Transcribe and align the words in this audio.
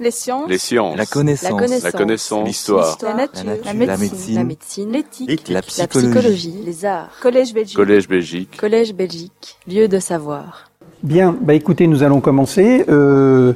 Les 0.00 0.10
sciences. 0.10 0.48
Les 0.48 0.56
sciences. 0.56 0.96
La 0.96 1.04
connaissance. 1.04 1.82
La 1.84 1.92
connaissance. 1.92 2.46
L'histoire. 2.48 2.96
La 3.02 3.14
nature. 3.14 3.44
La 3.44 3.72
La 3.74 3.74
nature. 3.74 3.98
médecine. 3.98 4.90
La. 4.90 4.98
L'éthique. 4.98 5.48
La 5.48 5.54
La 5.56 5.62
psychologie. 5.62 6.08
psychologie. 6.08 6.54
Les 6.64 6.84
arts. 6.86 7.10
Collège 7.20 7.52
Belgique. 7.52 7.76
Collège 7.76 8.08
Belgique. 8.08 8.56
Collège 8.58 8.94
Belgique. 8.94 9.58
Lieu 9.68 9.88
de 9.88 9.98
savoir. 9.98 10.70
Bien, 11.02 11.36
bah 11.38 11.52
écoutez, 11.52 11.86
nous 11.86 12.02
allons 12.02 12.20
commencer. 12.20 12.86
Euh, 12.88 13.52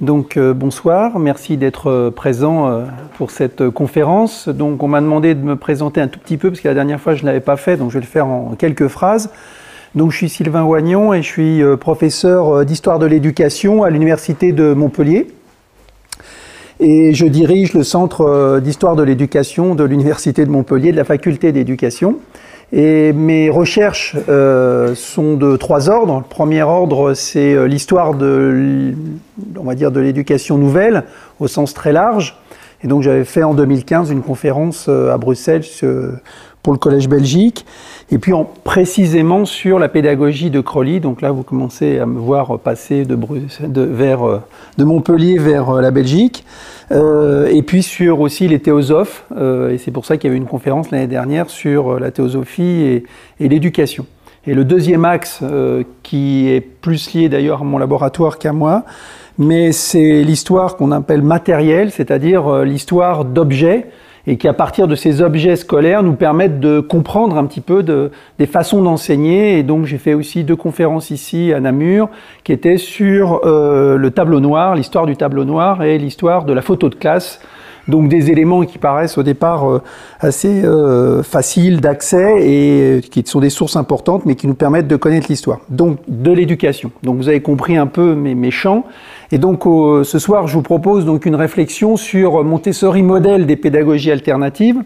donc 0.00 0.36
euh, 0.36 0.54
bonsoir, 0.54 1.18
merci 1.18 1.56
d'être 1.56 1.88
euh, 1.90 2.10
présent 2.12 2.68
euh, 2.68 2.84
pour 3.16 3.32
cette 3.32 3.60
euh, 3.60 3.70
conférence. 3.72 4.48
Donc 4.48 4.82
on 4.84 4.88
m'a 4.88 5.00
demandé 5.00 5.34
de 5.34 5.42
me 5.42 5.56
présenter 5.56 6.00
un 6.00 6.08
tout 6.08 6.18
petit 6.20 6.36
peu 6.36 6.50
parce 6.50 6.60
que 6.60 6.68
la 6.68 6.74
dernière 6.74 7.00
fois 7.00 7.14
je 7.14 7.22
ne 7.22 7.26
l'avais 7.26 7.40
pas 7.40 7.56
fait, 7.56 7.76
donc 7.76 7.90
je 7.90 7.94
vais 7.98 8.04
le 8.04 8.10
faire 8.10 8.26
en 8.26 8.54
quelques 8.56 8.88
phrases. 8.88 9.30
Donc 9.94 10.10
je 10.12 10.16
suis 10.16 10.28
Sylvain 10.28 10.64
Wagnon 10.64 11.12
et 11.12 11.22
je 11.22 11.28
suis 11.28 11.62
euh, 11.62 11.76
professeur 11.76 12.48
euh, 12.48 12.64
d'histoire 12.64 12.98
de 12.98 13.06
l'éducation 13.06 13.82
à 13.82 13.90
l'université 13.90 14.52
de 14.52 14.74
Montpellier. 14.74 15.28
Et 16.84 17.14
je 17.14 17.26
dirige 17.26 17.74
le 17.74 17.84
centre 17.84 18.22
euh, 18.22 18.58
d'histoire 18.58 18.96
de 18.96 19.04
l'éducation 19.04 19.76
de 19.76 19.84
l'université 19.84 20.44
de 20.44 20.50
Montpellier, 20.50 20.90
de 20.90 20.96
la 20.96 21.04
faculté 21.04 21.52
d'éducation. 21.52 22.16
Et 22.72 23.12
mes 23.12 23.50
recherches 23.50 24.16
euh, 24.28 24.96
sont 24.96 25.36
de 25.36 25.56
trois 25.56 25.88
ordres. 25.88 26.16
Le 26.16 26.28
premier 26.28 26.62
ordre, 26.64 27.14
c'est 27.14 27.54
euh, 27.54 27.66
l'histoire 27.68 28.14
de, 28.14 28.94
on 29.56 29.62
va 29.62 29.76
dire, 29.76 29.92
de 29.92 30.00
l'éducation 30.00 30.58
nouvelle 30.58 31.04
au 31.38 31.46
sens 31.46 31.72
très 31.72 31.92
large. 31.92 32.36
Et 32.82 32.88
donc 32.88 33.02
j'avais 33.02 33.24
fait 33.24 33.44
en 33.44 33.54
2015 33.54 34.10
une 34.10 34.22
conférence 34.22 34.88
à 34.88 35.16
Bruxelles 35.16 35.62
pour 36.62 36.72
le 36.72 36.78
Collège 36.78 37.08
Belgique. 37.08 37.64
Et 38.10 38.18
puis 38.18 38.32
en, 38.32 38.44
précisément 38.44 39.44
sur 39.44 39.78
la 39.78 39.88
pédagogie 39.88 40.50
de 40.50 40.60
Crowley. 40.60 41.00
Donc 41.00 41.22
là, 41.22 41.30
vous 41.30 41.42
commencez 41.42 41.98
à 41.98 42.06
me 42.06 42.18
voir 42.18 42.58
passer 42.58 43.04
de, 43.04 43.14
Bruxelles, 43.14 43.72
de, 43.72 43.82
vers, 43.82 44.22
euh, 44.26 44.40
de 44.78 44.84
Montpellier 44.84 45.38
vers 45.38 45.70
euh, 45.70 45.80
la 45.80 45.90
Belgique. 45.90 46.44
Euh, 46.92 47.46
et 47.46 47.62
puis 47.62 47.82
sur 47.82 48.20
aussi 48.20 48.48
les 48.48 48.58
théosophes, 48.58 49.24
euh, 49.36 49.70
et 49.70 49.78
c'est 49.78 49.90
pour 49.90 50.04
ça 50.04 50.16
qu'il 50.16 50.28
y 50.28 50.30
avait 50.30 50.38
une 50.38 50.46
conférence 50.46 50.90
l'année 50.90 51.06
dernière 51.06 51.48
sur 51.48 51.94
euh, 51.94 51.98
la 51.98 52.10
théosophie 52.10 52.62
et, 52.62 53.04
et 53.40 53.48
l'éducation. 53.48 54.06
Et 54.46 54.54
le 54.54 54.64
deuxième 54.64 55.04
axe, 55.04 55.38
euh, 55.42 55.84
qui 56.02 56.48
est 56.50 56.60
plus 56.60 57.14
lié 57.14 57.28
d'ailleurs 57.28 57.62
à 57.62 57.64
mon 57.64 57.78
laboratoire 57.78 58.38
qu'à 58.38 58.52
moi, 58.52 58.84
mais 59.38 59.72
c'est 59.72 60.22
l'histoire 60.22 60.76
qu'on 60.76 60.92
appelle 60.92 61.22
matérielle, 61.22 61.90
c'est-à-dire 61.90 62.64
l'histoire 62.64 63.24
d'objets, 63.24 63.86
et 64.26 64.36
qui 64.36 64.48
à 64.48 64.52
partir 64.52 64.88
de 64.88 64.94
ces 64.94 65.20
objets 65.20 65.56
scolaires 65.56 66.02
nous 66.02 66.14
permettent 66.14 66.60
de 66.60 66.80
comprendre 66.80 67.36
un 67.36 67.44
petit 67.46 67.60
peu 67.60 67.82
de, 67.82 68.10
des 68.38 68.46
façons 68.46 68.82
d'enseigner. 68.82 69.58
Et 69.58 69.62
donc 69.62 69.86
j'ai 69.86 69.98
fait 69.98 70.14
aussi 70.14 70.44
deux 70.44 70.56
conférences 70.56 71.10
ici 71.10 71.52
à 71.52 71.60
Namur 71.60 72.08
qui 72.44 72.52
étaient 72.52 72.76
sur 72.76 73.40
euh, 73.44 73.96
le 73.96 74.10
tableau 74.10 74.40
noir, 74.40 74.74
l'histoire 74.74 75.06
du 75.06 75.16
tableau 75.16 75.44
noir 75.44 75.82
et 75.82 75.98
l'histoire 75.98 76.44
de 76.44 76.52
la 76.52 76.62
photo 76.62 76.88
de 76.88 76.94
classe. 76.94 77.40
Donc 77.88 78.08
des 78.08 78.30
éléments 78.30 78.62
qui 78.62 78.78
paraissent 78.78 79.18
au 79.18 79.24
départ 79.24 79.68
euh, 79.68 79.82
assez 80.20 80.64
euh, 80.64 81.24
faciles 81.24 81.80
d'accès 81.80 82.38
et 82.40 83.00
qui 83.00 83.24
sont 83.26 83.40
des 83.40 83.50
sources 83.50 83.74
importantes, 83.74 84.24
mais 84.24 84.36
qui 84.36 84.46
nous 84.46 84.54
permettent 84.54 84.86
de 84.86 84.96
connaître 84.96 85.26
l'histoire. 85.28 85.58
Donc 85.68 85.98
de 86.06 86.30
l'éducation. 86.30 86.92
Donc 87.02 87.16
vous 87.16 87.28
avez 87.28 87.42
compris 87.42 87.76
un 87.76 87.88
peu 87.88 88.14
mes, 88.14 88.36
mes 88.36 88.52
champs. 88.52 88.84
Et 89.32 89.38
donc 89.38 89.64
ce 89.64 90.18
soir, 90.18 90.46
je 90.46 90.54
vous 90.54 90.62
propose 90.62 91.06
donc 91.06 91.24
une 91.24 91.36
réflexion 91.36 91.96
sur 91.96 92.44
Montessori 92.44 93.02
modèle 93.02 93.46
des 93.46 93.56
pédagogies 93.56 94.10
alternatives. 94.10 94.82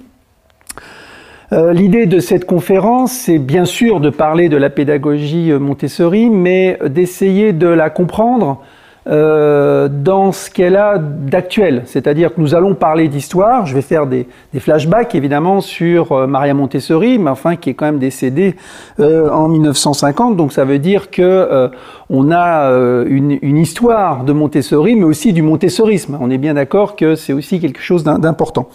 Euh, 1.53 1.73
L'idée 1.73 2.07
de 2.07 2.19
cette 2.19 2.45
conférence, 2.45 3.13
c'est 3.13 3.39
bien 3.39 3.65
sûr 3.65 4.01
de 4.01 4.11
parler 4.11 4.49
de 4.49 4.57
la 4.57 4.71
pédagogie 4.71 5.53
euh, 5.53 5.59
Montessori, 5.59 6.29
mais 6.29 6.79
d'essayer 6.87 7.53
de 7.53 7.69
la 7.69 7.89
comprendre 7.91 8.63
euh, 9.09 9.89
dans 9.89 10.33
ce 10.33 10.51
qu'elle 10.51 10.77
a 10.77 10.99
d'actuel. 10.99 11.83
C'est-à-dire 11.87 12.35
que 12.35 12.41
nous 12.41 12.55
allons 12.55 12.75
parler 12.75 13.09
d'histoire. 13.09 13.65
Je 13.67 13.75
vais 13.75 13.83
faire 13.83 14.07
des, 14.07 14.27
flashbacks 14.59 15.15
évidemment 15.15 15.61
sur 15.61 16.13
euh, 16.13 16.27
Maria 16.27 16.55
Montessori, 16.55 17.19
mais 17.19 17.31
enfin 17.31 17.57
qui 17.57 17.71
est 17.71 17.75
quand 17.75 17.87
même 17.87 17.99
décédée 17.99 18.57
euh, 19.01 19.31
en 19.31 19.49
1950. 19.49 20.37
Donc 20.37 20.53
ça 20.53 20.65
veut 20.65 20.79
dire 20.79 21.11
que 21.11 21.23
euh, 21.23 21.69
on 22.11 22.31
a 22.33 22.71
une, 23.09 23.39
une 23.43 23.59
histoire 23.59 24.25
de 24.25 24.33
Montessori, 24.33 24.95
mais 24.97 25.05
aussi 25.05 25.33
du 25.33 25.43
montessorisme. 25.43 26.19
On 26.21 26.31
est 26.31 26.39
bien 26.39 26.55
d'accord 26.55 26.97
que 26.97 27.15
c'est 27.15 27.33
aussi 27.33 27.61
quelque 27.61 27.81
chose 27.81 28.05
d'im- 28.05 28.19
d'important. 28.19 28.69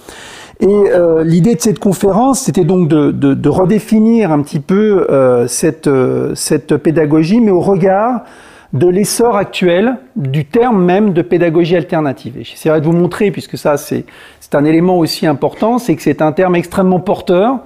Et 0.60 0.68
euh, 0.68 1.24
l'idée 1.24 1.56
de 1.56 1.62
cette 1.62 1.80
conférence, 1.80 2.42
c'était 2.42 2.66
donc 2.66 2.88
de, 2.88 3.12
de, 3.12 3.34
de 3.34 3.50
redéfinir 3.50 4.32
un 4.32 4.42
petit 4.44 4.60
peu 4.60 5.08
euh, 5.10 5.48
cette, 5.48 5.90
cette 6.36 6.78
pédagogie, 6.78 7.42
mais 7.42 7.52
au 7.52 7.62
regard 7.62 8.22
de 8.74 8.88
l'essor 8.88 9.36
actuel 9.36 9.98
du 10.16 10.46
terme 10.46 10.84
même 10.84 11.14
de 11.14 11.22
pédagogie 11.22 11.76
alternative. 11.76 12.38
Et 12.40 12.44
j'essaierai 12.44 12.80
de 12.80 12.86
vous 12.86 12.94
montrer, 12.94 13.32
puisque 13.32 13.58
ça 13.58 13.78
c'est 13.78 14.06
un 14.54 14.66
élément 14.66 14.98
aussi 14.98 15.28
important, 15.28 15.78
c'est 15.78 15.96
que 15.96 16.02
c'est 16.02 16.22
un 16.22 16.32
terme 16.32 16.56
extrêmement 16.56 17.00
porteur, 17.00 17.60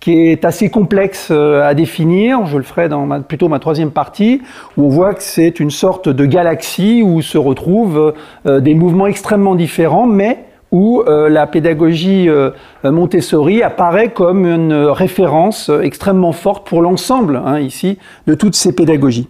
qui 0.00 0.28
est 0.28 0.44
assez 0.44 0.70
complexe 0.70 1.28
euh, 1.30 1.62
à 1.62 1.74
définir. 1.74 2.46
Je 2.46 2.56
le 2.56 2.62
ferai 2.62 2.88
dans 2.88 3.04
ma, 3.06 3.20
plutôt 3.20 3.48
ma 3.48 3.58
troisième 3.58 3.90
partie, 3.90 4.40
où 4.76 4.86
on 4.86 4.88
voit 4.88 5.14
que 5.14 5.22
c'est 5.22 5.60
une 5.60 5.70
sorte 5.70 6.08
de 6.08 6.24
galaxie 6.24 7.02
où 7.04 7.20
se 7.20 7.38
retrouvent 7.38 8.14
euh, 8.46 8.60
des 8.60 8.74
mouvements 8.74 9.06
extrêmement 9.06 9.54
différents, 9.54 10.06
mais 10.06 10.46
où 10.72 11.02
euh, 11.02 11.28
la 11.28 11.46
pédagogie 11.46 12.28
Montessori 12.84 13.62
apparaît 13.62 14.10
comme 14.10 14.46
une 14.46 14.72
référence 14.72 15.70
extrêmement 15.82 16.32
forte 16.32 16.66
pour 16.66 16.80
l'ensemble, 16.80 17.42
hein, 17.44 17.58
ici, 17.58 17.98
de 18.26 18.34
toutes 18.34 18.54
ces 18.54 18.72
pédagogies. 18.72 19.28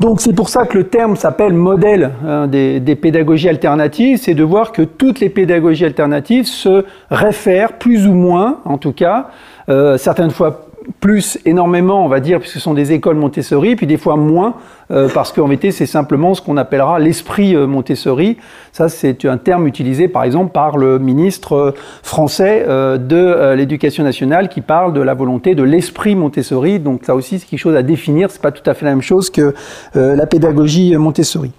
Donc 0.00 0.20
c'est 0.20 0.32
pour 0.32 0.48
ça 0.48 0.66
que 0.66 0.76
le 0.76 0.84
terme 0.84 1.14
s'appelle 1.14 1.52
modèle 1.52 2.10
hein, 2.26 2.48
des, 2.48 2.80
des 2.80 2.96
pédagogies 2.96 3.48
alternatives, 3.48 4.18
c'est 4.20 4.34
de 4.34 4.42
voir 4.42 4.72
que 4.72 4.82
toutes 4.82 5.20
les 5.20 5.28
pédagogies 5.28 5.84
alternatives 5.84 6.46
se 6.46 6.84
réfèrent 7.10 7.74
plus 7.74 8.06
ou 8.06 8.12
moins, 8.12 8.60
en 8.64 8.76
tout 8.76 8.92
cas, 8.92 9.28
euh, 9.68 9.96
certaines 9.96 10.32
fois 10.32 10.66
plus 11.00 11.38
énormément, 11.44 12.04
on 12.04 12.08
va 12.08 12.20
dire, 12.20 12.40
puisque 12.40 12.54
ce 12.54 12.60
sont 12.60 12.74
des 12.74 12.92
écoles 12.92 13.16
Montessori, 13.16 13.76
puis 13.76 13.86
des 13.86 13.96
fois 13.96 14.16
moins, 14.16 14.54
euh, 14.90 15.08
parce 15.12 15.32
qu'en 15.32 15.46
vérité, 15.46 15.70
c'est 15.70 15.86
simplement 15.86 16.34
ce 16.34 16.42
qu'on 16.42 16.56
appellera 16.56 16.98
l'esprit 16.98 17.54
euh, 17.54 17.66
Montessori. 17.66 18.36
Ça, 18.72 18.88
c'est 18.88 19.24
un 19.24 19.38
terme 19.38 19.66
utilisé, 19.66 20.08
par 20.08 20.24
exemple, 20.24 20.52
par 20.52 20.76
le 20.76 20.98
ministre 20.98 21.52
euh, 21.54 21.70
français 22.02 22.66
de 22.66 23.54
l'Éducation 23.54 24.04
nationale 24.04 24.48
qui 24.48 24.60
parle 24.60 24.92
de 24.92 25.00
la 25.00 25.14
volonté 25.14 25.54
de 25.54 25.62
l'esprit 25.62 26.14
Montessori. 26.14 26.78
Donc, 26.78 27.04
ça 27.04 27.14
aussi, 27.14 27.38
c'est 27.38 27.46
quelque 27.46 27.60
chose 27.60 27.76
à 27.76 27.82
définir. 27.82 28.30
C'est 28.30 28.42
pas 28.42 28.52
tout 28.52 28.68
à 28.68 28.74
fait 28.74 28.84
la 28.84 28.92
même 28.92 29.02
chose 29.02 29.30
que 29.30 29.54
la 29.94 30.26
pédagogie 30.26 30.96
Montessori. 30.96 31.52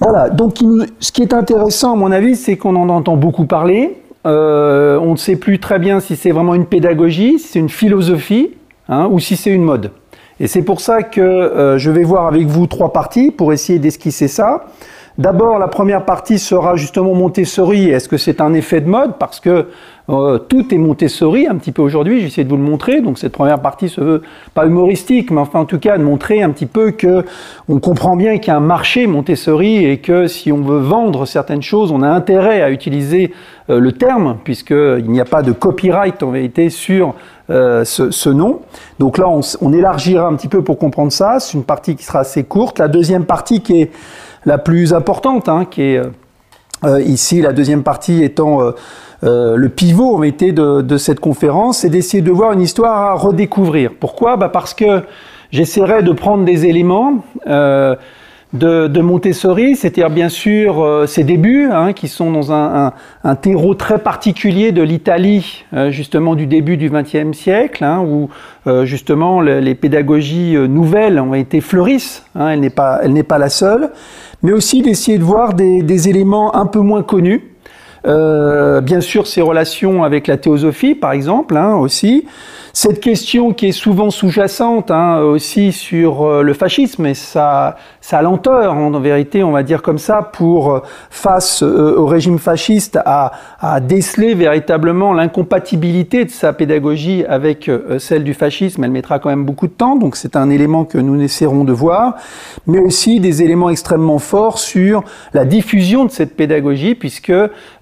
Voilà. 0.00 0.28
Donc, 0.28 0.58
ce 1.00 1.12
qui 1.12 1.22
est 1.22 1.32
intéressant, 1.32 1.94
à 1.94 1.96
mon 1.96 2.12
avis, 2.12 2.36
c'est 2.36 2.56
qu'on 2.56 2.76
en 2.76 2.88
entend 2.88 3.16
beaucoup 3.16 3.46
parler. 3.46 4.02
Euh, 4.26 4.98
on 4.98 5.12
ne 5.12 5.16
sait 5.16 5.36
plus 5.36 5.60
très 5.60 5.78
bien 5.78 6.00
si 6.00 6.16
c'est 6.16 6.32
vraiment 6.32 6.54
une 6.54 6.66
pédagogie, 6.66 7.38
si 7.38 7.48
c'est 7.48 7.58
une 7.58 7.68
philosophie, 7.68 8.50
hein, 8.88 9.08
ou 9.10 9.20
si 9.20 9.36
c'est 9.36 9.50
une 9.50 9.62
mode. 9.62 9.92
Et 10.40 10.48
c'est 10.48 10.62
pour 10.62 10.80
ça 10.80 11.02
que 11.02 11.20
euh, 11.20 11.78
je 11.78 11.90
vais 11.90 12.02
voir 12.02 12.26
avec 12.26 12.46
vous 12.46 12.66
trois 12.66 12.92
parties 12.92 13.30
pour 13.30 13.52
essayer 13.52 13.78
d'esquisser 13.78 14.28
ça. 14.28 14.66
D'abord, 15.18 15.58
la 15.58 15.68
première 15.68 16.04
partie 16.04 16.38
sera 16.38 16.76
justement 16.76 17.14
Montessori. 17.14 17.88
Est-ce 17.88 18.06
que 18.06 18.18
c'est 18.18 18.42
un 18.42 18.52
effet 18.52 18.82
de 18.82 18.88
mode? 18.88 19.14
Parce 19.18 19.40
que 19.40 19.68
euh, 20.10 20.38
tout 20.38 20.74
est 20.74 20.78
Montessori 20.78 21.46
un 21.46 21.56
petit 21.56 21.72
peu 21.72 21.80
aujourd'hui. 21.80 22.20
J'essaie 22.20 22.44
de 22.44 22.50
vous 22.50 22.58
le 22.58 22.62
montrer. 22.62 23.00
Donc 23.00 23.16
cette 23.16 23.32
première 23.32 23.60
partie 23.60 23.88
se 23.88 24.02
veut 24.02 24.22
pas 24.52 24.66
humoristique, 24.66 25.30
mais 25.30 25.40
enfin 25.40 25.60
en 25.60 25.64
tout 25.64 25.78
cas 25.78 25.96
de 25.96 26.02
montrer 26.02 26.42
un 26.42 26.50
petit 26.50 26.66
peu 26.66 26.90
que 26.90 27.24
on 27.66 27.80
comprend 27.80 28.14
bien 28.14 28.36
qu'il 28.36 28.48
y 28.48 28.50
a 28.50 28.58
un 28.58 28.60
marché 28.60 29.06
Montessori 29.06 29.86
et 29.86 29.98
que 29.98 30.26
si 30.26 30.52
on 30.52 30.60
veut 30.60 30.80
vendre 30.80 31.24
certaines 31.24 31.62
choses, 31.62 31.92
on 31.92 32.02
a 32.02 32.08
intérêt 32.08 32.60
à 32.60 32.70
utiliser 32.70 33.32
le 33.68 33.92
terme 33.92 34.38
puisqu'il 34.44 35.10
n'y 35.10 35.20
a 35.20 35.24
pas 35.24 35.42
de 35.42 35.52
copyright 35.52 36.22
en 36.22 36.30
vérité 36.30 36.70
sur 36.70 37.14
euh, 37.48 37.84
ce, 37.84 38.28
nom. 38.28 38.60
Donc 38.98 39.18
là, 39.18 39.28
on, 39.28 39.72
élargira 39.72 40.26
un 40.26 40.34
petit 40.34 40.48
peu 40.48 40.62
pour 40.62 40.78
comprendre 40.78 41.12
ça. 41.12 41.38
C'est 41.38 41.54
une 41.54 41.64
partie 41.64 41.94
qui 41.94 42.04
sera 42.04 42.20
assez 42.20 42.42
courte. 42.42 42.80
La 42.80 42.88
deuxième 42.88 43.24
partie 43.24 43.60
qui 43.60 43.82
est 43.82 43.92
la 44.44 44.58
plus 44.58 44.92
importante, 44.92 45.48
hein, 45.48 45.64
qui 45.64 45.82
est 45.82 45.98
euh, 45.98 46.10
euh, 46.84 47.00
ici 47.00 47.40
la 47.40 47.52
deuxième 47.52 47.82
partie 47.82 48.22
étant 48.22 48.60
euh, 48.60 48.72
euh, 49.24 49.56
le 49.56 49.68
pivot 49.68 50.14
en 50.14 50.18
vérité 50.18 50.52
de, 50.52 50.82
de 50.82 50.96
cette 50.98 51.20
conférence, 51.20 51.78
c'est 51.78 51.88
d'essayer 51.88 52.22
de 52.22 52.30
voir 52.30 52.52
une 52.52 52.60
histoire 52.60 52.96
à 52.96 53.14
redécouvrir. 53.14 53.92
Pourquoi? 53.98 54.36
Bah 54.36 54.50
Parce 54.50 54.74
que 54.74 55.02
j'essaierai 55.52 56.02
de 56.02 56.12
prendre 56.12 56.44
des 56.44 56.66
éléments 56.66 57.24
euh, 57.46 57.94
de, 58.52 59.00
Montessori, 59.00 59.76
c'est-à-dire 59.76 60.10
bien 60.10 60.28
sûr 60.28 60.82
euh, 60.82 61.06
ses 61.06 61.24
débuts, 61.24 61.68
hein, 61.70 61.92
qui 61.92 62.08
sont 62.08 62.30
dans 62.30 62.52
un, 62.52 62.92
terreau 63.42 63.74
très 63.74 63.98
particulier 63.98 64.72
de 64.72 64.82
l'Italie, 64.82 65.64
euh, 65.74 65.90
justement 65.90 66.34
du 66.34 66.46
début 66.46 66.76
du 66.76 66.90
XXe 66.90 67.36
siècle, 67.36 67.84
hein, 67.84 68.00
où 68.06 68.28
euh, 68.66 68.84
justement 68.84 69.40
le- 69.40 69.60
les 69.60 69.74
pédagogies 69.74 70.56
nouvelles 70.68 71.20
ont 71.20 71.34
été 71.34 71.60
fleurissent. 71.60 72.24
Hein, 72.34 72.50
elle 72.50 72.60
n'est 72.60 72.70
pas, 72.70 73.00
pas 73.28 73.38
la 73.38 73.48
seule, 73.48 73.90
mais 74.42 74.52
aussi 74.52 74.82
d'essayer 74.82 75.18
de 75.18 75.24
voir 75.24 75.54
des, 75.54 76.08
éléments 76.08 76.54
un 76.54 76.66
peu 76.66 76.80
moins 76.80 77.02
connus. 77.02 77.52
Bien 78.04 79.00
sûr, 79.00 79.26
ses 79.26 79.42
relations 79.42 80.04
avec 80.04 80.28
la 80.28 80.36
théosophie, 80.36 80.94
par 80.94 81.10
exemple, 81.10 81.56
aussi. 81.56 82.24
Cette 82.78 83.00
question 83.00 83.54
qui 83.54 83.68
est 83.68 83.72
souvent 83.72 84.10
sous-jacente 84.10 84.90
hein, 84.90 85.20
aussi 85.20 85.72
sur 85.72 86.24
euh, 86.24 86.42
le 86.42 86.52
fascisme 86.52 87.06
et 87.06 87.14
sa, 87.14 87.78
sa 88.02 88.20
lenteur, 88.20 88.74
en 88.74 88.90
vérité, 89.00 89.42
on 89.42 89.50
va 89.50 89.62
dire 89.62 89.80
comme 89.80 89.96
ça, 89.96 90.20
pour 90.20 90.70
euh, 90.70 90.80
face 91.08 91.62
euh, 91.62 91.96
au 91.96 92.04
régime 92.04 92.38
fasciste 92.38 92.98
à, 93.06 93.32
à 93.60 93.80
déceler 93.80 94.34
véritablement 94.34 95.14
l'incompatibilité 95.14 96.26
de 96.26 96.30
sa 96.30 96.52
pédagogie 96.52 97.24
avec 97.26 97.70
celle 97.98 98.24
du 98.24 98.34
fascisme. 98.34 98.84
Elle 98.84 98.90
mettra 98.90 99.20
quand 99.20 99.30
même 99.30 99.46
beaucoup 99.46 99.68
de 99.68 99.72
temps, 99.72 99.96
donc 99.96 100.14
c'est 100.14 100.36
un 100.36 100.50
élément 100.50 100.84
que 100.84 100.98
nous 100.98 101.18
essaierons 101.18 101.64
de 101.64 101.72
voir, 101.72 102.16
mais 102.66 102.78
aussi 102.78 103.20
des 103.20 103.42
éléments 103.42 103.70
extrêmement 103.70 104.18
forts 104.18 104.58
sur 104.58 105.02
la 105.32 105.46
diffusion 105.46 106.04
de 106.04 106.10
cette 106.10 106.36
pédagogie, 106.36 106.94
puisque 106.94 107.32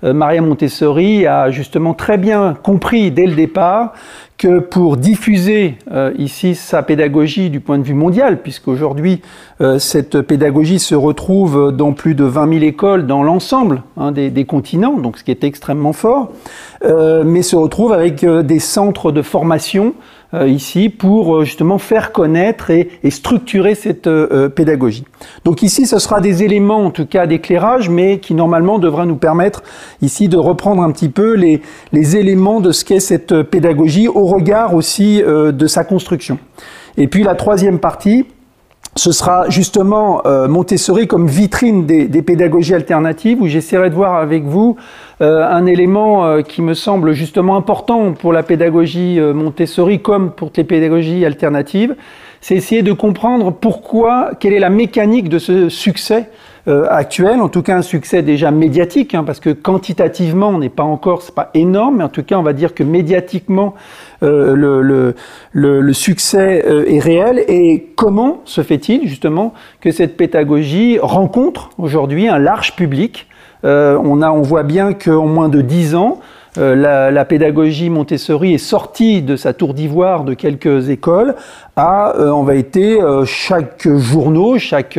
Maria 0.03 0.41
Montessori 0.41 1.27
a 1.27 1.51
justement 1.51 1.95
très 1.95 2.17
bien 2.17 2.55
compris 2.63 3.11
dès 3.11 3.27
le 3.27 3.35
départ 3.35 3.93
que 4.37 4.59
pour 4.59 4.97
diffuser 4.97 5.77
euh, 5.93 6.13
ici 6.19 6.55
sa 6.55 6.83
pédagogie 6.83 7.51
du 7.51 7.61
point 7.61 7.79
de 7.79 7.85
vue 7.85 7.95
mondial, 7.95 8.43
puisqu'aujourd'hui 8.43 9.23
euh, 9.61 9.79
cette 9.79 10.21
pédagogie 10.23 10.81
se 10.81 10.95
retrouve 10.95 11.73
dans 11.73 11.93
plus 11.93 12.15
de 12.15 12.25
20 12.25 12.55
000 12.55 12.65
écoles 12.65 13.07
dans 13.07 13.23
l'ensemble 13.23 13.83
hein, 13.97 14.11
des, 14.11 14.45
continents, 14.45 14.97
donc 14.99 15.19
ce 15.19 15.25
qui 15.25 15.31
est 15.31 15.45
extrêmement 15.45 15.93
fort, 15.93 16.33
euh, 16.85 17.23
mais 17.25 17.43
se 17.43 17.57
retrouve 17.57 17.93
avec 17.93 18.25
euh, 18.25 18.43
des 18.43 18.59
centres 18.59 19.13
de 19.13 19.23
formation 19.23 19.95
ici 20.43 20.89
pour 20.89 21.37
euh, 21.37 21.45
justement 21.45 21.79
faire 21.79 22.13
connaître 22.13 22.71
et, 22.71 22.89
structurer 23.11 23.75
cette 23.75 24.07
euh, 24.07 24.49
pédagogie. 24.49 25.05
Donc 25.45 25.63
ici, 25.63 25.87
ce 25.87 25.99
sera 25.99 26.21
des 26.21 26.43
éléments 26.43 26.85
en 26.85 26.91
tout 26.91 27.07
cas 27.07 27.27
d'éclairage, 27.27 27.89
mais 27.89 28.19
qui 28.19 28.35
normalement 28.35 28.79
devraient 28.79 29.07
nous 29.07 29.17
permettre 29.17 29.63
ici 30.03 30.29
de 30.29 30.37
reprendre 30.37 30.83
un 30.83 30.91
petit 30.91 31.09
peu 31.09 31.35
les 31.35 32.17
éléments 32.17 32.61
de 32.61 32.73
ce 32.73 32.85
qu'est 32.85 33.01
cette 33.01 33.43
pédagogie 33.43 34.09
au 34.09 34.25
regard 34.25 34.75
aussi 34.75 35.23
de 35.23 35.67
sa 35.67 35.85
construction. 35.85 36.39
Et 36.97 37.09
puis 37.09 37.23
la 37.23 37.35
troisième 37.35 37.79
partie, 37.79 38.27
ce 38.97 39.11
sera 39.11 39.49
justement 39.51 40.23
euh, 40.25 40.47
Montessori 40.47 41.07
comme 41.07 41.27
vitrine 41.27 41.85
des, 41.85 42.23
pédagogies 42.23 42.75
alternatives, 42.75 43.41
où 43.43 43.49
j'essaierai 43.49 43.91
de 43.91 43.95
voir 43.95 44.15
avec 44.15 44.45
vous 44.45 44.77
euh, 45.21 45.47
un 45.47 45.67
élément 45.67 46.25
euh, 46.25 46.43
qui 46.43 46.63
me 46.63 46.75
semble 46.75 47.13
justement 47.13 47.57
important 47.57 48.13
pour 48.13 48.33
la 48.33 48.43
pédagogie 48.43 49.21
Montessori 49.21 50.01
comme 50.01 50.31
pour 50.31 50.53
les 50.57 50.65
pédagogies 50.65 51.25
alternatives, 51.25 51.97
c'est 52.41 52.55
essayer 52.55 52.83
de 52.83 52.93
comprendre 52.93 53.53
pourquoi, 53.53 54.31
quelle 54.39 54.53
est 54.53 54.61
la 54.61 54.71
mécanique 54.71 55.29
de 55.29 55.39
ce 55.39 55.69
succès 55.69 56.31
euh, 56.67 56.87
actuel, 56.89 57.41
en 57.41 57.49
tout 57.49 57.63
cas 57.63 57.77
un 57.77 57.83
succès 57.83 58.23
déjà 58.23 58.51
médiatique, 58.51 59.15
hein, 59.15 59.25
parce 59.25 59.41
que 59.41 59.51
quantitativement 59.51 60.49
on 60.49 60.59
n'est 60.59 60.71
pas 60.71 60.83
encore, 60.83 61.23
c'est 61.23 61.35
pas 61.35 61.51
énorme, 61.53 61.99
mais 61.99 62.05
en 62.05 62.09
tout 62.09 62.23
cas 62.23 62.39
on 62.39 62.43
va 62.43 62.55
dire 62.55 62.75
que 62.75 62.83
médiatiquement 62.83 63.75
euh, 64.23 64.55
le, 64.55 64.81
le, 64.81 65.15
le, 65.53 65.81
le, 65.81 65.93
succès 65.93 66.65
euh, 66.67 66.85
est 66.87 67.01
réel. 67.01 67.45
Et 67.49 67.89
comment 67.97 68.41
se 68.45 68.63
fait-il 68.63 69.07
justement 69.09 69.53
que 69.81 69.91
cette 69.91 70.17
pédagogie 70.17 70.99
rencontre 71.01 71.71
aujourd'hui 71.77 72.29
un 72.29 72.39
large 72.39 72.77
public? 72.77 73.29
Euh, 73.65 73.99
on, 74.03 74.23
a, 74.23 74.31
on 74.31 74.43
voit 74.43 74.63
bien 74.63 74.93
qu'en 74.93 75.27
moins 75.27 75.49
de 75.49 75.61
dix 75.61 75.95
ans, 75.95 76.21
euh, 76.59 76.75
la, 76.75 77.11
la, 77.11 77.25
pédagogie 77.25 77.91
Montessori 77.91 78.55
est 78.55 78.59
sortie 78.59 79.23
de 79.23 79.37
sa 79.37 79.55
tour 79.55 79.75
d'ivoire 79.75 80.25
de 80.25 80.35
quelques 80.35 80.89
écoles 80.89 81.35
à, 81.75 82.15
euh, 82.17 82.31
en 82.31 82.45
vérité, 82.45 82.99
chaque 83.25 83.89
journaux, 83.89 84.59
chaque 84.59 84.99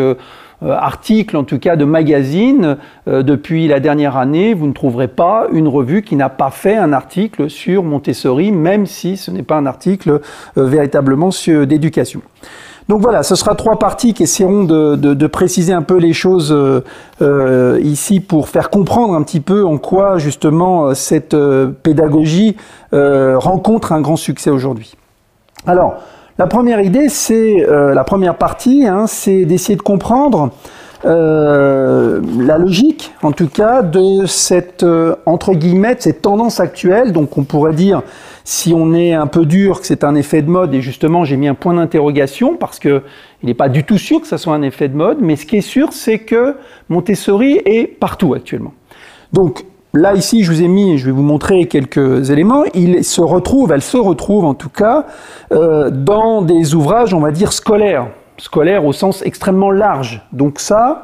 euh, 0.66 0.76
article, 0.76 1.38
en 1.38 1.44
tout 1.44 1.60
cas 1.60 1.76
de 1.76 1.86
magazine, 1.86 2.78
euh, 3.08 3.22
depuis 3.22 3.68
la 3.68 3.80
dernière 3.80 4.18
année, 4.18 4.56
vous 4.56 4.66
ne 4.66 4.74
trouverez 4.74 5.08
pas 5.08 5.46
une 5.52 5.68
revue 5.68 6.02
qui 6.02 6.16
n'a 6.16 6.30
pas 6.30 6.50
fait 6.50 6.76
un 6.76 6.92
article 6.92 7.52
sur 7.52 7.84
Montessori, 7.84 8.52
même 8.52 8.88
si 8.88 9.16
ce 9.16 9.30
n'est 9.30 9.44
pas 9.44 9.58
un 9.58 9.68
article 9.68 10.22
euh, 10.58 10.66
véritablement 10.66 11.30
d'éducation. 11.68 12.22
Donc 12.90 13.02
voilà, 13.02 13.24
ce 13.24 13.36
sera 13.36 13.56
trois 13.56 13.78
parties 13.78 14.14
qui 14.14 14.24
essaieront 14.24 14.64
de, 14.64 15.28
préciser 15.28 15.74
un 15.74 15.82
peu 15.82 15.98
les 15.98 16.14
choses 16.14 16.56
ici 17.82 18.20
pour 18.20 18.48
faire 18.48 18.70
comprendre 18.70 19.16
un 19.16 19.24
petit 19.24 19.40
peu 19.40 19.66
en 19.66 19.80
quoi 19.80 20.20
justement 20.20 20.94
cette 20.94 21.36
pédagogie 21.82 22.56
rencontre 22.92 23.92
un 23.92 24.02
grand 24.02 24.18
succès 24.18 24.52
aujourd'hui. 24.52 24.96
Alors, 25.66 25.96
la 26.38 26.48
première 26.48 26.82
idée, 26.82 27.08
c'est 27.08 27.66
euh, 27.66 27.94
la 27.94 28.04
première 28.04 28.38
partie, 28.38 28.86
hein, 28.86 29.08
c'est 29.08 29.46
d'essayer 29.46 29.78
de 29.78 29.82
comprendre 29.82 30.52
euh, 31.06 32.20
la 32.40 32.58
logique, 32.58 33.14
en 33.22 33.32
tout 33.32 33.48
cas, 33.48 33.82
de 33.82 34.26
cette 34.26 34.84
euh, 34.84 35.16
entre 35.26 35.54
guillemets 35.54 35.96
cette 36.00 36.22
tendance 36.22 36.60
actuelle. 36.60 37.14
Donc, 37.14 37.38
on 37.38 37.44
pourrait 37.44 37.74
dire, 37.74 38.02
si 38.44 38.74
on 38.76 38.94
est 38.94 39.14
un 39.14 39.28
peu 39.28 39.46
dur, 39.46 39.80
que 39.80 39.88
c'est 39.88 40.04
un 40.04 40.16
effet 40.16 40.42
de 40.42 40.50
mode. 40.50 40.74
Et 40.74 40.82
justement, 40.82 41.24
j'ai 41.24 41.38
mis 41.38 41.48
un 41.48 41.54
point 41.54 41.74
d'interrogation 41.74 42.58
parce 42.58 42.80
que 42.80 43.04
il 43.42 43.48
n'est 43.48 43.54
pas 43.54 43.70
du 43.70 43.86
tout 43.86 43.98
sûr 43.98 44.20
que 44.20 44.28
ça 44.28 44.38
soit 44.38 44.56
un 44.56 44.62
effet 44.62 44.90
de 44.90 44.96
mode. 44.96 45.20
Mais 45.22 45.38
ce 45.38 45.46
qui 45.46 45.58
est 45.58 45.62
sûr, 45.62 45.94
c'est 45.94 46.20
que 46.20 46.58
Montessori 46.90 47.62
est 47.66 47.86
partout 47.86 48.34
actuellement. 48.34 48.74
Donc, 49.32 49.64
Là, 49.96 50.14
ici, 50.14 50.44
je 50.44 50.52
vous 50.52 50.62
ai 50.62 50.68
mis, 50.68 50.98
je 50.98 51.06
vais 51.06 51.14
vous 51.14 51.24
montrer 51.24 51.68
quelques 51.68 52.30
éléments. 52.30 52.66
Il 52.74 53.06
se 53.06 53.22
retrouve, 53.22 53.72
elle 53.72 53.82
se 53.82 53.96
retrouve 53.96 54.44
en 54.44 54.54
tout 54.54 54.68
cas, 54.68 55.06
euh, 55.54 55.90
dans 55.90 56.42
des 56.42 56.76
ouvrages, 56.76 57.14
on 57.14 57.22
va 57.22 57.32
dire, 57.32 57.54
scolaires. 57.54 58.08
Scolaires 58.38 58.84
au 58.84 58.92
sens 58.92 59.26
extrêmement 59.26 59.72
large. 59.72 60.22
Donc 60.34 60.60
ça, 60.60 61.04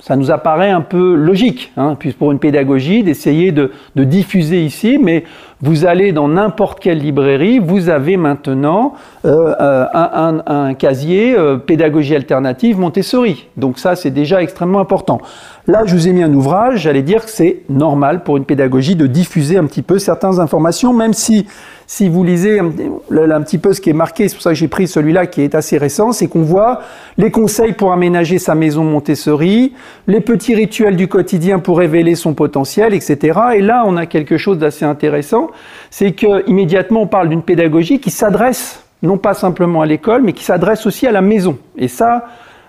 ça 0.00 0.16
nous 0.16 0.30
apparaît 0.30 0.70
un 0.70 0.80
peu 0.80 1.14
logique, 1.14 1.70
hein, 1.76 1.98
pour 2.18 2.32
une 2.32 2.38
pédagogie, 2.38 3.02
d'essayer 3.02 3.52
de, 3.52 3.70
diffuser 3.94 4.64
ici, 4.64 4.98
mais 4.98 5.24
vous 5.60 5.84
allez 5.84 6.12
dans 6.12 6.28
n'importe 6.28 6.80
quelle 6.80 6.98
librairie, 6.98 7.58
vous 7.58 7.90
avez 7.90 8.16
maintenant 8.16 8.94
euh, 9.26 9.54
un, 9.92 10.42
un, 10.46 10.72
casier 10.72 11.36
euh, 11.36 11.58
pédagogie 11.58 12.16
alternative 12.16 12.78
Montessori. 12.78 13.48
Donc 13.58 13.78
ça, 13.78 13.96
c'est 13.96 14.10
déjà 14.10 14.42
extrêmement 14.42 14.80
important. 14.80 15.20
Là, 15.70 15.84
je 15.86 15.94
vous 15.94 16.08
ai 16.08 16.12
mis 16.12 16.24
un 16.24 16.34
ouvrage, 16.34 16.80
j'allais 16.80 17.02
dire 17.02 17.24
que 17.24 17.30
c'est 17.30 17.58
normal 17.68 18.24
pour 18.24 18.36
une 18.36 18.44
pédagogie 18.44 18.96
de 18.96 19.06
diffuser 19.06 19.56
un 19.56 19.66
petit 19.66 19.82
peu 19.82 20.00
certaines 20.00 20.40
informations, 20.40 20.92
même 20.92 21.12
si, 21.12 21.46
si 21.86 22.08
vous 22.08 22.24
lisez 22.24 22.58
un, 22.58 22.70
petit 22.70 23.58
peu 23.58 23.72
ce 23.72 23.80
qui 23.80 23.90
est 23.90 23.92
marqué, 23.92 24.26
c'est 24.26 24.34
pour 24.34 24.42
ça 24.42 24.50
que 24.50 24.56
j'ai 24.56 24.66
pris 24.66 24.88
celui-là 24.88 25.28
qui 25.28 25.42
est 25.42 25.54
assez 25.54 25.78
récent, 25.78 26.10
c'est 26.10 26.26
qu'on 26.26 26.42
voit 26.42 26.80
les 27.18 27.30
conseils 27.30 27.72
pour 27.72 27.92
aménager 27.92 28.40
sa 28.40 28.56
maison 28.56 28.82
Montessori, 28.82 29.72
les 30.08 30.20
petits 30.20 30.56
rituels 30.56 30.96
du 30.96 31.06
quotidien 31.06 31.60
pour 31.60 31.78
révéler 31.78 32.16
son 32.16 32.34
potentiel, 32.34 32.92
etc. 32.92 33.38
Et 33.54 33.60
là, 33.60 33.84
on 33.86 33.96
a 33.96 34.06
quelque 34.06 34.38
chose 34.38 34.58
d'assez 34.58 34.84
intéressant, 34.84 35.50
c'est 35.90 36.10
que 36.10 36.44
immédiatement 36.48 37.02
on 37.02 37.06
parle 37.06 37.28
d'une 37.28 37.42
pédagogie 37.42 38.00
qui 38.00 38.10
s'adresse 38.10 38.82
non 39.04 39.18
pas 39.18 39.34
simplement 39.34 39.82
à 39.82 39.86
l'école, 39.86 40.22
mais 40.22 40.32
qui 40.32 40.42
s'adresse 40.42 40.84
aussi 40.84 41.06
à 41.06 41.12
la 41.12 41.20
maison. 41.22 41.58
Et 41.78 41.86
ça, 41.86 42.26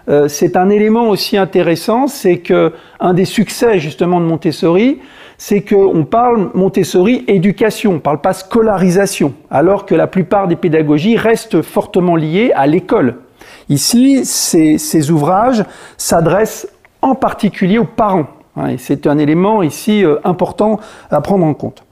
euh, 0.10 0.28
c'est 0.28 0.58
un 0.58 0.70
élément 0.70 1.10
aussi 1.10 1.38
intéressant, 1.38 2.08
c'est 2.08 2.38
que 2.38 2.74
un 3.00 3.14
des 3.14 3.26
succès 3.26 3.80
justement 3.80 4.20
de 4.20 4.26
Montessori, 4.26 5.00
c'est 5.38 5.62
qu'on 5.62 6.06
parle 6.06 6.52
Montessori 6.54 7.24
éducation, 7.28 7.94
on 7.94 8.00
parle 8.00 8.22
pas 8.22 8.34
scolarisation, 8.34 9.34
alors 9.50 9.86
que 9.86 9.96
la 9.96 10.08
plupart 10.08 10.48
des 10.48 10.56
pédagogies 10.56 11.18
restent 11.18 11.62
fortement 11.62 12.16
liées 12.16 12.52
à 12.56 12.68
l'école. 12.68 13.16
Ici, 13.70 14.26
ces, 14.26 14.78
ces 14.78 15.12
ouvrages 15.12 15.64
s'adressent 15.98 16.68
en 17.02 17.16
particulier 17.16 17.80
aux 17.80 17.86
parents, 17.86 18.28
hein, 18.56 18.68
et 18.68 18.78
c'est 18.78 19.08
un 19.08 19.18
élément 19.18 19.64
ici 19.64 20.06
euh, 20.06 20.18
important 20.24 20.80
à 21.10 21.22
prendre 21.22 21.46
en 21.46 21.54
compte. 21.54 21.84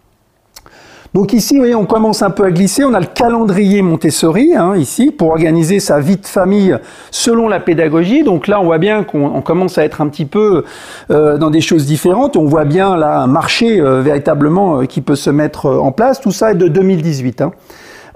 Donc 1.16 1.34
ici, 1.34 1.56
vous 1.56 1.62
voyez, 1.62 1.74
on 1.74 1.86
commence 1.86 2.22
un 2.22 2.30
peu 2.30 2.44
à 2.44 2.52
glisser. 2.52 2.84
On 2.84 2.94
a 2.94 3.00
le 3.00 3.08
calendrier 3.08 3.82
Montessori, 3.82 4.56
hein, 4.56 4.76
ici, 4.76 5.10
pour 5.12 5.30
organiser 5.30 5.80
sa 5.80 6.00
vie 6.00 6.18
de 6.18 6.26
famille 6.26 6.78
selon 7.10 7.48
la 7.48 7.60
pédagogie. 7.60 8.24
Donc 8.24 8.48
là, 8.48 8.62
on 8.62 8.66
voit 8.66 8.78
bien 8.78 9.04
qu'on 9.04 9.42
commence 9.42 9.80
à 9.80 9.86
être 9.86 10.02
un 10.02 10.08
petit 10.08 10.26
peu 10.26 10.64
euh, 11.10 11.38
dans 11.38 11.50
des 11.50 11.62
choses 11.62 11.88
différentes. 11.88 12.38
On 12.38 12.46
voit 12.46 12.66
bien 12.66 12.96
là 12.96 13.22
un 13.22 13.28
marché 13.28 13.82
euh, 13.82 14.02
véritablement 14.02 14.82
euh, 14.82 14.86
qui 14.86 15.02
peut 15.02 15.16
se 15.16 15.32
mettre 15.32 15.66
en 15.66 15.92
place. 15.92 16.22
Tout 16.22 16.32
ça 16.32 16.52
est 16.52 16.56
de 16.56 16.68
2018. 16.68 17.42
Hein. 17.42 17.54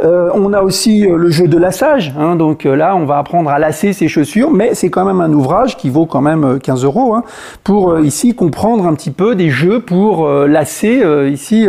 Euh, 0.01 0.29
on 0.33 0.53
a 0.53 0.61
aussi 0.61 1.05
euh, 1.05 1.17
le 1.17 1.29
jeu 1.29 1.47
de 1.47 1.57
lassage, 1.57 2.13
hein, 2.17 2.35
donc 2.35 2.65
euh, 2.65 2.75
là 2.75 2.95
on 2.95 3.05
va 3.05 3.19
apprendre 3.19 3.49
à 3.49 3.59
lasser 3.59 3.93
ses 3.93 4.07
chaussures, 4.07 4.51
mais 4.51 4.73
c'est 4.73 4.89
quand 4.89 5.05
même 5.05 5.21
un 5.21 5.31
ouvrage 5.31 5.77
qui 5.77 5.89
vaut 5.89 6.05
quand 6.05 6.21
même 6.21 6.59
15 6.59 6.83
euros 6.83 7.13
hein, 7.13 7.23
pour 7.63 7.99
ici 7.99 8.33
comprendre 8.33 8.87
un 8.87 8.95
petit 8.95 9.11
peu 9.11 9.35
des 9.35 9.49
jeux 9.49 9.79
pour 9.79 10.27
lasser 10.27 11.03
ici, 11.31 11.67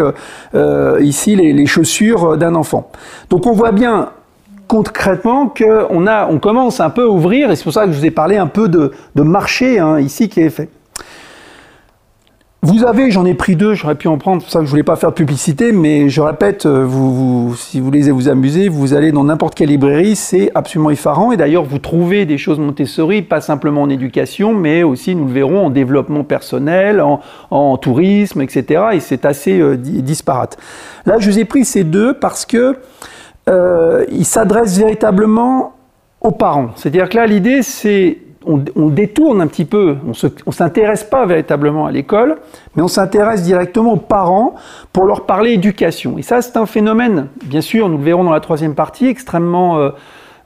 ici 1.00 1.36
les, 1.36 1.66
chaussures 1.66 2.36
d'un 2.36 2.54
enfant. 2.54 2.90
Donc 3.30 3.46
on 3.46 3.52
voit 3.52 3.72
bien 3.72 4.10
concrètement 4.68 5.48
qu'on 5.48 6.06
a, 6.06 6.26
on 6.28 6.38
commence 6.38 6.80
un 6.80 6.90
peu 6.90 7.04
à 7.04 7.08
ouvrir, 7.08 7.50
et 7.50 7.56
c'est 7.56 7.64
pour 7.64 7.72
ça 7.72 7.86
que 7.86 7.92
je 7.92 7.98
vous 7.98 8.06
ai 8.06 8.10
parlé 8.10 8.36
un 8.36 8.46
peu 8.46 8.68
de, 8.68 8.92
de 9.14 9.22
marché 9.22 9.78
hein, 9.78 9.98
ici 9.98 10.28
qui 10.28 10.40
est 10.40 10.50
fait. 10.50 10.68
Vous 12.66 12.82
avez, 12.82 13.10
j'en 13.10 13.26
ai 13.26 13.34
pris 13.34 13.56
deux, 13.56 13.74
j'aurais 13.74 13.94
pu 13.94 14.08
en 14.08 14.16
prendre, 14.16 14.40
c'est 14.40 14.46
pour 14.46 14.52
ça 14.52 14.58
que 14.60 14.64
je 14.64 14.70
voulais 14.70 14.82
pas 14.82 14.96
faire 14.96 15.10
de 15.10 15.14
publicité, 15.14 15.70
mais 15.70 16.08
je 16.08 16.22
répète, 16.22 16.64
euh, 16.64 16.82
vous, 16.82 17.54
si 17.58 17.78
vous 17.78 17.84
voulez 17.84 18.10
vous 18.10 18.30
amuser, 18.30 18.70
vous 18.70 18.94
allez 18.94 19.12
dans 19.12 19.24
n'importe 19.24 19.54
quelle 19.54 19.68
librairie, 19.68 20.16
c'est 20.16 20.50
absolument 20.54 20.88
effarant. 20.88 21.30
Et 21.30 21.36
d'ailleurs, 21.36 21.64
vous 21.64 21.78
trouvez 21.78 22.24
des 22.24 22.38
choses 22.38 22.58
Montessori, 22.58 23.20
pas 23.20 23.42
simplement 23.42 23.82
en 23.82 23.90
éducation, 23.90 24.54
mais 24.54 24.82
aussi, 24.82 25.14
nous 25.14 25.26
le 25.26 25.32
verrons, 25.34 25.66
en 25.66 25.68
développement 25.68 26.24
personnel, 26.24 27.02
en, 27.50 27.76
tourisme, 27.76 28.40
etc. 28.40 28.84
Et 28.94 29.00
c'est 29.00 29.26
assez 29.26 29.60
euh, 29.60 29.76
disparate. 29.76 30.56
Là, 31.04 31.18
je 31.18 31.30
vous 31.30 31.38
ai 31.38 31.44
pris 31.44 31.66
ces 31.66 31.84
deux 31.84 32.14
parce 32.14 32.46
que 32.46 32.78
euh, 33.50 34.06
il 34.10 34.24
s'adresse 34.24 34.78
véritablement 34.78 35.74
aux 36.22 36.32
parents. 36.32 36.70
C'est-à-dire 36.76 37.10
que 37.10 37.16
là, 37.18 37.26
l'idée, 37.26 37.60
c'est 37.60 38.23
on, 38.46 38.88
détourne 38.88 39.40
un 39.40 39.46
petit 39.46 39.64
peu, 39.64 39.96
on 40.06 40.10
ne 40.10 40.52
s'intéresse 40.52 41.04
pas 41.04 41.26
véritablement 41.26 41.86
à 41.86 41.90
l'école, 41.90 42.36
mais 42.74 42.82
on 42.82 42.88
s'intéresse 42.88 43.42
directement 43.42 43.94
aux 43.94 43.98
parents 43.98 44.54
pour 44.92 45.04
leur 45.04 45.26
parler 45.26 45.52
éducation. 45.52 46.18
Et 46.18 46.22
ça, 46.22 46.42
c'est 46.42 46.56
un 46.56 46.66
phénomène, 46.66 47.28
bien 47.44 47.60
sûr, 47.60 47.88
nous 47.88 47.98
le 47.98 48.04
verrons 48.04 48.24
dans 48.24 48.32
la 48.32 48.40
troisième 48.40 48.74
partie, 48.74 49.06
extrêmement 49.06 49.78
euh, 49.78 49.90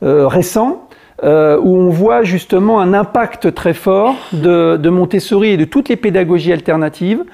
euh, 0.02 0.26
récent, 0.26 0.88
euh, 1.24 1.58
où 1.60 1.76
on 1.76 1.88
voit 1.88 2.22
justement 2.22 2.80
un 2.80 2.94
impact 2.94 3.54
très 3.54 3.74
fort 3.74 4.14
de, 4.32 4.88
Montessori 4.88 5.50
et 5.50 5.56
de 5.56 5.64
toutes 5.64 5.88
les 5.88 5.96
pédagogies 5.96 6.52
alternatives 6.52 7.24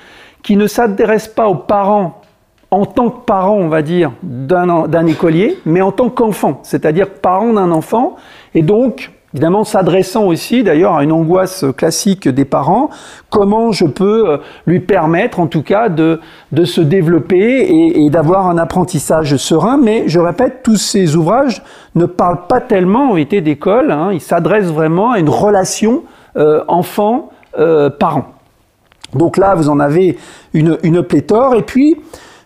qui 0.43 0.57
ne 0.57 0.67
s'adressent 0.67 1.29
pas 1.29 1.49
aux 1.49 1.55
parents 1.55 2.23
en 2.71 2.87
tant 2.87 3.09
que 3.11 3.25
parent, 3.25 3.55
on 3.55 3.69
va 3.69 3.83
dire, 3.83 4.11
d'un 4.23 5.07
écolier, 5.07 5.59
mais 5.65 5.81
en 5.81 5.93
tant 5.93 6.11
qu'enfant, 6.11 6.61
c'est-à-dire 6.65 7.09
parent 7.09 7.53
d'un 7.53 7.71
enfant, 7.71 8.17
et 8.55 8.63
donc 8.63 9.13
évidemment 9.35 9.65
s'adressant 9.65 10.27
aussi 10.27 10.63
d'ailleurs 10.63 10.95
à 10.95 11.03
une 11.03 11.11
angoisse 11.11 11.65
classique 11.77 12.29
des 12.29 12.45
parents, 12.45 12.89
comment 13.31 13.73
je 13.73 13.85
peux 13.85 14.31
euh, 14.31 14.37
lui 14.65 14.79
permettre 14.79 15.41
en 15.41 15.49
tout 15.49 15.63
cas 15.63 15.89
de, 15.89 16.21
de 16.53 16.65
se 16.65 16.81
développer 16.81 17.67
et, 17.69 18.11
d'avoir 18.11 18.47
un 18.47 18.59
apprentissage 18.59 19.37
serein. 19.37 19.77
Mais 19.77 20.05
je 20.07 20.21
répète, 20.21 20.63
tous 20.63 20.77
ces 20.77 21.17
ouvrages 21.17 21.63
ne 21.97 22.07
parlent 22.07 22.47
pas 22.47 22.61
tellement 22.61 23.11
en 23.11 23.13
réalité 23.13 23.41
d'école, 23.41 23.91
hein, 23.91 24.11
ils 24.13 24.21
s'adressent 24.21 24.73
vraiment 24.73 25.11
à 25.11 25.19
une 25.19 25.29
relation 25.29 26.05
euh, 26.37 26.63
enfant-parent. 26.69 28.27
Euh, 28.29 29.19
Donc 29.19 29.37
là, 29.37 29.57
vous 29.57 29.69
en 29.69 29.81
avez 29.81 30.17
une, 30.53 30.79
une 30.85 31.03
pléthore. 31.03 31.57
Et 31.57 31.63
puis, 31.63 31.97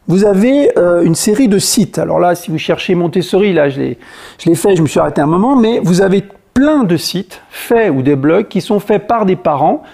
vous 0.07 0.25
avez 0.25 0.71
une 1.05 1.15
série 1.15 1.49
de 1.49 1.59
sites. 1.59 1.99
Alors 1.99 2.19
là, 2.19 2.35
si 2.35 2.51
vous 2.51 2.57
cherchez 2.57 2.95
Montessori, 2.95 3.53
là, 3.53 3.69
je 3.69 3.79
l'ai 4.47 4.55
fait, 4.55 4.75
je 4.75 4.81
me 4.81 4.87
suis 4.87 4.99
arrêté 4.99 5.21
un 5.21 5.27
moment, 5.27 5.55
mais 5.55 5.81
vous 5.81 6.01
avez 6.01 6.25
plein 6.59 6.83
de 6.83 6.97
sites 6.97 7.41
faits 7.51 7.93
ou 7.95 8.03
des 8.03 8.17
blogs 8.17 8.49
qui 8.49 8.61
sont 8.61 8.81
faits 8.81 9.07
par 9.07 9.27
des 9.27 9.37
parents 9.37 9.85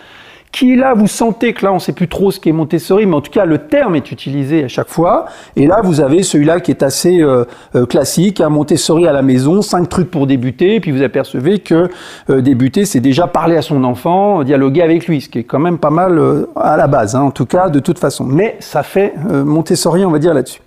qui 0.50 0.76
là 0.76 0.94
vous 0.94 1.09
sentez 1.09 1.52
que 1.52 1.66
là 1.66 1.73
on 1.73 1.75
ne 1.75 1.78
sait 1.78 1.92
plus 1.92 2.09
trop 2.09 2.30
ce 2.30 2.40
qu'est 2.40 2.52
Montessori, 2.52 3.04
mais 3.04 3.16
en 3.16 3.21
tout 3.21 3.30
cas 3.30 3.44
le 3.44 3.59
terme 3.59 3.97
est 3.97 4.11
utilisé 4.11 4.64
à 4.64 4.68
chaque 4.68 4.88
fois. 4.88 5.26
Et 5.56 5.66
là 5.66 5.83
vous 5.85 6.00
avez 6.00 6.23
celui-là 6.23 6.61
qui 6.61 6.71
est 6.71 6.83
assez 6.83 7.21
euh, 7.21 7.44
euh, 7.75 7.85
classique, 7.85 8.40
un 8.40 8.49
Montessori 8.49 9.06
à 9.06 9.12
la 9.12 9.21
maison, 9.21 9.61
cinq 9.61 9.90
trucs 9.90 10.11
pour 10.11 10.26
débuter, 10.26 10.80
puis 10.80 10.90
vous 10.90 11.02
apercevez 11.02 11.59
que 11.59 11.90
euh, 12.30 12.40
débuter 12.40 12.87
c'est 12.87 13.00
déjà 13.00 13.26
parler 13.26 13.59
à 13.59 13.62
son 13.62 13.85
enfant, 13.85 14.42
dialoguer 14.42 14.80
avec 14.80 15.06
lui, 15.06 15.21
ce 15.21 15.28
qui 15.28 15.40
est 15.40 15.44
quand 15.44 15.59
même 15.59 15.76
pas 15.76 15.90
mal 15.90 16.18
à 16.56 16.78
la 16.78 16.87
base, 16.87 17.14
hein, 17.14 17.21
en 17.21 17.30
tout 17.30 17.47
cas 17.47 17.68
de 17.68 17.78
toute 17.78 17.99
façon. 17.99 18.25
Mais 18.25 18.56
ça 18.61 18.83
fait 18.83 19.12
Montessori 19.28 20.06
on 20.06 20.11
va 20.11 20.18
dire 20.18 20.33
là-dessus. 20.33 20.62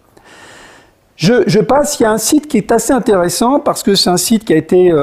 Je, 1.15 1.59
passe, 1.61 1.99
il 1.99 2.03
y 2.03 2.05
a 2.05 2.11
un 2.11 2.19
site 2.19 2.47
qui 2.47 2.57
est 2.57 2.71
assez 2.71 2.93
intéressant 2.93 3.59
parce 3.59 3.81
que 3.81 3.95
c'est 3.95 4.11
un 4.11 4.17
site 4.17 4.45
qui 4.45 4.53
a 4.53 4.57
été 4.57 4.93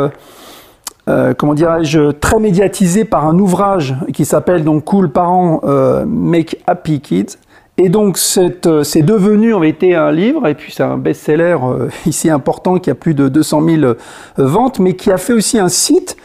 euh, 1.09 1.15
euh, 1.15 1.35
comment 1.35 1.55
dirais-je, 1.55 2.11
très 2.13 2.39
médiatisé 2.39 3.05
par 3.05 3.27
un 3.27 3.39
ouvrage 3.39 3.95
qui 4.13 4.25
s'appelle 4.25 4.65
donc 4.65 4.85
Cool 4.85 5.11
Parents 5.11 5.61
euh, 5.65 6.05
Make 6.07 6.57
Happy 6.67 7.01
Kids. 7.01 7.39
Et 7.77 7.89
donc 7.89 8.19
c'est 8.19 8.67
euh, 8.67 8.85
devenu 9.03 9.53
en 9.53 9.63
été 9.65 9.97
un 9.97 10.13
livre, 10.13 10.47
et 10.47 10.55
puis 10.55 10.73
c'est 10.73 10.85
un 10.85 10.97
best-seller 10.97 11.57
euh, 11.63 11.89
ici 12.07 12.31
important 12.31 12.79
qui 12.79 12.89
a 12.89 12.95
plus 12.95 13.15
de 13.15 13.29
200 13.29 13.63
000 13.63 13.83
euh, 13.83 13.97
ventes, 14.37 14.79
mais 14.79 14.95
qui 14.95 15.11
a 15.11 15.17
fait 15.17 15.33
aussi 15.33 15.59
un 15.59 15.69
site 15.69 16.17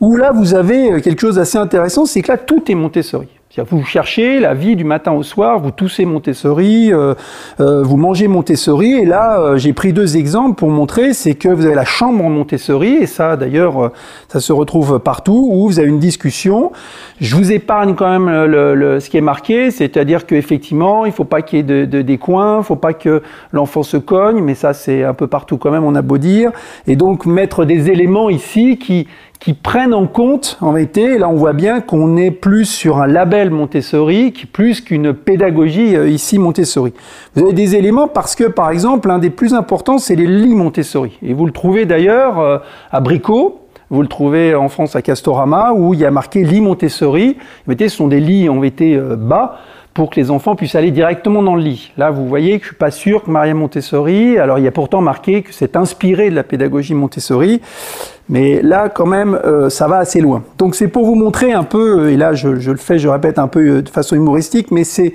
où 0.00 0.16
là 0.16 0.32
vous 0.32 0.54
avez 0.54 1.00
quelque 1.00 1.20
chose 1.20 1.36
d'assez 1.36 1.58
intéressant, 1.58 2.04
c'est 2.04 2.20
que 2.20 2.32
là 2.32 2.38
tout 2.38 2.70
est 2.70 2.74
Montessori. 2.74 3.28
Vous 3.64 3.84
cherchez 3.84 4.38
la 4.38 4.54
vie 4.54 4.76
du 4.76 4.84
matin 4.84 5.12
au 5.12 5.22
soir, 5.22 5.58
vous 5.58 5.70
toussez 5.70 6.04
Montessori, 6.04 6.92
euh, 6.92 7.14
euh, 7.60 7.82
vous 7.82 7.96
mangez 7.96 8.28
Montessori, 8.28 8.92
et 8.92 9.04
là 9.04 9.40
euh, 9.40 9.56
j'ai 9.56 9.72
pris 9.72 9.92
deux 9.92 10.16
exemples 10.16 10.54
pour 10.54 10.70
montrer, 10.70 11.12
c'est 11.12 11.34
que 11.34 11.48
vous 11.48 11.66
avez 11.66 11.74
la 11.74 11.84
chambre 11.84 12.24
en 12.24 12.30
Montessori, 12.30 12.94
et 12.94 13.06
ça 13.06 13.36
d'ailleurs 13.36 13.92
ça 14.28 14.40
se 14.40 14.52
retrouve 14.52 15.00
partout, 15.00 15.48
où 15.50 15.66
vous 15.66 15.80
avez 15.80 15.88
une 15.88 15.98
discussion. 15.98 16.70
Je 17.20 17.34
vous 17.34 17.50
épargne 17.50 17.94
quand 17.94 18.18
même 18.18 18.28
ce 19.00 19.08
qui 19.08 19.16
est 19.16 19.22
marqué, 19.22 19.70
c'est-à-dire 19.70 20.26
qu'effectivement 20.26 21.04
il 21.04 21.08
ne 21.08 21.14
faut 21.14 21.24
pas 21.24 21.42
qu'il 21.42 21.58
y 21.58 21.60
ait 21.60 21.64
de, 21.64 21.84
de, 21.84 22.02
des 22.02 22.18
coins, 22.18 22.56
il 22.56 22.58
ne 22.58 22.64
faut 22.64 22.76
pas 22.76 22.92
que 22.92 23.22
l'enfant 23.52 23.82
se 23.82 23.96
cogne, 23.96 24.40
mais 24.40 24.54
ça 24.54 24.72
c'est 24.72 25.02
un 25.02 25.14
peu 25.14 25.26
partout 25.26 25.56
quand 25.56 25.70
même, 25.70 25.84
on 25.84 25.94
a 25.94 26.02
beau 26.02 26.18
dire, 26.18 26.52
et 26.86 26.94
donc 26.94 27.26
mettre 27.26 27.64
des 27.64 27.90
éléments 27.90 28.30
ici 28.30 28.78
qui 28.78 29.08
qui 29.40 29.54
prennent 29.54 29.94
en 29.94 30.06
compte, 30.06 30.58
en 30.60 30.72
réalité, 30.72 31.16
là 31.16 31.28
on 31.28 31.34
voit 31.34 31.52
bien 31.52 31.80
qu'on 31.80 32.16
est 32.16 32.30
plus 32.30 32.64
sur 32.64 32.98
un 32.98 33.06
label 33.06 33.50
Montessori 33.50 34.32
plus 34.52 34.80
qu'une 34.80 35.14
pédagogie 35.14 35.96
euh, 35.96 36.08
ici 36.08 36.38
Montessori. 36.38 36.92
Vous 37.34 37.44
avez 37.44 37.52
des 37.52 37.76
éléments 37.76 38.08
parce 38.08 38.34
que, 38.34 38.44
par 38.44 38.70
exemple, 38.70 39.10
un 39.10 39.18
des 39.18 39.30
plus 39.30 39.54
importants, 39.54 39.98
c'est 39.98 40.16
les 40.16 40.26
lits 40.26 40.54
Montessori. 40.54 41.18
Et 41.22 41.34
vous 41.34 41.46
le 41.46 41.52
trouvez 41.52 41.86
d'ailleurs 41.86 42.40
euh, 42.40 42.58
à 42.90 43.00
Bricot, 43.00 43.60
vous 43.90 44.02
le 44.02 44.08
trouvez 44.08 44.54
en 44.54 44.68
France 44.68 44.96
à 44.96 45.02
Castorama, 45.02 45.72
où 45.72 45.94
il 45.94 46.00
y 46.00 46.04
a 46.04 46.10
marqué 46.10 46.44
lit 46.44 46.60
Montessori. 46.60 47.36
En 47.68 47.72
ce 47.78 47.88
sont 47.88 48.08
des 48.08 48.20
lits 48.20 48.48
en 48.48 48.54
réalité 48.54 48.96
euh, 48.96 49.16
bas, 49.16 49.58
pour 49.98 50.10
que 50.10 50.20
les 50.20 50.30
enfants 50.30 50.54
puissent 50.54 50.76
aller 50.76 50.92
directement 50.92 51.42
dans 51.42 51.56
le 51.56 51.62
lit. 51.62 51.90
Là, 51.96 52.12
vous 52.12 52.28
voyez 52.28 52.58
que 52.58 52.62
je 52.62 52.68
suis 52.68 52.76
pas 52.76 52.92
sûr 52.92 53.24
que 53.24 53.30
Maria 53.32 53.52
Montessori, 53.52 54.38
alors 54.38 54.56
il 54.60 54.64
y 54.64 54.68
a 54.68 54.70
pourtant 54.70 55.00
marqué 55.00 55.42
que 55.42 55.52
c'est 55.52 55.74
inspiré 55.74 56.30
de 56.30 56.36
la 56.36 56.44
pédagogie 56.44 56.94
Montessori, 56.94 57.60
mais 58.28 58.62
là, 58.62 58.90
quand 58.90 59.06
même, 59.06 59.34
euh, 59.44 59.70
ça 59.70 59.88
va 59.88 59.96
assez 59.96 60.20
loin. 60.20 60.44
Donc 60.56 60.76
c'est 60.76 60.86
pour 60.86 61.04
vous 61.04 61.16
montrer 61.16 61.52
un 61.52 61.64
peu, 61.64 62.10
et 62.10 62.16
là 62.16 62.32
je, 62.32 62.60
je, 62.60 62.70
le 62.70 62.76
fais, 62.76 63.00
je 63.00 63.08
répète 63.08 63.40
un 63.40 63.48
peu 63.48 63.58
euh, 63.58 63.82
de 63.82 63.88
façon 63.88 64.14
humoristique, 64.14 64.70
mais 64.70 64.84
c'est 64.84 65.14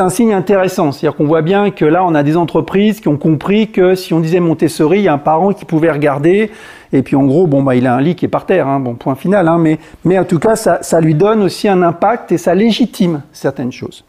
un 0.00 0.08
signe 0.08 0.32
intéressant. 0.32 0.92
C'est-à-dire 0.92 1.16
qu'on 1.16 1.26
voit 1.26 1.42
bien 1.42 1.70
que 1.70 1.84
là, 1.84 2.04
on 2.04 2.14
a 2.14 2.22
des 2.22 2.36
entreprises 2.36 3.00
qui 3.00 3.08
ont 3.08 3.16
compris 3.16 3.70
que 3.70 3.94
si 3.94 4.12
on 4.14 4.20
disait 4.20 4.40
Montessori, 4.40 4.98
il 4.98 5.04
y 5.04 5.08
a 5.08 5.12
un 5.12 5.18
parent 5.18 5.52
qui 5.52 5.64
pouvait 5.64 5.90
regarder, 5.90 6.50
et 6.92 7.02
puis 7.02 7.16
en 7.16 7.24
gros, 7.24 7.46
bon, 7.46 7.62
bah, 7.62 7.74
il 7.74 7.86
a 7.86 7.94
un 7.94 8.00
lit 8.00 8.14
qui 8.14 8.24
est 8.24 8.28
par 8.28 8.46
terre, 8.46 8.66
hein, 8.68 8.80
bon, 8.80 8.94
point 8.94 9.14
final, 9.14 9.48
hein, 9.48 9.62
mais, 10.04 10.18
en 10.18 10.24
tout 10.24 10.38
cas, 10.38 10.56
ça, 10.56 10.78
ça 10.82 11.00
lui 11.00 11.14
donne 11.14 11.42
aussi 11.42 11.68
un 11.68 11.82
impact 11.82 12.32
et 12.32 12.38
ça 12.38 12.54
légitime 12.54 13.22
certaines 13.32 13.72
choses. 13.72 14.04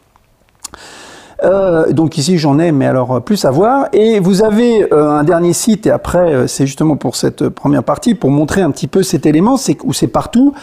Euh, 1.44 1.92
donc 1.92 2.18
ici 2.18 2.40
j'en 2.40 2.58
ai, 2.58 2.72
mais 2.72 2.88
alors 2.88 3.22
plus 3.22 3.46
à 3.46 3.52
voir. 3.52 3.88
Et 3.94 4.20
vous 4.20 4.44
avez 4.44 4.92
euh, 4.92 5.10
un 5.10 5.24
dernier 5.24 5.54
site, 5.54 5.86
et 5.86 5.92
après 5.92 6.34
euh, 6.34 6.48
c'est 6.48 6.66
justement 6.66 6.96
pour 6.96 7.16
cette 7.16 7.50
première 7.50 7.84
partie, 7.84 8.16
pour 8.16 8.32
montrer 8.32 8.62
un 8.62 8.72
petit 8.72 8.88
peu 8.88 9.04
cet 9.04 9.26
élément, 9.26 9.58
c'est 9.58 9.78
où 9.84 9.94
c'est 9.94 10.08
partout, 10.08 10.54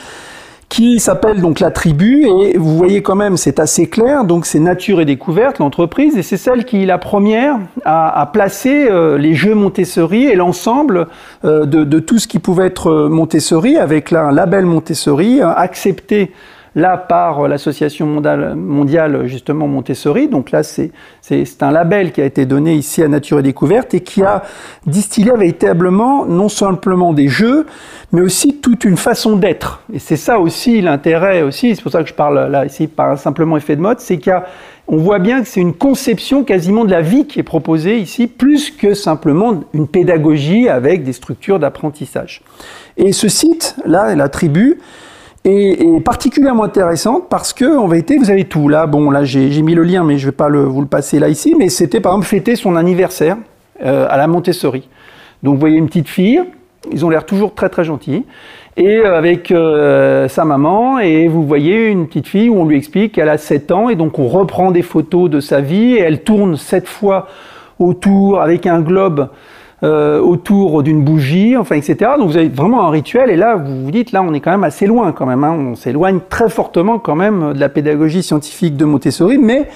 qui 0.74 0.98
s'appelle 0.98 1.40
donc 1.40 1.60
la 1.60 1.70
tribu, 1.70 2.26
et 2.26 2.58
vous 2.58 2.76
voyez 2.76 3.00
quand 3.00 3.14
même, 3.14 3.36
c'est 3.36 3.60
assez 3.60 3.88
clair, 3.88 4.24
donc 4.24 4.44
c'est 4.44 4.58
Nature 4.58 5.00
et 5.00 5.04
Découverte, 5.04 5.60
l'entreprise, 5.60 6.16
et 6.16 6.22
c'est 6.22 6.36
celle 6.36 6.64
qui 6.64 6.82
est 6.82 6.86
la 6.86 6.98
première 6.98 7.60
à, 7.84 8.28
placer 8.32 8.88
euh, 8.90 9.16
les 9.16 9.34
jeux 9.34 9.54
Montessori 9.54 10.24
et 10.24 10.34
l'ensemble 10.34 11.06
euh, 11.44 11.64
de, 11.64 12.00
tout 12.00 12.18
ce 12.18 12.26
qui 12.26 12.40
pouvait 12.40 12.66
être 12.66 13.06
Montessori, 13.08 13.76
avec 13.76 14.10
là 14.10 14.24
un 14.24 14.32
label 14.32 14.66
Montessori, 14.66 15.40
accepté 15.40 16.32
là 16.74 16.96
par 16.96 17.46
l'association 17.48 18.06
mondiale, 18.06 19.26
justement 19.26 19.68
Montessori. 19.68 20.28
Donc 20.28 20.50
là, 20.50 20.62
c'est 20.62 20.92
un 21.60 21.70
label 21.70 22.12
qui 22.12 22.20
a 22.20 22.24
été 22.24 22.46
donné 22.46 22.74
ici 22.74 23.02
à 23.02 23.08
Nature 23.08 23.38
et 23.38 23.42
Découverte 23.42 23.94
et 23.94 24.00
qui 24.00 24.22
a 24.22 24.42
distillé 24.86 25.32
véritablement 25.32 26.26
non 26.26 26.48
simplement 26.48 27.12
des 27.12 27.28
jeux, 27.28 27.66
mais 28.12 28.20
aussi 28.20 28.58
toute 28.60 28.84
une 28.84 28.96
façon 28.96 29.36
d'être. 29.36 29.82
Et 29.92 29.98
c'est 29.98 30.16
ça 30.16 30.38
aussi 30.38 30.80
l'intérêt 30.80 31.42
aussi, 31.42 31.74
c'est 31.76 31.82
pour 31.82 31.92
ça 31.92 32.02
que 32.02 32.08
je 32.08 32.14
parle 32.14 32.50
là 32.50 32.64
ici 32.64 32.86
par 32.86 33.18
simplement 33.18 33.56
effet 33.56 33.76
de 33.76 33.80
mode, 33.80 34.00
c'est 34.00 34.18
qu'il 34.18 34.30
y 34.30 34.34
a 34.34 34.44
on 34.86 34.98
voit 34.98 35.18
bien 35.18 35.40
que 35.40 35.48
c'est 35.48 35.60
une 35.60 35.72
conception 35.72 36.44
quasiment 36.44 36.84
de 36.84 36.90
la 36.90 37.00
vie 37.00 37.26
qui 37.26 37.40
est 37.40 37.44
proposée 37.44 37.98
ici, 37.98 38.26
plus 38.26 38.70
que 38.70 38.92
simplement 38.92 39.60
une 39.72 39.88
pédagogie 39.88 40.68
avec 40.68 41.04
des 41.04 41.14
structures 41.14 41.58
d'apprentissage. 41.58 42.42
Et 42.98 43.12
ce 43.12 43.28
site, 43.28 43.76
là, 43.86 44.14
la 44.14 44.28
tribu, 44.28 44.78
est, 45.44 46.00
particulièrement 46.04 46.64
intéressante 46.64 47.24
parce 47.28 47.52
que 47.52 47.76
en 47.76 47.86
vérité 47.86 48.16
vous 48.18 48.30
avez 48.30 48.44
tout. 48.44 48.68
Là 48.68 48.86
bon 48.86 49.10
là 49.10 49.24
j'ai 49.24 49.62
mis 49.62 49.74
le 49.74 49.82
lien 49.82 50.04
mais 50.04 50.18
je 50.18 50.26
vais 50.26 50.32
pas 50.32 50.48
le, 50.48 50.64
vous 50.64 50.80
le 50.80 50.86
passer 50.86 51.18
là 51.18 51.28
ici. 51.28 51.54
Mais 51.58 51.68
c'était 51.68 52.00
par 52.00 52.12
exemple 52.12 52.26
fêter 52.26 52.56
son 52.56 52.76
anniversaire 52.76 53.36
euh, 53.82 54.06
à 54.08 54.16
la 54.16 54.26
Montessori. 54.26 54.88
Donc 55.42 55.54
vous 55.54 55.60
voyez 55.60 55.76
une 55.76 55.86
petite 55.86 56.08
fille. 56.08 56.42
Ils 56.92 57.04
ont 57.04 57.10
l'air 57.10 57.24
toujours 57.24 57.54
très 57.54 57.68
très 57.68 57.84
gentils. 57.84 58.24
Et 58.76 59.00
avec 59.00 59.50
euh, 59.50 60.28
sa 60.28 60.44
maman. 60.44 60.98
Et 60.98 61.28
vous 61.28 61.42
voyez 61.42 61.88
une 61.88 62.06
petite 62.06 62.26
fille 62.26 62.48
où 62.48 62.56
on 62.56 62.66
lui 62.66 62.76
explique 62.76 63.12
qu'elle 63.12 63.28
a 63.28 63.38
7 63.38 63.70
ans. 63.70 63.88
Et 63.88 63.96
donc 63.96 64.18
on 64.18 64.28
reprend 64.28 64.70
des 64.70 64.82
photos 64.82 65.30
de 65.30 65.40
sa 65.40 65.60
vie. 65.60 65.94
Et 65.94 66.00
elle 66.00 66.22
tourne 66.22 66.56
sept 66.56 66.88
fois 66.88 67.28
autour 67.78 68.40
avec 68.40 68.66
un 68.66 68.80
globe 68.80 69.28
euh, 69.84 70.18
autour 70.18 70.82
d'une 70.82 71.04
bougie, 71.04 71.56
enfin, 71.56 71.76
etc. 71.76 72.12
Donc 72.18 72.28
vous 72.28 72.36
avez 72.36 72.48
vraiment 72.48 72.86
un 72.86 72.90
rituel, 72.90 73.30
et 73.30 73.36
là, 73.36 73.56
vous 73.56 73.84
vous 73.84 73.90
dites, 73.90 74.12
là, 74.12 74.22
on 74.22 74.32
est 74.32 74.40
quand 74.40 74.50
même 74.50 74.64
assez 74.64 74.86
loin, 74.86 75.12
quand 75.12 75.26
même. 75.26 75.44
Hein. 75.44 75.52
On 75.52 75.74
s'éloigne 75.74 76.20
très 76.30 76.48
fortement, 76.48 76.98
quand 76.98 77.16
même, 77.16 77.52
de 77.52 77.60
la 77.60 77.68
pédagogie 77.68 78.22
scientifique 78.22 78.76
de 78.76 78.86
Montessori, 78.86 79.36
mais 79.36 79.68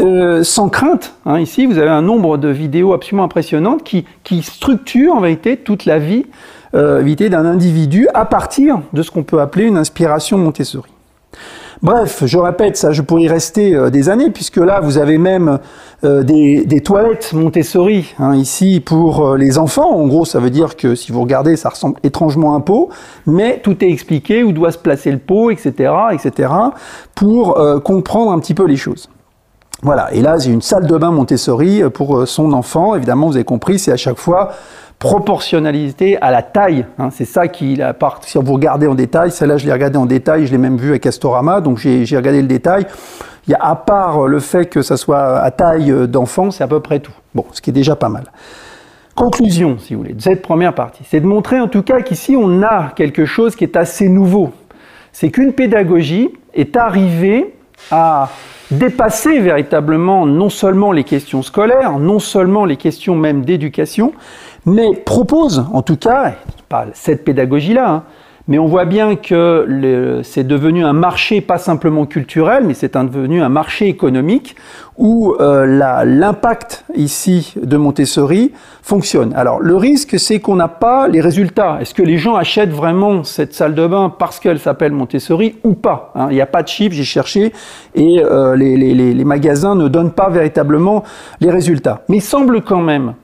euh, 0.00 0.42
sans 0.42 0.68
crainte. 0.68 1.14
Hein. 1.24 1.40
Ici, 1.40 1.64
vous 1.64 1.78
avez 1.78 1.88
un 1.88 2.02
nombre 2.02 2.36
de 2.36 2.48
vidéos 2.48 2.92
absolument 2.92 3.24
impressionnantes 3.24 3.82
qui, 3.82 4.04
qui 4.24 4.42
structurent, 4.42 5.14
en 5.14 5.20
vérité, 5.20 5.56
toute 5.56 5.86
la 5.86 5.98
vie 5.98 6.26
euh, 6.74 7.02
d'un 7.14 7.46
individu 7.46 8.08
à 8.12 8.26
partir 8.26 8.80
de 8.92 9.02
ce 9.02 9.10
qu'on 9.10 9.22
peut 9.22 9.40
appeler 9.40 9.64
une 9.64 9.78
inspiration 9.78 10.36
Montessori. 10.36 10.90
Bref, 11.82 12.22
je 12.24 12.38
répète, 12.38 12.76
ça, 12.76 12.92
je 12.92 13.02
pourrais 13.02 13.22
y 13.22 13.28
rester 13.28 13.74
euh, 13.74 13.90
des 13.90 14.08
années, 14.08 14.30
puisque 14.30 14.56
là, 14.56 14.80
vous 14.80 14.96
avez 14.96 15.18
même 15.18 15.58
euh, 16.04 16.22
des, 16.22 16.80
toilettes 16.80 17.34
Montessori 17.34 18.14
hein, 18.18 18.34
ici 18.34 18.80
pour 18.80 19.26
euh, 19.26 19.36
les 19.36 19.58
enfants. 19.58 19.90
En 19.90 20.06
gros, 20.06 20.24
ça 20.24 20.38
veut 20.38 20.48
dire 20.50 20.76
que 20.76 20.94
si 20.94 21.12
vous 21.12 21.20
regardez, 21.20 21.56
ça 21.56 21.68
ressemble 21.68 21.98
étrangement 22.02 22.54
à 22.54 22.56
un 22.56 22.60
pot, 22.60 22.88
mais 23.26 23.60
tout 23.62 23.84
est 23.84 23.90
expliqué, 23.90 24.42
où 24.42 24.52
doit 24.52 24.72
se 24.72 24.78
placer 24.78 25.10
le 25.10 25.18
pot, 25.18 25.50
etc., 25.50 25.92
etc., 26.12 26.50
pour 27.14 27.58
comprendre 27.82 28.32
un 28.32 28.38
petit 28.38 28.54
peu 28.54 28.66
les 28.66 28.76
choses. 28.76 29.08
Voilà, 29.82 30.12
et 30.12 30.20
là, 30.22 30.38
j'ai 30.38 30.50
une 30.50 30.62
salle 30.62 30.86
de 30.86 30.96
bain 30.96 31.10
Montessori 31.10 31.82
pour 31.92 32.26
son 32.26 32.52
enfant. 32.52 32.94
Évidemment, 32.94 33.28
vous 33.28 33.36
avez 33.36 33.44
compris, 33.44 33.78
c'est 33.78 33.92
à 33.92 33.96
chaque 33.96 34.18
fois 34.18 34.52
proportionnalité 34.98 36.16
à 36.20 36.30
la 36.30 36.42
taille. 36.42 36.86
Hein. 36.98 37.10
c'est 37.10 37.24
ça 37.24 37.48
qui, 37.48 37.80
part, 37.98 38.20
si 38.22 38.38
vous 38.38 38.52
regardez 38.52 38.86
en 38.86 38.94
détail, 38.94 39.30
celle-là 39.30 39.58
je 39.58 39.66
l'ai 39.66 39.72
regardé 39.72 39.98
en 39.98 40.06
détail, 40.06 40.46
je 40.46 40.52
l'ai 40.52 40.58
même 40.58 40.76
vu 40.76 40.90
avec 40.90 41.02
Castorama, 41.02 41.60
donc 41.60 41.78
j'ai 41.78 42.16
regardé 42.16 42.40
le 42.40 42.48
détail. 42.48 42.86
Il 43.46 43.52
y 43.52 43.54
a 43.54 43.62
à 43.62 43.76
part 43.76 44.26
le 44.26 44.40
fait 44.40 44.66
que 44.66 44.82
ça 44.82 44.96
soit 44.96 45.38
à 45.38 45.50
taille 45.50 45.92
d'enfant, 46.08 46.50
c'est 46.50 46.64
à 46.64 46.68
peu 46.68 46.80
près 46.80 46.98
tout. 46.98 47.12
Bon, 47.34 47.44
ce 47.52 47.60
qui 47.60 47.70
est 47.70 47.72
déjà 47.72 47.94
pas 47.94 48.08
mal. 48.08 48.24
Conclusion, 49.14 49.78
si 49.78 49.94
vous 49.94 50.02
voulez, 50.02 50.12
de 50.12 50.20
cette 50.20 50.42
première 50.42 50.74
partie, 50.74 51.02
c'est 51.08 51.20
de 51.20 51.26
montrer 51.26 51.58
en 51.58 51.68
tout 51.68 51.82
cas 51.82 52.02
qu'ici 52.02 52.36
on 52.36 52.62
a 52.62 52.92
quelque 52.94 53.24
chose 53.24 53.56
qui 53.56 53.64
est 53.64 53.76
assez 53.76 54.08
nouveau. 54.08 54.52
C'est 55.12 55.30
qu'une 55.30 55.54
pédagogie 55.54 56.30
est 56.52 56.76
arrivée 56.76 57.54
à 57.90 58.28
dépasser 58.70 59.38
véritablement 59.38 60.26
non 60.26 60.50
seulement 60.50 60.92
les 60.92 61.04
questions 61.04 61.42
scolaires, 61.42 61.98
non 61.98 62.18
seulement 62.18 62.64
les 62.64 62.76
questions 62.76 63.14
même 63.14 63.44
d'éducation, 63.44 64.12
mais 64.66 64.94
propose, 64.94 65.64
en 65.72 65.82
tout 65.82 65.96
cas, 65.96 66.34
pas 66.68 66.86
cette 66.92 67.24
pédagogie-là, 67.24 67.88
hein, 67.88 68.02
mais 68.48 68.60
on 68.60 68.66
voit 68.66 68.84
bien 68.84 69.16
que 69.16 70.20
c'est 70.22 70.46
devenu 70.46 70.84
un 70.84 70.92
marché 70.92 71.40
pas 71.40 71.58
simplement 71.58 72.06
culturel, 72.06 72.62
mais 72.64 72.74
c'est 72.74 72.96
devenu 72.96 73.42
un 73.42 73.48
marché 73.48 73.88
économique 73.88 74.54
où 74.96 75.34
euh, 75.40 76.04
l'impact 76.04 76.84
ici 76.94 77.54
de 77.60 77.76
Montessori 77.76 78.52
fonctionne. 78.82 79.32
Alors 79.34 79.58
le 79.58 79.74
risque, 79.74 80.20
c'est 80.20 80.38
qu'on 80.38 80.54
n'a 80.54 80.68
pas 80.68 81.08
les 81.08 81.20
résultats. 81.20 81.78
Est-ce 81.80 81.92
que 81.92 82.04
les 82.04 82.18
gens 82.18 82.36
achètent 82.36 82.70
vraiment 82.70 83.24
cette 83.24 83.52
salle 83.52 83.74
de 83.74 83.84
bain 83.84 84.14
parce 84.16 84.38
qu'elle 84.38 84.60
s'appelle 84.60 84.92
Montessori 84.92 85.56
ou 85.64 85.74
pas 85.74 86.12
hein? 86.14 86.28
Il 86.30 86.34
n'y 86.34 86.40
a 86.40 86.46
pas 86.46 86.62
de 86.62 86.68
chiffres, 86.68 86.94
j'ai 86.94 87.02
cherché, 87.02 87.52
et 87.96 88.22
euh, 88.22 88.54
les, 88.54 88.76
les, 88.76 88.94
les 88.94 89.24
magasins 89.24 89.74
ne 89.74 89.88
donnent 89.88 90.12
pas 90.12 90.28
véritablement 90.30 91.02
les 91.40 91.50
résultats. 91.50 92.04
Mais 92.08 92.18
il 92.18 92.22
semble 92.22 92.62
quand 92.62 92.80
même 92.80 93.14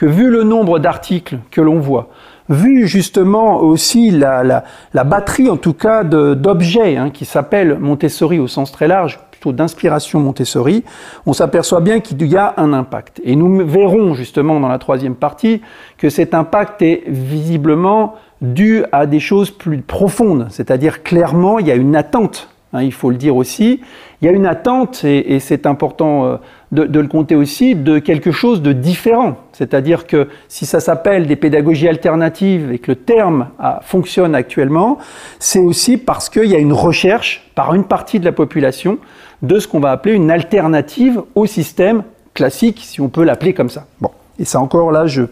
que 0.00 0.06
vu 0.06 0.30
le 0.30 0.44
nombre 0.44 0.78
d'articles 0.78 1.40
que 1.50 1.60
l'on 1.60 1.78
voit, 1.78 2.08
vu 2.48 2.86
justement 2.88 3.60
aussi 3.60 4.10
la, 4.10 4.64
batterie 4.94 5.50
en 5.50 5.58
tout 5.58 5.74
cas 5.74 6.04
d'objets 6.04 6.96
hein, 6.96 7.10
qui 7.10 7.26
s'appelle 7.26 7.78
Montessori 7.78 8.38
au 8.38 8.46
sens 8.46 8.72
très 8.72 8.88
large, 8.88 9.20
plutôt 9.30 9.52
d'inspiration 9.52 10.18
Montessori, 10.18 10.84
on 11.26 11.34
s'aperçoit 11.34 11.82
bien 11.82 12.00
qu'il 12.00 12.26
y 12.26 12.38
a 12.38 12.54
un 12.56 12.72
impact. 12.72 13.20
Et 13.24 13.36
nous 13.36 13.66
verrons 13.66 14.14
justement 14.14 14.58
dans 14.58 14.68
la 14.68 14.78
troisième 14.78 15.16
partie 15.16 15.60
que 15.98 16.08
cet 16.08 16.32
impact 16.32 16.80
est 16.80 17.02
visiblement 17.06 18.14
dû 18.40 18.84
à 18.92 19.04
des 19.04 19.20
choses 19.20 19.50
plus 19.50 19.82
profondes, 19.82 20.46
c'est-à-dire 20.48 21.02
clairement 21.02 21.58
il 21.58 21.66
y 21.66 21.72
a 21.72 21.76
une 21.76 21.94
attente, 21.94 22.48
hein, 22.72 22.82
il 22.82 22.94
faut 22.94 23.10
le 23.10 23.16
dire 23.16 23.36
aussi, 23.36 23.82
il 24.22 24.26
y 24.26 24.28
a 24.28 24.32
une 24.32 24.46
attente, 24.46 25.04
et, 25.04 25.40
c'est 25.40 25.66
important 25.66 26.24
euh, 26.24 26.36
de, 26.72 27.00
le 27.00 27.08
compter 27.08 27.36
aussi, 27.36 27.74
de 27.74 27.98
quelque 27.98 28.32
chose 28.32 28.62
de 28.62 28.72
différent. 28.72 29.36
C'est-à-dire 29.60 30.06
que 30.06 30.28
si 30.48 30.64
ça 30.64 30.80
s'appelle 30.80 31.26
des 31.26 31.36
pédagogies 31.36 31.86
alternatives 31.86 32.72
et 32.72 32.78
que 32.78 32.92
le 32.92 32.96
terme 32.96 33.48
fonctionne 33.82 34.34
actuellement, 34.34 34.96
c'est 35.38 35.58
aussi 35.58 35.98
parce 35.98 36.30
qu'il 36.30 36.46
y 36.46 36.54
a 36.54 36.58
une 36.58 36.72
recherche 36.72 37.50
par 37.54 37.74
une 37.74 37.84
partie 37.84 38.18
de 38.20 38.24
la 38.24 38.32
population 38.32 38.96
de 39.42 39.58
ce 39.58 39.68
qu'on 39.68 39.78
va 39.78 39.90
appeler 39.90 40.14
une 40.14 40.30
alternative 40.30 41.20
au 41.34 41.44
système 41.44 42.04
classique, 42.32 42.80
si 42.82 43.02
on 43.02 43.10
peut 43.10 43.22
l'appeler 43.22 43.52
comme 43.52 43.68
ça. 43.68 43.84
Bon, 44.00 44.10
et 44.38 44.46
ça 44.46 44.60
encore 44.60 44.90
là, 44.90 45.06
je 45.06 45.26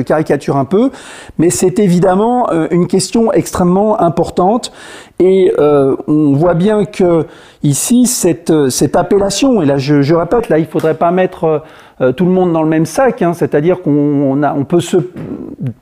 caricature 0.00 0.56
un 0.56 0.64
peu, 0.64 0.90
mais 1.38 1.50
c'est 1.50 1.78
évidemment 1.78 2.50
euh, 2.50 2.66
une 2.70 2.86
question 2.86 3.32
extrêmement 3.32 4.00
importante. 4.00 4.72
Et 5.18 5.52
euh, 5.58 5.96
on 6.06 6.32
voit 6.32 6.54
bien 6.54 6.84
que 6.84 7.26
ici, 7.62 8.06
cette, 8.06 8.50
euh, 8.50 8.70
appellation, 8.94 9.62
et 9.62 9.66
là, 9.66 9.78
je, 9.78 10.14
répète, 10.14 10.48
là, 10.48 10.58
il 10.58 10.66
faudrait 10.66 10.94
pas 10.94 11.10
mettre 11.10 11.62
tout 11.98 12.24
le 12.24 12.30
monde 12.30 12.52
dans 12.52 12.62
le 12.62 12.68
même 12.68 12.86
sac, 12.86 13.22
hein, 13.22 13.32
c'est-à-dire 13.32 13.80
qu'on 13.80 14.42
on 14.42 14.64
peut 14.64 14.80
se 14.80 14.98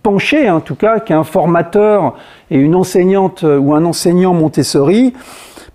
pencher, 0.02 0.48
en 0.48 0.60
tout 0.60 0.76
cas, 0.76 1.00
qu'un 1.00 1.24
formateur 1.24 2.14
et 2.50 2.58
une 2.58 2.74
enseignante 2.74 3.42
ou 3.44 3.74
un 3.74 3.84
enseignant 3.84 4.32
Montessori 4.32 5.12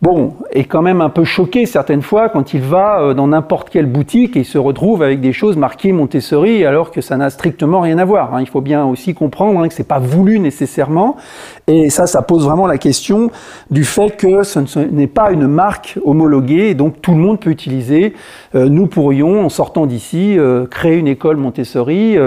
bon, 0.01 0.35
est 0.51 0.63
quand 0.63 0.81
même 0.81 1.01
un 1.01 1.09
peu 1.09 1.23
choqué 1.23 1.65
certaines 1.65 2.01
fois 2.01 2.29
quand 2.29 2.53
il 2.53 2.61
va 2.61 3.01
euh, 3.01 3.13
dans 3.13 3.27
n'importe 3.27 3.69
quelle 3.69 3.85
boutique 3.85 4.35
et 4.37 4.39
il 4.39 4.45
se 4.45 4.57
retrouve 4.57 5.03
avec 5.03 5.19
des 5.21 5.33
choses 5.33 5.57
marquées 5.57 5.91
Montessori 5.91 6.65
alors 6.65 6.91
que 6.91 7.01
ça 7.01 7.17
n'a 7.17 7.29
strictement 7.29 7.81
rien 7.81 7.97
à 7.97 8.05
voir. 8.05 8.33
Hein. 8.33 8.41
Il 8.41 8.47
faut 8.47 8.61
bien 8.61 8.85
aussi 8.85 9.13
comprendre 9.13 9.59
hein, 9.59 9.67
que 9.67 9.73
c'est 9.73 9.83
pas 9.83 9.99
voulu 9.99 10.39
nécessairement 10.39 11.17
et 11.69 11.89
ça, 11.89 12.07
ça 12.07 12.21
pose 12.21 12.43
vraiment 12.45 12.67
la 12.67 12.77
question 12.77 13.31
du 13.71 13.83
fait 13.83 14.17
que 14.17 14.43
ce 14.43 14.79
n'est 14.79 15.07
pas 15.07 15.31
une 15.31 15.47
marque 15.47 15.97
homologuée 16.03 16.69
et 16.69 16.73
donc 16.73 17.01
tout 17.01 17.11
le 17.11 17.17
monde 17.17 17.39
peut 17.39 17.49
utiliser. 17.49 18.13
Euh, 18.55 18.67
nous 18.67 18.87
pourrions, 18.87 19.45
en 19.45 19.49
sortant 19.49 19.85
d'ici, 19.85 20.37
euh, 20.37 20.65
créer 20.65 20.97
une 20.97 21.07
école 21.07 21.37
Montessori 21.37 22.17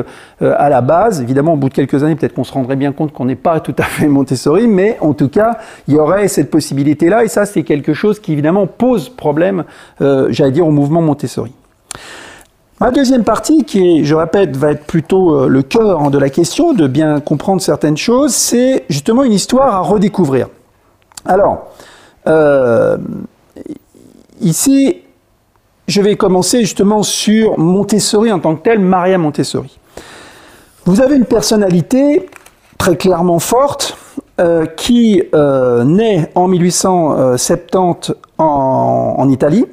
à 0.40 0.68
la 0.68 0.81
base. 0.81 1.20
Évidemment, 1.20 1.55
au 1.55 1.57
bout 1.57 1.68
de 1.68 1.74
quelques 1.74 2.02
années, 2.02 2.16
peut-être 2.16 2.35
qu'on 2.35 2.44
se 2.44 2.52
rendrait 2.52 2.76
bien 2.76 2.92
compte 2.92 3.12
qu'on 3.12 3.24
n'est 3.24 3.35
pas 3.35 3.61
tout 3.61 3.74
à 3.78 3.83
fait 3.83 4.09
Montessori, 4.09 4.66
mais 4.66 4.96
en 5.00 5.12
tout 5.12 5.28
cas, 5.28 5.59
il 5.88 5.94
y 5.94 5.98
aurait 5.98 6.28
cette 6.28 6.50
possibilité-là 6.50 7.24
et 7.24 7.28
ça, 7.28 7.46
c'est 7.46 7.62
quelque 7.62 7.94
chose 7.94 8.20
qui 8.20 8.33
évidemment 8.33 8.66
pose 8.66 9.09
problème, 9.09 9.64
euh, 10.00 10.28
j'allais 10.31 10.52
dire, 10.52 10.66
au 10.66 10.70
mouvement 10.70 11.02
Montessori. 11.02 11.52
Ma 12.83 12.90
deuxième 12.90 13.23
partie, 13.23 13.62
qui, 13.62 14.05
je 14.05 14.12
répète, 14.12 14.57
va 14.57 14.73
être 14.73 14.85
plutôt 14.85 15.37
euh, 15.37 15.47
le 15.47 15.62
cœur 15.62 16.11
de 16.11 16.18
la 16.18 16.31
question, 16.31 16.73
de 16.73 16.88
bien 16.88 17.21
comprendre 17.21 17.62
certaines 17.62 17.97
choses, 17.97 18.35
c'est 18.35 18.87
justement 18.88 19.23
une 19.23 19.31
histoire 19.33 19.73
à 19.73 19.79
redécouvrir. 19.83 20.49
Alors, 21.25 21.68
euh, 22.27 22.97
ici, 24.40 24.97
je 25.87 26.03
vais 26.03 26.16
commencer 26.16 26.62
justement 26.62 27.05
sur 27.05 27.57
Montessori 27.57 28.33
en 28.33 28.40
tant 28.40 28.57
que 28.57 28.64
tel, 28.64 28.81
Maria 28.81 29.16
Montessori. 29.16 29.79
Vous 30.85 31.01
avez 31.01 31.14
une 31.14 31.27
personnalité 31.27 32.29
très 32.79 32.97
clairement 32.97 33.38
forte, 33.38 33.97
euh, 34.40 34.66
qui 34.66 35.23
naît 35.33 36.33
en 36.35 36.49
1870 36.49 38.12
en, 38.38 39.29
Italie. 39.31 39.66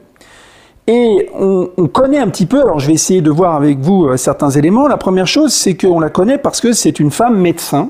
Et 0.92 1.30
on, 1.34 1.88
connaît 1.88 2.18
un 2.18 2.28
petit 2.30 2.48
peu, 2.48 2.62
alors 2.62 2.80
je 2.80 2.88
vais 2.88 2.94
essayer 2.94 3.22
de 3.22 3.30
voir 3.30 3.56
avec 3.56 3.78
vous 3.78 4.08
euh, 4.08 4.18
certains 4.18 4.50
éléments. 4.50 4.88
La 4.88 4.98
première 4.98 5.28
chose, 5.28 5.54
c'est 5.54 5.78
qu'on 5.78 6.00
la 6.00 6.10
connaît 6.10 6.40
parce 6.40 6.62
que 6.62 6.74
c'est 6.74 7.00
une 7.00 7.12
femme 7.12 7.38
médecin 7.38 7.90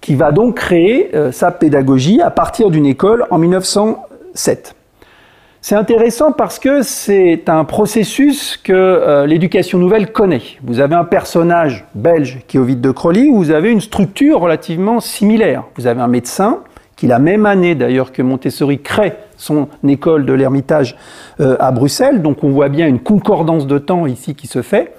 qui 0.00 0.14
va 0.14 0.30
donc 0.32 0.56
créer 0.56 1.12
sa 1.30 1.52
pédagogie 1.52 2.20
à 2.20 2.30
partir 2.30 2.70
d'une 2.70 2.86
école 2.86 3.24
en 3.30 3.38
1907. 3.38 4.74
C'est 5.64 5.76
intéressant 5.76 6.32
parce 6.32 6.58
que 6.58 6.82
c'est 6.82 7.48
un 7.48 7.64
processus 7.64 8.56
que 8.56 8.72
euh, 8.72 9.26
l'éducation 9.26 9.78
nouvelle 9.78 10.10
connaît. 10.10 10.42
Vous 10.64 10.80
avez 10.80 10.96
un 10.96 11.04
personnage 11.04 11.86
belge 11.94 12.40
qui 12.48 12.56
est 12.56 12.60
Ovid 12.60 12.80
de 12.80 12.90
Crowley, 12.90 13.28
où 13.28 13.36
vous 13.36 13.52
avez 13.52 13.70
une 13.70 13.80
structure 13.80 14.40
relativement 14.40 14.98
similaire. 14.98 15.62
Vous 15.76 15.86
avez 15.86 16.00
un 16.00 16.08
médecin 16.08 16.64
qui, 17.02 17.08
la 17.08 17.18
même 17.18 17.46
année 17.46 17.74
d'ailleurs 17.74 18.12
que 18.12 18.22
Montessori, 18.22 18.78
crée 18.78 19.14
son 19.36 19.66
école 19.84 20.24
de 20.24 20.32
l'Ermitage 20.32 20.96
euh, 21.40 21.56
à 21.58 21.72
Bruxelles. 21.72 22.22
Donc 22.22 22.44
on 22.44 22.50
voit 22.50 22.68
bien 22.68 22.86
une 22.86 23.00
concordance 23.00 23.66
de 23.66 23.78
temps 23.78 24.06
ici 24.06 24.36
qui 24.36 24.46
se 24.46 24.62
fait. 24.62 24.94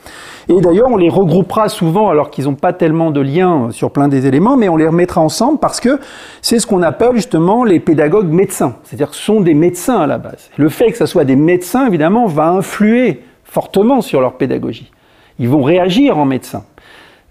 Et 0.49 0.59
d'ailleurs, 0.59 0.89
on 0.91 0.97
les 0.97 1.07
regroupera 1.07 1.69
souvent, 1.69 2.09
alors 2.09 2.29
qu'ils 2.29 2.43
n'ont 2.43 2.55
pas 2.55 2.73
tellement 2.73 3.09
de 3.09 3.21
lien 3.21 3.69
sur 3.71 3.91
plein 3.91 4.09
des 4.09 4.27
éléments, 4.27 4.57
mais 4.57 4.67
on 4.67 4.75
les 4.75 4.85
remettra 4.85 5.21
ensemble 5.21 5.59
parce 5.59 5.79
que 5.79 5.97
c'est 6.41 6.59
ce 6.59 6.67
qu'on 6.67 6.81
appelle 6.81 7.15
justement 7.15 7.63
les 7.63 7.79
pédagogues 7.79 8.27
médecins. 8.27 8.75
C'est-à-dire 8.83 9.11
que 9.11 9.15
ce 9.15 9.23
sont 9.23 9.39
des 9.39 9.53
médecins 9.53 10.01
à 10.01 10.05
la 10.05 10.17
base. 10.17 10.49
Le 10.57 10.67
fait 10.67 10.91
que 10.91 10.97
ce 10.97 11.05
soit 11.05 11.23
des 11.23 11.37
médecins, 11.37 11.87
évidemment, 11.87 12.25
va 12.25 12.49
influer 12.49 13.23
fortement 13.45 14.01
sur 14.01 14.19
leur 14.19 14.33
pédagogie. 14.33 14.91
Ils 15.39 15.47
vont 15.47 15.63
réagir 15.63 16.17
en 16.17 16.25
médecins. 16.25 16.65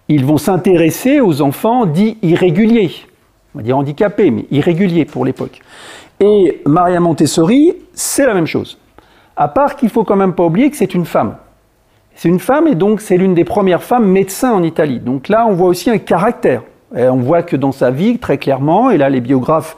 Ils 0.08 0.24
vont 0.24 0.38
s'intéresser 0.38 1.20
aux 1.20 1.42
enfants 1.42 1.84
dits 1.84 2.16
irréguliers. 2.22 2.92
On 3.54 3.58
va 3.58 3.64
dire 3.64 3.76
handicapés, 3.76 4.30
mais 4.30 4.46
irréguliers 4.50 5.04
pour 5.04 5.24
l'époque. 5.24 5.60
Et 6.20 6.62
Maria 6.64 7.00
Montessori, 7.00 7.74
c'est 7.92 8.26
la 8.26 8.34
même 8.34 8.46
chose. 8.46 8.78
À 9.36 9.48
part 9.48 9.76
qu'il 9.76 9.90
faut 9.90 10.04
quand 10.04 10.16
même 10.16 10.34
pas 10.34 10.44
oublier 10.44 10.70
que 10.70 10.76
c'est 10.76 10.94
une 10.94 11.04
femme. 11.04 11.36
C'est 12.14 12.28
une 12.28 12.40
femme 12.40 12.66
et 12.68 12.74
donc 12.74 13.00
c'est 13.00 13.16
l'une 13.16 13.34
des 13.34 13.44
premières 13.44 13.82
femmes 13.82 14.06
médecins 14.06 14.52
en 14.52 14.62
Italie. 14.62 15.00
Donc 15.00 15.28
là, 15.28 15.46
on 15.48 15.52
voit 15.52 15.68
aussi 15.68 15.90
un 15.90 15.98
caractère. 15.98 16.62
on 16.94 17.16
voit 17.16 17.42
que 17.42 17.56
dans 17.56 17.72
sa 17.72 17.90
vie, 17.90 18.18
très 18.18 18.38
clairement, 18.38 18.90
et 18.90 18.98
là 18.98 19.08
les 19.08 19.20
biographes 19.20 19.76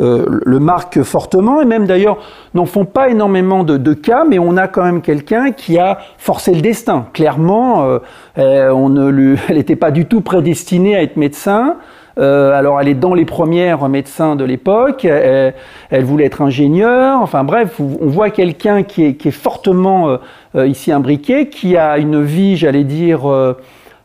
euh, 0.00 0.24
le 0.46 0.60
marquent 0.60 1.02
fortement, 1.02 1.60
et 1.60 1.64
même 1.66 1.86
d'ailleurs 1.86 2.18
n'en 2.54 2.64
font 2.64 2.86
pas 2.86 3.08
énormément 3.10 3.64
de, 3.64 3.94
cas, 3.94 4.24
mais 4.24 4.38
on 4.38 4.56
a 4.56 4.66
quand 4.66 4.82
même 4.82 5.02
quelqu'un 5.02 5.52
qui 5.52 5.78
a 5.78 5.98
forcé 6.16 6.54
le 6.54 6.60
destin. 6.62 7.06
Clairement, 7.12 7.98
euh, 8.38 8.70
on 8.70 8.88
ne 8.88 9.36
elle 9.48 9.56
n'était 9.56 9.76
pas 9.76 9.90
du 9.90 10.06
tout 10.06 10.20
prédestinée 10.22 10.96
à 10.96 11.02
être 11.02 11.16
médecin. 11.16 11.76
Euh, 12.18 12.52
alors 12.52 12.80
elle 12.80 12.88
est 12.88 12.94
dans 12.94 13.14
les 13.14 13.24
premières 13.24 13.88
médecins 13.88 14.36
de 14.36 14.44
l'époque, 14.44 15.04
elle, 15.04 16.04
voulait 16.04 16.26
être 16.26 16.42
ingénieure, 16.42 17.20
enfin 17.20 17.44
bref, 17.44 17.80
on 17.80 18.06
voit 18.06 18.30
quelqu'un 18.30 18.82
qui 18.82 19.04
est, 19.04 19.14
qui 19.14 19.28
est, 19.28 19.32
fortement 19.32 20.18
euh, 20.56 20.66
ici 20.66 20.92
imbriqué, 20.92 21.48
qui 21.48 21.76
a 21.76 21.98
une 21.98 22.22
vie, 22.22 22.56
j'allais 22.56 22.84
dire, 22.84 23.20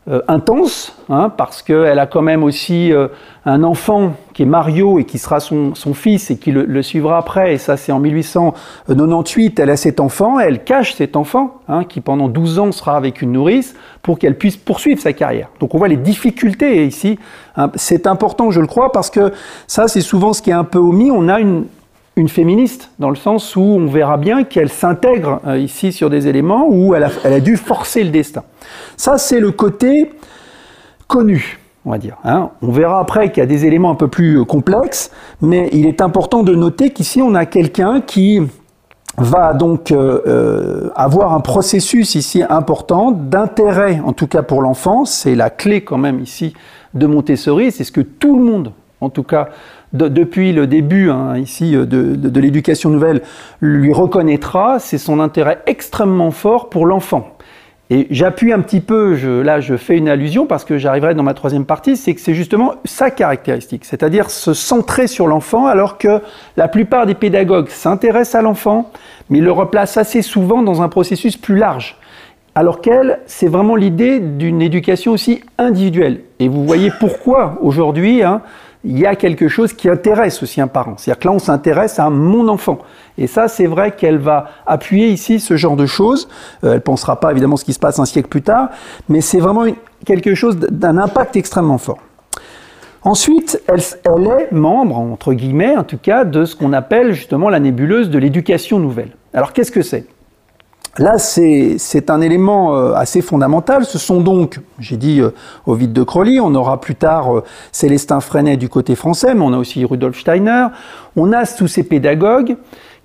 euh, 0.08 0.20
intense, 0.28 0.96
hein, 1.08 1.30
parce 1.36 1.62
qu'elle 1.62 1.98
a 1.98 2.06
quand 2.06 2.22
même 2.22 2.44
aussi 2.44 2.92
euh, 2.92 3.08
un 3.44 3.64
enfant 3.64 4.12
qui 4.34 4.42
est 4.42 4.46
Mario 4.46 5.00
et 5.00 5.04
qui 5.04 5.18
sera 5.18 5.40
son, 5.40 5.74
son 5.74 5.94
fils 5.94 6.30
et 6.30 6.38
qui 6.38 6.52
le, 6.52 6.64
le, 6.64 6.80
suivra 6.80 7.18
après, 7.18 7.54
et 7.54 7.58
ça 7.58 7.76
c'est 7.76 7.90
en 7.90 7.98
1898, 7.98 9.58
elle 9.58 9.70
a 9.70 9.76
cet 9.76 9.98
enfant, 9.98 10.38
elle 10.38 10.62
cache 10.62 10.94
cet 10.94 11.16
enfant, 11.16 11.60
hein, 11.68 11.82
qui 11.82 12.00
pendant 12.00 12.28
12 12.28 12.60
ans 12.60 12.70
sera 12.70 12.96
avec 12.96 13.20
une 13.20 13.32
nourrice, 13.32 13.74
pour 14.02 14.20
qu'elle 14.20 14.38
puisse 14.38 14.56
poursuivre 14.56 15.00
sa 15.00 15.12
carrière. 15.12 15.48
Donc 15.58 15.74
on 15.74 15.78
voit 15.78 15.88
les 15.88 15.96
difficultés 15.96 16.86
ici, 16.86 17.18
hein. 17.56 17.72
c'est 17.74 18.06
important 18.06 18.52
je 18.52 18.60
le 18.60 18.68
crois, 18.68 18.92
parce 18.92 19.10
que 19.10 19.32
ça 19.66 19.88
c'est 19.88 20.02
souvent 20.02 20.32
ce 20.32 20.40
qui 20.40 20.50
est 20.50 20.52
un 20.52 20.62
peu 20.62 20.78
omis, 20.78 21.10
on 21.10 21.28
a 21.28 21.40
une, 21.40 21.64
une 22.16 22.28
féministe, 22.30 22.90
dans 22.98 23.10
le 23.10 23.16
sens 23.16 23.56
où 23.56 23.60
on 23.60 23.86
verra 23.86 24.16
bien 24.16 24.44
qu'elle 24.44 24.70
s'intègre 24.70 25.40
euh, 25.46 25.58
ici 25.58 25.92
sur 25.92 26.08
des 26.08 26.28
éléments 26.28 26.66
où 26.66 26.94
elle 26.94 27.04
a, 27.04 27.40
dû 27.40 27.58
forcer 27.58 28.02
le 28.02 28.10
destin. 28.10 28.42
Ça, 28.96 29.18
c'est 29.18 29.38
le 29.38 29.52
côté 29.52 30.12
connu, 31.08 31.60
on 31.84 31.90
va 31.90 31.98
dire. 31.98 32.16
Hein. 32.24 32.50
On 32.62 32.72
verra 32.72 33.00
après 33.00 33.30
qu'il 33.30 33.42
y 33.42 33.44
a 33.44 33.46
des 33.46 33.66
éléments 33.66 33.90
un 33.90 33.96
peu 33.96 34.08
plus 34.08 34.40
euh, 34.40 34.44
complexes, 34.44 35.10
mais 35.42 35.68
il 35.72 35.84
est 35.84 36.00
important 36.00 36.42
de 36.42 36.54
noter 36.54 36.88
qu'ici, 36.88 37.20
on 37.20 37.34
a 37.34 37.44
quelqu'un 37.44 38.00
qui 38.00 38.40
va 39.18 39.52
donc 39.52 39.92
euh, 39.92 40.90
avoir 40.94 41.34
un 41.34 41.40
processus 41.40 42.14
ici 42.14 42.42
important 42.48 43.10
d'intérêt, 43.10 44.00
en 44.04 44.14
tout 44.14 44.26
cas 44.26 44.42
pour 44.42 44.62
l'enfant, 44.62 45.04
c'est 45.04 45.34
la 45.34 45.50
clé 45.50 45.82
quand 45.82 45.98
même 45.98 46.20
ici 46.20 46.54
de 46.94 47.06
Montessori, 47.06 47.72
c'est 47.72 47.84
ce 47.84 47.92
que 47.92 48.00
tout 48.00 48.38
le 48.38 48.44
monde, 48.44 48.72
en 49.02 49.10
tout 49.10 49.22
cas 49.22 49.50
depuis 49.92 50.52
le 50.52 50.66
début 50.66 51.10
hein, 51.10 51.36
ici 51.38 51.72
de, 51.72 51.84
de 51.84 52.40
l'éducation 52.40 52.90
nouvelle, 52.90 53.22
lui 53.60 53.92
reconnaîtra, 53.92 54.78
c'est 54.78 54.98
son 54.98 55.20
intérêt 55.20 55.62
extrêmement 55.66 56.30
fort 56.30 56.68
pour 56.68 56.86
l'enfant. 56.86 57.36
Et 57.88 58.08
j'appuie 58.10 58.52
un 58.52 58.60
petit 58.60 58.80
peu, 58.80 59.14
là 59.42 59.60
je 59.60 59.76
fais 59.76 59.96
une 59.96 60.08
allusion 60.08 60.46
parce 60.46 60.64
que 60.64 60.76
j'arriverai 60.76 61.14
dans 61.14 61.22
ma 61.22 61.34
troisième 61.34 61.64
partie, 61.64 61.96
c'est 61.96 62.14
que 62.14 62.20
c'est 62.20 62.34
justement 62.34 62.74
sa 62.84 63.12
caractéristique, 63.12 63.84
c'est-à-dire 63.84 64.28
se 64.28 64.54
centrer 64.54 65.06
sur 65.06 65.28
l'enfant 65.28 65.66
alors 65.66 65.96
que 65.96 66.20
la 66.56 66.66
plupart 66.66 67.06
des 67.06 67.14
pédagogues 67.14 67.68
s'intéressent 67.68 68.40
à 68.40 68.42
l'enfant, 68.42 68.90
mais 69.30 69.38
le 69.38 69.52
replacent 69.52 69.98
assez 69.98 70.22
souvent 70.22 70.62
dans 70.62 70.82
un 70.82 70.88
processus 70.88 71.36
plus 71.36 71.56
large. 71.56 71.96
Alors 72.56 72.80
qu'elle, 72.80 73.20
c'est 73.26 73.48
vraiment 73.48 73.76
l'idée 73.76 74.18
d'une 74.18 74.62
éducation 74.62 75.12
aussi 75.12 75.42
individuelle. 75.56 76.22
Et 76.40 76.48
vous 76.48 76.64
voyez 76.64 76.90
pourquoi 76.98 77.58
aujourd'hui, 77.60 78.24
hein, 78.24 78.40
il 78.88 79.00
y 79.00 79.04
a 79.04 79.16
quelque 79.16 79.48
chose 79.48 79.72
qui 79.72 79.88
intéresse 79.88 80.42
aussi 80.44 80.60
un 80.60 80.68
parent. 80.68 80.94
C'est-à-dire 80.96 81.18
que 81.18 81.28
là, 81.28 81.34
on 81.34 81.40
s'intéresse 81.40 81.98
à 81.98 82.08
mon 82.08 82.46
enfant. 82.46 82.78
Et 83.18 83.26
ça, 83.26 83.48
c'est 83.48 83.66
vrai 83.66 83.90
qu'elle 83.90 84.18
va 84.18 84.46
appuyer 84.64 85.08
ici 85.08 85.40
ce 85.40 85.56
genre 85.56 85.74
de 85.74 85.86
choses. 85.86 86.28
Euh, 86.62 86.68
elle 86.68 86.74
ne 86.74 86.78
pensera 86.78 87.18
pas 87.18 87.32
évidemment 87.32 87.56
ce 87.56 87.64
qui 87.64 87.72
se 87.72 87.80
passe 87.80 87.98
un 87.98 88.04
siècle 88.04 88.28
plus 88.28 88.42
tard, 88.42 88.68
mais 89.08 89.20
c'est 89.20 89.40
vraiment 89.40 89.64
quelque 90.04 90.36
chose 90.36 90.56
d'un 90.56 90.98
impact 90.98 91.34
extrêmement 91.34 91.78
fort. 91.78 91.98
Ensuite, 93.02 93.60
elle, 93.66 94.26
est 94.26 94.52
membre, 94.52 94.98
entre 94.98 95.32
guillemets 95.32 95.76
en 95.76 95.84
tout 95.84 95.98
cas, 95.98 96.24
de 96.24 96.44
ce 96.44 96.54
qu'on 96.54 96.72
appelle 96.72 97.12
justement 97.12 97.48
la 97.48 97.58
nébuleuse 97.58 98.08
de 98.08 98.18
l'éducation 98.18 98.78
nouvelle. 98.78 99.10
Alors 99.34 99.52
qu'est-ce 99.52 99.72
que 99.72 99.82
c'est? 99.82 100.06
Là, 100.98 101.18
c'est 101.18 102.10
un 102.10 102.20
élément 102.22 102.74
euh, 102.74 102.94
assez 102.94 103.20
fondamental. 103.20 103.84
Ce 103.84 103.98
sont 103.98 104.20
donc, 104.20 104.60
j'ai 104.78 104.96
dit 104.96 105.20
euh, 105.20 105.30
Ovid 105.66 105.92
de 105.92 106.02
Crowley, 106.02 106.40
on 106.40 106.54
aura 106.54 106.80
plus 106.80 106.94
tard 106.94 107.36
euh, 107.36 107.44
Célestin 107.70 108.20
Freinet 108.20 108.56
du 108.56 108.70
côté 108.70 108.94
français, 108.94 109.34
mais 109.34 109.42
on 109.42 109.52
a 109.52 109.58
aussi 109.58 109.84
Rudolf 109.84 110.18
Steiner. 110.18 110.68
On 111.14 111.32
a 111.32 111.46
tous 111.46 111.68
ces 111.68 111.82
pédagogues 111.82 112.56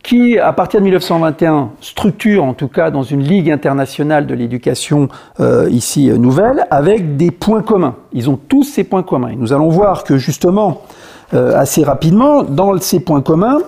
qui, 0.04 0.39
à 0.39 0.54
partir 0.54 0.80
de 0.80 0.86
1921, 0.86 1.71
structurent, 1.82 2.45
en 2.45 2.54
tout 2.54 2.69
cas 2.69 2.91
dans 2.91 3.04
une 3.04 3.23
ligue 3.23 3.51
internationale 3.51 4.25
de 4.25 4.34
l'éducation 4.34 5.10
ici 5.69 6.10
nouvelle, 6.10 6.65
avec 6.71 7.17
des 7.17 7.30
points 7.30 7.62
communs. 7.62 7.95
Ils 8.12 8.27
ont 8.27 8.36
tous 8.36 8.63
ces 8.63 8.84
points 8.84 9.04
communs. 9.04 9.30
Et 9.30 9.36
nous 9.36 9.54
allons 9.54 9.69
voir 9.69 10.04
que 10.04 10.17
justement, 10.17 10.82
assez 11.32 11.84
rapidement, 11.84 12.41
dans 12.41 12.75
ces 12.80 12.99
points 12.99 13.21
communs, 13.21 13.60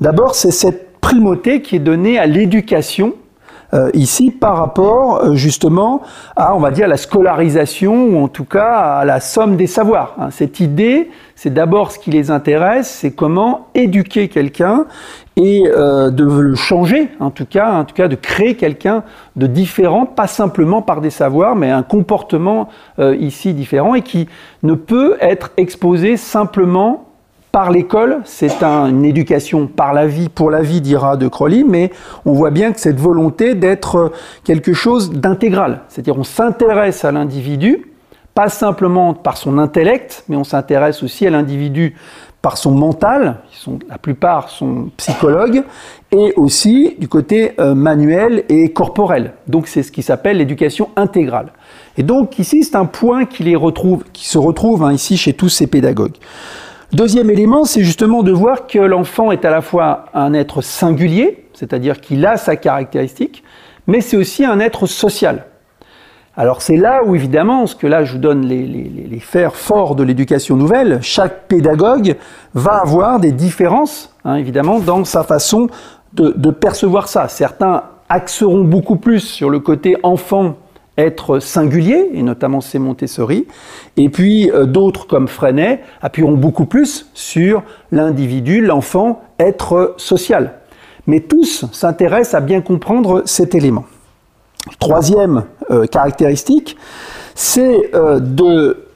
d'abord, 0.00 0.36
c'est 0.36 0.52
cette 0.52 1.00
primauté 1.00 1.60
qui 1.60 1.74
est 1.74 1.80
donnée 1.80 2.20
à 2.20 2.26
l'éducation 2.26 3.14
euh, 3.72 3.90
ici 3.94 4.32
par 4.32 4.56
rapport 4.56 5.22
euh, 5.22 5.34
justement 5.36 6.02
à, 6.34 6.56
on 6.56 6.58
va 6.58 6.72
dire, 6.72 6.88
la 6.88 6.96
scolarisation 6.96 8.06
ou 8.06 8.18
en 8.18 8.26
tout 8.26 8.44
cas 8.44 8.72
à 8.72 9.04
la 9.04 9.20
somme 9.20 9.56
des 9.56 9.68
savoirs. 9.68 10.16
Hein. 10.18 10.30
Cette 10.30 10.58
idée, 10.58 11.08
c'est 11.36 11.54
d'abord 11.54 11.92
ce 11.92 12.00
qui 12.00 12.10
les 12.10 12.32
intéresse, 12.32 12.88
c'est 12.88 13.12
comment 13.12 13.68
éduquer 13.74 14.26
quelqu'un 14.26 14.86
et 15.36 15.68
euh, 15.68 16.10
de 16.10 16.24
le 16.24 16.56
changer, 16.56 17.10
en 17.20 17.30
tout 17.30 17.46
cas, 17.46 17.72
en 17.72 17.84
tout 17.84 17.94
cas 17.94 18.08
de 18.08 18.16
créer 18.16 18.56
quelqu'un 18.56 19.04
de 19.36 19.46
différent, 19.46 20.04
pas 20.04 20.26
simplement 20.26 20.82
par 20.82 21.00
des 21.00 21.10
savoirs, 21.10 21.54
mais 21.54 21.70
un 21.70 21.84
comportement 21.84 22.68
ici 22.98 23.54
différent 23.54 23.94
et 23.94 24.02
qui 24.02 24.28
ne 24.62 24.74
peut 24.74 25.16
être 25.20 25.52
exposé 25.56 26.16
simplement 26.16 27.09
par 27.52 27.70
l'école, 27.70 28.20
c'est 28.24 28.62
une 28.62 29.04
éducation 29.04 29.66
par 29.66 29.92
la 29.92 30.06
vie, 30.06 30.28
pour 30.28 30.50
la 30.50 30.62
vie, 30.62 30.80
dira 30.80 31.16
de 31.16 31.26
Crowley, 31.26 31.64
mais 31.66 31.90
on 32.24 32.32
voit 32.32 32.50
bien 32.50 32.72
que 32.72 32.78
cette 32.80 33.00
volonté 33.00 33.54
d'être 33.54 34.12
quelque 34.44 34.72
chose 34.72 35.10
d'intégral, 35.10 35.80
c'est-à-dire 35.88 36.16
on 36.16 36.24
s'intéresse 36.24 37.04
à 37.04 37.10
l'individu, 37.10 37.86
pas 38.34 38.48
simplement 38.48 39.14
par 39.14 39.36
son 39.36 39.58
intellect, 39.58 40.24
mais 40.28 40.36
on 40.36 40.44
s'intéresse 40.44 41.02
aussi 41.02 41.26
à 41.26 41.30
l'individu 41.30 41.96
par 42.40 42.56
son 42.56 42.70
mental, 42.70 43.36
sont, 43.50 43.80
la 43.88 43.98
plupart 43.98 44.48
sont 44.48 44.90
psychologues, 44.96 45.62
et 46.10 46.32
aussi 46.36 46.94
du 46.98 47.08
côté 47.08 47.52
euh, 47.60 47.74
manuel 47.74 48.44
et 48.48 48.72
corporel. 48.72 49.32
Donc 49.46 49.66
c'est 49.66 49.82
ce 49.82 49.92
qui 49.92 50.02
s'appelle 50.02 50.38
l'éducation 50.38 50.88
intégrale. 50.96 51.52
Et 51.98 52.02
donc 52.02 52.38
ici 52.38 52.62
c'est 52.62 52.76
un 52.76 52.86
point 52.86 53.26
qui 53.26 53.44
se 53.44 54.38
retrouve 54.38 54.84
hein, 54.84 54.92
ici 54.92 55.16
chez 55.16 55.32
tous 55.32 55.48
ces 55.50 55.66
pédagogues. 55.66 56.16
Deuxième 56.92 57.30
élément, 57.30 57.64
c'est 57.64 57.84
justement 57.84 58.24
de 58.24 58.32
voir 58.32 58.66
que 58.66 58.80
l'enfant 58.80 59.30
est 59.30 59.44
à 59.44 59.50
la 59.50 59.60
fois 59.60 60.06
un 60.12 60.34
être 60.34 60.60
singulier, 60.60 61.46
c'est-à-dire 61.52 62.00
qu'il 62.00 62.26
a 62.26 62.36
sa 62.36 62.56
caractéristique, 62.56 63.44
mais 63.86 64.00
c'est 64.00 64.16
aussi 64.16 64.44
un 64.44 64.58
être 64.58 64.86
social. 64.86 65.46
Alors 66.36 66.62
c'est 66.62 66.76
là 66.76 67.02
où 67.04 67.14
évidemment, 67.14 67.68
ce 67.68 67.76
que 67.76 67.86
là 67.86 68.02
je 68.02 68.14
vous 68.14 68.18
donne 68.18 68.44
les, 68.44 68.66
les, 68.66 69.20
fers 69.20 69.54
forts 69.54 69.94
de 69.94 70.02
l'éducation 70.02 70.56
nouvelle, 70.56 70.98
chaque 71.00 71.46
pédagogue 71.46 72.16
va 72.54 72.80
avoir 72.80 73.20
des 73.20 73.30
différences, 73.30 74.12
hein, 74.24 74.34
évidemment, 74.34 74.80
dans 74.80 75.04
sa 75.04 75.22
façon 75.22 75.68
de, 76.14 76.34
de 76.36 76.50
percevoir 76.50 77.06
ça. 77.06 77.28
Certains 77.28 77.84
axeront 78.08 78.64
beaucoup 78.64 78.96
plus 78.96 79.20
sur 79.20 79.48
le 79.48 79.60
côté 79.60 79.96
enfant 80.02 80.56
être 80.98 81.38
singulier, 81.38 82.10
et 82.12 82.22
notamment 82.22 82.60
c'est 82.60 82.78
Montessori, 82.78 83.46
et 83.96 84.08
puis 84.08 84.50
euh, 84.50 84.66
d'autres 84.66 85.06
comme 85.06 85.28
Freinet 85.28 85.82
appuieront 86.02 86.36
beaucoup 86.36 86.66
plus 86.66 87.10
sur 87.14 87.62
l'individu, 87.90 88.60
l'enfant, 88.60 89.22
être 89.38 89.94
social. 89.96 90.54
Mais 91.06 91.20
tous 91.20 91.64
s'intéressent 91.72 92.34
à 92.34 92.40
bien 92.40 92.60
comprendre 92.60 93.22
cet 93.24 93.54
élément. 93.54 93.84
Troisième 94.78 95.44
euh, 95.70 95.86
caractéristique, 95.86 96.76
c'est 97.34 97.94
euh, 97.94 98.20
de 98.20 98.86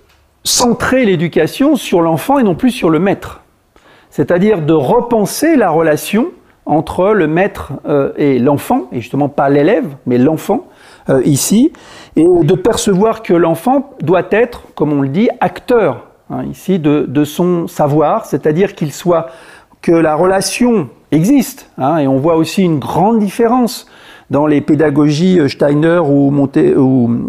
centrer 0.45 1.07
l'éducation 1.07 1.77
sur 1.77 2.03
l'enfant 2.03 2.39
et 2.39 2.43
non 2.43 2.55
plus 2.55 2.71
sur 2.71 2.91
le 2.91 2.99
maître. 2.99 3.41
C'est-à-dire 4.11 4.61
de 4.61 4.75
repenser 4.75 5.57
la 5.57 5.71
relation 5.71 6.29
entre 6.67 7.13
le 7.13 7.27
maître 7.27 7.73
et 8.17 8.39
l'enfant, 8.39 8.89
et 8.93 9.01
justement 9.01 9.29
pas 9.29 9.51
l'élève, 9.51 9.87
mais 10.07 10.19
l'enfant, 10.19 10.67
euh, 11.11 11.21
ici, 11.25 11.73
et 12.17 12.25
de 12.25 12.55
percevoir 12.55 13.23
que 13.23 13.35
l'enfant 13.35 13.91
doit 14.01 14.27
être, 14.31 14.63
comme 14.75 14.93
on 14.93 15.03
le 15.03 15.09
dit, 15.09 15.29
acteur 15.41 16.07
hein, 16.31 16.45
ici 16.45 16.79
de, 16.79 17.25
son 17.25 17.69
savoir, 17.69 18.25
c'est-à-dire 18.25 18.75
qu'il 18.75 18.93
soit 18.93 19.27
que 19.83 19.93
la 19.93 20.15
relation 20.15 20.89
existe. 21.13 21.69
Hein, 21.77 21.99
et 21.99 22.09
on 22.09 22.17
voit 22.17 22.37
aussi 22.37 22.63
une 22.63 22.79
grande 22.79 23.19
différence 23.19 23.87
dans 24.31 24.47
les 24.47 24.63
pédagogies 24.63 25.39
euh, 25.39 25.49
Steiner 25.49 25.99
ou, 25.99 26.35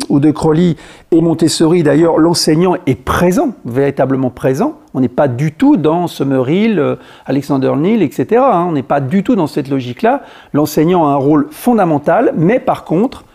ou 0.10 0.20
de 0.20 0.32
Crowley 0.32 0.76
et 1.12 1.22
Montessori. 1.22 1.84
D'ailleurs, 1.84 2.18
l'enseignant 2.18 2.76
est 2.86 2.96
présent, 2.96 3.50
véritablement 3.66 4.30
présent. 4.30 4.76
On 4.94 5.02
n'est 5.02 5.10
pas 5.10 5.28
du 5.28 5.52
tout 5.52 5.76
dans 5.76 6.08
Summerhill, 6.08 6.80
euh, 6.80 6.96
Alexander 7.26 7.74
Neal, 7.76 8.02
etc. 8.02 8.42
Hein, 8.42 8.68
on 8.70 8.72
n'est 8.72 8.84
pas 8.84 9.02
du 9.02 9.24
tout 9.24 9.36
dans 9.36 9.48
cette 9.48 9.70
logique-là. 9.70 10.24
L'enseignant 10.54 11.08
a 11.08 11.12
un 11.12 11.18
rôle 11.18 11.48
fondamental, 11.52 12.34
mais 12.38 12.60
par 12.60 12.86
contre, 12.86 13.26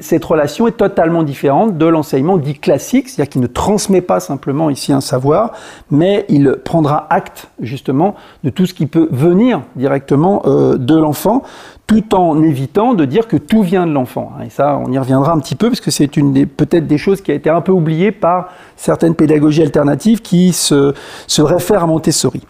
cette 0.00 0.24
relation 0.24 0.66
est 0.66 0.76
totalement 0.78 1.22
différente 1.22 1.76
de 1.76 1.86
l'enseignement 1.86 2.38
dit 2.38 2.54
classique, 2.54 3.08
c'est-à-dire 3.08 3.30
qu'il 3.30 3.42
ne 3.42 3.46
transmet 3.46 4.00
pas 4.00 4.20
simplement 4.20 4.70
ici 4.70 4.90
un 4.90 5.02
savoir, 5.02 5.52
mais 5.90 6.24
il 6.30 6.56
prendra 6.64 7.06
acte 7.10 7.48
justement 7.60 8.14
de 8.42 8.48
tout 8.48 8.64
ce 8.64 8.72
qui 8.72 8.86
peut 8.86 9.08
venir 9.10 9.60
directement 9.74 10.42
euh, 10.46 10.78
de 10.78 10.96
l'enfant, 10.96 11.42
tout 11.86 12.14
en 12.14 12.42
évitant 12.42 12.94
de 12.94 13.04
dire 13.04 13.28
que 13.28 13.36
tout 13.36 13.62
vient 13.62 13.86
de 13.86 13.92
l'enfant. 13.92 14.32
Et 14.44 14.48
ça, 14.48 14.80
on 14.82 14.90
y 14.90 14.98
reviendra 14.98 15.32
un 15.32 15.38
petit 15.40 15.56
peu, 15.56 15.68
parce 15.68 15.82
que 15.82 15.90
c'est 15.90 16.16
une 16.16 16.32
des, 16.32 16.46
peut-être 16.46 16.86
des 16.86 16.98
choses 16.98 17.20
qui 17.20 17.30
a 17.30 17.34
été 17.34 17.50
un 17.50 17.60
peu 17.60 17.72
oubliée 17.72 18.12
par 18.12 18.48
certaines 18.76 19.14
pédagogies 19.14 19.62
alternatives 19.62 20.22
qui 20.22 20.54
se, 20.54 20.94
se 21.26 21.42
réfèrent 21.42 21.84
à 21.84 21.86
Montessori. 21.86 22.40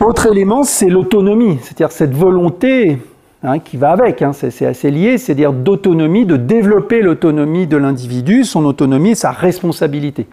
Autre 0.00 0.26
élément, 0.32 0.64
c'est 0.64 0.88
l'autonomie, 0.88 1.58
c'est-à-dire 1.62 1.92
cette 1.92 2.14
volonté 2.14 2.98
Hein, 3.42 3.58
qui 3.58 3.78
va 3.78 3.92
avec, 3.92 4.20
hein, 4.20 4.32
c'est 4.34 4.66
assez 4.66 4.90
lié, 4.90 5.16
c'est-à-dire 5.16 5.54
d'autonomie, 5.54 6.26
de 6.26 6.36
développer 6.36 7.00
l'autonomie 7.00 7.66
de 7.66 7.78
l'individu, 7.78 8.44
son 8.44 8.66
autonomie 8.66 9.16
sa 9.16 9.30
responsabilité. 9.30 10.26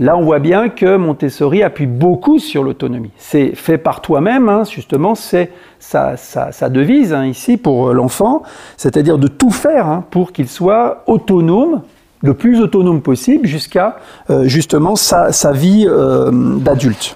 Là, 0.00 0.16
on 0.16 0.22
voit 0.22 0.40
bien 0.40 0.68
que 0.68 0.96
Montessori 0.96 1.62
appuie 1.62 1.86
beaucoup 1.86 2.40
sur 2.40 2.64
l'autonomie. 2.64 3.12
C'est 3.16 3.54
fait 3.54 3.78
par 3.78 4.02
toi-même, 4.02 4.48
hein, 4.48 4.64
justement, 4.64 5.14
c'est 5.14 5.52
sa, 5.78 6.68
devise 6.68 7.16
ici 7.24 7.56
pour 7.56 7.94
l'enfant, 7.94 8.42
c'est-à-dire 8.76 9.18
de 9.18 9.28
tout 9.28 9.50
faire 9.50 10.02
pour 10.10 10.32
qu'il 10.32 10.48
soit 10.48 11.04
autonome, 11.06 11.82
le 12.22 12.34
plus 12.34 12.60
autonome 12.60 13.02
possible, 13.02 13.46
jusqu'à 13.46 13.98
euh, 14.30 14.48
justement 14.48 14.96
sa, 14.96 15.30
vie 15.52 15.86
euh, 15.88 16.30
d'adulte. 16.32 17.14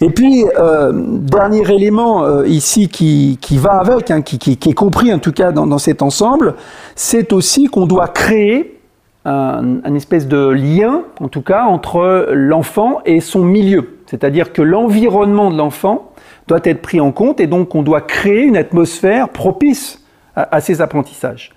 Et 0.00 0.10
puis, 0.10 0.44
euh, 0.58 0.92
dernier 0.94 1.62
élément 1.72 2.24
euh, 2.24 2.46
ici 2.46 2.88
qui, 2.88 3.38
qui, 3.40 3.56
va 3.56 3.78
avec, 3.78 4.10
hein, 4.10 4.20
qui, 4.20 4.38
qui, 4.38 4.68
est 4.68 4.74
compris 4.74 5.12
en 5.12 5.18
tout 5.18 5.32
cas 5.32 5.52
dans, 5.52 5.66
dans 5.66 5.78
cet 5.78 6.02
ensemble, 6.02 6.54
c'est 6.94 7.32
aussi 7.32 7.66
qu'on 7.66 7.86
doit 7.86 8.08
créer 8.08 8.78
un, 9.24 9.94
espèce 9.94 10.28
de 10.28 10.48
lien, 10.50 11.02
en 11.20 11.28
tout 11.28 11.40
cas, 11.40 11.64
entre 11.64 12.28
l'enfant 12.32 13.00
et 13.04 13.20
son 13.20 13.44
milieu. 13.44 13.98
C'est-à-dire 14.06 14.52
que 14.52 14.62
l'environnement 14.62 15.50
de 15.50 15.56
l'enfant 15.56 16.12
doit 16.46 16.60
être 16.62 16.80
pris 16.80 17.00
en 17.00 17.10
compte 17.10 17.40
et 17.40 17.48
donc 17.48 17.74
on 17.74 17.82
doit 17.82 18.02
créer 18.02 18.42
une 18.42 18.56
atmosphère 18.56 19.30
propice 19.30 20.04
à, 20.36 20.54
à 20.54 20.60
ces 20.60 20.80
apprentissages. 20.80 21.52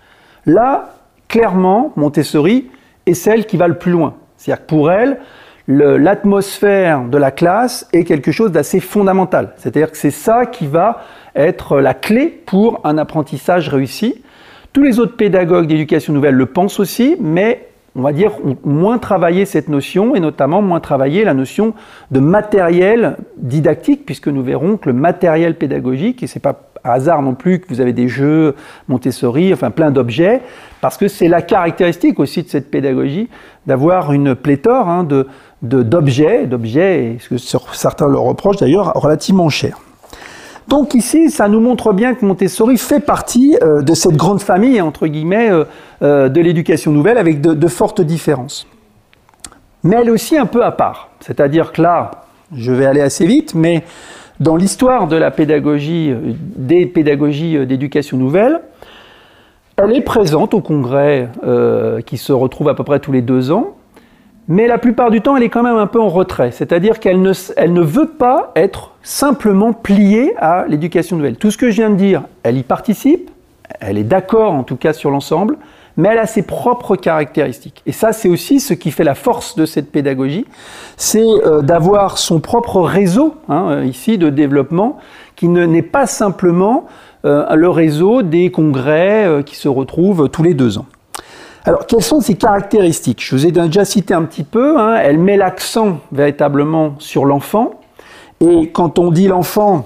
Là, 0.47 0.95
clairement, 1.27 1.91
Montessori 1.95 2.71
est 3.05 3.13
celle 3.13 3.45
qui 3.45 3.57
va 3.57 3.67
le 3.67 3.77
plus 3.77 3.91
loin. 3.91 4.15
C'est-à-dire 4.37 4.65
que 4.65 4.69
pour 4.69 4.91
elle, 4.91 5.19
l'atmosphère 5.69 7.03
de 7.05 7.17
la 7.17 7.29
classe 7.29 7.87
est 7.93 8.03
quelque 8.03 8.31
chose 8.31 8.51
d'assez 8.51 8.79
fondamental. 8.79 9.53
C'est-à-dire 9.57 9.91
que 9.91 9.97
c'est 9.97 10.09
ça 10.09 10.47
qui 10.47 10.65
va 10.65 11.03
être 11.35 11.79
la 11.79 11.93
clé 11.93 12.25
pour 12.45 12.81
un 12.83 12.97
apprentissage 12.97 13.69
réussi. 13.69 14.23
Tous 14.73 14.81
les 14.81 14.99
autres 14.99 15.15
pédagogues 15.15 15.67
d'éducation 15.67 16.11
nouvelle 16.11 16.33
le 16.33 16.47
pensent 16.47 16.79
aussi, 16.79 17.15
mais 17.19 17.67
on 17.95 18.01
va 18.01 18.13
dire 18.13 18.31
moins 18.63 18.97
travailler 18.97 19.45
cette 19.45 19.67
notion 19.67 20.15
et 20.15 20.19
notamment 20.19 20.61
moins 20.61 20.79
travailler 20.79 21.23
la 21.23 21.33
notion 21.35 21.73
de 22.09 22.19
matériel 22.19 23.17
didactique, 23.37 24.05
puisque 24.05 24.27
nous 24.27 24.43
verrons 24.43 24.77
que 24.77 24.89
le 24.89 24.93
matériel 24.93 25.55
pédagogique, 25.55 26.23
et 26.23 26.27
c'est 26.27 26.39
pas 26.39 26.69
hasard 26.83 27.21
non 27.21 27.35
plus 27.35 27.59
que 27.59 27.67
vous 27.69 27.81
avez 27.81 27.93
des 27.93 28.07
jeux 28.07 28.55
Montessori, 28.87 29.53
enfin 29.53 29.69
plein 29.69 29.91
d'objets, 29.91 30.41
parce 30.81 30.97
que 30.97 31.07
c'est 31.07 31.27
la 31.27 31.41
caractéristique 31.41 32.19
aussi 32.19 32.43
de 32.43 32.47
cette 32.47 32.71
pédagogie 32.71 33.29
d'avoir 33.67 34.13
une 34.13 34.33
pléthore 34.35 34.87
hein, 34.87 35.03
de, 35.03 35.27
d'objets, 35.61 36.45
d'objets, 36.45 37.17
ce 37.19 37.29
que 37.29 37.37
certains 37.37 38.07
le 38.07 38.17
reprochent 38.17 38.57
d'ailleurs, 38.57 38.93
relativement 38.95 39.49
chers. 39.49 39.77
Donc 40.69 40.93
ici, 40.93 41.31
ça 41.31 41.47
nous 41.47 41.59
montre 41.59 41.93
bien 41.93 42.13
que 42.13 42.23
Montessori 42.23 42.77
fait 42.77 42.99
partie 42.99 43.57
euh, 43.63 43.81
de 43.81 43.95
cette 43.95 44.15
grande 44.15 44.39
famille, 44.39 44.79
entre 44.81 45.07
guillemets, 45.07 45.49
euh, 45.49 45.63
euh, 46.03 46.29
de 46.29 46.39
l'éducation 46.41 46.91
nouvelle, 46.91 47.17
avec 47.17 47.41
de, 47.41 47.67
fortes 47.67 48.01
différences. 48.01 48.67
Mais 49.83 49.95
elle 49.95 50.11
aussi 50.11 50.37
un 50.37 50.45
peu 50.45 50.63
à 50.63 50.71
part. 50.71 51.09
C'est-à-dire 51.21 51.71
que 51.71 51.81
là, 51.81 52.11
je 52.55 52.71
vais 52.71 52.85
aller 52.85 53.01
assez 53.01 53.25
vite, 53.25 53.55
mais 53.55 53.83
dans 54.39 54.55
l'histoire 54.55 55.07
de 55.07 55.15
la 55.15 55.31
pédagogie, 55.31 56.13
des 56.55 56.85
pédagogies 56.85 57.65
d'éducation 57.65 58.17
nouvelle, 58.17 58.61
elle 59.75 59.95
est 59.95 60.01
présente 60.01 60.53
au 60.53 60.61
congrès 60.61 61.29
qui 62.05 62.17
se 62.17 62.33
retrouve 62.33 62.69
à 62.69 62.75
peu 62.75 62.83
près 62.83 62.99
tous 62.99 63.11
les 63.11 63.21
deux 63.21 63.51
ans, 63.51 63.75
mais 64.49 64.65
la 64.67 64.79
plupart 64.79 65.11
du 65.11 65.21
temps, 65.21 65.37
elle 65.37 65.43
est 65.43 65.49
quand 65.49 65.61
même 65.61 65.77
un 65.77 65.85
peu 65.85 66.01
en 66.01 66.09
retrait. 66.09 66.49
C'est-à-dire 66.51 66.99
qu'elle 66.99 67.21
ne, 67.21 67.33
ne 67.67 67.81
veut 67.81 68.09
pas 68.09 68.51
être 68.55 68.91
simplement 69.03 69.73
pliée 69.73 70.33
à 70.37 70.65
l'éducation 70.67 71.17
nouvelle. 71.17 71.37
Tout 71.37 71.51
ce 71.51 71.57
que 71.57 71.69
je 71.69 71.75
viens 71.75 71.91
de 71.91 71.95
dire, 71.95 72.23
elle 72.41 72.57
y 72.57 72.63
participe, 72.63 73.29
elle 73.79 73.99
est 73.99 74.03
d'accord 74.03 74.53
en 74.53 74.63
tout 74.63 74.75
cas 74.75 74.91
sur 74.91 75.11
l'ensemble, 75.11 75.57
mais 75.97 76.09
elle 76.09 76.17
a 76.17 76.25
ses 76.25 76.41
propres 76.41 76.95
caractéristiques. 76.95 77.83
Et 77.85 77.91
ça, 77.91 78.11
c'est 78.11 78.27
aussi 78.27 78.59
ce 78.59 78.73
qui 78.73 78.89
fait 78.89 79.03
la 79.03 79.13
force 79.13 79.55
de 79.55 79.67
cette 79.67 79.91
pédagogie, 79.91 80.47
c'est 80.97 81.21
euh, 81.21 81.61
d'avoir 81.61 82.17
son 82.17 82.39
propre 82.39 82.81
réseau, 82.81 83.35
hein, 83.49 83.67
euh, 83.69 83.85
ici, 83.85 84.17
de 84.17 84.31
développement, 84.31 84.97
qui 85.35 85.47
n'est 85.47 85.83
pas 85.83 86.07
simplement 86.07 86.87
euh, 87.25 87.53
le 87.53 87.69
réseau 87.69 88.23
des 88.23 88.49
congrès 88.49 89.43
qui 89.45 89.55
se 89.55 89.67
retrouvent 89.67 90.27
tous 90.29 90.41
les 90.41 90.55
deux 90.55 90.79
ans. 90.79 90.87
Alors, 91.69 91.85
quelles 91.85 92.01
sont 92.01 92.19
ces 92.19 92.33
caractéristiques? 92.33 93.23
Je 93.23 93.35
vous 93.35 93.45
ai 93.45 93.51
déjà 93.51 93.85
cité 93.85 94.15
un 94.15 94.23
petit 94.23 94.43
peu. 94.43 94.79
Hein. 94.79 94.95
elle 95.03 95.19
met 95.19 95.37
l'accent 95.37 95.99
véritablement 96.11 96.95
sur 96.97 97.25
l'enfant. 97.25 97.73
Et 98.41 98.71
quand 98.71 98.97
on 98.97 99.11
dit 99.11 99.27
l'enfant, 99.27 99.85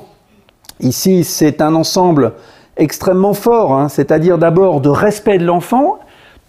ici, 0.79 1.25
c'est 1.25 1.61
un 1.61 1.75
ensemble 1.75 2.35
extrêmement 2.77 3.33
fort, 3.33 3.73
hein. 3.73 3.89
c'est-à-dire 3.89 4.37
d'abord 4.37 4.79
de 4.79 4.87
respect 4.87 5.37
de 5.37 5.43
l'enfant. 5.43 5.99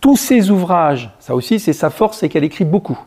Tous 0.01 0.17
ses 0.17 0.53
ouvrages, 0.53 1.11
ça 1.19 1.35
aussi, 1.35 1.59
c'est 1.59 1.73
sa 1.73 1.91
force, 1.91 2.19
c'est 2.19 2.29
qu'elle 2.29 2.45
écrit 2.45 2.65
beaucoup. 2.65 3.01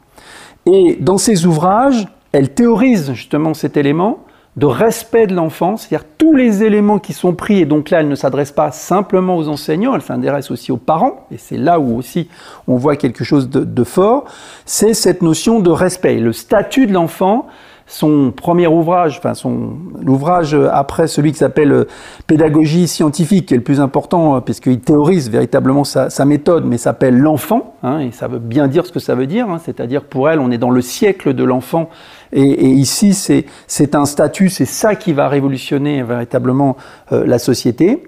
Et 0.65 0.97
dans 0.99 1.17
ses 1.17 1.45
ouvrages, 1.45 2.09
elle 2.33 2.53
théorise 2.53 3.13
justement 3.13 3.53
cet 3.53 3.77
élément 3.77 4.19
de 4.57 4.65
respect 4.65 5.27
de 5.27 5.35
l'enfant, 5.35 5.77
c'est-à-dire 5.77 6.07
tous 6.17 6.35
les 6.35 6.63
éléments 6.63 6.97
qui 6.97 7.13
sont 7.13 7.33
pris, 7.33 7.59
et 7.59 7.65
donc 7.65 7.91
là, 7.91 7.99
elle 7.99 8.09
ne 8.09 8.15
s'adresse 8.15 8.51
pas 8.51 8.71
simplement 8.71 9.37
aux 9.37 9.47
enseignants, 9.47 9.93
elle 9.93 10.01
s'intéresse 10.01 10.49
aussi 10.49 10.71
aux 10.71 10.77
parents, 10.77 11.27
et 11.31 11.37
c'est 11.37 11.57
là 11.57 11.79
où 11.79 11.95
aussi 11.95 12.27
on 12.67 12.75
voit 12.75 12.95
quelque 12.95 13.23
chose 13.23 13.49
de, 13.49 13.63
de 13.63 13.83
fort, 13.83 14.25
c'est 14.65 14.95
cette 14.95 15.21
notion 15.21 15.59
de 15.59 15.69
respect. 15.69 16.15
Le 16.15 16.33
statut 16.33 16.87
de 16.87 16.93
l'enfant, 16.93 17.47
son 17.87 18.31
premier 18.31 18.67
ouvrage, 18.67 19.17
enfin 19.17 19.33
son 19.33 19.77
l'ouvrage 20.01 20.55
après 20.71 21.07
celui 21.07 21.31
qui 21.31 21.37
s'appelle 21.37 21.71
euh, 21.71 21.87
Pédagogie 22.27 22.87
scientifique, 22.87 23.47
qui 23.47 23.53
est 23.53 23.57
le 23.57 23.63
plus 23.63 23.79
important 23.79 24.35
euh, 24.35 24.39
puisqu'il 24.41 24.81
théorise 24.81 25.29
véritablement 25.29 25.85
sa, 25.85 26.25
méthode, 26.25 26.65
mais 26.65 26.77
s'appelle 26.77 27.17
l'enfant, 27.17 27.75
hein, 27.83 27.99
et 27.99 28.11
ça 28.11 28.27
veut 28.27 28.39
bien 28.39 28.67
dire 28.67 28.85
ce 28.85 28.91
que 28.91 28.99
ça 28.99 29.15
veut 29.15 29.25
dire, 29.25 29.49
hein, 29.49 29.59
c'est-à-dire 29.63 30.03
pour 30.03 30.29
elle, 30.29 30.39
on 30.39 30.51
est 30.51 30.57
dans 30.57 30.69
le 30.69 30.81
siècle 30.81 31.33
de 31.33 31.43
l'enfant, 31.45 31.89
et, 32.33 32.41
ici 32.41 33.13
c'est 33.13 33.95
un 33.95 34.05
statut, 34.05 34.49
c'est 34.49 34.65
ça 34.65 34.95
qui 34.95 35.13
va 35.13 35.29
révolutionner 35.29 36.03
véritablement 36.03 36.75
euh, 37.13 37.25
la 37.25 37.39
société. 37.39 38.03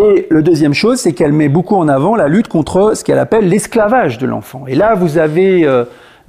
Et 0.00 0.26
le 0.30 0.42
deuxième 0.42 0.74
chose, 0.74 1.00
c'est 1.00 1.14
qu'elle 1.14 1.32
met 1.32 1.48
beaucoup 1.48 1.74
en 1.74 1.88
avant 1.88 2.14
la 2.14 2.28
lutte 2.28 2.48
contre 2.48 2.94
ce 2.94 3.02
qu'elle 3.02 3.18
appelle 3.18 3.48
l'esclavage 3.48 4.18
de 4.18 4.26
l'enfant. 4.26 4.64
Et 4.68 4.74
là, 4.74 4.94
vous 4.94 5.16
avez 5.16 5.66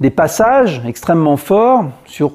des 0.00 0.08
passages 0.08 0.80
extrêmement 0.86 1.36
forts 1.36 1.84
sur 2.06 2.32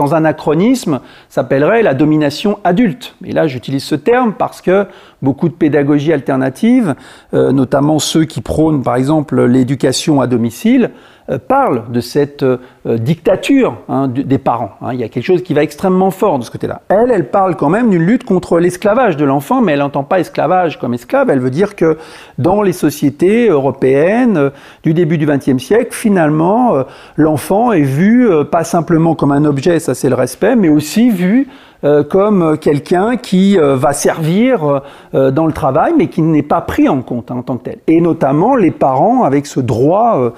sans 0.00 0.14
anachronisme, 0.14 1.00
s'appellerait 1.28 1.82
la 1.82 1.92
domination 1.92 2.58
adulte. 2.64 3.14
Et 3.22 3.32
là, 3.32 3.46
j'utilise 3.46 3.84
ce 3.84 3.94
terme 3.94 4.32
parce 4.32 4.62
que 4.62 4.86
beaucoup 5.22 5.48
de 5.48 5.54
pédagogies 5.54 6.12
alternatives, 6.12 6.94
euh, 7.34 7.52
notamment 7.52 7.98
ceux 7.98 8.24
qui 8.24 8.40
prônent 8.40 8.82
par 8.82 8.96
exemple 8.96 9.44
l'éducation 9.44 10.20
à 10.20 10.26
domicile, 10.26 10.90
euh, 11.28 11.38
parle 11.38 11.92
de 11.92 12.00
cette 12.00 12.42
euh, 12.42 12.58
dictature 12.86 13.76
hein, 13.88 14.08
des 14.08 14.38
parents. 14.38 14.72
Hein. 14.80 14.94
Il 14.94 15.00
y 15.00 15.04
a 15.04 15.08
quelque 15.08 15.24
chose 15.24 15.42
qui 15.42 15.52
va 15.52 15.62
extrêmement 15.62 16.10
fort 16.10 16.38
de 16.38 16.44
ce 16.44 16.50
côté-là. 16.50 16.82
Elle, 16.88 17.10
elle 17.10 17.28
parle 17.28 17.56
quand 17.56 17.68
même 17.68 17.90
d'une 17.90 18.02
lutte 18.02 18.24
contre 18.24 18.58
l'esclavage 18.58 19.16
de 19.16 19.24
l'enfant, 19.24 19.60
mais 19.60 19.72
elle 19.72 19.80
n'entend 19.80 20.04
pas 20.04 20.20
esclavage 20.20 20.78
comme 20.78 20.94
esclave. 20.94 21.28
Elle 21.30 21.40
veut 21.40 21.50
dire 21.50 21.76
que 21.76 21.98
dans 22.38 22.62
les 22.62 22.72
sociétés 22.72 23.48
européennes 23.48 24.50
du 24.82 24.94
début 24.94 25.18
du 25.18 25.26
XXe 25.26 25.62
siècle, 25.62 25.92
finalement, 25.92 26.84
l'enfant 27.16 27.72
est 27.72 27.82
vu 27.82 28.28
pas 28.50 28.64
simplement 28.64 29.14
comme 29.14 29.32
un 29.32 29.44
objet, 29.44 29.78
ça 29.78 29.94
c'est 29.94 30.08
le 30.08 30.14
respect, 30.14 30.56
mais 30.56 30.68
aussi 30.68 31.10
vu 31.10 31.48
euh, 31.82 32.04
comme 32.04 32.58
quelqu'un 32.58 33.16
qui 33.16 33.58
euh, 33.58 33.74
va 33.74 33.94
servir 33.94 34.82
euh, 35.14 35.30
dans 35.30 35.46
le 35.46 35.52
travail, 35.52 35.94
mais 35.96 36.08
qui 36.08 36.20
n'est 36.20 36.42
pas 36.42 36.60
pris 36.60 36.90
en 36.90 37.00
compte 37.00 37.30
hein, 37.30 37.36
en 37.36 37.42
tant 37.42 37.56
que 37.56 37.64
tel. 37.64 37.78
Et 37.86 38.02
notamment 38.02 38.54
les 38.54 38.70
parents 38.70 39.22
avec 39.24 39.46
ce 39.46 39.60
droit 39.60 40.34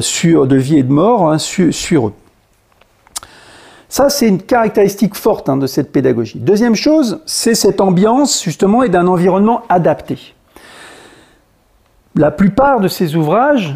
sur, 0.00 0.46
de 0.46 0.56
vie 0.56 0.78
et 0.78 0.82
de 0.82 0.92
mort 0.92 1.30
hein, 1.30 1.38
sur, 1.38 2.08
eux. 2.08 2.12
Ça, 3.88 4.10
c'est 4.10 4.28
une 4.28 4.42
caractéristique 4.42 5.14
forte 5.14 5.48
hein, 5.48 5.56
de 5.56 5.66
cette 5.66 5.92
pédagogie. 5.92 6.38
Deuxième 6.38 6.74
chose, 6.74 7.20
c'est 7.24 7.54
cette 7.54 7.80
ambiance, 7.80 8.42
justement, 8.42 8.82
et 8.82 8.90
d'un 8.90 9.06
environnement 9.06 9.62
adapté. 9.70 10.34
La 12.14 12.30
plupart 12.30 12.80
de 12.80 12.88
ces 12.88 13.16
ouvrages 13.16 13.74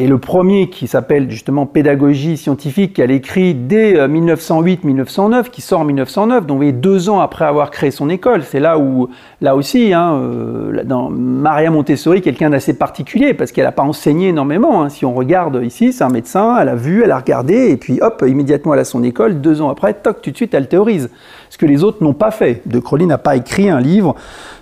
et 0.00 0.06
le 0.06 0.18
premier 0.18 0.70
qui 0.70 0.86
s'appelle 0.86 1.28
justement 1.28 1.66
Pédagogie 1.66 2.36
scientifique, 2.36 2.94
qu'elle 2.94 3.10
écrit 3.10 3.52
dès 3.52 4.06
1908-1909, 4.06 5.34
euh, 5.34 5.42
qui 5.50 5.60
sort 5.60 5.80
en 5.80 5.84
1909, 5.84 6.46
donc 6.46 6.62
deux 6.78 7.08
ans 7.08 7.18
après 7.18 7.44
avoir 7.44 7.72
créé 7.72 7.90
son 7.90 8.08
école. 8.08 8.44
C'est 8.44 8.60
là 8.60 8.78
où, 8.78 9.08
là 9.40 9.56
aussi, 9.56 9.92
hein, 9.92 10.14
euh, 10.22 10.84
Maria 11.10 11.72
Montessori, 11.72 12.22
quelqu'un 12.22 12.50
d'assez 12.50 12.74
particulier, 12.74 13.34
parce 13.34 13.50
qu'elle 13.50 13.64
n'a 13.64 13.72
pas 13.72 13.82
enseigné 13.82 14.28
énormément. 14.28 14.84
Hein. 14.84 14.88
Si 14.88 15.04
on 15.04 15.14
regarde 15.14 15.60
ici, 15.64 15.92
c'est 15.92 16.04
un 16.04 16.10
médecin, 16.10 16.56
elle 16.60 16.68
a 16.68 16.76
vu, 16.76 17.02
elle 17.02 17.10
a 17.10 17.18
regardé, 17.18 17.70
et 17.70 17.76
puis 17.76 17.98
hop, 18.00 18.24
immédiatement 18.24 18.74
elle 18.74 18.80
a 18.80 18.84
son 18.84 19.02
école, 19.02 19.40
deux 19.40 19.60
ans 19.62 19.68
après, 19.68 19.94
toc, 19.94 20.22
tout 20.22 20.30
de 20.30 20.36
suite, 20.36 20.54
elle 20.54 20.68
théorise. 20.68 21.10
Ce 21.50 21.58
que 21.58 21.66
les 21.66 21.82
autres 21.82 22.04
n'ont 22.04 22.14
pas 22.14 22.30
fait. 22.30 22.62
De 22.66 22.78
Crowley 22.78 23.06
n'a 23.06 23.18
pas 23.18 23.34
écrit 23.34 23.68
un 23.68 23.80
livre 23.80 24.14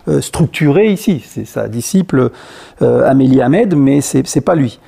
euh, 0.08 0.22
structuré 0.22 0.86
ici. 0.86 1.22
C'est 1.26 1.44
sa 1.44 1.68
disciple 1.68 2.30
Amélie 2.80 3.42
Ahmed, 3.42 3.74
mais 3.76 4.00
c'est 4.00 4.40
pas 4.40 4.54
lui. 4.54 4.78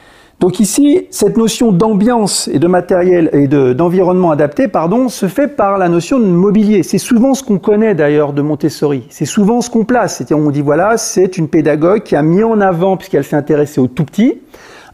Donc 0.41 0.61
ici, 0.61 1.09
cette 1.11 1.37
notion 1.37 1.73
d'ambiance 1.73 2.47
et 2.49 2.61
de 2.61 2.69
matériel 2.69 3.29
et 3.33 3.49
d'environnement 3.49 4.31
adapté, 4.31 4.69
se 5.09 5.27
fait 5.27 5.49
par 5.49 5.79
la 5.79 5.89
notion 5.89 6.21
de 6.21 6.27
mobilier. 6.27 6.85
C'est 6.85 6.99
souvent 6.99 7.35
ce 7.35 7.43
qu'on 7.43 7.59
connaît 7.59 7.97
d'ailleurs 7.97 8.33
de 8.33 8.41
Montessori. 8.41 9.05
C'est 9.11 9.25
souvent 9.25 9.61
ce 9.61 9.69
qu'on 9.69 9.85
place. 9.85 10.23
On 10.31 10.51
dit 10.51 10.63
voilà, 10.63 10.97
c'est 10.97 11.39
une 11.39 11.49
pédagogue 11.49 12.05
qui 12.05 12.15
a 12.15 12.23
mis 12.23 12.45
en 12.45 12.61
avant, 12.61 12.97
puisqu'elle 12.97 13.25
s'est 13.25 13.35
intéressée 13.35 13.81
au 13.81 13.89
tout 13.89 14.05
petit, 14.05 14.41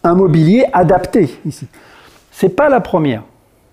un 0.03 0.15
mobilier 0.15 0.65
adapté 0.73 1.39
ici. 1.45 1.67
C'est 2.31 2.57
pas 2.57 2.71
la 2.71 2.81
première. 2.81 3.23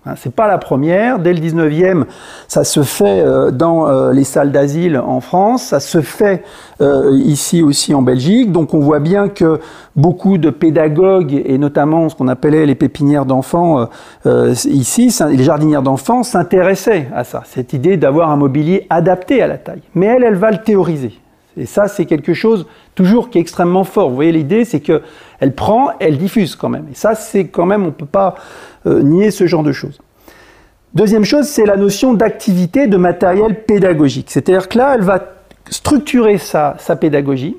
Hein, 0.04 0.14
c'est 0.16 0.34
pas 0.34 0.48
la 0.48 0.58
première. 0.58 1.20
Dès 1.20 1.32
le 1.32 1.38
19e, 1.38 2.06
ça 2.48 2.64
se 2.64 2.82
fait 2.82 3.20
euh, 3.20 3.52
dans 3.52 3.88
euh, 3.88 4.12
les 4.12 4.24
salles 4.24 4.50
d'asile 4.50 4.98
en 4.98 5.20
France, 5.20 5.62
ça 5.62 5.78
se 5.78 6.00
fait 6.00 6.42
euh, 6.80 7.16
ici 7.24 7.62
aussi 7.62 7.94
en 7.94 8.02
Belgique. 8.02 8.50
Donc 8.50 8.74
on 8.74 8.80
voit 8.80 8.98
bien 8.98 9.28
que 9.28 9.60
beaucoup 9.94 10.38
de 10.38 10.50
pédagogues, 10.50 11.40
et 11.44 11.56
notamment 11.56 12.08
ce 12.08 12.16
qu'on 12.16 12.26
appelait 12.26 12.66
les 12.66 12.74
pépinières 12.74 13.26
d'enfants 13.26 13.88
ici, 14.24 15.14
les 15.30 15.44
jardinières 15.44 15.82
d'enfants, 15.82 16.22
s'intéressaient 16.22 17.08
à 17.14 17.24
ça, 17.24 17.42
cette 17.44 17.74
idée 17.74 17.98
d'avoir 17.98 18.30
un 18.30 18.36
mobilier 18.36 18.86
adapté 18.88 19.42
à 19.42 19.46
la 19.46 19.58
taille. 19.58 19.82
Mais 19.94 20.06
elle, 20.06 20.24
elle 20.24 20.36
va 20.36 20.50
le 20.50 20.58
théoriser. 20.58 21.12
Et 21.56 21.66
ça, 21.66 21.86
c'est 21.86 22.06
quelque 22.06 22.32
chose 22.32 22.66
toujours 22.94 23.28
qui 23.28 23.38
est 23.38 23.40
extrêmement 23.40 23.84
fort. 23.84 24.08
Vous 24.08 24.14
voyez, 24.14 24.32
l'idée, 24.32 24.64
c'est 24.64 24.80
que 24.80 25.02
elle 25.38 25.54
prend, 25.54 25.90
elle 26.00 26.16
diffuse 26.16 26.56
quand 26.56 26.68
même. 26.68 26.86
Et 26.90 26.94
ça, 26.94 27.14
c'est 27.14 27.48
quand 27.48 27.66
même, 27.66 27.84
on 27.84 27.90
peut 27.90 28.06
pas 28.06 28.36
euh, 28.86 29.02
nier 29.02 29.30
ce 29.30 29.46
genre 29.46 29.62
de 29.62 29.72
choses. 29.72 30.00
Deuxième 30.94 31.24
chose, 31.24 31.46
c'est 31.46 31.64
la 31.64 31.76
notion 31.76 32.12
d'activité 32.12 32.86
de 32.86 32.96
matériel 32.96 33.64
pédagogique. 33.64 34.30
C'est-à-dire 34.30 34.68
que 34.68 34.78
là, 34.78 34.94
elle 34.94 35.02
va 35.02 35.36
structurer 35.70 36.38
sa, 36.38 36.76
sa 36.78 36.96
pédagogie 36.96 37.56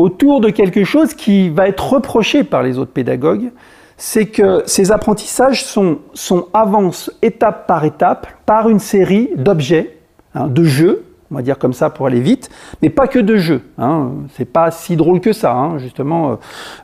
autour 0.00 0.40
de 0.40 0.48
quelque 0.48 0.84
chose 0.84 1.12
qui 1.12 1.50
va 1.50 1.68
être 1.68 1.92
reproché 1.92 2.42
par 2.42 2.62
les 2.62 2.78
autres 2.78 2.92
pédagogues, 2.92 3.50
c'est 3.98 4.26
que 4.26 4.62
ces 4.64 4.92
apprentissages 4.92 5.62
sont, 5.62 5.98
sont 6.14 6.48
avancent 6.54 7.12
étape 7.20 7.66
par 7.66 7.84
étape 7.84 8.26
par 8.46 8.70
une 8.70 8.78
série 8.78 9.28
d'objets, 9.36 9.98
hein, 10.34 10.48
de 10.48 10.64
jeux, 10.64 11.04
on 11.30 11.36
va 11.36 11.42
dire 11.42 11.58
comme 11.58 11.72
ça 11.72 11.90
pour 11.90 12.06
aller 12.06 12.20
vite, 12.20 12.50
mais 12.82 12.90
pas 12.90 13.06
que 13.06 13.18
de 13.18 13.36
jeux. 13.36 13.62
Hein. 13.78 14.10
C'est 14.34 14.44
pas 14.44 14.70
si 14.70 14.96
drôle 14.96 15.20
que 15.20 15.32
ça, 15.32 15.52
hein, 15.52 15.78
justement, 15.78 16.32
euh, 16.32 16.36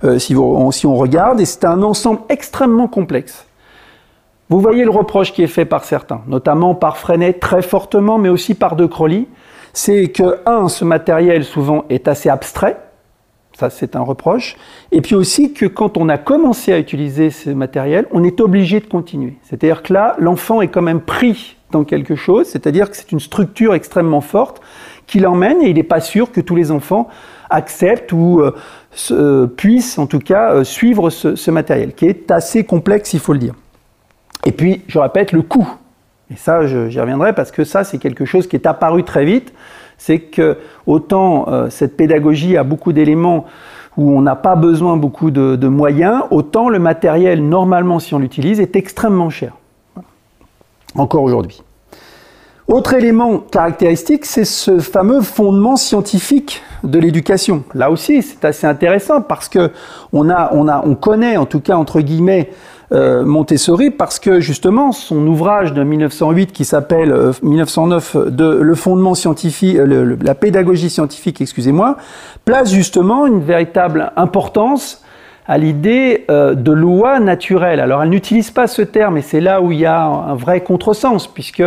euh, 0.05 0.19
si, 0.19 0.37
on, 0.37 0.71
si, 0.71 0.87
on, 0.87 0.95
regarde, 0.95 1.41
et 1.41 1.45
c'est 1.45 1.65
un 1.65 1.83
ensemble 1.83 2.21
extrêmement 2.29 2.89
complexe. 2.89 3.47
Vous 4.49 4.61
voyez 4.61 4.85
le 4.85 4.91
reproche 4.91 5.33
qui 5.33 5.43
est 5.43 5.49
fait 5.49 5.65
par 5.65 5.85
certains, 5.85 6.21
notamment 6.29 6.77
par 6.77 6.99
Freinet 6.99 7.33
très 7.33 7.63
fortement, 7.63 8.19
mais 8.19 8.29
aussi 8.29 8.55
par 8.55 8.77
De 8.77 8.87
Crowley, 8.87 9.27
c'est 9.73 10.09
que, 10.09 10.39
un, 10.47 10.69
ce 10.69 10.85
matériel 10.85 11.45
souvent 11.45 11.85
est 11.91 12.07
assez 12.07 12.29
abstrait, 12.29 12.79
ça 13.53 13.69
c'est 13.71 13.97
un 13.97 14.03
reproche, 14.03 14.57
et 14.93 15.01
puis 15.01 15.17
aussi 15.17 15.53
que 15.53 15.67
quand 15.67 15.97
on 15.97 16.09
a 16.09 16.19
commencé 16.19 16.73
à 16.73 16.79
utiliser 16.79 17.31
ce 17.31 17.51
matériel, 17.51 18.07
on 18.13 18.23
est 18.23 18.41
obligé 18.41 18.79
de 18.79 18.87
continuer. 18.87 19.39
C'est-à-dire 19.43 19.83
que 19.83 19.93
là, 19.93 20.15
l'enfant 20.19 20.61
est 20.61 20.69
quand 20.69 20.83
même 20.83 21.01
pris 21.01 21.56
dans 21.71 21.85
quelque 21.85 22.15
chose, 22.15 22.47
c'est-à-dire 22.47 22.91
que 22.91 22.97
c'est 22.97 23.13
une 23.13 23.21
structure 23.21 23.75
extrêmement 23.75 24.21
forte 24.21 24.61
qui 25.07 25.21
l'emmène 25.21 25.63
et 25.63 25.69
il 25.69 25.77
n'est 25.77 25.83
pas 25.83 26.01
sûr 26.01 26.31
que 26.33 26.41
tous 26.41 26.57
les 26.57 26.71
enfants 26.71 27.09
acceptent 27.51 28.13
ou 28.13 28.41
euh, 28.41 28.55
euh, 29.11 29.47
puissent 29.47 29.99
en 29.99 30.07
tout 30.07 30.19
cas 30.19 30.53
euh, 30.53 30.65
suivre 30.65 31.11
ce, 31.11 31.51
matériel, 31.51 31.95
qui 31.95 32.07
est 32.07 32.31
assez 32.31 32.65
complexe, 32.65 33.15
il 33.15 33.21
faut 33.21 33.33
le 33.33 33.39
dire. 33.39 33.55
Et 34.45 34.53
puis, 34.53 34.83
je 34.87 34.99
répète, 34.99 35.33
le 35.33 35.43
coût. 35.43 35.69
Et 36.31 36.37
ça, 36.37 36.67
j'y 36.67 37.01
reviendrai 37.01 37.33
parce 37.35 37.51
que 37.51 37.65
ça, 37.65 37.85
c'est 37.85 37.99
quelque 37.99 38.25
chose 38.25 38.49
qui 38.49 38.57
est 38.57 38.67
apparu 38.67 39.05
très 39.05 39.25
vite. 39.25 39.53
C'est 39.97 40.19
que 40.19 40.59
autant 40.87 41.47
cette 41.71 41.97
pédagogie 41.97 42.57
a 42.57 42.65
beaucoup 42.65 42.93
d'éléments 42.93 43.47
où 43.97 44.11
on 44.11 44.21
n'a 44.23 44.35
pas 44.35 44.57
besoin 44.57 44.97
beaucoup 44.97 45.31
de 45.31 45.69
moyens, 45.69 46.25
autant 46.31 46.69
le 46.69 46.81
matériel, 46.81 47.49
normalement, 47.49 48.01
si 48.01 48.13
on 48.13 48.19
l'utilise, 48.19 48.61
est 48.61 48.77
extrêmement 48.77 49.31
cher 49.31 49.53
encore 50.97 51.23
aujourd'hui. 51.23 51.63
Autre 52.69 52.95
élément 52.95 53.39
caractéristique, 53.39 54.25
c'est 54.25 54.45
ce 54.45 54.81
fameux 54.81 55.21
fondement 55.21 55.77
scientifique 55.77 56.63
de 56.83 56.99
l'éducation. 56.99 57.63
Là 57.75 57.93
aussi, 57.93 58.23
c'est 58.23 58.45
assez 58.45 58.67
intéressant 58.67 59.21
parce 59.21 59.49
que 59.49 59.71
on, 60.13 60.29
a, 60.29 60.51
on, 60.53 60.67
a, 60.67 60.83
on 60.85 60.97
connaît, 60.97 61.37
en 61.37 61.47
tout 61.47 61.61
cas 61.61 61.77
entre 61.77 62.01
guillemets, 62.01 62.51
euh, 62.93 63.25
Montessori 63.25 63.91
parce 63.91 64.21
que 64.21 64.39
justement 64.39 64.93
son 64.93 65.27
ouvrage 65.27 65.73
de 65.73 65.83
1908 65.83 66.53
qui 66.53 66.65
s'appelle 66.65 67.13
1909 67.43 68.15
euh, 68.15 68.31
de 68.31 68.45
le 68.45 68.75
fondement 68.77 69.15
scientifique, 69.15 69.77
euh, 69.77 70.17
la 70.21 70.35
pédagogie 70.37 70.89
scientifique, 70.89 71.41
excusez-moi, 71.41 71.97
place 72.45 72.73
justement 72.73 73.27
une 73.27 73.41
véritable 73.41 74.13
importance 74.17 75.05
à 75.49 75.59
l'idée 75.59 76.25
euh, 76.31 76.55
de 76.55 76.73
loi 76.73 77.21
naturelle. 77.21 77.81
Alors 77.81 78.03
elle 78.03 78.11
n'utilise 78.11 78.51
pas 78.51 78.67
ce 78.67 78.83
terme 78.83 79.17
et 79.17 79.23
c'est 79.23 79.41
là 79.41 79.61
où 79.61 79.73
il 79.73 79.79
y 79.79 79.87
a 79.87 80.03
un 80.03 80.35
vrai 80.35 80.61
contresens, 80.61 81.27
puisque 81.27 81.63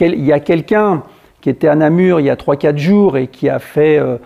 il 0.00 0.24
y 0.24 0.32
a 0.32 0.40
quelqu'un 0.40 1.02
qui 1.40 1.50
était 1.50 1.68
à 1.68 1.74
Namur 1.74 2.20
il 2.20 2.26
y 2.26 2.30
a 2.30 2.36
3-4 2.36 2.76
jours 2.76 3.16
et 3.16 3.28
qui 3.28 3.48
a 3.48 3.58
fait 3.58 3.98
euh, 3.98 4.16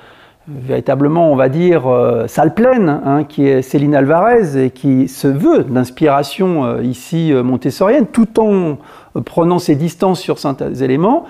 véritablement, 0.48 1.30
on 1.30 1.37
va 1.37 1.48
dire, 1.48 1.87
euh, 1.87 2.26
salle 2.26 2.54
pleine, 2.54 3.00
hein, 3.04 3.24
qui 3.24 3.46
est 3.46 3.62
Céline 3.62 3.94
Alvarez 3.94 4.64
et 4.64 4.70
qui 4.70 5.09
se 5.09 5.28
veut 5.28 5.64
d'inspiration 5.64 6.80
ici 6.80 7.32
montessorienne, 7.32 8.06
tout 8.06 8.40
en 8.40 8.78
prenant 9.24 9.59
ses 9.59 9.74
distances 9.74 10.20
sur 10.20 10.38
certains 10.38 10.74
éléments 10.74 11.26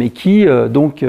mais 0.00 0.10
qui, 0.10 0.46
donc, 0.70 1.04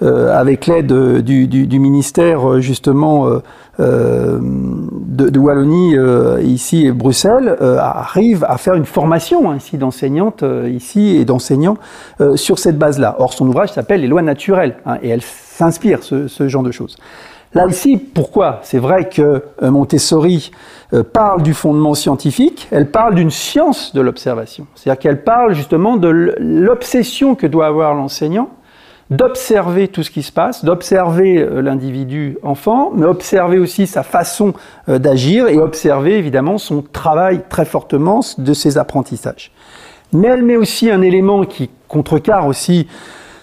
avec 0.00 0.66
l'aide 0.66 0.92
du, 1.22 1.78
ministère, 1.78 2.60
justement, 2.60 3.40
euh, 3.80 4.38
de, 4.40 5.38
Wallonie 5.38 5.96
euh, 5.96 6.40
ici 6.42 6.86
et 6.86 6.92
Bruxelles 6.92 7.56
euh, 7.60 7.78
arrive 7.78 8.44
à 8.48 8.56
faire 8.56 8.74
une 8.74 8.84
formation 8.84 9.50
hein, 9.50 9.56
ici 9.56 9.78
d'enseignante 9.78 10.44
ici 10.68 11.16
et 11.16 11.24
d'enseignants 11.24 11.76
sur 12.36 12.58
cette 12.58 12.78
base-là. 12.78 13.16
Or 13.18 13.32
son 13.32 13.48
ouvrage 13.48 13.72
s'appelle 13.72 14.00
Les 14.00 14.06
lois 14.06 14.22
naturelles 14.22 14.76
hein, 14.86 14.98
et 15.02 15.08
elle 15.08 15.22
s'inspire 15.22 16.02
ce, 16.02 16.28
ce, 16.28 16.48
genre 16.48 16.62
de 16.62 16.70
choses. 16.70 16.96
Là 17.54 17.66
ici, 17.66 17.96
pourquoi? 17.96 18.60
C'est 18.62 18.78
vrai 18.78 19.08
que 19.08 19.42
Montessori 19.62 20.50
parle 21.12 21.42
du 21.42 21.54
fondement 21.54 21.94
scientifique, 21.94 22.68
elle 22.72 22.90
parle 22.90 23.14
d'une 23.14 23.30
science 23.30 23.94
de 23.94 24.00
l'observation. 24.00 24.66
C'est-à-dire 24.74 25.00
qu'elle 25.00 25.22
parle 25.22 25.54
justement 25.54 25.96
de 25.96 26.34
l'obsession 26.38 27.36
que 27.36 27.46
doit 27.46 27.66
avoir 27.66 27.94
l'enseignant 27.94 28.50
d'observer 29.10 29.88
tout 29.88 30.02
ce 30.02 30.10
qui 30.10 30.22
se 30.22 30.32
passe, 30.32 30.64
d'observer 30.64 31.38
euh, 31.38 31.60
l'individu 31.60 32.38
enfant, 32.42 32.90
mais 32.94 33.06
observer 33.06 33.58
aussi 33.58 33.86
sa 33.86 34.02
façon 34.02 34.54
euh, 34.88 34.98
d'agir 34.98 35.48
et 35.48 35.58
observer 35.58 36.16
évidemment 36.16 36.58
son 36.58 36.82
travail 36.82 37.42
très 37.48 37.64
fortement 37.64 38.20
de 38.38 38.54
ses 38.54 38.78
apprentissages. 38.78 39.52
Mais 40.12 40.28
elle 40.28 40.42
met 40.42 40.56
aussi 40.56 40.90
un 40.90 41.02
élément 41.02 41.44
qui 41.44 41.70
contrecarre 41.88 42.46
aussi 42.46 42.86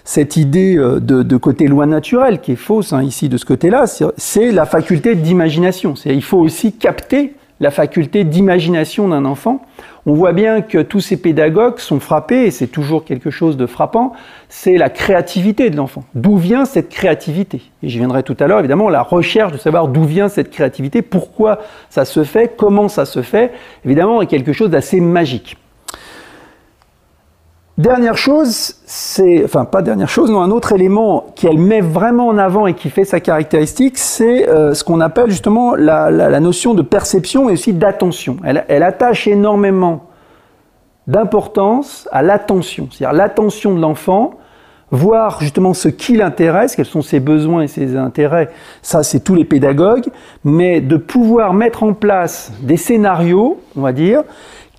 cette 0.04 0.38
idée 0.38 0.78
euh, 0.78 1.00
de, 1.00 1.38
côté 1.38 1.68
loi 1.68 1.86
naturelle, 1.86 2.42
qui 2.42 2.54
est 2.54 2.58
fausse 2.58 2.94
hein, 2.94 3.04
ici 3.04 3.30
de 3.30 3.38
ce 3.38 3.46
côté-là, 3.46 3.86
c'est 4.18 4.52
la 4.52 4.66
faculté 4.66 5.16
d'imagination. 5.16 5.94
Il 6.06 6.24
faut 6.24 6.40
aussi 6.40 6.74
capter 6.74 7.36
la 7.60 7.72
faculté 7.72 8.24
d'imagination 8.24 9.08
d'un 9.08 9.26
enfant 9.26 9.62
on 10.06 10.14
voit 10.14 10.34
bien 10.34 10.62
que 10.62 10.80
tous 10.80 11.00
ces 11.00 11.18
pédagogues 11.18 11.78
sont 11.78 12.00
frappés, 12.00 12.46
et 12.46 12.52
c'est 12.52 12.68
toujours 12.68 13.06
quelque 13.06 13.30
chose 13.30 13.56
de 13.56 13.68
frappant, 13.68 14.14
c'est 14.50 14.78
la 14.78 14.90
créativité 14.90 15.70
de 15.70 15.78
l'enfant. 15.78 16.04
D'où 16.16 16.38
vient 16.38 16.66
cette 16.66 16.90
créativité? 16.90 17.62
Et 17.84 17.90
j'y 17.90 18.00
viendrai 18.00 18.24
tout 18.24 18.36
à 18.40 18.48
l'heure, 18.48 18.60
évidemment, 18.60 18.90
la 18.90 19.04
recherche 19.04 19.52
de 19.52 19.58
savoir 19.58 19.88
d'où 19.88 20.04
vient 20.04 20.28
cette 20.28 20.50
créativité, 20.50 21.02
pourquoi 21.02 21.60
ça 21.90 22.06
se 22.06 22.24
fait, 22.24 22.56
comment 22.58 22.88
ça 22.88 23.06
se 23.06 23.22
fait, 23.22 23.52
évidemment, 23.86 24.22
est 24.22 24.28
quelque 24.28 24.54
chose 24.54 24.72
d'assez 24.72 25.00
magique. 25.00 25.58
Dernière 27.82 28.16
chose, 28.16 28.76
c'est, 28.86 29.44
enfin 29.44 29.66
pas 29.66 29.82
dernière 29.82 30.08
chose, 30.08 30.30
non, 30.30 30.42
un 30.42 30.52
autre 30.52 30.72
élément 30.72 31.26
qu'elle 31.36 31.58
met 31.58 31.82
vraiment 31.82 32.28
en 32.28 32.38
avant 32.38 32.68
et 32.68 32.76
qui 32.76 32.92
fait 32.92 33.06
sa 33.06 33.20
caractéristique, 33.20 33.98
c'est 33.98 34.48
euh, 34.48 34.76
ce 34.76 34.84
qu'on 34.84 35.02
appelle 35.02 35.32
justement 35.32 35.74
la, 35.74 36.40
notion 36.40 36.76
de 36.76 36.84
perception 36.84 37.50
et 37.50 37.54
aussi 37.54 37.74
d'attention. 37.74 38.38
Elle, 38.46 38.66
elle, 38.68 38.84
attache 38.84 39.28
énormément 39.28 40.06
d'importance 41.08 42.08
à 42.12 42.22
l'attention, 42.22 42.88
c'est-à-dire 42.92 43.18
l'attention 43.18 43.74
de 43.74 43.82
l'enfant 43.82 44.36
voir 44.92 45.40
justement 45.42 45.74
ce 45.74 45.88
qui 45.88 46.18
l'intéresse, 46.18 46.76
quels 46.76 46.86
sont 46.86 47.02
ses 47.02 47.20
besoins 47.20 47.64
et 47.64 47.68
ses 47.68 47.96
intérêts, 47.96 48.50
ça 48.84 49.02
c'est 49.02 49.22
tous 49.22 49.34
les 49.34 49.46
pédagogues, 49.46 50.10
mais 50.44 50.82
de 50.82 50.98
pouvoir 50.98 51.54
mettre 51.54 51.82
en 51.82 51.94
place 51.94 52.52
des 52.62 52.78
scénarios, 52.78 53.60
on 53.76 53.82
va 53.82 53.94
dire, 53.94 54.24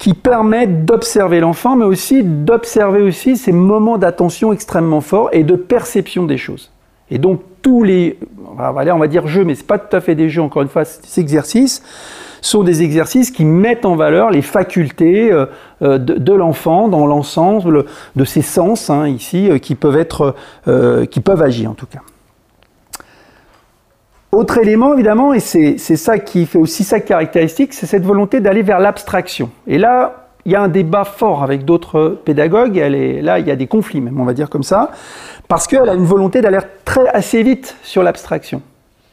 qui 0.03 0.15
permettent 0.15 0.85
d'observer 0.85 1.39
l'enfant, 1.39 1.77
mais 1.77 1.85
aussi 1.85 2.25
d'observer 2.25 3.03
aussi 3.03 3.37
ces 3.37 3.53
moments 3.53 3.99
d'attention 3.99 4.53
extrêmement 4.53 5.01
forts 5.01 5.29
et 5.31 5.45
de 5.45 5.55
perception 5.55 6.27
des 6.27 6.39
choses. 6.39 6.73
Et 7.09 7.19
donc 7.19 7.41
tous 7.63 7.85
les, 7.85 8.19
on 8.59 8.73
va 8.73 9.07
dire 9.07 9.29
jeux, 9.29 9.45
mais 9.45 9.55
c'est 9.55 9.65
pas 9.65 9.79
tout 9.79 9.95
à 9.95 10.01
fait 10.01 10.17
des 10.17 10.29
jeux, 10.29 10.43
encore 10.43 10.63
une 10.63 10.69
fois, 10.69 10.85
ces 10.85 11.21
exercices 11.21 11.85
sont 12.41 12.65
des 12.65 12.83
exercices 12.83 13.31
qui 13.31 13.45
mettent 13.45 13.85
en 13.85 13.95
valeur 13.95 14.33
les 14.33 14.43
facultés 14.43 15.31
euh, 15.31 15.47
euh, 15.83 15.99
de, 15.99 16.33
l'enfant 16.33 16.89
dans 16.89 17.07
l'ensemble 17.07 17.85
de 18.17 18.25
ses 18.25 18.43
sens 18.43 18.91
hein, 18.91 19.07
ici 19.07 19.49
euh, 19.49 19.59
qui 19.59 19.77
peuvent 19.77 19.97
être, 19.97 20.35
qui 21.13 21.21
peuvent 21.21 21.43
agir 21.43 21.71
en 21.71 21.75
tout 21.75 21.87
cas. 21.87 22.01
Autre 24.35 24.57
élément, 24.57 24.95
évidemment, 24.95 25.35
et 25.35 25.41
c'est 25.41 25.77
ça 25.77 26.19
qui 26.19 26.47
fait 26.47 26.57
aussi 26.57 26.85
sa 26.85 27.01
caractéristique, 27.01 27.75
c'est 27.75 27.85
cette 27.85 28.05
volonté 28.05 28.41
d'aller 28.41 28.63
vers 28.63 28.81
l'abstraction. 28.81 29.51
Et 29.67 29.77
là, 29.77 30.29
il 30.47 30.53
y 30.53 30.57
a 30.57 30.63
un 30.63 30.69
débat 30.69 31.05
fort 31.05 31.43
avec 31.43 31.67
d'autres 31.67 32.19
pédagogues, 32.25 32.79
elle 32.79 33.23
là, 33.23 33.41
il 33.41 33.47
y 33.47 33.51
a 33.51 33.57
des 33.57 33.67
conflits 33.67 34.01
même, 34.01 34.19
on 34.19 34.25
va 34.25 34.33
dire 34.33 34.49
comme 34.49 34.63
ça, 34.63 34.91
parce 35.49 35.67
qu'elle 35.67 35.87
a 35.87 35.93
une 35.93 36.07
volonté 36.07 36.41
d'aller 36.41 36.61
très 36.87 37.07
assez 37.09 37.43
vite 37.43 37.77
sur 37.83 38.03
l'abstraction 38.03 38.63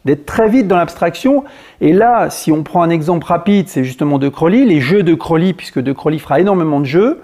d'être 0.06 0.26
très 0.26 0.48
vite 0.48 0.68
dans 0.70 0.78
l'abstraction. 0.78 1.44
Et 1.82 1.92
là, 1.92 2.30
si 2.30 2.54
on 2.54 2.64
prend 2.64 2.82
un 2.82 2.90
exemple 2.90 3.28
rapide, 3.28 3.68
c'est 3.68 3.84
justement 3.84 4.18
De 4.18 4.30
Crowley, 4.30 4.64
les 4.64 4.80
jeux 4.80 5.04
de 5.04 5.14
Crowley, 5.14 5.52
puisque 5.52 5.80
De 5.80 5.92
Crowley 5.92 6.20
fera 6.20 6.40
énormément 6.40 6.80
de 6.80 6.86
jeux, 6.86 7.22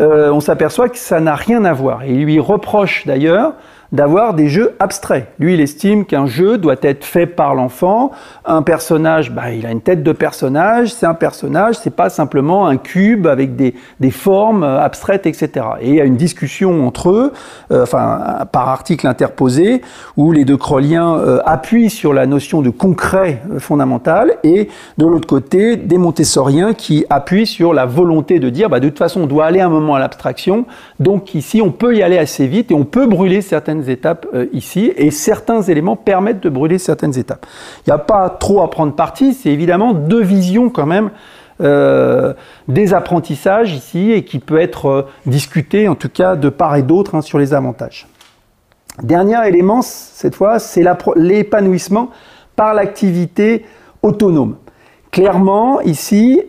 euh, 0.00 0.30
on 0.32 0.40
s'aperçoit 0.40 0.88
que 0.88 0.98
ça 0.98 1.20
n'a 1.20 1.36
rien 1.36 1.64
à 1.64 1.72
voir. 1.72 2.02
Et 2.02 2.10
il 2.10 2.24
lui 2.24 2.40
reproche 2.40 3.06
d'ailleurs 3.06 3.54
d'avoir 3.92 4.34
des 4.34 4.48
jeux 4.48 4.74
abstraits. 4.80 5.28
Lui, 5.38 5.54
il 5.54 5.60
estime 5.60 6.04
qu'un 6.04 6.26
jeu 6.26 6.58
doit 6.58 6.76
être 6.82 7.04
fait 7.04 7.26
par 7.26 7.54
l'enfant. 7.54 8.10
Un 8.44 8.62
personnage, 8.62 9.32
bah, 9.32 9.50
il 9.52 9.64
a 9.64 9.70
une 9.70 9.80
tête 9.80 10.02
de 10.02 10.12
personnage, 10.12 10.92
c'est 10.92 11.06
un 11.06 11.14
personnage, 11.14 11.76
c'est 11.76 11.94
pas 11.94 12.10
simplement 12.10 12.66
un 12.66 12.76
cube 12.76 13.26
avec 13.26 13.56
des, 13.56 13.74
des, 14.00 14.10
formes 14.10 14.62
euh, 14.62 14.80
abstraites, 14.80 15.26
etc. 15.26 15.50
Et 15.80 15.88
il 15.88 15.94
y 15.94 16.00
a 16.00 16.04
une 16.04 16.16
discussion 16.16 16.86
entre 16.86 17.10
eux, 17.10 17.32
euh, 17.72 17.82
enfin, 17.82 18.46
par 18.52 18.68
article 18.68 19.06
interposé, 19.06 19.80
où 20.16 20.32
les 20.32 20.44
deux 20.44 20.56
Crolliens 20.56 21.14
euh, 21.14 21.40
appuient 21.46 21.90
sur 21.90 22.12
la 22.12 22.26
notion 22.26 22.60
de 22.60 22.70
concret 22.70 23.42
fondamental, 23.58 24.34
et 24.44 24.68
de 24.98 25.06
l'autre 25.06 25.28
côté, 25.28 25.76
des 25.76 25.98
Montessoriens 25.98 26.74
qui 26.74 27.06
appuient 27.08 27.46
sur 27.46 27.72
la 27.72 27.86
volonté 27.86 28.38
de 28.38 28.50
dire, 28.50 28.68
bah, 28.68 28.80
de 28.80 28.88
toute 28.88 28.98
façon, 28.98 29.22
on 29.22 29.26
doit 29.26 29.46
aller 29.46 29.60
un 29.60 29.70
moment 29.70 29.94
à 29.94 29.98
l'abstraction, 29.98 30.66
donc 31.00 31.34
ici, 31.34 31.62
on 31.62 31.70
peut 31.70 31.96
y 31.96 32.02
aller 32.02 32.18
assez 32.18 32.46
vite 32.46 32.70
et 32.70 32.74
on 32.74 32.84
peut 32.84 33.06
brûler 33.06 33.40
certaines 33.40 33.77
étapes 33.82 34.26
euh, 34.34 34.46
ici, 34.52 34.92
et 34.96 35.10
certains 35.10 35.62
éléments 35.62 35.96
permettent 35.96 36.42
de 36.42 36.48
brûler 36.48 36.78
certaines 36.78 37.18
étapes. 37.18 37.46
Il 37.86 37.90
n'y 37.90 37.94
a 37.94 37.98
pas 37.98 38.28
trop 38.30 38.62
à 38.62 38.70
prendre 38.70 38.94
parti, 38.94 39.34
c'est 39.34 39.50
évidemment 39.50 39.92
deux 39.92 40.22
visions 40.22 40.70
quand 40.70 40.86
même 40.86 41.10
euh, 41.60 42.34
des 42.68 42.94
apprentissages 42.94 43.72
ici, 43.72 44.12
et 44.12 44.24
qui 44.24 44.38
peut 44.38 44.60
être 44.60 44.86
euh, 44.86 45.02
discuté 45.26 45.88
en 45.88 45.94
tout 45.94 46.08
cas 46.08 46.36
de 46.36 46.48
part 46.48 46.76
et 46.76 46.82
d'autre 46.82 47.14
hein, 47.14 47.22
sur 47.22 47.38
les 47.38 47.54
avantages. 47.54 48.06
Dernier 49.02 49.46
élément, 49.46 49.82
cette 49.82 50.34
fois, 50.34 50.58
c'est 50.58 50.84
l'épanouissement 51.16 52.10
par 52.56 52.74
l'activité 52.74 53.64
autonome. 54.02 54.56
Clairement, 55.10 55.80
ici, 55.80 56.42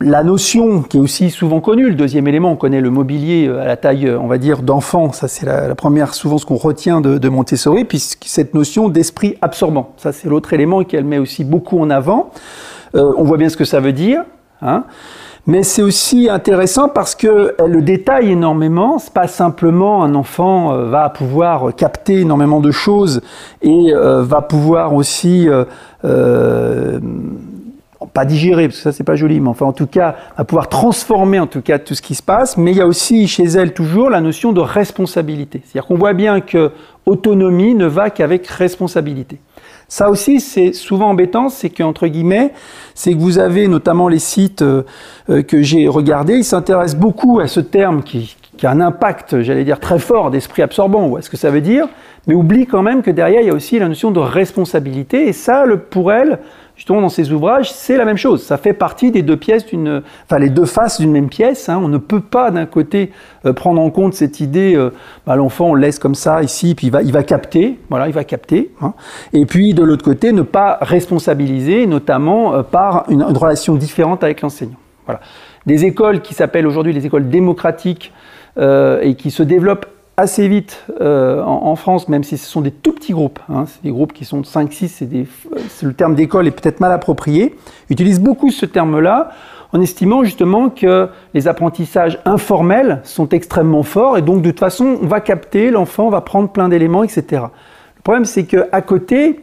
la 0.00 0.24
notion 0.24 0.82
qui 0.82 0.96
est 0.96 1.00
aussi 1.00 1.30
souvent 1.30 1.60
connue, 1.60 1.88
le 1.88 1.94
deuxième 1.94 2.26
élément, 2.26 2.52
on 2.52 2.56
connaît 2.56 2.80
le 2.80 2.90
mobilier 2.90 3.46
euh, 3.46 3.60
à 3.60 3.66
la 3.66 3.76
taille, 3.76 4.06
euh, 4.06 4.18
on 4.18 4.28
va 4.28 4.38
dire, 4.38 4.62
d'enfant, 4.62 5.12
ça 5.12 5.28
c'est 5.28 5.44
la, 5.44 5.74
première, 5.74 6.14
souvent 6.14 6.38
ce 6.38 6.46
qu'on 6.46 6.56
retient 6.56 7.00
de, 7.02 7.28
Montessori, 7.28 7.84
puis 7.84 7.98
cette 7.98 8.54
notion 8.54 8.88
d'esprit 8.88 9.36
absorbant, 9.42 9.92
ça 9.98 10.12
c'est 10.12 10.28
l'autre 10.28 10.52
élément 10.52 10.84
qu'elle 10.84 11.04
met 11.04 11.18
aussi 11.18 11.44
beaucoup 11.44 11.78
en 11.80 11.90
avant. 11.90 12.30
Euh, 12.94 13.12
on 13.16 13.24
voit 13.24 13.36
bien 13.36 13.50
ce 13.50 13.56
que 13.56 13.64
ça 13.64 13.78
veut 13.78 13.92
dire, 13.92 14.22
hein. 14.62 14.84
mais 15.46 15.62
c'est 15.62 15.82
aussi 15.82 16.28
intéressant 16.30 16.88
parce 16.88 17.14
que 17.14 17.54
elle 17.58 17.70
le 17.70 17.82
détaille 17.82 18.32
énormément. 18.32 18.98
C'est 18.98 19.12
pas 19.12 19.28
simplement 19.28 20.02
un 20.02 20.14
enfant 20.14 20.74
va 20.88 21.08
pouvoir 21.10 21.74
capter 21.76 22.20
énormément 22.20 22.60
de 22.60 22.72
choses 22.72 23.20
et 23.62 23.92
va 23.94 24.42
pouvoir 24.42 24.94
aussi 24.94 25.48
pas 28.06 28.24
digérer, 28.24 28.68
parce 28.68 28.78
que 28.78 28.82
ça 28.82 28.92
c'est 28.92 29.04
pas 29.04 29.14
joli, 29.14 29.40
mais 29.40 29.48
enfin 29.48 29.66
en 29.66 29.72
tout 29.72 29.86
cas, 29.86 30.16
à 30.36 30.44
pouvoir 30.44 30.68
transformer 30.68 31.38
en 31.38 31.46
tout 31.46 31.60
cas 31.60 31.78
tout 31.78 31.94
ce 31.94 32.02
qui 32.02 32.14
se 32.14 32.22
passe. 32.22 32.56
Mais 32.56 32.72
il 32.72 32.78
y 32.78 32.80
a 32.80 32.86
aussi 32.86 33.28
chez 33.28 33.44
elle 33.44 33.72
toujours 33.74 34.10
la 34.10 34.20
notion 34.20 34.52
de 34.52 34.60
responsabilité. 34.60 35.62
C'est-à-dire 35.64 35.86
qu'on 35.86 35.96
voit 35.96 36.14
bien 36.14 36.40
que 36.40 36.72
autonomie 37.06 37.74
ne 37.74 37.86
va 37.86 38.10
qu'avec 38.10 38.46
responsabilité. 38.46 39.38
Ça 39.88 40.08
aussi, 40.08 40.40
c'est 40.40 40.72
souvent 40.72 41.10
embêtant, 41.10 41.48
c'est 41.48 41.68
qu'entre 41.68 42.06
guillemets, 42.06 42.52
c'est 42.94 43.12
que 43.12 43.18
vous 43.18 43.40
avez 43.40 43.66
notamment 43.66 44.06
les 44.06 44.20
sites 44.20 44.62
euh, 44.62 44.84
euh, 45.28 45.42
que 45.42 45.62
j'ai 45.62 45.88
regardés, 45.88 46.34
ils 46.34 46.44
s'intéressent 46.44 47.00
beaucoup 47.00 47.40
à 47.40 47.48
ce 47.48 47.58
terme 47.58 48.04
qui, 48.04 48.36
qui 48.56 48.66
a 48.66 48.70
un 48.70 48.80
impact, 48.80 49.40
j'allais 49.42 49.64
dire, 49.64 49.80
très 49.80 49.98
fort 49.98 50.30
d'esprit 50.30 50.62
absorbant, 50.62 51.08
ou 51.08 51.18
est 51.18 51.22
ce 51.22 51.30
que 51.30 51.36
ça 51.36 51.50
veut 51.50 51.60
dire, 51.60 51.88
mais 52.28 52.34
oublie 52.34 52.66
quand 52.66 52.82
même 52.82 53.02
que 53.02 53.10
derrière, 53.10 53.40
il 53.40 53.48
y 53.48 53.50
a 53.50 53.54
aussi 53.54 53.80
la 53.80 53.88
notion 53.88 54.12
de 54.12 54.20
responsabilité, 54.20 55.26
et 55.26 55.32
ça, 55.32 55.64
le, 55.64 55.78
pour 55.78 56.12
elle, 56.12 56.38
justement 56.80 57.02
dans 57.02 57.10
ces 57.10 57.30
ouvrages, 57.30 57.70
c'est 57.70 57.98
la 57.98 58.06
même 58.06 58.16
chose. 58.16 58.42
Ça 58.42 58.56
fait 58.56 58.72
partie 58.72 59.10
des 59.10 59.20
deux 59.20 59.36
pièces 59.36 59.66
d'une, 59.66 60.02
enfin 60.24 60.38
les 60.38 60.48
deux 60.48 60.64
faces 60.64 60.98
d'une 60.98 61.12
même 61.12 61.28
pièce. 61.28 61.68
Hein. 61.68 61.78
On 61.84 61.88
ne 61.88 61.98
peut 61.98 62.22
pas 62.22 62.50
d'un 62.50 62.64
côté 62.64 63.10
euh, 63.44 63.52
prendre 63.52 63.82
en 63.82 63.90
compte 63.90 64.14
cette 64.14 64.40
idée, 64.40 64.76
euh, 64.76 64.88
bah, 65.26 65.36
l'enfant 65.36 65.66
on 65.66 65.74
le 65.74 65.82
laisse 65.82 65.98
comme 65.98 66.14
ça 66.14 66.42
ici, 66.42 66.74
puis 66.74 66.86
il 66.86 67.12
va, 67.12 67.22
capter, 67.22 67.78
voilà, 67.90 68.08
il 68.08 68.14
va 68.14 68.24
capter. 68.24 68.72
Hein. 68.80 68.94
Et 69.34 69.44
puis 69.44 69.74
de 69.74 69.82
l'autre 69.82 70.02
côté, 70.02 70.32
ne 70.32 70.40
pas 70.40 70.78
responsabiliser, 70.80 71.86
notamment 71.86 72.54
euh, 72.54 72.62
par 72.62 73.04
une, 73.10 73.20
une, 73.20 73.36
relation 73.36 73.74
différente 73.74 74.24
avec 74.24 74.40
l'enseignant. 74.40 74.78
Voilà. 75.04 75.20
Des 75.66 75.84
écoles 75.84 76.22
qui 76.22 76.32
s'appellent 76.32 76.66
aujourd'hui 76.66 76.94
les 76.94 77.04
écoles 77.04 77.28
démocratiques 77.28 78.10
et 78.58 79.14
qui 79.16 79.30
se 79.30 79.42
développent 79.42 79.86
assez 80.20 80.48
vite 80.48 80.84
euh, 81.00 81.42
en, 81.42 81.74
France, 81.76 82.08
même 82.08 82.24
si 82.24 82.38
ce 82.38 82.46
sont 82.46 82.60
des 82.60 82.70
tout 82.70 82.92
petits 82.92 83.12
groupes, 83.12 83.40
hein, 83.48 83.64
c'est 83.66 83.82
des 83.82 83.90
groupes 83.90 84.12
qui 84.12 84.24
sont 84.24 84.40
de 84.40 84.46
5-6, 84.46 84.88
c'est 84.88 85.86
le 85.86 85.94
terme 85.94 86.14
d'école 86.14 86.46
est 86.46 86.50
peut-être 86.50 86.80
mal 86.80 86.92
approprié, 86.92 87.56
utilisent 87.88 88.20
beaucoup 88.20 88.50
ce 88.50 88.66
terme-là 88.66 89.30
en 89.72 89.80
estimant 89.80 90.24
justement 90.24 90.68
que 90.68 91.08
les 91.32 91.48
apprentissages 91.48 92.18
informels 92.24 93.00
sont 93.04 93.28
extrêmement 93.28 93.82
forts 93.82 94.18
et 94.18 94.22
donc 94.22 94.42
de 94.42 94.50
toute 94.50 94.60
façon 94.60 94.98
on 95.02 95.06
va 95.06 95.20
capter, 95.20 95.70
l'enfant 95.70 96.10
va 96.10 96.20
prendre 96.20 96.48
plein 96.50 96.68
d'éléments, 96.68 97.04
etc. 97.04 97.44
Le 97.96 98.02
problème 98.02 98.24
c'est 98.24 98.44
qu'à 98.44 98.82
côté, 98.82 99.40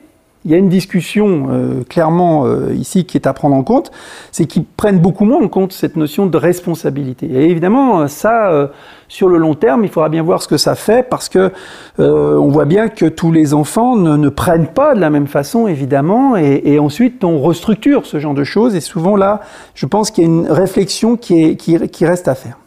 il 0.47 0.51
y 0.51 0.55
a 0.55 0.57
une 0.57 0.69
discussion 0.69 1.47
euh, 1.49 1.83
clairement 1.83 2.45
euh, 2.45 2.73
ici 2.73 3.03
qui 3.03 3.17
est 3.17 3.27
à 3.27 3.33
prendre 3.33 3.53
en 3.53 3.63
compte, 3.63 3.91
c'est 4.31 4.45
qu'ils 4.45 4.63
prennent 4.63 4.99
beaucoup 4.99 5.25
moins 5.25 5.43
en 5.43 5.49
compte 5.49 5.73
cette 5.73 5.97
notion 5.97 6.25
de 6.25 6.37
responsabilité. 6.37 7.25
Et 7.25 7.49
évidemment, 7.49 8.07
ça, 8.07 8.49
euh, 8.49 8.67
sur 9.09 9.27
le 9.27 9.39
long 9.39 9.55
terme, 9.55 9.83
il 9.83 9.89
faudra 9.89 10.07
bien 10.07 10.23
voir 10.23 10.41
ce 10.41 10.47
que 10.47 10.55
ça 10.55 10.75
fait, 10.75 11.03
parce 11.03 11.27
que 11.27 11.51
on 11.99 12.47
voit 12.47 12.65
bien 12.65 12.87
que 12.87 13.05
tous 13.05 13.31
les 13.31 13.53
enfants 13.53 13.97
ne, 13.97 14.29
prennent 14.29 14.67
pas 14.67 14.95
de 14.95 15.01
la 15.01 15.09
même 15.09 15.27
façon, 15.27 15.67
évidemment, 15.67 16.37
et, 16.37 16.79
ensuite 16.79 17.23
on 17.25 17.41
restructure 17.41 18.05
ce 18.05 18.19
genre 18.19 18.33
de 18.33 18.45
choses. 18.45 18.73
Et 18.75 18.81
souvent 18.81 19.17
là, 19.17 19.41
je 19.75 19.85
pense 19.85 20.11
qu'il 20.11 20.23
y 20.23 20.27
a 20.27 20.29
une 20.29 20.47
réflexion 20.47 21.17
qui, 21.17 21.57
qui 21.57 22.05
reste 22.05 22.27
à 22.29 22.35
faire. 22.35 22.57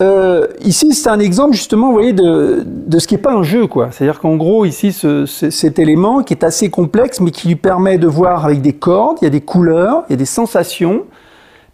Euh, 0.00 0.46
ici, 0.64 0.94
c'est 0.94 1.10
un 1.10 1.18
exemple 1.18 1.52
justement, 1.54 1.88
vous 1.88 1.92
voyez, 1.92 2.14
de, 2.14 2.64
de 2.64 2.98
ce 2.98 3.06
qui 3.06 3.14
n'est 3.14 3.20
pas 3.20 3.34
un 3.34 3.42
jeu, 3.42 3.66
quoi. 3.66 3.90
C'est-à-dire 3.90 4.20
qu'en 4.20 4.36
gros, 4.36 4.64
ici, 4.64 4.92
ce, 4.92 5.26
cet 5.26 5.78
élément 5.78 6.22
qui 6.22 6.32
est 6.32 6.44
assez 6.44 6.70
complexe, 6.70 7.20
mais 7.20 7.30
qui 7.30 7.48
lui 7.48 7.56
permet 7.56 7.98
de 7.98 8.06
voir 8.06 8.46
avec 8.46 8.62
des 8.62 8.72
cordes, 8.72 9.18
il 9.20 9.24
y 9.24 9.26
a 9.26 9.30
des 9.30 9.42
couleurs, 9.42 10.04
il 10.08 10.12
y 10.12 10.14
a 10.14 10.16
des 10.16 10.24
sensations, 10.24 11.04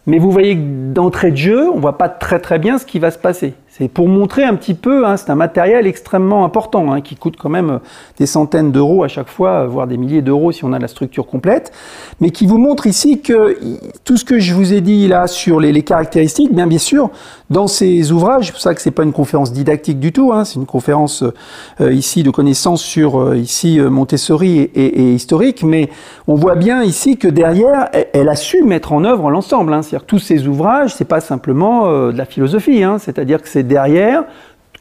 mais 0.05 0.19
vous 0.19 0.31
voyez 0.31 0.55
que 0.55 0.93
d'entrée 0.93 1.31
de 1.31 1.37
jeu, 1.37 1.69
on 1.69 1.79
voit 1.79 1.97
pas 1.97 2.09
très 2.09 2.39
très 2.39 2.59
bien 2.59 2.77
ce 2.77 2.85
qui 2.85 2.99
va 2.99 3.11
se 3.11 3.17
passer. 3.17 3.53
C'est 3.77 3.89
pour 3.89 4.07
montrer 4.07 4.43
un 4.43 4.55
petit 4.55 4.73
peu, 4.73 5.05
hein, 5.05 5.17
c'est 5.17 5.29
un 5.29 5.35
matériel 5.35 5.85
extrêmement 5.85 6.43
important, 6.43 6.91
hein, 6.91 7.01
qui 7.01 7.15
coûte 7.15 7.35
quand 7.37 7.49
même 7.49 7.69
euh, 7.69 7.79
des 8.17 8.25
centaines 8.25 8.71
d'euros 8.71 9.03
à 9.03 9.07
chaque 9.07 9.27
fois, 9.27 9.49
euh, 9.49 9.67
voire 9.67 9.85
des 9.85 9.97
milliers 9.97 10.23
d'euros 10.23 10.51
si 10.51 10.65
on 10.65 10.73
a 10.73 10.79
la 10.79 10.87
structure 10.87 11.27
complète, 11.27 11.71
mais 12.19 12.31
qui 12.31 12.47
vous 12.47 12.57
montre 12.57 12.87
ici 12.87 13.21
que 13.21 13.55
tout 14.03 14.17
ce 14.17 14.25
que 14.25 14.39
je 14.39 14.55
vous 14.55 14.73
ai 14.73 14.81
dit 14.81 15.07
là 15.07 15.27
sur 15.27 15.59
les, 15.59 15.83
caractéristiques, 15.83 16.51
bien 16.51 16.65
bien 16.65 16.79
sûr, 16.79 17.11
dans 17.51 17.67
ces 17.67 18.11
ouvrages, 18.11 18.47
c'est 18.47 18.51
pour 18.51 18.61
ça 18.61 18.73
que 18.73 18.81
c'est 18.81 18.89
pas 18.89 19.03
une 19.03 19.13
conférence 19.13 19.53
didactique 19.53 19.99
du 19.99 20.11
tout, 20.11 20.33
hein, 20.33 20.43
c'est 20.43 20.55
une 20.55 20.65
conférence 20.65 21.23
euh, 21.79 21.93
ici 21.93 22.23
de 22.23 22.31
connaissances 22.31 22.81
sur 22.81 23.35
ici 23.35 23.79
Montessori 23.79 24.57
et, 24.73 25.13
historique, 25.13 25.61
mais 25.61 25.91
on 26.25 26.33
voit 26.33 26.55
bien 26.55 26.81
ici 26.81 27.17
que 27.17 27.27
derrière, 27.27 27.89
elle, 28.13 28.27
a 28.27 28.35
su 28.35 28.63
mettre 28.63 28.91
en 28.91 29.03
œuvre 29.03 29.29
l'ensemble, 29.29 29.71
c'est-à-dire 29.83 30.05
tous 30.07 30.17
ces 30.17 30.47
ouvrages, 30.47 30.95
c'est 30.95 31.05
pas 31.05 31.21
simplement 31.21 31.85
de 31.85 32.17
la 32.17 32.25
philosophie, 32.25 32.81
c'est-à-dire 32.97 33.39
que 33.39 33.47
c'est 33.47 33.66
derrière, 33.67 34.23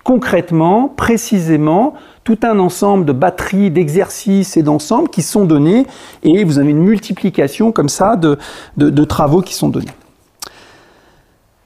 concrètement, 0.06 0.88
précisément, 0.88 1.94
tout 2.22 2.38
un 2.44 2.60
ensemble 2.60 3.04
de 3.04 3.12
batteries, 3.12 3.70
d'exercices 3.72 4.56
et 4.56 4.62
d'ensembles 4.62 5.08
qui 5.08 5.20
sont 5.20 5.44
donnés, 5.44 5.84
et 6.22 6.44
vous 6.44 6.60
avez 6.60 6.70
une 6.70 6.82
multiplication 6.82 7.72
comme 7.72 7.88
ça 7.88 8.16
de, 8.16 9.04
travaux 9.04 9.42
qui 9.42 9.54
sont 9.54 9.68
donnés. 9.68 9.90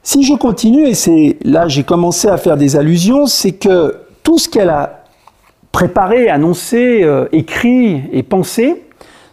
Si 0.02 0.22
je 0.22 0.34
continue, 0.34 0.86
et 0.86 0.94
c'est 0.94 1.36
là 1.42 1.68
j'ai 1.68 1.84
commencé 1.84 2.28
à 2.28 2.38
faire 2.38 2.56
des 2.56 2.76
allusions, 2.76 3.26
c'est 3.26 3.52
que 3.52 3.96
tout 4.22 4.38
ce 4.38 4.48
qu'elle 4.48 4.70
a 4.70 5.04
préparé, 5.70 6.30
annoncé, 6.30 7.02
euh, 7.02 7.26
écrit 7.32 8.02
et 8.10 8.22
pensé 8.22 8.84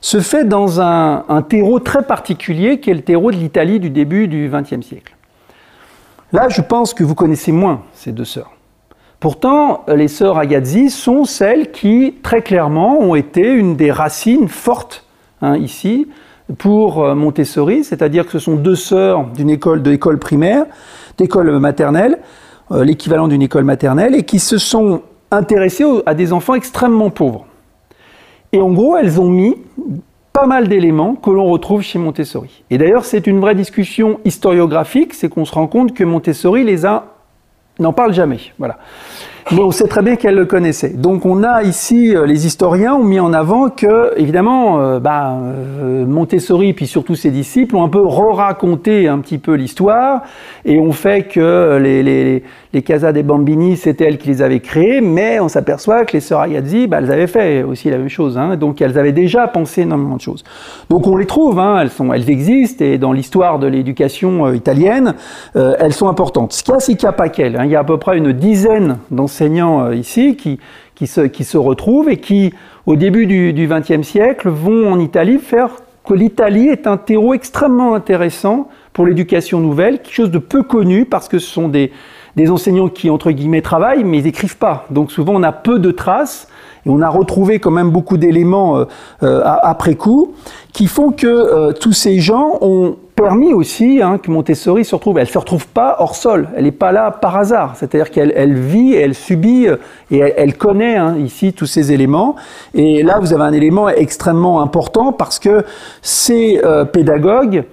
se 0.01 0.19
fait 0.19 0.43
dans 0.43 0.79
un 0.79 1.41
terreau 1.49 1.79
très 1.79 2.03
particulier 2.03 2.79
qui 2.79 2.91
est 2.91 2.93
le 2.93 3.01
terreau 3.01 3.31
de 3.31 3.37
l'Italie 3.37 3.79
du 3.79 3.89
début 3.89 4.27
du 4.27 4.49
XXe 4.49 4.85
siècle. 4.85 5.16
Là, 6.33 6.49
je 6.49 6.61
pense 6.61 6.93
que 6.93 7.03
vous 7.03 7.15
connaissez 7.15 7.51
moins 7.51 7.81
ces 7.93 8.11
deux 8.11 8.25
sœurs. 8.25 8.51
Pourtant, 9.19 9.83
les 9.87 10.09
sœurs 10.09 10.37
Agazzi 10.37 10.89
sont 10.89 11.23
celles 11.23 11.71
qui, 11.71 12.15
très 12.21 12.41
clairement, 12.41 12.99
ont 12.99 13.15
été 13.15 13.41
une 13.49 13.75
des 13.75 13.91
racines 13.91 14.47
fortes 14.47 15.05
hein, 15.41 15.57
ici 15.57 16.07
pour 16.57 17.03
euh, 17.03 17.15
Montessori, 17.15 17.83
c'est-à-dire 17.83 18.25
que 18.25 18.31
ce 18.31 18.39
sont 18.39 18.55
deux 18.55 18.75
sœurs 18.75 19.25
d'une 19.35 19.49
école 19.49 19.81
de 19.81 19.89
l'école 19.89 20.19
primaire, 20.19 20.65
d'école 21.17 21.59
maternelle, 21.59 22.19
euh, 22.71 22.83
l'équivalent 22.83 23.27
d'une 23.27 23.41
école 23.41 23.63
maternelle, 23.63 24.13
et 24.13 24.23
qui 24.23 24.39
se 24.39 24.57
sont 24.57 25.01
intéressées 25.31 25.85
à 26.05 26.13
des 26.13 26.31
enfants 26.31 26.53
extrêmement 26.53 27.09
pauvres. 27.09 27.45
Et 28.51 28.61
en 28.61 28.71
gros, 28.71 28.97
elles 28.97 29.19
ont 29.19 29.29
mis 29.29 29.55
pas 30.37 30.45
mal 30.45 30.67
d'éléments 30.67 31.15
que 31.15 31.31
l'on 31.31 31.45
retrouve 31.45 31.81
chez 31.81 31.97
Montessori. 31.97 32.63
Et 32.69 32.77
d'ailleurs, 32.77 33.05
c'est 33.05 33.25
une 33.25 33.39
vraie 33.39 33.55
discussion 33.55 34.19
historiographique, 34.23 35.15
c'est 35.15 35.29
qu'on 35.29 35.45
se 35.45 35.53
rend 35.53 35.65
compte 35.65 35.95
que 35.95 36.03
Montessori 36.03 36.63
les 36.63 36.85
a 36.85 37.05
n'en 37.79 37.91
parle 37.91 38.13
jamais. 38.13 38.37
Voilà. 38.59 38.77
Mais 39.51 39.61
on 39.61 39.71
sait 39.71 39.87
très 39.87 40.01
bien 40.01 40.15
qu'elle 40.15 40.35
le 40.35 40.45
connaissait. 40.45 40.89
Donc 40.89 41.25
on 41.25 41.41
a 41.41 41.63
ici, 41.63 42.15
euh, 42.15 42.25
les 42.25 42.45
historiens 42.45 42.95
ont 42.95 43.03
mis 43.03 43.19
en 43.19 43.33
avant 43.33 43.69
que, 43.69 44.13
évidemment, 44.17 44.79
euh, 44.79 44.99
bah, 44.99 45.37
euh, 45.41 46.05
Montessori, 46.05 46.73
puis 46.73 46.85
surtout 46.85 47.15
ses 47.15 47.31
disciples, 47.31 47.75
ont 47.75 47.83
un 47.83 47.89
peu 47.89 48.01
re-raconté 48.01 49.07
un 49.07 49.19
petit 49.19 49.37
peu 49.37 49.53
l'histoire, 49.53 50.21
et 50.65 50.79
ont 50.79 50.91
fait 50.91 51.23
que 51.23 51.79
les, 51.81 52.43
les 52.77 52.83
Casa 52.83 53.11
des 53.11 53.23
Bambini, 53.23 53.77
c'était 53.77 54.05
elles 54.05 54.17
qui 54.17 54.29
les 54.29 54.41
avaient 54.41 54.59
créées, 54.59 55.01
mais 55.01 55.39
on 55.39 55.47
s'aperçoit 55.47 56.05
que 56.05 56.13
les 56.13 56.19
sœurs 56.19 56.41
Ayazzi, 56.41 56.87
bah, 56.87 56.99
elles 56.99 57.11
avaient 57.11 57.27
fait 57.27 57.63
aussi 57.63 57.89
la 57.89 57.97
même 57.97 58.09
chose. 58.09 58.37
Hein, 58.37 58.55
donc 58.57 58.81
elles 58.81 58.99
avaient 58.99 59.13
déjà 59.13 59.47
pensé 59.47 59.81
énormément 59.81 60.17
de 60.17 60.21
choses. 60.21 60.43
Donc 60.89 61.07
on 61.07 61.15
les 61.17 61.25
trouve, 61.25 61.57
hein, 61.57 61.83
elles, 62.13 62.29
existent, 62.29 62.85
et 62.85 62.97
dans 62.97 63.13
l'histoire 63.13 63.59
de 63.59 63.67
l'éducation 63.67 64.53
italienne, 64.53 65.15
elles 65.55 65.93
sont 65.93 66.07
importantes. 66.07 66.53
Ce 66.53 66.63
qu'il 66.63 66.73
y 66.73 66.77
a, 66.77 66.79
c'est 66.79 66.95
qu'il 66.95 67.07
n'y 67.07 67.09
a 67.09 67.13
pas 67.13 67.29
qu'elles. 67.29 67.55
Hein, 67.55 67.65
il 67.65 67.71
y 67.71 67.75
a 67.75 67.79
à 67.79 67.83
peu 67.83 67.97
près 67.97 68.17
une 68.17 68.31
dizaine 68.31 68.97
d'enseignements 69.09 69.27
enseignants 69.37 69.85
euh, 69.85 69.95
ici 69.95 70.35
qui, 70.35 71.07
se, 71.07 71.21
qui 71.21 71.43
se 71.43 71.57
retrouvent 71.57 72.09
et 72.09 72.17
qui, 72.17 72.53
au 72.85 72.95
début 72.95 73.25
du 73.27 73.67
XXe 73.67 74.05
siècle, 74.07 74.49
vont 74.49 74.91
en 74.91 74.99
Italie 74.99 75.37
faire 75.37 75.69
que 76.05 76.13
l'Italie 76.13 76.69
est 76.69 76.87
un 76.87 76.97
terreau 76.97 77.33
extrêmement 77.33 77.93
intéressant 77.93 78.69
pour 78.93 79.05
l'éducation 79.05 79.59
nouvelle, 79.59 79.99
quelque 80.01 80.13
chose 80.13 80.31
de 80.31 80.39
peu 80.39 80.63
connu 80.63 81.05
parce 81.05 81.27
que 81.27 81.37
ce 81.37 81.47
sont 81.47 81.67
des, 81.67 81.91
des 82.37 82.51
enseignants 82.51 82.87
qui, 82.87 83.09
entre 83.09 83.31
guillemets, 83.31 83.63
travaillent, 83.63 84.03
mais 84.03 84.19
ils 84.19 84.25
n'écrivent 84.25 84.59
pas. 84.59 84.85
Donc 84.91 85.11
souvent, 85.11 85.33
on 85.35 85.41
a 85.41 85.51
peu 85.51 85.79
de 85.79 85.89
traces 85.89 86.47
et 86.85 86.89
on 86.89 87.01
a 87.01 87.09
retrouvé 87.09 87.59
quand 87.59 87.71
même 87.71 87.89
beaucoup 87.89 88.15
d'éléments 88.15 88.77
euh, 88.77 88.85
euh, 89.23 89.41
après 89.43 89.95
coup 89.95 90.33
qui 90.71 90.85
font 90.85 91.11
que 91.11 91.25
euh, 91.25 91.71
tous 91.71 91.93
ces 91.93 92.19
gens 92.19 92.59
ont 92.61 92.95
permis 93.15 93.53
aussi 93.53 94.03
hein, 94.03 94.19
que 94.19 94.29
Montessori 94.29 94.85
se 94.85 94.93
retrouve. 94.93 95.17
Elle 95.17 95.27
se 95.27 95.39
retrouve 95.39 95.67
pas 95.67 95.95
hors 95.97 96.13
sol. 96.13 96.47
Elle 96.55 96.65
n'est 96.65 96.71
pas 96.71 96.91
là 96.91 97.09
par 97.09 97.35
hasard. 97.37 97.75
C'est-à-dire 97.75 98.11
qu'elle 98.11 98.31
elle 98.35 98.53
vit, 98.53 98.93
elle 98.93 99.15
subit 99.15 99.65
et 100.11 100.19
elle, 100.19 100.55
connaît 100.55 100.95
hein, 100.95 101.15
ici 101.17 101.53
tous 101.53 101.65
ces 101.65 101.91
éléments. 101.91 102.35
Et 102.75 103.01
là, 103.01 103.17
vous 103.19 103.33
avez 103.33 103.45
un 103.45 103.53
élément 103.53 103.89
extrêmement 103.89 104.61
important 104.61 105.11
parce 105.11 105.39
que 105.39 105.65
ces 106.03 106.61
pédagogues 106.93 107.63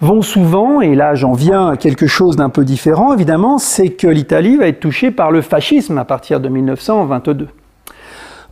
vont 0.00 0.22
souvent, 0.22 0.80
et 0.80 0.94
là 0.94 1.14
j'en 1.14 1.32
viens 1.32 1.68
à 1.70 1.76
quelque 1.76 2.06
chose 2.06 2.36
d'un 2.36 2.50
peu 2.50 2.64
différent 2.64 3.14
évidemment, 3.14 3.58
c'est 3.58 3.90
que 3.90 4.06
l'Italie 4.06 4.56
va 4.56 4.68
être 4.68 4.80
touchée 4.80 5.10
par 5.10 5.30
le 5.30 5.40
fascisme 5.40 5.98
à 5.98 6.04
partir 6.04 6.40
de 6.40 6.48
1922. 6.48 7.48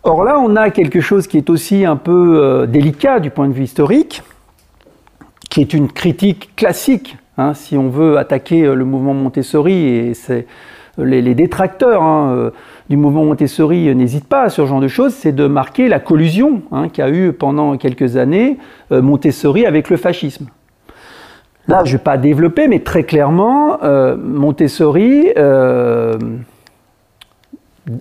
Or 0.06 0.22
là, 0.22 0.38
on 0.38 0.54
a 0.54 0.68
quelque 0.68 1.00
chose 1.00 1.26
qui 1.26 1.38
est 1.38 1.48
aussi 1.48 1.86
un 1.86 1.96
peu 1.96 2.38
euh, 2.38 2.66
délicat 2.66 3.20
du 3.20 3.30
point 3.30 3.48
de 3.48 3.54
vue 3.54 3.64
historique, 3.64 4.22
qui 5.48 5.62
est 5.62 5.72
une 5.72 5.88
critique 5.88 6.54
classique, 6.56 7.16
hein, 7.38 7.54
si 7.54 7.78
on 7.78 7.88
veut 7.88 8.18
attaquer 8.18 8.64
euh, 8.64 8.74
le 8.74 8.84
mouvement 8.84 9.14
Montessori, 9.14 9.72
et 9.72 10.12
c'est 10.12 10.46
euh, 10.98 11.06
les, 11.06 11.34
détracteurs 11.34 12.02
hein, 12.02 12.50
du 12.90 12.98
mouvement 12.98 13.24
Montessori 13.24 13.94
n'hésitent 13.94 14.28
pas 14.28 14.42
à 14.42 14.48
ce 14.50 14.66
genre 14.66 14.80
de 14.80 14.88
choses, 14.88 15.14
c'est 15.14 15.32
de 15.32 15.46
marquer 15.46 15.88
la 15.88 16.00
collusion 16.00 16.60
hein, 16.70 16.90
qu'a 16.90 17.08
eu 17.08 17.32
pendant 17.32 17.78
quelques 17.78 18.18
années 18.18 18.58
Montessori 18.90 19.64
avec 19.64 19.88
le 19.88 19.96
fascisme. 19.96 20.48
Là, 21.66 21.82
je 21.84 21.92
ne 21.92 21.96
vais 21.96 22.02
pas 22.02 22.18
développer, 22.18 22.68
mais 22.68 22.80
très 22.80 23.04
clairement, 23.04 23.78
Montessori 24.16 25.32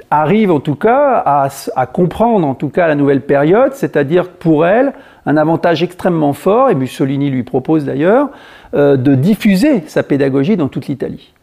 arrive 0.09 0.51
en 0.51 0.59
tout 0.59 0.75
cas 0.75 1.49
à, 1.75 1.85
comprendre 1.87 2.47
en 2.47 2.55
tout 2.55 2.69
cas 2.69 2.87
la 2.87 2.95
nouvelle 2.95 3.21
période, 3.21 3.73
c'est-à-dire 3.73 4.29
pour 4.29 4.65
elle 4.65 4.93
un 5.25 5.37
avantage 5.37 5.83
extrêmement 5.83 6.33
fort, 6.33 6.69
et 6.69 6.75
Mussolini 6.75 7.29
lui 7.29 7.43
propose 7.43 7.85
d'ailleurs, 7.85 8.29
euh, 8.73 8.97
de 8.97 9.15
diffuser 9.15 9.83
sa 9.87 10.03
pédagogie 10.03 10.57
dans 10.57 10.67
toute 10.67 10.87
l'Italie. 10.87 11.33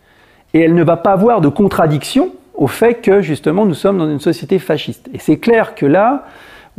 Et 0.53 0.61
elle 0.61 0.75
ne 0.75 0.83
va 0.83 0.97
pas 0.97 1.13
avoir 1.13 1.41
de 1.41 1.49
contradiction 1.49 2.31
au 2.55 2.67
fait 2.67 2.95
que 2.95 3.23
justement 3.23 3.65
nous 3.65 3.75
sommes 3.75 3.99
dans 3.99 4.11
une 4.11 4.21
société 4.21 4.59
fasciste. 4.59 5.09
Et 5.15 5.19
c'est 5.19 5.39
clair 5.39 5.75
que 5.75 5.87
là, 5.87 6.25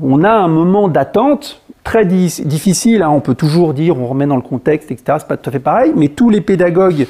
on 0.01 0.23
a 0.23 0.31
un 0.31 0.47
moment 0.47 0.87
d'attente 0.87 1.61
très 1.83 2.05
difficile, 2.05 3.01
hein. 3.01 3.09
on 3.09 3.21
peut 3.21 3.35
toujours 3.35 3.73
dire, 3.73 3.97
on 3.99 4.07
remet 4.07 4.27
dans 4.27 4.35
le 4.35 4.41
contexte, 4.41 4.91
etc., 4.91 5.17
c'est 5.19 5.27
pas 5.27 5.37
tout 5.37 5.49
à 5.49 5.53
fait 5.53 5.59
pareil, 5.59 5.93
mais 5.95 6.09
tous 6.09 6.29
les 6.29 6.41
pédagogues 6.41 7.07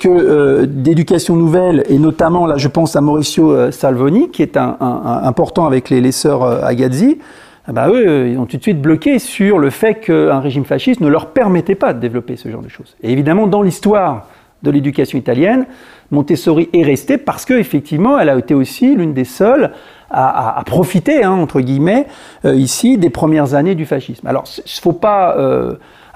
que 0.00 0.08
euh, 0.08 0.66
d'éducation 0.66 1.36
nouvelle, 1.36 1.84
et 1.88 1.98
notamment 1.98 2.46
là 2.46 2.56
je 2.56 2.68
pense 2.68 2.94
à 2.96 3.00
Mauricio 3.00 3.50
euh, 3.50 3.70
Salvoni, 3.70 4.30
qui 4.30 4.42
est 4.42 4.56
un, 4.56 4.76
important 4.80 5.66
avec 5.66 5.90
les, 5.90 6.00
les 6.00 6.12
sœurs 6.12 6.42
euh, 6.42 6.62
Agazzi, 6.62 7.18
ah 7.66 7.72
bah 7.72 7.88
eux, 7.90 8.28
ils 8.28 8.38
ont 8.38 8.46
tout 8.46 8.56
de 8.56 8.62
suite 8.62 8.80
bloqué 8.80 9.18
sur 9.18 9.58
le 9.58 9.68
fait 9.68 9.96
qu'un 9.96 10.40
régime 10.40 10.64
fasciste 10.64 11.02
ne 11.02 11.08
leur 11.08 11.26
permettait 11.26 11.74
pas 11.74 11.92
de 11.92 12.00
développer 12.00 12.36
ce 12.36 12.48
genre 12.48 12.62
de 12.62 12.68
choses. 12.68 12.96
Et 13.02 13.12
évidemment, 13.12 13.46
dans 13.46 13.60
l'histoire 13.60 14.26
de 14.62 14.70
l'éducation 14.70 15.18
italienne, 15.18 15.66
Montessori 16.10 16.70
est 16.72 16.82
restée 16.82 17.18
parce 17.18 17.44
qu'effectivement, 17.44 18.18
elle 18.18 18.30
a 18.30 18.38
été 18.38 18.54
aussi 18.54 18.96
l'une 18.96 19.12
des 19.12 19.24
seules 19.24 19.72
à, 20.10 20.62
profiter, 20.64 21.22
hein, 21.22 21.32
entre 21.32 21.60
guillemets, 21.60 22.06
ici, 22.44 22.98
des 22.98 23.10
premières 23.10 23.54
années 23.54 23.74
du 23.74 23.86
fascisme. 23.86 24.26
Alors, 24.26 24.44
il 24.56 24.62
ne 24.62 24.80
faut 24.80 24.92
pas 24.92 25.36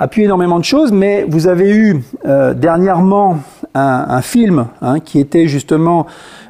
appuyer 0.02 0.26
énormément 0.26 0.58
de 0.58 0.64
choses, 0.64 0.92
mais 0.92 1.24
vous 1.28 1.46
avez 1.46 1.70
eu 1.70 2.02
dernièrement 2.56 3.38
un, 3.74 4.20
film 4.22 4.66
hein, 4.80 5.00
qui 5.00 5.18
était 5.18 5.46
justement, 5.46 6.06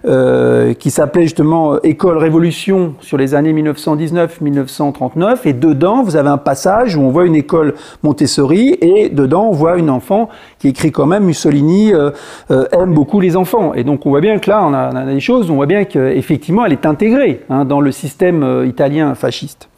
euh, 0.06 0.74
qui 0.74 0.90
s'appelait 0.90 1.22
justement 1.22 1.80
École 1.82 2.18
Révolution 2.18 2.94
sur 3.00 3.16
les 3.16 3.34
années 3.34 3.52
1919-1939, 3.52 5.38
et 5.44 5.52
dedans 5.52 6.02
vous 6.02 6.16
avez 6.16 6.28
un 6.28 6.38
passage 6.38 6.96
où 6.96 7.02
on 7.02 7.10
voit 7.10 7.26
une 7.26 7.36
école 7.36 7.74
Montessori, 8.02 8.76
et 8.80 9.08
dedans 9.08 9.48
on 9.50 9.52
voit 9.52 9.76
une 9.78 9.90
enfant 9.90 10.28
qui 10.58 10.68
écrit 10.68 10.90
quand 10.90 11.06
même 11.06 11.24
Mussolini 11.24 11.94
euh, 11.94 12.10
euh, 12.50 12.64
aime 12.72 12.94
beaucoup 12.94 13.20
les 13.20 13.36
enfants, 13.36 13.74
et 13.74 13.84
donc 13.84 14.04
on 14.06 14.10
voit 14.10 14.20
bien 14.20 14.38
que 14.38 14.50
là 14.50 14.64
on 14.64 14.74
a, 14.74 14.90
on 14.92 14.96
a 14.96 15.04
des 15.04 15.20
choses, 15.20 15.50
on 15.50 15.54
voit 15.54 15.66
bien 15.66 15.84
qu'effectivement 15.84 16.64
elle 16.64 16.72
est 16.72 16.86
intégrée 16.86 17.42
hein, 17.48 17.64
dans 17.64 17.80
le 17.80 17.92
système 17.92 18.64
italien 18.66 19.14
fasciste. 19.14 19.68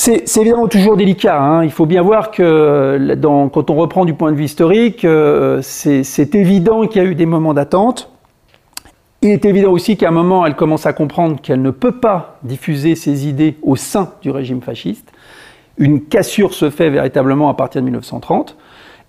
C'est 0.00 0.36
évidemment 0.36 0.68
toujours 0.68 0.96
délicat. 0.96 1.42
Hein. 1.42 1.64
Il 1.64 1.72
faut 1.72 1.84
bien 1.84 2.02
voir 2.02 2.30
que 2.30 3.16
dans, 3.16 3.48
quand 3.48 3.68
on 3.68 3.74
reprend 3.74 4.04
du 4.04 4.14
point 4.14 4.30
de 4.30 4.36
vue 4.36 4.44
historique, 4.44 5.04
euh, 5.04 5.58
c'est 5.60 6.36
évident 6.36 6.86
qu'il 6.86 7.02
y 7.02 7.04
a 7.04 7.08
eu 7.08 7.16
des 7.16 7.26
moments 7.26 7.52
d'attente. 7.52 8.08
Il 9.22 9.30
est 9.30 9.44
évident 9.44 9.72
aussi 9.72 9.96
qu'à 9.96 10.06
un 10.06 10.12
moment, 10.12 10.46
elle 10.46 10.54
commence 10.54 10.86
à 10.86 10.92
comprendre 10.92 11.40
qu'elle 11.40 11.62
ne 11.62 11.72
peut 11.72 11.98
pas 11.98 12.38
diffuser 12.44 12.94
ses 12.94 13.26
idées 13.26 13.56
au 13.60 13.74
sein 13.74 14.12
du 14.22 14.30
régime 14.30 14.62
fasciste. 14.62 15.10
Une 15.78 16.04
cassure 16.04 16.54
se 16.54 16.70
fait 16.70 16.90
véritablement 16.90 17.48
à 17.48 17.54
partir 17.54 17.80
de 17.80 17.86
1930 17.86 18.56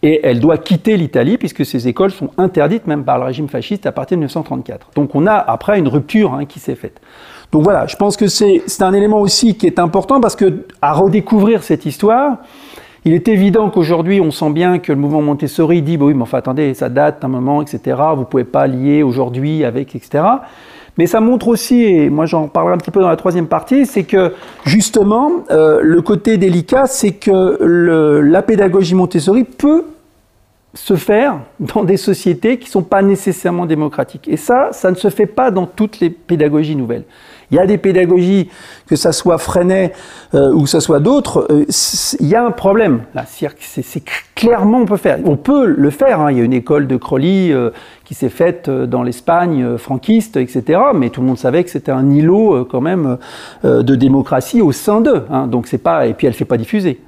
et 0.01 0.21
elle 0.23 0.39
doit 0.39 0.57
quitter 0.57 0.97
l'Italie 0.97 1.37
puisque 1.37 1.67
ces 1.67 1.87
écoles 1.87 2.11
sont 2.11 2.31
interdites 2.39 2.87
même 2.87 3.03
par 3.03 3.19
le 3.19 3.25
régime 3.25 3.47
fasciste 3.47 3.85
à 3.85 3.91
partir 3.91 4.17
de 4.17 4.21
1934. 4.21 4.89
Donc 4.95 5.13
on 5.13 5.27
a 5.27 5.35
après 5.35 5.77
une 5.77 5.87
rupture 5.87 6.33
hein, 6.33 6.45
qui 6.45 6.59
s'est 6.59 6.73
faite. 6.73 6.99
Donc 7.51 7.63
voilà, 7.63 7.87
je 7.87 7.95
pense 7.95 8.15
que 8.15 8.27
c'est 8.27 8.81
un 8.81 8.93
élément 8.93 9.21
aussi 9.21 9.55
qui 9.55 9.65
est 9.65 9.79
important 9.79 10.21
parce 10.21 10.35
que 10.35 10.65
à 10.81 10.93
redécouvrir 10.93 11.63
cette 11.63 11.85
histoire, 11.85 12.37
il 13.05 13.13
est 13.13 13.27
évident 13.27 13.69
qu'aujourd'hui, 13.69 14.21
on 14.21 14.29
sent 14.29 14.51
bien 14.51 14.77
que 14.77 14.91
le 14.91 14.99
mouvement 14.99 15.21
Montessori 15.21 15.81
dit, 15.81 15.97
bah 15.97 16.05
oui, 16.05 16.13
mais 16.13 16.21
enfin 16.21 16.37
attendez, 16.37 16.73
ça 16.73 16.89
date 16.89 17.23
un 17.23 17.27
moment, 17.27 17.61
etc. 17.61 17.97
Vous 18.15 18.25
pouvez 18.25 18.43
pas 18.43 18.67
lier 18.67 19.01
aujourd'hui 19.03 19.63
avec, 19.63 19.95
etc. 19.95 20.23
Mais 20.97 21.07
ça 21.07 21.21
montre 21.21 21.47
aussi, 21.47 21.81
et 21.85 22.09
moi 22.09 22.25
j'en 22.25 22.49
parlerai 22.49 22.73
un 22.75 22.77
petit 22.77 22.91
peu 22.91 22.99
dans 23.01 23.09
la 23.09 23.15
troisième 23.15 23.47
partie, 23.47 23.85
c'est 23.85 24.03
que 24.03 24.33
justement, 24.65 25.31
euh, 25.49 25.79
le 25.81 26.01
côté 26.01 26.37
délicat, 26.37 26.87
c'est 26.87 27.13
que 27.13 27.57
la 28.21 28.41
pédagogie 28.41 28.95
Montessori 28.95 29.45
peut 29.45 29.85
se 30.73 30.95
faire 30.95 31.39
dans 31.59 31.83
des 31.83 31.97
sociétés 31.97 32.59
qui 32.59 32.65
ne 32.65 32.71
sont 32.71 32.83
pas 32.83 33.01
nécessairement 33.01 33.65
démocratiques. 33.65 34.27
Et 34.27 34.37
ça, 34.37 34.69
ça 34.71 34.91
ne 34.91 34.95
se 34.95 35.09
fait 35.09 35.25
pas 35.25 35.51
dans 35.51 35.65
toutes 35.65 35.99
les 35.99 36.09
pédagogies 36.09 36.75
nouvelles. 36.75 37.05
Il 37.51 37.55
y 37.55 37.59
a 37.59 37.65
des 37.65 37.79
pédagogies, 37.79 38.49
que 38.87 38.95
ça 38.95 39.11
soit 39.11 39.39
Freinet 39.39 39.93
euh, 40.35 40.53
ou 40.53 40.63
que 40.63 40.69
ça 40.69 40.81
soit 40.81 40.99
d'autres, 40.99 41.47
euh, 41.49 41.65
il 42.19 42.27
y 42.27 42.35
a 42.35 42.45
un 42.45 42.51
problème. 42.51 43.01
Là, 43.15 43.25
c'est 43.25 44.03
clairement 44.35 44.79
on 44.79 44.85
peut 44.85 44.97
faire. 44.97 45.17
On 45.25 45.35
peut 45.35 45.65
le 45.65 45.89
faire. 45.89 46.19
Hein. 46.19 46.31
Il 46.31 46.37
y 46.37 46.41
a 46.41 46.43
une 46.43 46.53
école 46.53 46.85
de 46.85 46.95
Crowley 46.95 47.51
euh, 47.51 47.71
qui 48.05 48.13
s'est 48.13 48.29
faite 48.29 48.69
dans 48.69 49.01
l'Espagne 49.01 49.77
franquiste, 49.77 50.37
etc. 50.37 50.79
Mais 50.93 51.09
tout 51.09 51.21
le 51.21 51.27
monde 51.27 51.37
savait 51.37 51.63
que 51.63 51.71
c'était 51.71 51.91
un 51.91 52.09
îlot 52.11 52.65
quand 52.65 52.81
même 52.81 53.17
de 53.63 53.95
démocratie 53.95 54.61
au 54.61 54.71
sein 54.71 55.01
d'eux. 55.01 55.25
Hein. 55.29 55.47
Donc 55.47 55.67
c'est 55.67 55.77
pas 55.77 56.07
et 56.07 56.13
puis 56.13 56.27
elle 56.27 56.33
fait 56.33 56.45
pas 56.45 56.57
diffuser. 56.57 57.01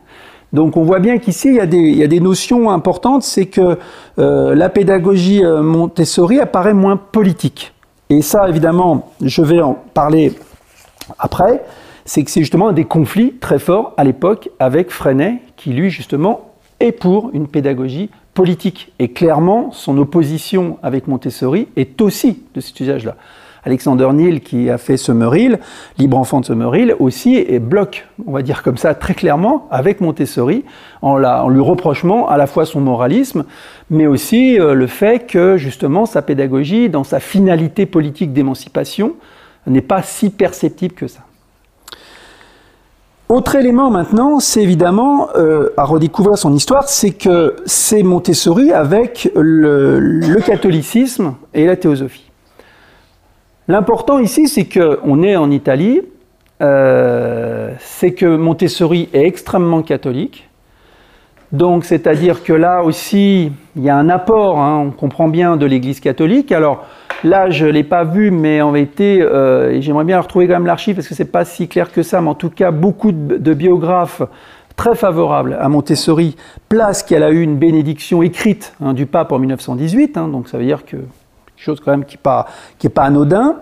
Donc 0.54 0.78
on 0.78 0.84
voit 0.84 1.00
bien 1.00 1.18
qu'ici 1.18 1.56
il, 1.56 1.74
il, 1.74 1.96
y 1.96 2.04
a 2.04 2.08
des 2.08 2.20
notions 2.20 2.70
importantes, 2.70 3.24
c'est 3.24 3.48
que 3.48 3.78
la 4.18 4.70
pédagogie 4.70 5.44
Montessori 5.44 6.40
apparaît 6.40 6.74
moins 6.74 6.98
politique. 6.98 7.74
Et 8.12 8.22
ça, 8.22 8.50
évidemment, 8.50 9.14
je 9.22 9.42
vais 9.42 9.62
en 9.62 9.74
parler 9.74 10.34
après, 11.18 11.64
c'est 12.04 12.26
que 12.26 12.30
c'est 12.30 12.42
justement 12.42 12.74
des 12.74 12.84
conflits 12.84 13.36
très 13.40 13.58
forts 13.58 13.94
à 13.96 14.04
l'époque 14.04 14.50
avec 14.60 14.92
Freinet, 14.92 15.42
qui 15.56 15.72
lui, 15.72 15.90
justement, 15.90 16.52
est 16.82 16.92
pour 16.92 17.30
une 17.32 17.48
pédagogie 17.48 18.10
politique. 18.34 18.92
Et 19.00 19.14
clairement, 19.14 19.72
son 19.72 19.98
opposition 19.98 20.78
avec 20.84 21.08
Montessori 21.08 21.70
est 21.78 22.02
aussi 22.02 22.44
de 22.54 22.60
cet 22.60 22.78
usage-là. 22.82 23.16
Alexander 23.64 24.10
Neal, 24.12 24.42
qui 24.42 24.70
a 24.70 24.78
fait 24.78 24.98
Summerhill, 24.98 25.60
Libre 25.98 26.18
Enfant 26.18 26.42
de 26.42 26.46
Summerhill, 26.46 26.96
aussi 27.00 27.36
et 27.36 27.60
bloque, 27.60 28.08
on 28.26 28.34
va 28.34 28.42
dire 28.42 28.62
comme 28.64 28.78
ça, 28.78 28.94
très 28.94 29.14
clairement, 29.14 29.68
avec 29.72 30.02
Montessori, 30.02 30.66
en, 31.02 31.24
en 31.24 31.48
lui 31.48 31.62
reprochant 31.62 32.26
à 32.26 32.38
la 32.38 32.48
fois 32.48 32.66
son 32.66 32.82
moralisme, 32.82 33.46
mais 33.92 34.08
aussi 34.08 34.58
euh, 34.58 34.74
le 34.74 34.88
fait 34.88 35.28
que, 35.28 35.58
justement, 35.58 36.06
sa 36.06 36.22
pédagogie, 36.22 36.90
dans 36.90 37.04
sa 37.04 37.20
finalité 37.20 37.86
politique 37.86 38.32
d'émancipation, 38.32 39.16
n'est 39.68 39.82
pas 39.82 40.02
si 40.02 40.30
perceptible 40.30 40.96
que 40.96 41.08
ça. 41.08 41.20
Autre 43.28 43.56
élément 43.56 43.92
maintenant, 43.92 44.40
c'est 44.40 44.64
évidemment 44.64 45.28
euh, 45.36 45.70
à 45.76 45.84
redécouvrir 45.84 46.38
son 46.38 46.54
histoire, 46.54 46.88
c'est 46.88 47.12
que 47.12 47.58
c'est 47.66 48.02
Montessori 48.02 48.72
avec 48.72 49.30
le, 49.36 50.40
catholicisme 50.46 51.36
et 51.54 51.66
la 51.66 51.76
théosophie. 51.76 52.32
L'important 53.68 54.20
ici, 54.20 54.48
c'est 54.48 54.68
qu'on 54.68 55.22
est 55.22 55.36
en 55.36 55.52
Italie, 55.52 56.02
euh, 56.62 57.72
c'est 57.80 58.14
que 58.14 58.38
Montessori 58.38 59.10
est 59.14 59.26
extrêmement 59.26 59.82
catholique. 59.82 60.50
Donc, 61.52 61.84
c'est-à-dire 61.84 62.44
que 62.44 62.54
là 62.54 62.84
aussi, 62.84 63.52
il 63.76 63.84
y 63.84 63.90
a 63.90 63.96
un 63.98 64.10
apport, 64.10 64.60
hein, 64.60 64.86
on 64.88 64.92
comprend 64.92 65.28
bien, 65.28 65.58
de 65.58 65.66
l'Église 65.66 66.00
catholique. 66.00 66.52
Alors, 66.52 66.86
là, 67.24 67.50
je 67.50 67.66
ne 67.66 67.72
l'ai 67.72 67.84
pas 67.84 68.06
vu, 68.06 68.32
mais 68.32 68.62
en 68.62 68.72
vérité, 68.72 69.22
euh, 69.22 69.82
j'aimerais 69.82 70.06
bien 70.06 70.20
retrouver 70.20 70.48
quand 70.48 70.54
même 70.54 70.66
l'archive 70.66 70.96
parce 70.96 71.08
que 71.08 71.16
ce 71.16 71.24
n'est 71.24 71.30
pas 71.30 71.44
si 71.44 71.68
clair 71.68 71.92
que 71.92 72.04
ça, 72.04 72.22
mais 72.22 72.30
en 72.30 72.36
tout 72.36 72.50
cas, 72.50 72.72
beaucoup 72.72 73.12
de, 73.12 73.54
biographes 73.54 74.22
très 74.78 74.96
favorables 74.96 75.58
à 75.60 75.68
Montessori 75.68 76.38
placent 76.70 77.04
qu'elle 77.04 77.24
a 77.24 77.32
eu 77.32 77.42
une 77.42 77.58
bénédiction 77.58 78.24
écrite 78.24 78.74
hein, 78.82 78.94
du 78.94 79.06
pape 79.06 79.34
en 79.34 79.40
1918. 79.40 80.18
Hein, 80.18 80.30
donc, 80.30 80.48
ça 80.48 80.58
veut 80.58 80.66
dire 80.66 80.86
que 80.86 80.98
chose 81.58 81.80
quand 81.80 81.92
même 81.92 82.06
qui 82.06 82.16
n'est 82.16 82.22
pas, 82.22 82.48
pas 82.96 83.04
anodin. 83.04 83.58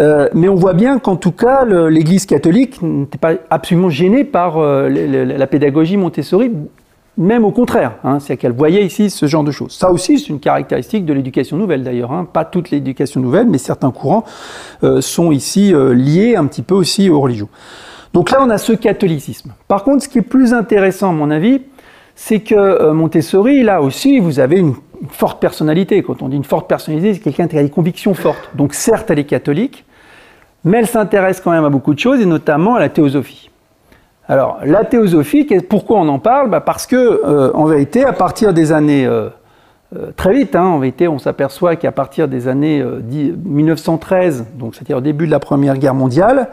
Euh, 0.00 0.28
mais 0.34 0.48
on 0.48 0.54
voit 0.54 0.74
bien 0.74 0.98
qu'en 0.98 1.16
tout 1.16 1.32
cas, 1.32 1.64
l'Église 1.64 2.26
catholique 2.26 2.82
n'était 2.82 3.16
pas 3.16 3.32
absolument 3.48 3.88
gênée 3.88 4.24
par 4.24 4.58
euh, 4.58 4.88
la 4.88 5.46
pédagogie 5.46 5.96
Montessori, 5.96 6.52
même 7.18 7.44
au 7.44 7.50
contraire. 7.50 7.96
Hein, 8.04 8.18
C'est 8.20 8.38
qu'elle 8.38 8.52
voyait 8.52 8.84
ici 8.84 9.10
ce 9.10 9.26
genre 9.26 9.44
de 9.44 9.50
choses. 9.50 9.72
Ça 9.72 9.90
aussi, 9.90 10.18
c'est 10.18 10.28
une 10.28 10.40
caractéristique 10.40 11.04
de 11.04 11.12
l'éducation 11.12 11.58
nouvelle 11.58 11.82
d'ailleurs. 11.82 12.12
Hein, 12.12 12.26
pas 12.32 12.46
toute 12.46 12.70
l'éducation 12.70 13.20
nouvelle, 13.20 13.48
mais 13.48 13.58
certains 13.58 13.90
courants 13.90 14.24
euh, 14.82 15.02
sont 15.02 15.32
ici 15.32 15.74
liés 15.74 16.36
un 16.36 16.46
petit 16.46 16.62
peu 16.62 16.74
aussi 16.74 17.10
aux 17.10 17.20
religions. 17.20 17.48
Donc 18.14 18.30
là, 18.30 18.38
on 18.40 18.48
a 18.48 18.56
ce 18.56 18.72
catholicisme. 18.72 19.52
Par 19.66 19.84
contre, 19.84 20.04
ce 20.04 20.08
qui 20.08 20.18
est 20.18 20.22
plus 20.22 20.54
intéressant, 20.54 21.10
à 21.10 21.12
mon 21.12 21.30
avis, 21.30 21.60
c'est 22.14 22.40
que 22.40 22.90
Montessori, 22.92 23.62
là 23.62 23.82
aussi, 23.82 24.18
vous 24.18 24.40
avez 24.40 24.58
une 24.58 24.74
forte 25.10 25.40
personnalité. 25.40 26.02
Quand 26.02 26.22
on 26.22 26.28
dit 26.28 26.36
une 26.36 26.44
forte 26.44 26.68
personnalité, 26.68 27.14
c'est 27.14 27.20
quelqu'un 27.20 27.48
qui 27.48 27.58
a 27.58 27.62
des 27.62 27.70
convictions 27.70 28.14
fortes. 28.14 28.50
Donc 28.54 28.74
certes, 28.74 29.10
elle 29.10 29.18
est 29.18 29.24
catholique, 29.24 29.84
mais 30.64 30.78
elle 30.78 30.86
s'intéresse 30.86 31.40
quand 31.40 31.50
même 31.50 31.64
à 31.64 31.70
beaucoup 31.70 31.94
de 31.94 31.98
choses, 31.98 32.20
et 32.20 32.26
notamment 32.26 32.74
à 32.74 32.80
la 32.80 32.88
théosophie. 32.88 33.47
Alors, 34.30 34.58
la 34.62 34.84
théosophie, 34.84 35.46
pourquoi 35.70 36.00
on 36.00 36.08
en 36.08 36.18
parle? 36.18 36.50
Bah, 36.50 36.60
Parce 36.60 36.86
que, 36.86 36.96
euh, 36.96 37.50
en 37.54 37.64
vérité, 37.64 38.04
à 38.04 38.12
partir 38.12 38.52
des 38.52 38.72
années... 38.72 39.06
Euh, 39.06 39.30
euh, 39.96 40.10
très 40.14 40.34
vite, 40.34 40.54
hein, 40.54 40.66
en 40.66 40.78
vérité, 40.78 41.08
on 41.08 41.18
s'aperçoit 41.18 41.76
qu'à 41.76 41.92
partir 41.92 42.28
des 42.28 42.46
années 42.46 42.84
1913, 42.84 44.44
donc 44.58 44.74
c'est-à-dire 44.74 44.98
au 44.98 45.00
début 45.00 45.24
de 45.24 45.30
la 45.30 45.38
Première 45.38 45.78
Guerre 45.78 45.94
mondiale, 45.94 46.50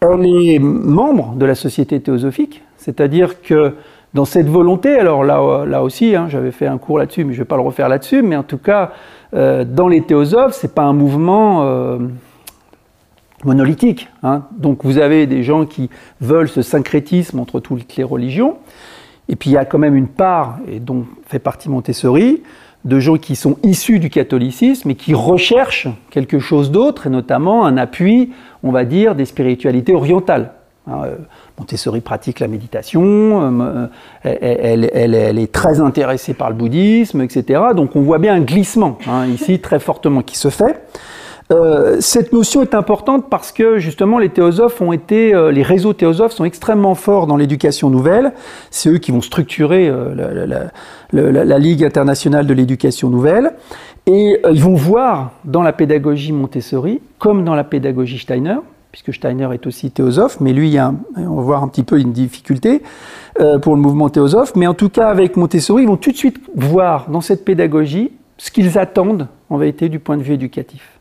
elle 0.00 0.26
est 0.26 0.58
membre 0.58 1.36
de 1.36 1.46
la 1.46 1.54
Société 1.54 2.00
théosophique, 2.00 2.64
c'est-à-dire 2.76 3.40
que 3.40 3.74
dans 4.14 4.24
cette 4.24 4.48
volonté, 4.48 4.98
alors 4.98 5.22
là, 5.22 5.84
aussi, 5.84 6.16
hein, 6.16 6.26
j'avais 6.28 6.50
fait 6.50 6.66
un 6.66 6.76
cours 6.76 6.98
là-dessus, 6.98 7.24
mais 7.24 7.34
je 7.34 7.38
ne 7.38 7.44
vais 7.44 7.48
pas 7.48 7.54
le 7.54 7.62
refaire 7.62 7.88
là-dessus, 7.88 8.22
mais 8.22 8.34
en 8.34 8.42
tout 8.42 8.58
cas, 8.58 8.90
dans 9.32 9.86
les 9.86 10.00
théosophes, 10.00 10.54
ce 10.54 10.66
n'est 10.66 10.72
pas 10.72 10.82
un 10.82 10.92
mouvement 10.92 11.98
monolithique. 13.46 14.08
Hein. 14.22 14.42
Donc 14.52 14.84
vous 14.84 14.98
avez 14.98 15.26
des 15.26 15.42
gens 15.42 15.64
qui 15.64 15.88
veulent 16.20 16.48
ce 16.48 16.62
syncrétisme 16.62 17.38
entre 17.38 17.60
toutes 17.60 17.96
les 17.96 18.04
religions, 18.04 18.56
et 19.28 19.36
puis 19.36 19.50
il 19.50 19.52
y 19.54 19.56
a 19.56 19.64
quand 19.64 19.78
même 19.78 19.96
une 19.96 20.08
part, 20.08 20.58
et 20.70 20.80
dont 20.80 21.06
fait 21.26 21.38
partie 21.38 21.68
Montessori, 21.68 22.42
de 22.84 23.00
gens 23.00 23.16
qui 23.16 23.34
sont 23.34 23.56
issus 23.64 23.98
du 23.98 24.10
catholicisme 24.10 24.90
et 24.90 24.94
qui 24.94 25.12
recherchent 25.14 25.88
quelque 26.10 26.38
chose 26.38 26.70
d'autre, 26.70 27.06
et 27.06 27.10
notamment 27.10 27.66
un 27.66 27.76
appui, 27.76 28.30
on 28.62 28.70
va 28.70 28.84
dire, 28.84 29.14
des 29.14 29.24
spiritualités 29.24 29.94
orientales. 29.94 30.52
Euh, 30.88 31.16
Montessori 31.58 32.00
pratique 32.00 32.38
la 32.38 32.46
méditation, 32.46 33.60
euh, 33.60 33.86
elle, 34.22 35.38
est 35.38 35.52
très 35.52 35.80
intéressée 35.80 36.32
par 36.32 36.48
le 36.50 36.54
bouddhisme, 36.54 37.22
etc. 37.22 37.60
Donc 37.74 37.96
on 37.96 38.02
voit 38.02 38.18
bien 38.18 38.34
un 38.34 38.40
glissement 38.40 38.98
hein, 39.08 39.26
ici 39.26 39.58
très 39.58 39.80
fortement 39.80 40.22
qui 40.22 40.36
se 40.36 40.48
fait. 40.48 40.80
Euh, 41.52 41.98
cette 42.00 42.32
notion 42.32 42.62
est 42.62 42.74
importante 42.74 43.30
parce 43.30 43.52
que 43.52 43.78
justement 43.78 44.18
les 44.18 44.30
théosophes 44.30 44.80
ont 44.80 44.92
été, 44.92 45.32
les 45.52 45.62
réseaux 45.62 45.92
théosophes 45.92 46.32
sont 46.32 46.44
extrêmement 46.44 46.94
forts 46.94 47.26
dans 47.26 47.36
l'éducation 47.36 47.90
nouvelle. 47.90 48.32
C'est 48.70 48.90
eux 48.90 48.98
qui 48.98 49.12
vont 49.12 49.20
structurer 49.20 49.90
la, 50.14 51.44
la, 51.44 51.58
Ligue 51.58 51.84
internationale 51.84 52.46
de 52.46 52.54
l'éducation 52.54 53.10
nouvelle. 53.10 53.52
Et 54.06 54.40
ils 54.52 54.62
vont 54.62 54.74
voir 54.74 55.32
dans 55.44 55.62
la 55.62 55.72
pédagogie 55.72 56.32
Montessori, 56.32 57.00
comme 57.18 57.44
dans 57.44 57.54
la 57.54 57.64
pédagogie 57.64 58.18
Steiner, 58.18 58.58
puisque 58.96 59.14
Steiner 59.14 59.48
est 59.52 59.66
aussi 59.66 59.90
théosophe, 59.90 60.40
mais 60.40 60.54
lui, 60.54 60.68
il 60.68 60.72
y 60.72 60.78
a 60.78 60.94
on 61.16 61.34
va 61.34 61.42
voir 61.42 61.62
un 61.62 61.68
petit 61.68 61.82
peu 61.82 62.00
une 62.00 62.12
difficulté 62.12 62.82
euh, 63.40 63.58
pour 63.58 63.74
le 63.74 63.82
mouvement 63.82 64.08
théosophe. 64.08 64.56
Mais 64.56 64.66
en 64.66 64.72
tout 64.72 64.88
cas, 64.88 65.08
avec 65.08 65.36
Montessori, 65.36 65.82
ils 65.82 65.88
vont 65.88 65.98
tout 65.98 66.12
de 66.12 66.16
suite 66.16 66.40
voir 66.54 67.10
dans 67.10 67.20
cette 67.20 67.44
pédagogie 67.44 68.12
ce 68.38 68.50
qu'ils 68.50 68.78
attendent 68.78 69.28
en 69.50 69.58
vérité 69.58 69.90
du 69.90 69.98
point 69.98 70.16
de 70.16 70.22
vue 70.22 70.32
éducatif. 70.32 70.95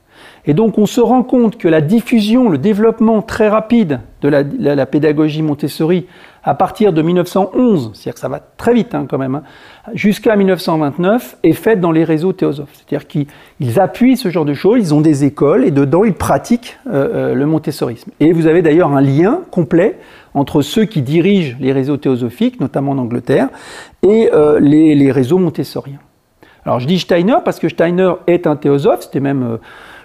Et 0.47 0.53
donc 0.53 0.77
on 0.77 0.85
se 0.85 1.01
rend 1.01 1.23
compte 1.23 1.57
que 1.57 1.67
la 1.67 1.81
diffusion, 1.81 2.49
le 2.49 2.57
développement 2.57 3.21
très 3.21 3.47
rapide 3.47 3.99
de 4.21 4.29
la, 4.29 4.85
pédagogie 4.85 5.41
Montessori 5.41 6.05
à 6.43 6.53
partir 6.53 6.93
de 6.93 7.01
1911, 7.01 7.91
c'est-à-dire 7.93 8.13
que 8.13 8.19
ça 8.19 8.27
va 8.27 8.39
très 8.39 8.73
vite 8.73 8.93
hein, 8.93 9.07
quand 9.09 9.17
même, 9.17 9.35
hein, 9.35 9.43
jusqu'à 9.93 10.35
1929, 10.35 11.37
est 11.41 11.53
faite 11.53 11.79
dans 11.81 11.91
les 11.91 12.03
réseaux 12.03 12.33
théosophes. 12.33 12.69
C'est-à-dire 12.73 13.07
qu'ils 13.07 13.79
appuient 13.79 14.17
ce 14.17 14.29
genre 14.29 14.45
de 14.45 14.53
choses, 14.53 14.79
ils 14.79 14.93
ont 14.93 15.01
des 15.01 15.23
écoles 15.23 15.65
et 15.65 15.71
dedans 15.71 16.03
ils 16.03 16.13
pratiquent 16.13 16.77
euh, 16.87 17.31
euh, 17.31 17.35
le 17.35 17.45
montessorisme. 17.47 18.11
Et 18.19 18.31
vous 18.31 18.45
avez 18.45 18.61
d'ailleurs 18.61 18.91
un 18.91 19.01
lien 19.01 19.41
complet 19.49 19.97
entre 20.35 20.61
ceux 20.61 20.85
qui 20.85 21.01
dirigent 21.01 21.55
les 21.59 21.71
réseaux 21.71 21.97
théosophiques, 21.97 22.59
notamment 22.59 22.91
en 22.91 22.99
Angleterre, 22.99 23.49
et 24.03 24.29
euh, 24.33 24.59
les, 24.59 24.93
les, 24.93 25.11
réseaux 25.11 25.39
montessoriens. 25.39 25.99
Alors 26.65 26.79
je 26.79 26.87
dis 26.87 26.99
Steiner 26.99 27.37
parce 27.43 27.59
que 27.59 27.69
Steiner 27.69 28.13
est 28.27 28.45
un 28.45 28.55
théosophe, 28.55 29.01
c'était 29.01 29.19
même 29.19 29.59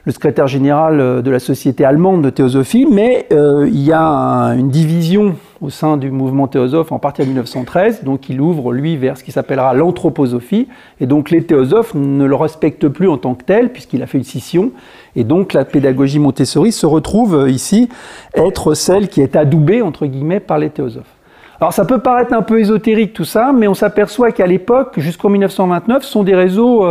le 0.05 0.13
secrétaire 0.13 0.47
général 0.47 1.01
euh, 1.01 1.23
de 1.23 1.31
la 1.31 1.39
Société 1.39 1.85
allemande 1.85 2.23
de 2.23 2.31
théosophie, 2.31 2.87
mais 2.91 3.27
euh, 3.33 3.69
il 3.69 3.83
y 3.83 3.93
a 3.93 4.55
une 4.57 4.71
division 4.71 5.37
au 5.61 5.69
sein 5.69 5.99
du 5.99 6.11
mouvement 6.11 6.49
théosophe 6.49 6.91
en 6.91 6.99
partir 6.99 7.25
de 7.25 7.29
1913, 7.31 8.03
donc 8.05 8.31
il 8.31 8.41
ouvre 8.41 8.73
lui 8.73 8.97
vers 8.97 9.19
ce 9.19 9.25
qui 9.25 9.31
s'appellera 9.33 9.75
l'anthroposophie, 9.75 10.69
et 11.01 11.07
donc 11.07 11.31
les 11.31 11.45
théosophes 11.45 11.95
ne 11.95 12.25
le 12.25 12.35
respectent 12.35 12.89
plus 12.89 13.09
en 13.09 13.19
tant 13.19 13.35
que 13.35 13.45
tel, 13.45 13.71
puisqu'il 13.71 14.03
a 14.03 14.07
fait 14.07 14.19
une 14.19 14.25
scission, 14.25 14.73
et 15.17 15.25
donc 15.25 15.53
la 15.53 15.65
pédagogie 15.65 16.19
Montessori 16.19 16.73
se 16.73 16.87
retrouve 16.87 17.35
euh, 17.35 17.51
ici 17.51 17.89
être 18.35 18.75
celle 18.75 19.09
qui 19.09 19.21
est 19.21 19.37
adoubée, 19.37 19.83
entre 19.83 20.07
guillemets, 20.07 20.41
par 20.41 20.59
les 20.59 20.71
théosophes. 20.71 21.15
Alors 21.61 21.75
ça 21.75 21.85
peut 21.85 21.99
paraître 21.99 22.33
un 22.33 22.41
peu 22.41 22.59
ésotérique 22.59 23.13
tout 23.13 23.27
ça, 23.27 23.53
mais 23.55 23.69
on 23.69 23.75
s'aperçoit 23.75 24.33
qu'à 24.33 24.47
l'époque, 24.47 24.99
jusqu'en 24.99 25.29
1929, 25.29 26.03
ce 26.03 26.11
sont 26.11 26.23
des 26.23 26.35
réseaux 26.35 26.87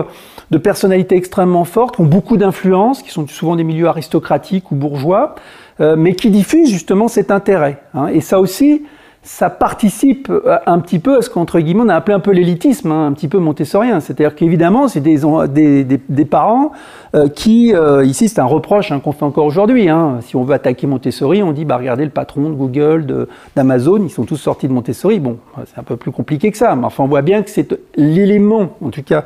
de 0.52 0.58
personnalités 0.58 1.16
extrêmement 1.16 1.66
fortes, 1.66 1.96
qui 1.96 2.02
ont 2.02 2.06
beaucoup 2.06 2.38
d'influence, 2.38 3.02
qui 3.02 3.12
sont 3.12 3.28
souvent 3.28 3.56
des 3.56 3.64
milieux 3.64 3.88
aristocratiques 3.88 4.72
ou 4.72 4.76
bourgeois, 4.76 5.36
euh, 5.80 5.96
mais 5.96 6.16
qui 6.16 6.30
diffusent 6.30 6.70
justement 6.70 7.08
cet 7.08 7.32
intérêt. 7.32 7.82
Hein. 7.94 8.08
Et 8.08 8.22
ça 8.22 8.40
aussi, 8.40 8.84
ça 9.32 9.52
participe 9.52 10.30
euh, 10.30 10.58
un 10.66 10.80
petit 10.80 10.98
peu 10.98 11.20
à 11.20 11.22
ce 11.22 11.30
qu'entre 11.30 11.60
guillemets 11.60 11.84
on 11.86 11.90
a 11.90 11.96
appelé 11.96 12.16
un 12.16 12.20
peu 12.20 12.32
l'élitisme, 12.32 12.92
hein, 12.92 13.06
un 13.06 13.14
petit 13.14 13.28
peu 13.28 13.38
montessorien. 13.38 14.00
C'est-à-dire 14.00 14.36
qu'évidemment, 14.36 14.88
c'est 14.88 15.02
des, 15.02 16.26
parents 16.26 16.72
euh, 17.16 17.30
qui, 17.30 17.74
euh, 17.76 18.04
ici 18.04 18.28
c'est 18.28 18.40
un 18.40 18.46
reproche 18.46 18.92
hein, 18.92 19.00
qu'on 19.00 19.12
fait 19.12 19.24
encore 19.24 19.46
aujourd'hui, 19.46 19.88
hein. 19.88 20.18
si 20.22 20.36
on 20.36 20.44
veut 20.44 20.56
attaquer 20.56 20.88
Montessori, 20.88 21.44
on 21.44 21.52
dit, 21.52 21.64
bah, 21.64 21.78
regardez 21.78 22.06
le 22.06 22.10
patron 22.10 22.50
de 22.50 22.56
Google, 22.56 23.28
d'Amazon, 23.56 24.04
ils 24.04 24.10
sont 24.10 24.26
tous 24.26 24.36
sortis 24.36 24.68
de 24.68 24.74
Montessori. 24.74 25.20
Bon, 25.20 25.38
c'est 25.66 25.80
un 25.80 25.84
peu 25.84 25.96
plus 25.96 26.12
compliqué 26.12 26.50
que 26.50 26.58
ça, 26.58 26.76
mais 26.76 26.86
enfin 26.86 27.04
on 27.04 27.08
voit 27.08 27.22
bien 27.22 27.44
que 27.44 27.52
c'est 27.52 27.80
l'élément, 27.96 28.78
en 28.84 28.90
tout 28.90 29.04
cas, 29.04 29.26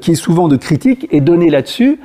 qui 0.00 0.10
est 0.10 0.16
souvent 0.16 0.48
de 0.48 0.56
critique, 0.56 1.06
est 1.12 1.20
donné 1.20 1.48
là-dessus, 1.48 2.00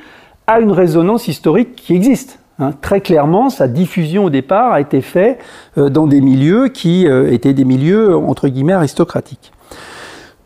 à 0.45 0.59
une 0.59 0.71
résonance 0.71 1.27
historique 1.27 1.75
qui 1.75 1.95
existe. 1.95 2.39
Hein, 2.59 2.71
très 2.81 3.01
clairement, 3.01 3.49
sa 3.49 3.67
diffusion 3.67 4.25
au 4.25 4.29
départ 4.29 4.73
a 4.73 4.81
été 4.81 5.01
faite 5.01 5.39
euh, 5.79 5.89
dans 5.89 6.05
des 6.05 6.21
milieux 6.21 6.67
qui 6.67 7.07
euh, 7.07 7.31
étaient 7.31 7.53
des 7.53 7.65
milieux 7.65 8.15
entre 8.15 8.47
guillemets 8.47 8.73
aristocratiques. 8.73 9.51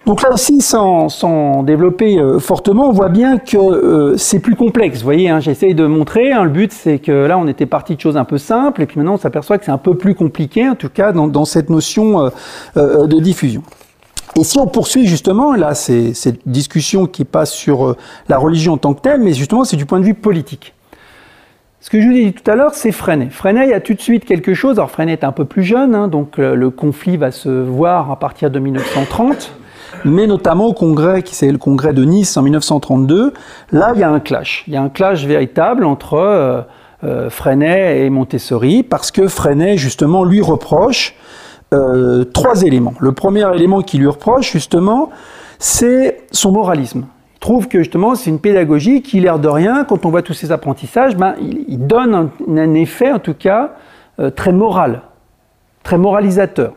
Donc 0.06 0.22
là 0.22 0.32
aussi, 0.32 0.62
sans, 0.62 1.64
développer 1.64 2.18
euh, 2.18 2.40
fortement, 2.40 2.88
on 2.88 2.94
voit 2.94 3.10
bien 3.10 3.38
que 3.40 4.16
c'est 4.16 4.40
plus 4.40 4.56
complexe. 4.56 5.00
Vous 5.00 5.04
voyez, 5.04 5.30
hein, 5.30 5.42
j'essaye 5.42 5.76
de 5.76 5.86
montrer. 5.86 6.32
Hein, 6.32 6.46
le 6.46 6.50
but, 6.50 6.72
c'est 6.72 7.00
que 7.00 7.12
là, 7.12 7.38
on 7.38 7.46
était 7.46 7.66
parti 7.66 7.98
de 7.98 8.00
choses 8.00 8.16
un 8.16 8.24
peu 8.24 8.38
simples, 8.38 8.82
et 8.82 8.86
puis 8.86 8.98
maintenant, 9.00 9.16
on 9.16 9.18
s'aperçoit 9.18 9.58
que 9.58 9.66
c'est 9.66 9.72
un 9.72 9.78
peu 9.78 9.96
plus 9.96 10.16
compliqué, 10.16 10.70
en 10.70 10.76
tout 10.76 10.88
cas, 10.88 11.12
dans, 11.12 11.44
cette 11.44 11.70
notion 11.70 12.32
de 12.76 13.20
diffusion. 13.20 13.64
Et 14.38 14.46
si 14.46 14.58
on 14.60 14.68
poursuit 14.68 15.08
justement, 15.08 15.56
là, 15.56 15.76
c'est 15.76 16.14
cette 16.14 16.40
discussion 16.48 17.06
qui 17.06 17.26
passe 17.26 17.52
sur 17.52 17.98
la 18.30 18.38
religion 18.38 18.74
en 18.74 18.78
tant 18.78 18.94
que 18.94 19.02
telle, 19.02 19.20
mais 19.20 19.34
justement, 19.34 19.66
c'est 19.66 19.76
du 19.76 19.86
point 19.86 20.00
de 20.00 20.06
vue 20.06 20.14
politique. 20.14 20.74
Ce 21.80 21.92
que 21.92 22.02
je 22.02 22.08
vous 22.08 22.14
ai 22.14 22.26
dit 22.26 22.34
tout 22.34 22.50
à 22.50 22.56
l'heure, 22.56 22.74
c'est 22.74 22.92
Freinet. 22.92 23.30
Freinet, 23.30 23.68
il 23.68 23.70
y 23.70 23.74
a 23.74 23.80
tout 23.80 23.94
de 23.94 24.02
suite 24.02 24.26
quelque 24.26 24.56
chose. 24.56 24.80
Alors 24.80 24.90
Freinet 24.90 25.14
est 25.14 25.24
un 25.24 25.32
peu 25.32 25.46
plus 25.46 25.62
jeune, 25.62 25.94
hein, 25.94 26.08
donc 26.08 26.38
le, 26.38 26.70
conflit 26.72 27.18
va 27.18 27.32
se 27.32 27.50
voir 27.50 28.10
à 28.10 28.18
partir 28.18 28.50
de 28.50 28.58
1930, 28.58 29.52
mais 30.04 30.26
notamment 30.26 30.66
au 30.66 30.74
congrès, 30.74 31.22
qui 31.22 31.36
c'est 31.36 31.52
le 31.52 31.60
congrès 31.60 31.94
de 31.94 32.04
Nice 32.04 32.36
en 32.36 32.42
1932. 32.42 33.32
Là, 33.72 33.92
il 33.94 34.00
y 34.00 34.04
a 34.04 34.10
un 34.10 34.20
clash. 34.20 34.64
Il 34.68 34.74
y 34.74 34.78
a 34.78 34.82
un 34.82 34.90
clash 34.90 35.26
véritable 35.26 35.86
entre 35.86 36.16
euh, 36.16 36.62
euh, 37.04 37.30
Freinet 37.30 38.06
et 38.06 38.10
Montessori, 38.10 38.82
parce 38.82 39.12
que 39.12 39.28
Freinet, 39.28 39.78
justement, 39.78 40.24
lui 40.24 40.42
reproche 40.42 41.14
euh, 41.76 42.24
trois 42.24 42.64
éléments. 42.64 42.96
Le 43.00 43.12
premier 43.12 43.48
élément 43.54 43.82
qu'il 43.82 44.00
lui 44.00 44.08
reproche, 44.08 44.52
justement, 44.52 45.12
c'est 45.60 46.26
son 46.32 46.52
moralisme 46.52 47.06
trouve 47.40 47.68
que 47.68 47.80
justement 47.80 48.16
c'est 48.16 48.30
une 48.30 48.40
pédagogie 48.40 49.02
qui, 49.02 49.20
l'air 49.20 49.40
de 49.40 49.48
rien, 49.48 49.84
quand 49.84 50.06
on 50.06 50.10
voit 50.10 50.22
tous 50.22 50.34
ces 50.34 50.52
apprentissages, 50.52 51.16
ben, 51.16 51.36
il, 51.40 51.86
donne 51.86 52.30
un, 52.48 52.74
effet 52.74 53.12
en 53.12 53.20
tout 53.20 53.34
cas 53.34 53.76
euh, 54.20 54.30
très 54.30 54.52
moral, 54.52 55.02
très 55.84 55.98
moralisateur. 55.98 56.74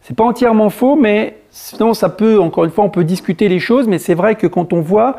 C'est 0.00 0.16
pas 0.16 0.24
entièrement 0.24 0.70
faux, 0.70 0.96
mais 0.96 1.38
sinon 1.50 1.94
ça 1.94 2.08
peut, 2.08 2.40
encore 2.40 2.64
une 2.64 2.70
fois, 2.70 2.84
on 2.84 2.90
peut 2.90 3.04
discuter 3.04 3.48
les 3.48 3.60
choses, 3.60 3.86
mais 3.86 3.98
c'est 3.98 4.14
vrai 4.14 4.34
que 4.34 4.46
quand 4.46 4.72
on 4.72 4.80
voit 4.80 5.16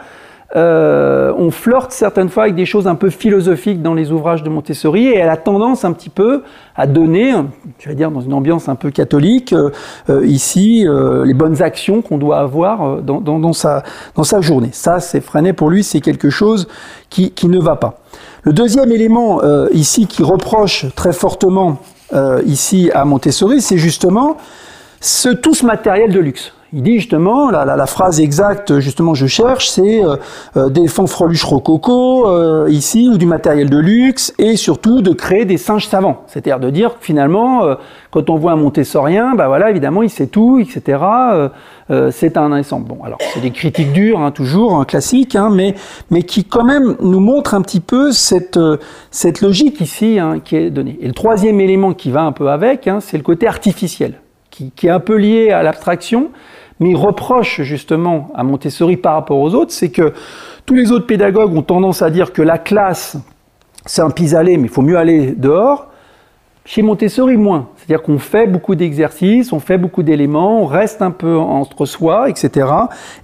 euh, 0.56 1.34
on 1.36 1.50
flirte 1.50 1.92
certaines 1.92 2.30
fois 2.30 2.44
avec 2.44 2.56
des 2.56 2.66
choses 2.66 2.88
un 2.88 2.94
peu 2.94 3.10
philosophiques 3.10 3.82
dans 3.82 3.96
les 3.96 4.12
ouvrages 4.12 4.44
de 4.44 4.50
Montessori 4.50 5.08
et 5.08 5.18
elle 5.18 5.30
a 5.30 5.38
tendance 5.38 5.84
un 5.84 5.94
petit 5.94 6.10
peu 6.10 6.44
à 6.76 6.86
donner, 6.86 7.34
je 7.80 7.90
vais 7.90 7.96
dire 7.96 8.12
dans 8.12 8.22
une 8.22 8.34
ambiance 8.34 8.70
un 8.70 8.76
peu 8.76 8.92
catholique, 8.92 9.54
euh, 9.54 9.72
euh, 10.10 10.26
ici, 10.26 10.86
les 11.26 11.34
bonnes 11.34 11.62
actions 11.62 12.02
qu'on 12.02 12.18
doit 12.18 12.40
avoir 12.40 13.02
dans, 13.02 13.54
sa, 13.54 13.84
journée. 14.42 14.70
Ça, 14.72 15.00
c'est 15.00 15.22
freiné 15.22 15.54
pour 15.54 15.70
lui, 15.70 15.84
c'est 15.84 16.02
quelque 16.02 16.30
chose 16.30 16.68
qui, 17.10 17.32
ne 17.48 17.60
va 17.60 17.76
pas. 17.76 18.00
Le 18.44 18.54
deuxième 18.54 18.92
élément 18.92 19.42
ici 19.72 20.08
qui 20.08 20.24
reproche 20.24 20.86
très 20.96 21.14
fortement 21.14 21.80
ici 22.46 22.92
à 22.94 23.06
Montessori, 23.06 23.62
c'est 23.62 23.78
justement 23.78 24.38
tout 25.42 25.54
ce 25.54 25.66
matériel 25.66 26.12
de 26.12 26.20
luxe. 26.20 26.54
Il 26.76 26.82
dit 26.82 26.96
justement, 26.96 27.52
la, 27.52 27.86
phrase 27.86 28.20
exacte, 28.20 28.80
justement, 28.80 29.14
je 29.14 29.28
cherche, 29.28 29.70
c'est 29.70 30.04
euh, 30.04 30.16
euh, 30.58 30.70
des 30.70 30.88
fanfreluches 30.88 31.44
rococo 31.44 32.28
euh, 32.28 32.68
ici, 32.68 33.08
ou 33.14 33.20
du 33.20 33.28
matériel 33.28 33.70
de 33.70 33.78
luxe, 33.78 34.34
et 34.40 34.56
surtout 34.56 35.04
de 35.04 35.12
créer 35.12 35.46
des 35.46 35.58
singes 35.58 35.88
savants. 35.88 36.24
C'est-à-dire 36.26 36.60
de 36.60 36.72
dire 36.72 36.96
finalement, 37.00 37.62
quand 38.10 38.32
on 38.32 38.38
voit 38.38 38.54
un 38.54 38.56
montessorien, 38.56 39.36
bah 39.36 39.48
voilà, 39.48 39.70
évidemment, 39.70 40.02
il 40.02 40.10
sait 40.10 40.26
tout, 40.26 40.58
etc. 40.58 40.98
c'est 42.10 42.38
un 42.38 42.52
ensemble. 42.52 42.88
Bon, 42.88 43.04
alors, 43.04 43.20
c'est 43.22 43.42
des 43.42 43.52
critiques 43.52 43.94
dures, 43.94 44.20
hein, 44.20 44.32
toujours, 44.32 44.76
un 44.78 44.86
classique, 44.86 45.36
hein, 45.36 45.52
mais, 45.54 45.76
mais 46.10 46.24
qui 46.24 46.44
quand 46.44 46.66
même 46.66 46.96
nous 47.02 47.20
montre 47.20 47.54
un 47.54 47.62
petit 47.62 47.82
peu 47.82 48.12
cette, 48.12 48.60
cette 49.12 49.42
logique 49.42 49.80
ici 49.80 50.18
hein, 50.18 50.40
qui 50.44 50.56
est 50.56 50.72
donnée. 50.72 50.98
Et 51.02 51.08
le 51.08 51.14
troisième 51.14 51.60
élément 51.62 51.94
qui 51.94 52.10
va 52.10 52.24
un 52.24 52.32
peu 52.32 52.50
avec, 52.50 52.90
c'est 53.00 53.18
le 53.18 53.24
côté 53.24 53.46
artificiel, 53.46 54.16
qui, 54.50 54.72
qui 54.72 54.88
est 54.88 54.92
un 54.92 55.00
peu 55.00 55.18
lié 55.18 55.52
à 55.52 55.62
l'abstraction, 55.62 56.32
mais 56.80 56.90
il 56.90 56.96
reproche 56.96 57.62
justement 57.62 58.30
à 58.36 58.44
Montessori 58.44 58.98
par 58.98 59.14
rapport 59.14 59.40
aux 59.40 59.54
autres, 59.54 59.72
c'est 59.72 59.92
que 59.92 60.14
tous 60.66 60.74
les 60.74 60.92
autres 60.92 61.06
pédagogues 61.06 61.56
ont 61.56 61.62
tendance 61.62 62.02
à 62.02 62.10
dire 62.10 62.34
que 62.34 62.42
la 62.42 62.58
classe, 62.58 63.18
c'est 63.86 64.02
un 64.02 64.10
pis-aller, 64.10 64.58
mais 64.58 64.64
il 64.64 64.70
faut 64.70 64.82
mieux 64.82 64.98
aller 64.98 65.34
dehors. 65.34 65.88
Chez 66.66 66.82
Montessori, 66.82 67.36
moins. 67.36 67.68
C'est-à-dire 67.76 68.02
qu'on 68.02 68.20
fait 68.20 68.48
beaucoup 68.48 68.76
d'exercices, 68.76 69.52
on 69.52 69.60
fait 69.60 69.78
beaucoup 69.78 70.02
d'éléments, 70.02 70.62
on 70.62 70.66
reste 70.66 71.02
un 71.02 71.12
peu 71.12 71.36
entre 71.36 71.86
soi, 71.86 72.30
etc. 72.30 72.68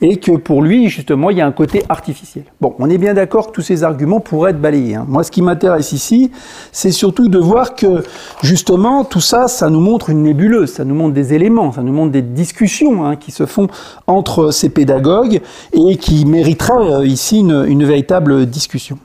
Et 0.01 0.17
que 0.17 0.33
pour 0.33 0.61
lui, 0.61 0.89
justement, 0.89 1.29
il 1.29 1.37
y 1.37 1.41
a 1.41 1.47
un 1.47 1.53
côté 1.53 1.83
artificiel. 1.87 2.43
Bon, 2.59 2.75
on 2.79 2.89
est 2.89 2.97
bien 2.97 3.13
d'accord 3.13 3.47
que 3.47 3.51
tous 3.53 3.61
ces 3.61 3.85
arguments 3.85 4.19
pourraient 4.19 4.51
être 4.51 4.59
balayés. 4.59 4.95
Hein. 4.95 5.05
Moi, 5.07 5.23
ce 5.23 5.31
qui 5.31 5.41
m'intéresse 5.41 5.93
ici, 5.93 6.31
c'est 6.73 6.91
surtout 6.91 7.29
de 7.29 7.39
voir 7.39 7.75
que, 7.75 8.03
justement, 8.43 9.05
tout 9.05 9.21
ça, 9.21 9.47
ça 9.47 9.69
nous 9.69 9.79
montre 9.79 10.09
une 10.09 10.23
nébuleuse, 10.23 10.73
ça 10.73 10.83
nous 10.83 10.95
montre 10.95 11.13
des 11.13 11.33
éléments, 11.33 11.71
ça 11.71 11.81
nous 11.81 11.93
montre 11.93 12.11
des 12.11 12.21
discussions 12.21 13.05
hein, 13.05 13.15
qui 13.15 13.31
se 13.31 13.45
font 13.45 13.67
entre 14.05 14.51
ces 14.51 14.67
pédagogues 14.67 15.39
et 15.71 15.95
qui 15.95 16.25
mériteraient 16.25 16.91
euh, 16.91 17.05
ici 17.05 17.39
une 17.39 17.85
véritable 17.85 18.47
discussion. 18.47 18.99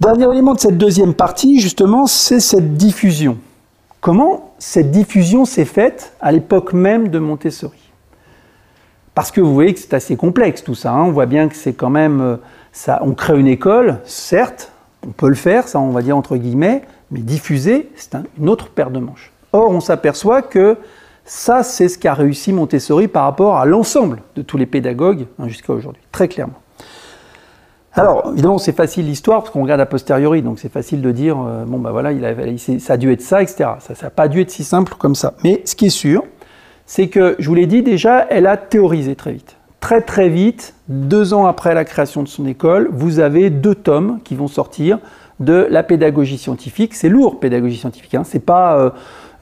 Dernier 0.00 0.30
élément 0.30 0.54
de 0.54 0.60
cette 0.60 0.78
deuxième 0.78 1.12
partie, 1.12 1.58
justement, 1.58 2.06
c'est 2.06 2.38
cette 2.38 2.76
diffusion. 2.76 3.36
Comment 4.00 4.54
cette 4.60 4.92
diffusion 4.92 5.44
s'est 5.44 5.64
faite 5.64 6.12
à 6.20 6.30
l'époque 6.30 6.72
même 6.72 7.08
de 7.08 7.18
Montessori? 7.18 7.90
Parce 9.16 9.32
que 9.32 9.40
vous 9.40 9.52
voyez 9.52 9.74
que 9.74 9.80
c'est 9.80 9.94
assez 9.94 10.16
complexe 10.16 10.62
tout 10.62 10.76
ça. 10.76 10.92
Hein. 10.92 11.02
On 11.02 11.10
voit 11.10 11.26
bien 11.26 11.48
que 11.48 11.56
c'est 11.56 11.72
quand 11.72 11.90
même 11.90 12.20
euh, 12.20 12.36
ça. 12.70 13.00
On 13.02 13.12
crée 13.12 13.40
une 13.40 13.48
école, 13.48 13.98
certes, 14.04 14.70
on 15.04 15.10
peut 15.10 15.28
le 15.28 15.34
faire, 15.34 15.66
ça 15.66 15.80
on 15.80 15.90
va 15.90 16.02
dire 16.02 16.16
entre 16.16 16.36
guillemets, 16.36 16.82
mais 17.10 17.18
diffuser, 17.18 17.90
c'est 17.96 18.14
une 18.38 18.48
autre 18.48 18.68
paire 18.68 18.92
de 18.92 19.00
manches. 19.00 19.32
Or, 19.52 19.70
on 19.70 19.80
s'aperçoit 19.80 20.42
que 20.42 20.76
ça, 21.24 21.64
c'est 21.64 21.88
ce 21.88 21.98
qu'a 21.98 22.14
réussi 22.14 22.52
Montessori 22.52 23.08
par 23.08 23.24
rapport 23.24 23.56
à 23.56 23.66
l'ensemble 23.66 24.22
de 24.36 24.42
tous 24.42 24.58
les 24.58 24.66
pédagogues 24.66 25.26
hein, 25.40 25.48
jusqu'à 25.48 25.72
aujourd'hui, 25.72 26.02
très 26.12 26.28
clairement. 26.28 26.60
Alors, 27.98 28.30
évidemment, 28.32 28.58
c'est 28.58 28.76
facile 28.76 29.06
l'histoire 29.06 29.40
parce 29.40 29.50
qu'on 29.50 29.62
regarde 29.62 29.80
a 29.80 29.86
posteriori, 29.86 30.42
donc 30.42 30.60
c'est 30.60 30.70
facile 30.72 31.02
de 31.02 31.10
dire, 31.10 31.36
euh, 31.40 31.64
bon, 31.64 31.78
ben 31.78 31.90
voilà, 31.90 32.12
il 32.12 32.80
ça 32.80 32.92
a 32.92 32.96
dû 32.96 33.12
être 33.12 33.22
ça, 33.22 33.42
etc. 33.42 33.70
Ça 33.80 33.94
n'a 34.00 34.10
pas 34.10 34.28
dû 34.28 34.40
être 34.40 34.50
si 34.50 34.62
simple 34.62 34.94
comme 34.96 35.16
ça. 35.16 35.34
Mais 35.42 35.62
ce 35.64 35.74
qui 35.74 35.86
est 35.86 35.90
sûr, 35.90 36.22
c'est 36.86 37.08
que, 37.08 37.34
je 37.40 37.48
vous 37.48 37.54
l'ai 37.54 37.66
dit 37.66 37.82
déjà, 37.82 38.24
elle 38.30 38.46
a 38.46 38.56
théorisé 38.56 39.16
très 39.16 39.32
vite. 39.32 39.56
Très 39.80 40.00
très 40.00 40.28
vite, 40.28 40.74
deux 40.88 41.34
ans 41.34 41.46
après 41.46 41.74
la 41.74 41.84
création 41.84 42.22
de 42.22 42.28
son 42.28 42.46
école, 42.46 42.88
vous 42.92 43.18
avez 43.18 43.50
deux 43.50 43.74
tomes 43.74 44.20
qui 44.22 44.36
vont 44.36 44.48
sortir 44.48 44.98
de 45.40 45.66
la 45.68 45.82
pédagogie 45.82 46.38
scientifique. 46.38 46.94
C'est 46.94 47.08
lourd, 47.08 47.40
pédagogie 47.40 47.78
scientifique. 47.78 48.14
Hein. 48.14 48.24
C'est 48.24 48.44
pas 48.44 48.78
euh, 48.78 48.90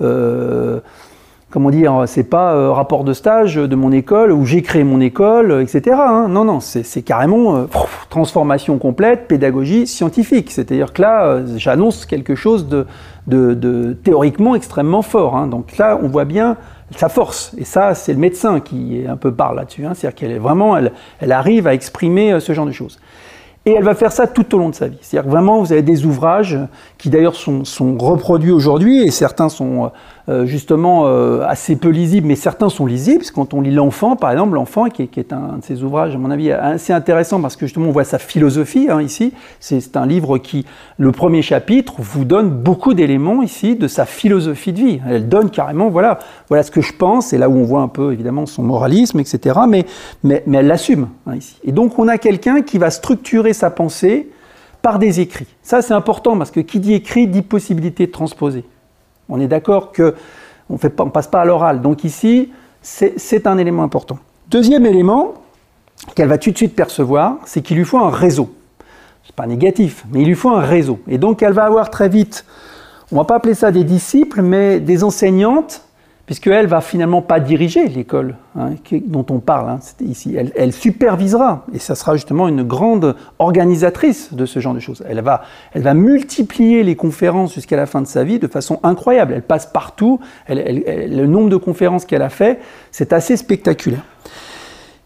euh, 0.02 0.80
comment 1.56 1.70
dire, 1.70 2.02
c'est 2.04 2.28
pas 2.28 2.52
euh, 2.52 2.70
rapport 2.70 3.02
de 3.02 3.14
stage 3.14 3.54
de 3.54 3.76
mon 3.76 3.90
école 3.90 4.30
où 4.30 4.44
j'ai 4.44 4.60
créé 4.60 4.84
mon 4.84 5.00
école, 5.00 5.62
etc. 5.62 5.96
Hein. 5.98 6.26
Non, 6.28 6.44
non, 6.44 6.60
c'est 6.60 7.00
carrément 7.00 7.56
euh, 7.56 7.64
transformation 8.10 8.76
complète, 8.76 9.26
pédagogie 9.26 9.86
scientifique. 9.86 10.50
C'est-à-dire 10.50 10.92
que 10.92 11.00
là, 11.00 11.24
euh, 11.24 11.46
j'annonce 11.56 12.04
quelque 12.04 12.34
chose 12.34 12.68
de, 12.68 13.96
théoriquement 14.04 14.54
extrêmement 14.54 15.00
fort. 15.00 15.34
Hein. 15.34 15.46
Donc 15.46 15.78
là, 15.78 15.98
on 16.02 16.08
voit 16.08 16.26
bien 16.26 16.58
sa 16.94 17.08
force. 17.08 17.54
Et 17.56 17.64
ça, 17.64 17.94
c'est 17.94 18.12
le 18.12 18.18
médecin 18.18 18.60
qui 18.60 19.00
est 19.00 19.06
un 19.06 19.16
peu 19.16 19.32
parle 19.32 19.56
là-dessus. 19.56 19.86
Hein. 19.86 19.92
C'est-à-dire 19.94 20.14
qu'elle 20.14 20.32
est 20.32 20.38
vraiment, 20.38 20.76
elle, 20.76 21.32
arrive 21.32 21.66
à 21.66 21.72
exprimer 21.72 22.38
ce 22.38 22.52
genre 22.52 22.66
de 22.66 22.72
choses. 22.72 22.98
Et 23.66 23.72
elle 23.72 23.82
va 23.82 23.96
faire 23.96 24.12
ça 24.12 24.28
tout 24.28 24.54
au 24.54 24.58
long 24.58 24.68
de 24.68 24.76
sa 24.76 24.86
vie. 24.86 24.98
C'est-à-dire 25.02 25.26
que 25.26 25.32
vraiment, 25.32 25.58
vous 25.58 25.72
avez 25.72 25.82
des 25.82 26.06
ouvrages 26.06 26.56
qui 26.98 27.10
d'ailleurs 27.10 27.34
sont, 27.34 27.64
reproduits 27.98 28.52
aujourd'hui, 28.52 29.02
et 29.02 29.10
certains 29.10 29.48
sont 29.48 29.86
euh, 29.86 29.88
justement 30.44 31.06
euh, 31.06 31.42
assez 31.46 31.76
peu 31.76 31.88
lisible, 31.88 32.26
mais 32.26 32.34
certains 32.34 32.68
sont 32.68 32.84
lisibles. 32.84 33.24
Quand 33.32 33.54
on 33.54 33.60
lit 33.60 33.70
L'Enfant, 33.70 34.16
par 34.16 34.32
exemple, 34.32 34.54
L'Enfant, 34.54 34.86
qui, 34.86 35.02
est 35.02 35.32
un 35.32 35.58
de 35.58 35.64
ses 35.64 35.84
ouvrages, 35.84 36.16
à 36.16 36.18
mon 36.18 36.32
avis, 36.32 36.50
assez 36.50 36.92
intéressant 36.92 37.40
parce 37.40 37.54
que 37.54 37.66
justement 37.66 37.86
on 37.86 37.92
voit 37.92 38.04
sa 38.04 38.18
philosophie 38.18 38.88
hein, 38.90 39.00
ici. 39.00 39.32
C'est 39.60 39.96
un 39.96 40.06
livre 40.06 40.38
qui, 40.38 40.66
le 40.98 41.12
premier 41.12 41.42
chapitre, 41.42 41.94
vous 41.98 42.24
donne 42.24 42.50
beaucoup 42.50 42.94
d'éléments 42.94 43.42
ici 43.42 43.76
de 43.76 43.86
sa 43.86 44.04
philosophie 44.04 44.72
de 44.72 44.78
vie. 44.78 45.00
Elle 45.08 45.28
donne 45.28 45.50
carrément, 45.50 45.90
voilà, 45.90 46.18
voilà 46.48 46.64
ce 46.64 46.72
que 46.72 46.80
je 46.80 46.92
pense, 46.92 47.32
et 47.32 47.38
là 47.38 47.48
où 47.48 47.56
on 47.56 47.64
voit 47.64 47.82
un 47.82 47.88
peu 47.88 48.12
évidemment 48.12 48.46
son 48.46 48.64
moralisme, 48.64 49.20
etc. 49.20 49.60
Mais, 49.68 49.86
mais, 50.24 50.42
mais 50.46 50.58
elle 50.58 50.66
l'assume 50.66 51.08
hein, 51.26 51.36
ici. 51.36 51.56
Et 51.62 51.70
donc 51.70 51.98
on 52.00 52.08
a 52.08 52.18
quelqu'un 52.18 52.62
qui 52.62 52.78
va 52.78 52.90
structurer 52.90 53.52
sa 53.52 53.70
pensée 53.70 54.30
par 54.82 54.98
des 54.98 55.20
écrits. 55.20 55.46
Ça 55.62 55.82
c'est 55.82 55.94
important 55.94 56.36
parce 56.36 56.50
que 56.50 56.60
qui 56.60 56.80
dit 56.80 56.94
écrit 56.94 57.28
dit 57.28 57.42
possibilité 57.42 58.06
de 58.06 58.12
transposer. 58.12 58.64
On 59.28 59.40
est 59.40 59.48
d'accord 59.48 59.92
que 59.92 60.14
On 60.68 60.74
ne 60.74 61.10
passe 61.10 61.28
pas 61.28 61.40
à 61.40 61.44
l'oral. 61.44 61.80
Donc 61.80 62.04
ici, 62.04 62.50
c'est 62.82 63.46
un 63.46 63.58
élément 63.58 63.82
important. 63.82 64.18
Deuxième 64.48 64.86
élément 64.86 65.34
qu'elle 66.14 66.28
va 66.28 66.38
tout 66.38 66.50
de 66.50 66.56
suite 66.56 66.74
percevoir, 66.74 67.38
c'est 67.44 67.62
qu'il 67.62 67.76
lui 67.76 67.84
faut 67.84 67.98
un 67.98 68.10
réseau. 68.10 68.54
Ce 69.22 69.30
n'est 69.30 69.34
pas 69.34 69.46
négatif, 69.46 70.04
mais 70.12 70.22
il 70.22 70.26
lui 70.28 70.34
faut 70.34 70.50
un 70.50 70.60
réseau. 70.60 71.00
Et 71.08 71.18
donc 71.18 71.42
elle 71.42 71.52
va 71.52 71.64
avoir 71.64 71.90
très 71.90 72.08
vite, 72.08 72.44
on 73.12 73.16
va 73.16 73.24
pas 73.24 73.36
appeler 73.36 73.54
ça 73.54 73.70
des 73.70 73.84
disciples, 73.84 74.42
mais 74.42 74.80
des 74.80 75.04
enseignantes 75.04 75.85
puisqu'elle 76.26 76.66
va 76.66 76.80
finalement 76.80 77.22
pas 77.22 77.38
diriger 77.38 77.88
l'école 77.88 78.36
hein, 78.58 78.70
dont 79.06 79.24
on 79.30 79.38
parle 79.38 79.70
hein, 79.70 79.78
ici. 80.00 80.36
Elle, 80.36 80.72
supervisera, 80.72 81.64
et 81.72 81.78
ça 81.78 81.94
sera 81.94 82.14
justement 82.14 82.48
une 82.48 82.64
grande 82.64 83.14
organisatrice 83.38 84.34
de 84.34 84.44
ce 84.44 84.58
genre 84.58 84.74
de 84.74 84.80
choses. 84.80 85.04
Elle 85.08 85.20
va, 85.20 85.42
elle 85.72 85.82
va 85.82 85.94
multiplier 85.94 86.82
les 86.82 86.96
conférences 86.96 87.54
jusqu'à 87.54 87.76
la 87.76 87.86
fin 87.86 88.02
de 88.02 88.08
sa 88.08 88.24
vie 88.24 88.40
de 88.40 88.48
façon 88.48 88.80
incroyable. 88.82 89.34
Elle 89.34 89.42
passe 89.42 89.66
partout. 89.66 90.18
le 90.48 91.26
nombre 91.26 91.48
de 91.48 91.56
conférences 91.56 92.04
qu'elle 92.04 92.22
a 92.22 92.28
fait, 92.28 92.58
c'est 92.90 93.12
assez 93.12 93.36
spectaculaire. 93.36 94.02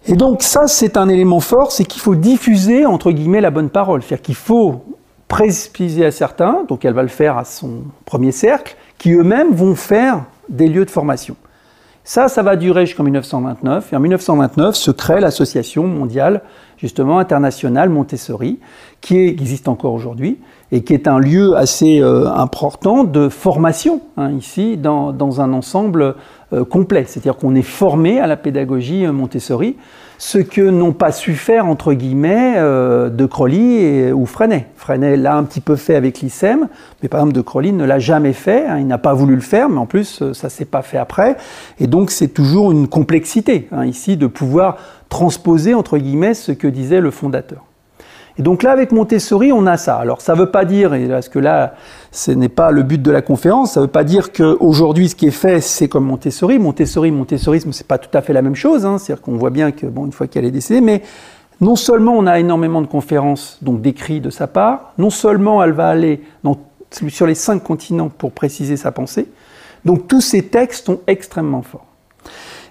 Et 0.07 0.15
donc 0.15 0.43
ça, 0.43 0.67
c'est 0.67 0.97
un 0.97 1.11
élément 1.11 1.41
fort, 1.41 1.71
c'est 1.73 1.85
qu'il 1.85 2.01
faut 2.01 2.15
diffuser, 2.15 2.87
entre 2.87 3.13
guillemets, 3.13 3.43
la 3.43 3.51
bonne 3.51 3.69
parole. 3.69 4.03
C'est-à-dire 4.03 4.23
qu'il 4.23 4.35
faut 4.35 4.83
préciser 5.29 6.07
à 6.07 6.11
certains, 6.11 6.65
donc 6.67 6.87
elle 6.87 6.95
va 6.95 7.03
le 7.03 7.09
faire 7.09 7.37
à 7.37 7.45
son 7.45 7.83
premier 8.07 8.33
cercle, 8.33 8.77
qui 8.99 9.13
eux-mêmes 9.13 9.53
vont 9.53 9.75
faire 9.75 10.25
des 10.51 10.69
lieux 10.69 10.85
de 10.85 10.91
formation. 10.91 11.37
Ça, 12.03 12.29
ça 12.29 12.43
va 12.43 12.57
durer 12.57 12.87
jusqu'en 12.87 13.05
1929. 13.05 13.93
Et 13.93 13.97
en 13.97 14.01
1929 14.01 14.75
se 14.75 14.91
crée 14.91 15.21
l'association 15.21 15.87
mondiale, 15.87 16.43
justement 16.79 17.19
internationale 17.19 17.91
Montessori, 17.91 18.59
qui 19.01 19.19
existe 19.19 19.69
encore 19.69 19.93
aujourd'hui 19.93 20.39
et 20.73 20.83
qui 20.83 20.95
est 20.95 21.09
un 21.09 21.19
lieu 21.19 21.57
assez 21.57 22.01
euh, 22.01 22.29
important 22.29 23.05
de 23.05 23.29
formation 23.29 24.01
hein, 24.17 24.33
ici 24.33 24.77
dans, 24.77 25.13
dans, 25.13 25.41
un 25.41 25.53
ensemble 25.53 26.17
euh, 26.53 26.65
complet. 26.65 27.05
C'est-à-dire 27.07 27.37
qu'on 27.37 27.55
est 27.55 27.63
formé 27.63 28.19
à 28.19 28.27
la 28.27 28.37
pédagogie 28.37 29.05
euh, 29.05 29.13
Montessori 29.13 29.77
ce 30.21 30.37
que 30.37 30.61
n'ont 30.61 30.93
pas 30.93 31.13
su 31.13 31.33
faire, 31.33 31.67
entre 31.67 31.95
guillemets, 31.95 32.57
euh, 32.59 33.09
De 33.09 33.25
Crowley 33.25 34.13
ou 34.13 34.27
Freinet. 34.27 34.67
Freinet 34.77 35.17
l'a 35.17 35.35
un 35.35 35.45
petit 35.45 35.63
peu 35.63 35.77
fait 35.77 35.95
avec 35.95 36.21
l'ISEM, 36.21 36.69
mais 37.03 37.09
par 37.09 37.21
exemple 37.21 37.35
De 37.35 37.41
Crowley 37.41 37.73
ne 37.73 37.87
l'a 37.87 37.99
jamais 37.99 38.35
fait, 38.35 38.67
hein, 38.67 38.77
il 38.79 38.87
n'a 38.87 38.99
pas 38.99 39.15
voulu 39.15 39.35
le 39.35 39.41
faire, 39.41 39.71
mais 39.71 39.79
en 39.79 39.87
plus 39.87 40.21
euh, 40.21 40.35
ça 40.35 40.51
s'est 40.51 40.67
pas 40.67 40.83
fait 40.83 40.99
après, 40.99 41.39
et 41.79 41.87
donc 41.87 42.11
c'est 42.11 42.29
toujours 42.29 42.71
une 42.71 42.87
complexité 42.87 43.67
hein, 43.73 43.87
ici 43.87 44.19
de 44.19 44.27
pouvoir 44.27 44.77
transposer, 45.09 45.73
entre 45.73 45.97
guillemets, 45.97 46.35
ce 46.35 46.53
que 46.53 46.69
disait 46.69 47.01
le 47.01 47.11
fondateur. 47.11 47.65
Et 48.37 48.43
donc 48.43 48.63
là, 48.63 48.73
avec 48.73 48.93
Montessori, 48.93 49.53
on 49.53 49.67
a 49.67 49.79
ça. 49.79 49.97
Alors 49.97 50.21
ça 50.21 50.35
ne 50.35 50.41
veut 50.41 50.51
pas 50.51 50.67
dire, 50.67 50.95
parce 51.09 51.31
que 51.31 51.39
là, 51.39 51.75
ce 52.13 52.33
n'est 52.33 52.49
pas 52.49 52.71
le 52.71 52.83
but 52.83 53.01
de 53.01 53.11
la 53.11 53.23
conférence, 53.23 53.73
ça 53.73 53.81
ne 53.81 53.87
veut 53.87 53.91
pas 53.91 54.05
dire 54.05 54.33
qu'aujourd'hui, 54.33 55.09
ce 55.09 55.15
qui 55.15 55.27
est 55.27 55.31
fait, 55.31 55.61
c'est 55.61 55.89
comme 55.89 56.05
Montessori. 56.07 56.59
Montessori, 56.59 57.11
Montessorisme, 57.11 57.73
c'est 57.73 57.87
pas 57.87 57.99
tout 57.99 58.17
à 58.17 58.21
fait 58.21 58.33
la 58.33 58.43
même 58.43 58.57
chose. 58.57 58.85
Hein. 58.85 58.99
C'est-à-dire 58.99 59.23
qu'on 59.23 59.37
voit 59.37 59.51
bien 59.51 59.71
que, 59.71 59.87
bon, 59.87 60.07
une 60.07 60.13
fois 60.13 60.27
qu'elle 60.27 60.45
est 60.45 60.51
décédée, 60.51 60.81
mais 60.81 61.03
non 61.61 61.77
seulement 61.77 62.15
on 62.17 62.27
a 62.27 62.41
énormément 62.41 62.81
de 62.81 62.87
conférences, 62.87 63.59
donc 63.63 63.81
d'écrits 63.81 64.21
de 64.21 64.31
sa 64.31 64.47
part, 64.47 64.93
non 64.99 65.11
seulement 65.11 65.63
elle 65.63 65.73
va 65.73 65.89
aller 65.89 66.23
sur 67.09 67.27
les 67.27 67.35
cinq 67.35 67.63
continents 67.63 68.09
pour 68.09 68.33
préciser 68.33 68.77
sa 68.77 68.93
pensée, 68.93 69.29
donc 69.85 70.09
tous 70.09 70.21
ces 70.21 70.43
textes 70.43 70.87
sont 70.87 71.01
extrêmement 71.07 71.63
forts. 71.63 71.87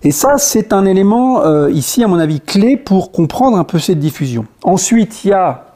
Et 0.02 0.12
ça, 0.12 0.38
c'est 0.38 0.74
un 0.74 0.86
élément 0.86 1.44
euh, 1.44 1.70
ici, 1.72 2.04
à 2.04 2.08
mon 2.08 2.20
avis, 2.20 2.40
clé 2.40 2.78
pour 2.78 3.12
comprendre 3.12 3.58
un 3.58 3.64
peu 3.64 3.80
cette 3.80 4.00
diffusion. 4.00 4.46
Ensuite, 4.64 5.26
il 5.26 5.30
y 5.30 5.34
a, 5.34 5.69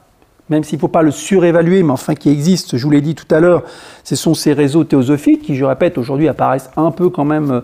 même 0.50 0.64
s'il 0.64 0.78
ne 0.78 0.82
faut 0.82 0.88
pas 0.88 1.02
le 1.02 1.12
surévaluer, 1.12 1.84
mais 1.84 1.92
enfin 1.92 2.16
qui 2.16 2.30
existe, 2.30 2.78
je 2.78 2.84
vous 2.84 2.92
l'ai 2.92 3.02
dit 3.02 3.16
tout 3.16 3.34
à 3.34 3.40
l'heure, 3.40 3.64
ce 4.04 4.16
sont 4.16 4.34
ces 4.34 4.54
réseaux 4.54 4.84
théosophiques 4.84 5.44
qui, 5.44 5.56
je 5.56 5.64
répète, 5.64 5.98
aujourd'hui 5.98 6.28
apparaissent 6.28 6.70
un 6.76 6.92
peu 6.92 7.10
quand 7.10 7.26
même 7.26 7.52
euh, 7.52 7.62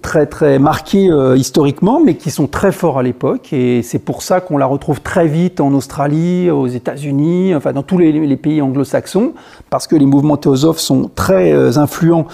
très 0.00 0.24
très 0.26 0.58
marqués 0.58 1.10
euh, 1.10 1.36
historiquement, 1.36 2.00
mais 2.02 2.14
qui 2.14 2.30
sont 2.30 2.46
très 2.46 2.72
forts 2.72 2.98
à 2.98 3.02
l'époque. 3.02 3.52
Et 3.52 3.82
c'est 3.82 3.98
pour 3.98 4.22
ça 4.22 4.40
qu'on 4.40 4.56
la 4.56 4.66
retrouve 4.66 5.02
très 5.02 5.26
vite 5.26 5.60
en 5.60 5.72
Australie, 5.74 6.50
aux 6.50 6.66
États-Unis, 6.66 7.54
enfin 7.54 7.72
dans 7.72 7.82
tous 7.82 7.98
les, 7.98 8.36
pays 8.36 8.62
anglo-saxons, 8.62 9.32
parce 9.70 9.86
que 9.86 9.94
les 9.94 10.06
mouvements 10.06 10.36
théosophes 10.36 10.78
sont 10.78 11.10
très 11.14 11.52
euh, 11.52 11.76
influents 11.76 12.26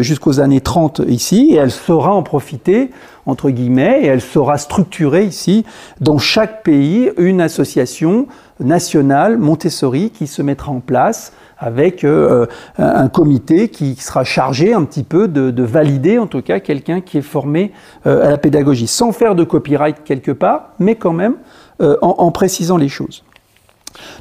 jusqu'aux 0.00 0.40
années 0.40 0.60
30 0.60 1.02
ici, 1.06 1.50
et 1.52 1.56
elle 1.56 1.70
saura 1.70 2.12
en 2.12 2.24
profiter 2.24 2.90
entre 3.26 3.50
guillemets, 3.50 4.00
et 4.02 4.06
elle 4.06 4.22
sera 4.22 4.56
structurée 4.56 5.24
ici 5.24 5.64
dans 6.00 6.18
chaque 6.18 6.62
pays 6.62 7.12
une 7.18 7.42
association 7.42 8.26
nationale 8.58 9.36
Montessori 9.36 10.10
qui 10.10 10.26
se 10.26 10.40
mettra 10.40 10.72
en 10.72 10.80
place 10.80 11.32
avec 11.58 12.04
euh, 12.04 12.46
un 12.78 13.08
comité 13.08 13.68
qui 13.68 13.96
sera 13.96 14.24
chargé 14.24 14.72
un 14.72 14.84
petit 14.84 15.02
peu 15.02 15.28
de, 15.28 15.62
valider 15.62 16.18
en 16.18 16.26
tout 16.26 16.40
cas 16.40 16.60
quelqu'un 16.60 17.00
qui 17.00 17.18
est 17.18 17.22
formé 17.22 17.72
euh, 18.06 18.26
à 18.26 18.30
la 18.30 18.38
pédagogie, 18.38 18.86
sans 18.86 19.12
faire 19.12 19.34
de 19.34 19.44
copyright 19.44 20.04
quelque 20.04 20.30
part, 20.30 20.70
mais 20.78 20.94
quand 20.94 21.12
même 21.12 21.34
euh, 21.82 21.96
en, 22.00 22.30
précisant 22.30 22.76
les 22.76 22.88
choses. 22.88 23.24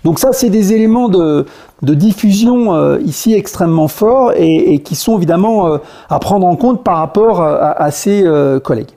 Donc 0.04 0.18
ça, 0.20 0.34
c'est 0.34 0.50
des 0.50 0.74
éléments 0.74 1.10
de, 1.10 1.46
diffusion 1.82 2.98
ici 3.00 3.34
extrêmement 3.34 3.88
forts 3.88 4.32
et, 4.36 4.80
qui 4.80 4.96
sont 4.96 5.18
évidemment 5.18 5.78
à 6.10 6.20
prendre 6.20 6.48
en 6.48 6.56
compte 6.56 6.84
par 6.84 6.98
rapport 6.98 7.42
à, 7.42 7.72
à 7.72 7.92
ses 7.92 8.24
collègues. 8.64 8.92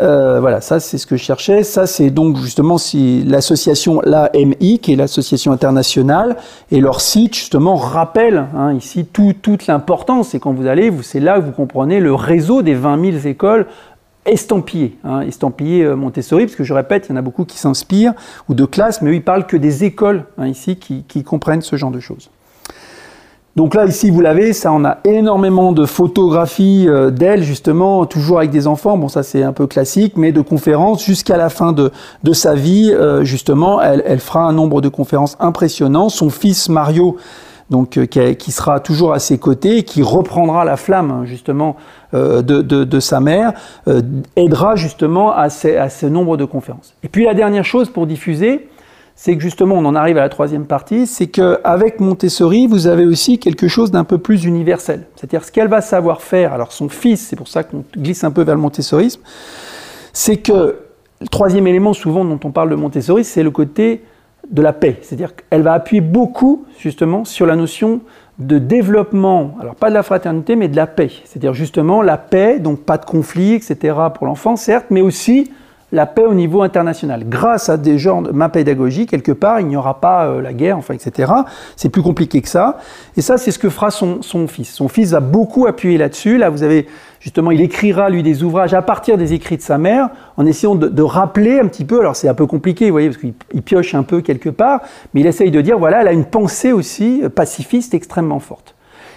Euh, 0.00 0.40
voilà, 0.40 0.60
ça 0.60 0.80
c'est 0.80 0.98
ce 0.98 1.06
que 1.06 1.16
je 1.16 1.22
cherchais. 1.22 1.62
Ça 1.62 1.86
c'est 1.86 2.10
donc 2.10 2.36
justement 2.38 2.78
si 2.78 3.22
l'association 3.24 4.00
l'AMI, 4.00 4.80
qui 4.80 4.92
est 4.92 4.96
l'association 4.96 5.52
internationale, 5.52 6.36
et 6.70 6.80
leur 6.80 7.00
site 7.00 7.34
justement 7.34 7.76
rappelle 7.76 8.46
hein, 8.56 8.72
ici 8.74 9.06
toute 9.06 9.66
l'importance. 9.66 10.34
Et 10.34 10.40
quand 10.40 10.52
vous 10.52 10.66
allez, 10.66 10.92
c'est 11.02 11.20
là 11.20 11.38
que 11.38 11.44
vous 11.44 11.52
comprenez 11.52 12.00
le 12.00 12.14
réseau 12.14 12.62
des 12.62 12.74
20 12.74 13.12
000 13.12 13.26
écoles 13.26 13.66
estampillées, 14.26 14.96
hein, 15.04 15.20
estampillées 15.20 15.84
euh, 15.84 15.96
Montessori, 15.96 16.46
parce 16.46 16.56
que 16.56 16.64
je 16.64 16.72
répète, 16.72 17.06
il 17.08 17.10
y 17.10 17.14
en 17.14 17.18
a 17.18 17.22
beaucoup 17.22 17.44
qui 17.44 17.58
s'inspirent, 17.58 18.14
ou 18.48 18.54
de 18.54 18.64
classes, 18.64 19.02
mais 19.02 19.10
eux, 19.10 19.14
ils 19.16 19.22
parlent 19.22 19.46
que 19.46 19.58
des 19.58 19.84
écoles 19.84 20.24
hein, 20.38 20.48
ici 20.48 20.76
qui 20.76 21.22
comprennent 21.24 21.60
ce 21.60 21.76
genre 21.76 21.90
de 21.90 22.00
choses. 22.00 22.30
Donc 23.56 23.76
là, 23.76 23.86
ici, 23.86 24.10
vous 24.10 24.20
l'avez, 24.20 24.52
ça, 24.52 24.72
on 24.72 24.84
a 24.84 24.98
énormément 25.04 25.70
de 25.70 25.86
photographies 25.86 26.86
euh, 26.88 27.10
d'elle, 27.10 27.44
justement, 27.44 28.04
toujours 28.04 28.38
avec 28.38 28.50
des 28.50 28.66
enfants. 28.66 28.98
Bon, 28.98 29.06
ça, 29.06 29.22
c'est 29.22 29.44
un 29.44 29.52
peu 29.52 29.68
classique, 29.68 30.14
mais 30.16 30.32
de 30.32 30.40
conférences 30.40 31.04
jusqu'à 31.04 31.36
la 31.36 31.48
fin 31.48 31.72
de, 31.72 31.92
de 32.24 32.32
sa 32.32 32.56
vie, 32.56 32.90
euh, 32.92 33.22
justement, 33.22 33.80
elle, 33.80 34.18
fera 34.18 34.42
un 34.42 34.52
nombre 34.52 34.80
de 34.80 34.88
conférences 34.88 35.36
impressionnant. 35.38 36.08
Son 36.08 36.30
fils 36.30 36.68
Mario, 36.68 37.16
donc, 37.70 37.96
euh, 37.96 38.06
qui, 38.06 38.50
sera 38.50 38.80
toujours 38.80 39.12
à 39.12 39.20
ses 39.20 39.38
côtés, 39.38 39.84
qui 39.84 40.02
reprendra 40.02 40.64
la 40.64 40.76
flamme, 40.76 41.12
hein, 41.12 41.24
justement, 41.24 41.76
de, 42.12 42.40
de, 42.40 42.84
de, 42.84 43.00
sa 43.00 43.18
mère, 43.18 43.54
aidera 44.36 44.76
justement 44.76 45.34
à, 45.34 45.50
ces, 45.50 45.76
à 45.76 45.88
ce 45.88 46.06
nombre 46.06 46.36
de 46.36 46.44
conférences. 46.44 46.94
Et 47.02 47.08
puis 47.08 47.24
la 47.24 47.34
dernière 47.34 47.64
chose 47.64 47.88
pour 47.88 48.06
diffuser, 48.06 48.68
c'est 49.16 49.36
que 49.36 49.42
justement, 49.42 49.76
on 49.76 49.84
en 49.84 49.94
arrive 49.94 50.18
à 50.18 50.22
la 50.22 50.28
troisième 50.28 50.66
partie, 50.66 51.06
c'est 51.06 51.28
qu'avec 51.28 52.00
Montessori, 52.00 52.66
vous 52.66 52.86
avez 52.88 53.06
aussi 53.06 53.38
quelque 53.38 53.68
chose 53.68 53.90
d'un 53.90 54.04
peu 54.04 54.18
plus 54.18 54.44
universel. 54.44 55.06
C'est-à-dire 55.14 55.44
ce 55.44 55.52
qu'elle 55.52 55.68
va 55.68 55.80
savoir 55.80 56.20
faire, 56.20 56.52
alors 56.52 56.72
son 56.72 56.88
fils, 56.88 57.20
c'est 57.28 57.36
pour 57.36 57.48
ça 57.48 57.62
qu'on 57.62 57.84
glisse 57.96 58.24
un 58.24 58.32
peu 58.32 58.42
vers 58.42 58.56
le 58.56 58.60
montessorisme, 58.60 59.20
c'est 60.12 60.38
que 60.38 60.78
le 61.20 61.28
troisième 61.28 61.66
élément 61.66 61.92
souvent 61.92 62.24
dont 62.24 62.40
on 62.44 62.50
parle 62.50 62.70
de 62.70 62.74
Montessori, 62.74 63.24
c'est 63.24 63.42
le 63.42 63.50
côté 63.50 64.02
de 64.50 64.60
la 64.60 64.72
paix. 64.72 64.98
C'est-à-dire 65.00 65.34
qu'elle 65.34 65.62
va 65.62 65.72
appuyer 65.72 66.00
beaucoup 66.00 66.66
justement 66.78 67.24
sur 67.24 67.46
la 67.46 67.56
notion 67.56 68.00
de 68.38 68.58
développement, 68.58 69.56
alors 69.60 69.76
pas 69.76 69.90
de 69.90 69.94
la 69.94 70.02
fraternité, 70.02 70.56
mais 70.56 70.68
de 70.68 70.76
la 70.76 70.88
paix. 70.88 71.10
C'est-à-dire 71.24 71.54
justement 71.54 72.02
la 72.02 72.18
paix, 72.18 72.58
donc 72.58 72.80
pas 72.80 72.98
de 72.98 73.04
conflit, 73.04 73.54
etc. 73.54 73.96
pour 74.12 74.26
l'enfant, 74.26 74.56
certes, 74.56 74.86
mais 74.90 75.00
aussi 75.00 75.52
la 75.94 76.06
paix 76.06 76.24
au 76.24 76.34
niveau 76.34 76.62
international. 76.62 77.24
Grâce 77.28 77.68
à 77.68 77.76
des 77.76 77.98
genres 77.98 78.22
de 78.22 78.32
ma 78.32 78.48
pédagogie, 78.48 79.06
quelque 79.06 79.32
part, 79.32 79.60
il 79.60 79.68
n'y 79.68 79.76
aura 79.76 80.00
pas 80.00 80.26
euh, 80.26 80.42
la 80.42 80.52
guerre, 80.52 80.76
enfin, 80.76 80.92
etc. 80.92 81.32
C'est 81.76 81.88
plus 81.88 82.02
compliqué 82.02 82.42
que 82.42 82.48
ça. 82.48 82.78
Et 83.16 83.22
ça, 83.22 83.38
c'est 83.38 83.52
ce 83.52 83.60
que 83.60 83.70
fera 83.70 83.90
son, 83.92 84.20
fils. 84.48 84.72
Son 84.72 84.88
fils 84.88 85.12
va 85.12 85.20
beaucoup 85.20 85.66
appuyer 85.66 85.96
là-dessus. 85.96 86.36
Là, 86.36 86.50
vous 86.50 86.64
avez 86.64 86.88
justement, 87.20 87.52
il 87.52 87.60
écrira 87.60 88.10
lui 88.10 88.22
des 88.22 88.42
ouvrages 88.42 88.74
à 88.74 88.82
partir 88.82 89.16
des 89.16 89.32
écrits 89.32 89.56
de 89.56 89.62
sa 89.62 89.78
mère, 89.78 90.10
en 90.36 90.44
essayant 90.44 90.74
de, 90.74 90.88
de 90.88 91.02
rappeler 91.02 91.60
un 91.60 91.68
petit 91.68 91.84
peu. 91.84 92.00
Alors, 92.00 92.16
c'est 92.16 92.28
un 92.28 92.34
peu 92.34 92.46
compliqué, 92.46 92.86
vous 92.86 92.92
voyez, 92.92 93.08
parce 93.08 93.20
qu'il 93.20 93.62
pioche 93.62 93.94
un 93.94 94.02
peu 94.02 94.20
quelque 94.20 94.50
part, 94.50 94.80
mais 95.14 95.20
il 95.20 95.26
essaye 95.26 95.50
de 95.52 95.60
dire, 95.60 95.78
voilà, 95.78 96.02
elle 96.02 96.08
a 96.08 96.12
une 96.12 96.26
pensée 96.26 96.72
aussi 96.72 97.22
pacifiste 97.34 97.94
extrêmement 97.94 98.40
forte 98.40 98.73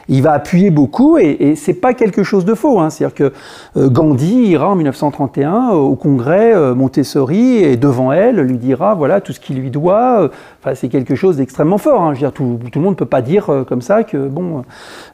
il 0.10 0.22
va 0.22 0.34
appuyer 0.34 0.72
beaucoup 0.72 1.18
et, 1.18 1.56
c'est 1.56 1.74
pas 1.74 1.94
quelque 1.94 2.24
chose 2.24 2.46
de 2.46 2.54
faux. 2.54 2.80
Hein. 2.80 2.90
C'est-à-dire 2.90 3.16
que 3.16 3.34
euh, 3.78 3.90
Gandhi 3.90 4.48
ira 4.48 4.70
en 4.70 4.76
1931 4.76 5.70
au 5.70 5.96
congrès 5.96 6.54
euh, 6.54 6.76
Montessori 6.76 7.58
et 7.58 7.78
devant 7.78 8.12
elle 8.12 8.40
lui 8.40 8.58
dira 8.58 8.96
voilà 8.96 9.22
tout 9.22 9.34
ce 9.34 9.40
qu'il 9.40 9.60
lui 9.60 9.70
doit. 9.70 10.22
Euh, 10.22 10.30
enfin, 10.62 10.76
c'est 10.76 10.90
quelque 10.90 11.16
chose 11.16 11.38
d'extrêmement 11.38 11.78
fort. 11.78 12.02
Hein. 12.02 12.14
Je 12.14 12.20
veux 12.20 12.28
dire, 12.28 12.32
tout, 12.32 12.60
le 12.74 12.82
monde 12.82 12.92
ne 12.92 12.98
peut 12.98 13.06
pas 13.06 13.22
dire 13.22 13.50
comme 13.68 13.82
ça 13.82 14.04
que 14.04 14.28
bon 14.28 14.64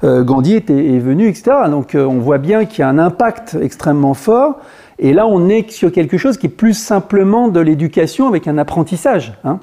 Gandhi 0.04 0.56
est 0.56 1.00
venu, 1.00 1.28
etc. 1.28 1.52
Donc 1.70 1.96
on 1.96 2.20
voit 2.20 2.38
bien 2.38 2.66
qu'il 2.66 2.80
y 2.80 2.84
a 2.84 2.90
un 2.90 3.00
impact 3.00 3.58
extrêmement 3.62 4.14
fort. 4.14 4.58
Et 5.00 5.14
là, 5.14 5.28
on 5.28 5.50
est 5.50 5.72
sur 5.72 5.92
quelque 5.92 6.18
chose 6.18 6.38
qui 6.38 6.48
est 6.48 6.50
plus 6.50 6.74
simplement 6.74 7.48
de 7.48 7.60
l'éducation 7.60 8.28
avec 8.28 8.48
un 8.48 8.58
apprentissage. 8.58 9.34
Hein. 9.44 9.60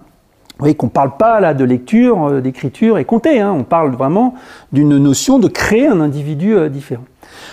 Vous 0.60 0.64
voyez 0.64 0.74
qu'on 0.74 0.88
ne 0.88 0.90
parle 0.90 1.16
pas 1.16 1.40
là 1.40 1.54
de 1.54 1.64
lecture, 1.64 2.26
euh, 2.26 2.40
d'écriture 2.42 2.98
et 2.98 3.06
compter, 3.06 3.40
hein. 3.40 3.50
on 3.50 3.64
parle 3.64 3.92
vraiment 3.92 4.34
d'une 4.72 4.98
notion 4.98 5.38
de 5.38 5.48
créer 5.48 5.86
un 5.86 6.02
individu 6.02 6.54
euh, 6.54 6.68
différent. 6.68 7.04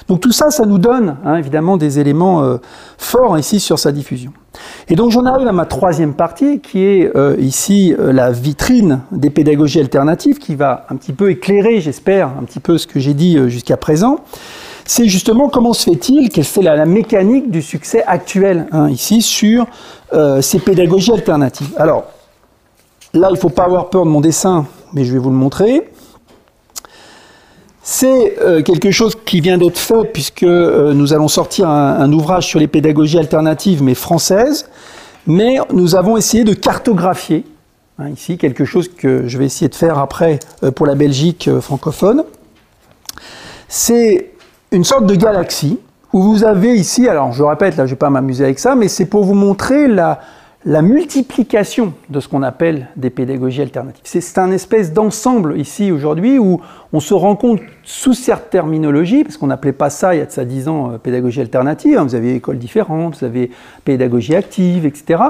Donc 0.10 0.20
tout 0.20 0.34
ça, 0.34 0.50
ça 0.50 0.66
nous 0.66 0.78
donne 0.78 1.16
hein, 1.24 1.38
évidemment 1.38 1.78
des 1.78 2.00
éléments 2.00 2.44
euh, 2.44 2.58
forts 2.98 3.40
ici 3.40 3.62
sur 3.62 3.80
sa 3.80 3.94
diffusion. 3.94 4.34
Et 4.90 4.96
donc 4.96 5.12
j'en 5.12 5.24
arrive 5.24 5.48
à 5.48 5.54
ma 5.54 5.64
troisième 5.66 6.16
partie, 6.16 6.60
qui 6.60 6.84
est 6.84 7.14
ici 7.38 7.96
la 7.98 8.32
vitrine 8.32 9.02
des 9.12 9.30
pédagogies 9.30 9.80
alternatives, 9.80 10.40
qui 10.40 10.56
va 10.56 10.86
un 10.90 10.96
petit 10.96 11.14
peu 11.14 11.30
éclairer, 11.30 11.80
j'espère, 11.80 12.30
un 12.38 12.44
petit 12.44 12.60
peu 12.60 12.78
ce 12.78 12.88
que 12.88 13.00
j'ai 13.00 13.14
dit 13.14 13.38
jusqu'à 13.50 13.78
présent. 13.78 14.18
C'est 14.84 15.06
justement 15.06 15.48
comment 15.48 15.74
se 15.74 15.84
fait-il, 15.84 16.30
quelle 16.30 16.44
est 16.44 16.62
la, 16.64 16.86
mécanique 16.86 17.52
du 17.52 17.62
succès 17.62 18.04
actuel 18.08 18.66
hein, 18.72 18.90
ici 18.90 19.22
sur 19.22 19.68
ces 20.42 20.60
pédagogies 20.60 21.12
alternatives. 21.12 21.74
Alors, 21.78 22.06
Là, 23.18 23.30
il 23.30 23.34
ne 23.34 23.40
faut 23.40 23.50
pas 23.50 23.64
avoir 23.64 23.90
peur 23.90 24.06
de 24.06 24.10
mon 24.10 24.22
dessin, 24.22 24.68
mais 24.94 25.04
je 25.04 25.12
vais 25.12 25.18
vous 25.18 25.32
le 25.32 25.36
montrer. 25.36 25.90
C'est 27.82 28.38
euh, 28.42 28.62
quelque 28.62 28.92
chose 28.92 29.16
qui 29.26 29.42
vient 29.42 29.58
d'être 29.58 29.80
fait 29.80 30.04
puisque 30.14 30.44
euh, 30.44 30.94
nous 30.94 31.14
allons 31.14 31.28
sortir 31.28 31.68
un, 31.68 32.12
ouvrage 32.12 32.46
sur 32.46 32.60
les 32.60 32.68
pédagogies 32.68 33.18
alternatives, 33.18 33.82
mais 33.82 33.96
françaises. 33.96 34.70
Mais 35.26 35.58
nous 35.74 35.96
avons 35.96 36.16
essayé 36.16 36.44
de 36.44 36.54
cartographier, 36.54 37.44
hein, 37.98 38.10
ici, 38.10 38.38
quelque 38.38 38.66
chose 38.66 38.88
que 38.88 39.28
je 39.28 39.38
vais 39.38 39.46
essayer 39.46 39.68
de 39.68 39.76
faire 39.76 39.98
après 39.98 40.40
euh, 40.64 40.72
pour 40.72 40.86
la 40.86 40.96
Belgique 40.96 41.50
francophone. 41.60 42.24
C'est 43.68 44.32
une 44.72 44.84
sorte 44.84 45.08
de 45.08 45.16
galaxie 45.16 45.80
où 46.14 46.22
vous 46.22 46.44
avez 46.44 46.76
ici, 46.76 47.08
alors 47.08 47.32
je 47.32 47.44
répète, 47.44 47.78
là 47.78 47.86
je 47.86 47.92
ne 47.92 47.96
vais 47.96 48.00
pas 48.00 48.10
m'amuser 48.10 48.44
avec 48.44 48.60
ça, 48.60 48.76
mais 48.76 48.88
c'est 48.88 49.06
pour 49.06 49.24
vous 49.24 49.34
montrer 49.34 49.88
la, 49.88 50.20
la 50.66 50.82
multiplication 50.82 51.94
de 52.10 52.20
ce 52.20 52.28
qu'on 52.28 52.44
appelle 52.44 52.88
des 52.96 53.10
pédagogies 53.10 53.62
alternatives. 53.62 54.02
C'est 54.04 54.38
un 54.38 54.52
espèce 54.52 54.92
d'ensemble 54.92 55.58
ici 55.60 55.92
aujourd'hui 55.92 56.40
où 56.40 56.60
on 56.92 57.00
se 57.00 57.14
rend 57.14 57.36
compte 57.36 57.62
sous 57.84 58.14
cette 58.14 58.50
terminologie, 58.50 59.24
parce 59.24 59.38
qu'on 59.38 59.48
n'appelait 59.48 59.72
pas 59.72 59.90
ça 59.90 60.16
il 60.16 60.18
y 60.18 60.22
a 60.22 60.26
de 60.26 60.32
ça 60.32 60.46
dix 60.46 60.68
ans 60.68 60.92
euh, 60.92 60.98
pédagogie 60.98 61.42
alternative, 61.42 61.98
hein, 61.98 62.04
vous 62.04 62.16
avez 62.16 62.36
écoles 62.36 62.58
différentes, 62.58 63.20
vous 63.20 63.26
avez 63.26 63.52
pédagogie 63.86 64.36
active, 64.36 64.86
etc. 64.86 65.22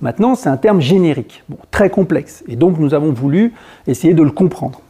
Maintenant, 0.00 0.34
c'est 0.34 0.48
un 0.48 0.56
terme 0.56 0.80
générique, 0.80 1.44
très 1.70 1.88
complexe, 1.88 2.44
et 2.46 2.56
donc 2.56 2.78
nous 2.78 2.94
avons 2.94 3.12
voulu 3.12 3.54
essayer 3.86 4.12
de 4.12 4.22
le 4.22 4.30
comprendre. 4.30 4.80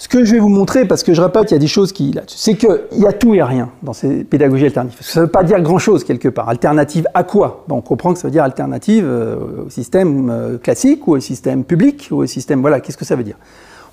Ce 0.00 0.06
que 0.06 0.24
je 0.24 0.32
vais 0.32 0.38
vous 0.38 0.48
montrer, 0.48 0.84
parce 0.84 1.02
que 1.02 1.12
je 1.12 1.20
répète, 1.20 1.50
il 1.50 1.54
y 1.54 1.56
a 1.56 1.58
des 1.58 1.66
choses 1.66 1.90
qui... 1.90 2.14
C'est 2.28 2.54
qu'il 2.54 2.68
y 2.98 3.06
a 3.06 3.12
tout 3.12 3.34
et 3.34 3.42
rien 3.42 3.70
dans 3.82 3.92
ces 3.92 4.22
pédagogies 4.22 4.66
alternatives. 4.66 5.00
Ça 5.02 5.18
ne 5.18 5.24
veut 5.24 5.30
pas 5.30 5.42
dire 5.42 5.60
grand-chose 5.60 6.04
quelque 6.04 6.28
part. 6.28 6.48
Alternative 6.48 7.08
à 7.14 7.24
quoi? 7.24 7.64
On 7.68 7.80
comprend 7.80 8.12
que 8.12 8.20
ça 8.20 8.28
veut 8.28 8.30
dire 8.30 8.44
alternative 8.44 9.04
euh, 9.04 9.64
au 9.66 9.70
système 9.70 10.30
euh, 10.30 10.56
classique 10.56 11.08
ou 11.08 11.16
au 11.16 11.20
système 11.20 11.64
public 11.64 12.10
ou 12.12 12.18
au 12.18 12.26
système... 12.26 12.60
Voilà, 12.60 12.78
qu'est-ce 12.78 12.96
que 12.96 13.04
ça 13.04 13.16
veut 13.16 13.24
dire? 13.24 13.34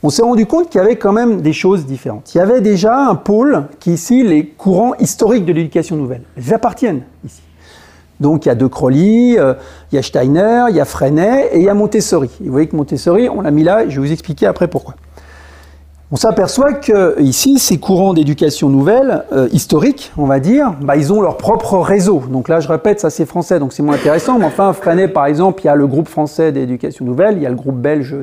On 0.03 0.11
s'est 0.11 0.21
rendu 0.21 0.45
compte 0.45 0.69
qu'il 0.69 0.79
y 0.79 0.83
avait 0.83 0.97
quand 0.97 1.11
même 1.11 1.41
des 1.41 1.53
choses 1.53 1.87
différentes. 1.87 2.35
Il 2.35 2.37
y 2.37 2.41
avait 2.41 2.61
déjà 2.61 2.95
un 2.95 3.15
pôle 3.15 3.63
qui 3.79 3.93
ici, 3.93 4.21
les 4.21 4.45
courants 4.45 4.93
historiques 4.99 5.45
de 5.45 5.53
l'éducation 5.53 5.95
nouvelle. 5.95 6.21
Ils 6.37 6.53
appartiennent 6.53 7.01
ici. 7.25 7.41
Donc 8.19 8.45
il 8.45 8.49
y 8.49 8.51
a 8.51 8.55
De 8.55 8.67
Crowley, 8.67 9.39
euh, 9.39 9.55
il 9.91 9.95
y 9.95 9.97
a 9.97 10.03
Steiner, 10.03 10.65
il 10.69 10.75
y 10.75 10.79
a 10.79 10.85
Freinet 10.85 11.49
et 11.51 11.57
il 11.57 11.63
y 11.63 11.69
a 11.69 11.73
Montessori. 11.73 12.29
vous 12.41 12.51
voyez 12.51 12.67
que 12.67 12.75
Montessori, 12.75 13.27
on 13.27 13.41
l'a 13.41 13.49
mis 13.49 13.63
là, 13.63 13.89
je 13.89 13.99
vais 13.99 14.05
vous 14.05 14.13
expliquer 14.13 14.45
après 14.45 14.67
pourquoi. 14.67 14.93
On 16.11 16.17
s'aperçoit 16.17 16.73
que 16.73 17.19
ici, 17.19 17.57
ces 17.57 17.79
courants 17.79 18.13
d'éducation 18.13 18.69
nouvelle, 18.69 19.23
euh, 19.31 19.47
historiques, 19.51 20.11
on 20.17 20.27
va 20.27 20.39
dire, 20.39 20.75
bah, 20.79 20.97
ils 20.97 21.11
ont 21.11 21.19
leur 21.19 21.35
propre 21.35 21.79
réseau. 21.79 22.21
Donc 22.29 22.47
là, 22.47 22.59
je 22.59 22.67
répète, 22.67 22.99
ça 22.99 23.09
c'est 23.09 23.25
français, 23.25 23.57
donc 23.57 23.73
c'est 23.73 23.81
moins 23.81 23.95
intéressant. 23.95 24.37
Mais 24.37 24.45
enfin, 24.45 24.71
Freinet, 24.73 25.07
par 25.07 25.25
exemple, 25.25 25.63
il 25.63 25.65
y 25.65 25.69
a 25.69 25.75
le 25.75 25.87
groupe 25.87 26.07
français 26.07 26.51
d'éducation 26.51 27.05
nouvelle, 27.05 27.37
il 27.37 27.41
y 27.41 27.47
a 27.47 27.49
le 27.49 27.55
groupe 27.55 27.77
belge 27.77 28.15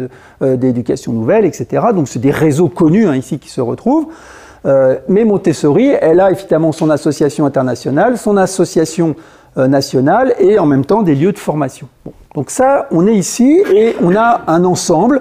euh, 0.43 0.57
d'éducation 0.57 1.13
nouvelle, 1.13 1.45
etc. 1.45 1.87
Donc 1.93 2.07
c'est 2.07 2.21
des 2.21 2.31
réseaux 2.31 2.69
connus 2.69 3.09
hein, 3.09 3.17
ici 3.17 3.41
qui 3.41 3.49
se 3.49 3.61
retrouvent. 3.61 4.07
Euh, 4.65 4.99
mais 5.09 5.25
Montessori, 5.25 5.89
elle 6.01 6.21
a 6.21 6.31
évidemment 6.31 6.71
son 6.71 6.89
association 6.89 7.47
internationale, 7.47 8.17
son 8.17 8.37
association 8.37 9.17
nationale 9.55 10.35
et 10.39 10.59
en 10.59 10.65
même 10.65 10.87
temps 10.87 11.03
des 11.03 11.15
lieux 11.15 11.33
de 11.33 11.39
formation. 11.39 11.87
Donc 12.35 12.49
ça, 12.49 12.87
on 12.91 13.07
est 13.07 13.15
ici 13.15 13.63
et 13.71 13.95
on 14.01 14.17
a 14.17 14.45
un 14.47 14.65
ensemble 14.65 15.21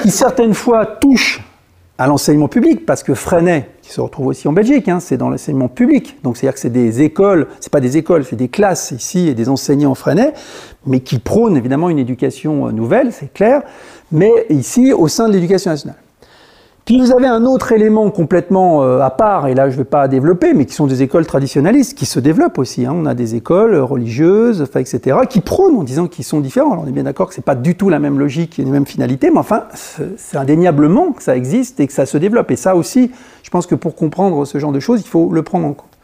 qui 0.00 0.10
certaines 0.10 0.54
fois 0.54 0.86
touche 0.86 1.45
à 1.98 2.06
l'enseignement 2.06 2.48
public, 2.48 2.84
parce 2.84 3.02
que 3.02 3.14
Freinet, 3.14 3.70
qui 3.80 3.90
se 3.90 4.00
retrouve 4.00 4.26
aussi 4.26 4.48
en 4.48 4.52
Belgique, 4.52 4.88
hein, 4.88 5.00
c'est 5.00 5.16
dans 5.16 5.30
l'enseignement 5.30 5.68
public. 5.68 6.18
Donc 6.22 6.36
c'est-à-dire 6.36 6.54
que 6.54 6.60
c'est 6.60 6.70
des 6.70 7.00
écoles, 7.02 7.46
c'est 7.60 7.72
pas 7.72 7.80
des 7.80 7.96
écoles, 7.96 8.24
c'est 8.24 8.36
des 8.36 8.48
classes 8.48 8.90
ici 8.90 9.28
et 9.28 9.34
des 9.34 9.48
enseignants 9.48 9.94
Freinet, 9.94 10.34
mais 10.86 11.00
qui 11.00 11.18
prônent 11.18 11.56
évidemment 11.56 11.88
une 11.88 11.98
éducation 11.98 12.68
euh, 12.68 12.72
nouvelle, 12.72 13.12
c'est 13.12 13.32
clair, 13.32 13.62
mais 14.12 14.30
ici 14.50 14.92
au 14.92 15.08
sein 15.08 15.28
de 15.28 15.32
l'éducation 15.32 15.70
nationale. 15.70 15.96
Puis 16.86 17.00
vous 17.00 17.10
avez 17.10 17.26
un 17.26 17.44
autre 17.44 17.72
élément 17.72 18.08
complètement 18.12 18.84
euh, 18.84 19.00
à 19.00 19.10
part, 19.10 19.48
et 19.48 19.54
là 19.56 19.68
je 19.68 19.74
ne 19.74 19.78
vais 19.78 19.84
pas 19.84 20.06
développer, 20.06 20.54
mais 20.54 20.66
qui 20.66 20.72
sont 20.72 20.86
des 20.86 21.02
écoles 21.02 21.26
traditionnalistes 21.26 21.98
qui 21.98 22.06
se 22.06 22.20
développent 22.20 22.58
aussi. 22.58 22.86
Hein. 22.86 22.94
On 22.94 23.06
a 23.06 23.14
des 23.14 23.34
écoles 23.34 23.74
religieuses, 23.74 24.64
etc., 24.76 25.18
qui 25.28 25.40
prônent 25.40 25.74
en 25.74 25.82
disant 25.82 26.06
qu'ils 26.06 26.24
sont 26.24 26.38
différents. 26.38 26.70
Alors 26.70 26.84
on 26.84 26.86
est 26.86 26.92
bien 26.92 27.02
d'accord 27.02 27.26
que 27.26 27.34
ce 27.34 27.40
n'est 27.40 27.44
pas 27.44 27.56
du 27.56 27.74
tout 27.74 27.88
la 27.88 27.98
même 27.98 28.20
logique 28.20 28.60
et 28.60 28.62
les 28.64 28.70
mêmes 28.70 28.86
finalités, 28.86 29.32
mais 29.32 29.40
enfin, 29.40 29.64
c'est 29.74 30.36
indéniablement 30.36 31.10
que 31.10 31.24
ça 31.24 31.36
existe 31.36 31.80
et 31.80 31.88
que 31.88 31.92
ça 31.92 32.06
se 32.06 32.18
développe. 32.18 32.52
Et 32.52 32.56
ça 32.56 32.76
aussi, 32.76 33.10
je 33.42 33.50
pense 33.50 33.66
que 33.66 33.74
pour 33.74 33.96
comprendre 33.96 34.44
ce 34.44 34.58
genre 34.58 34.70
de 34.70 34.78
choses, 34.78 35.00
il 35.00 35.08
faut 35.08 35.32
le 35.32 35.42
prendre 35.42 35.66
en 35.66 35.72
compte. 35.72 35.95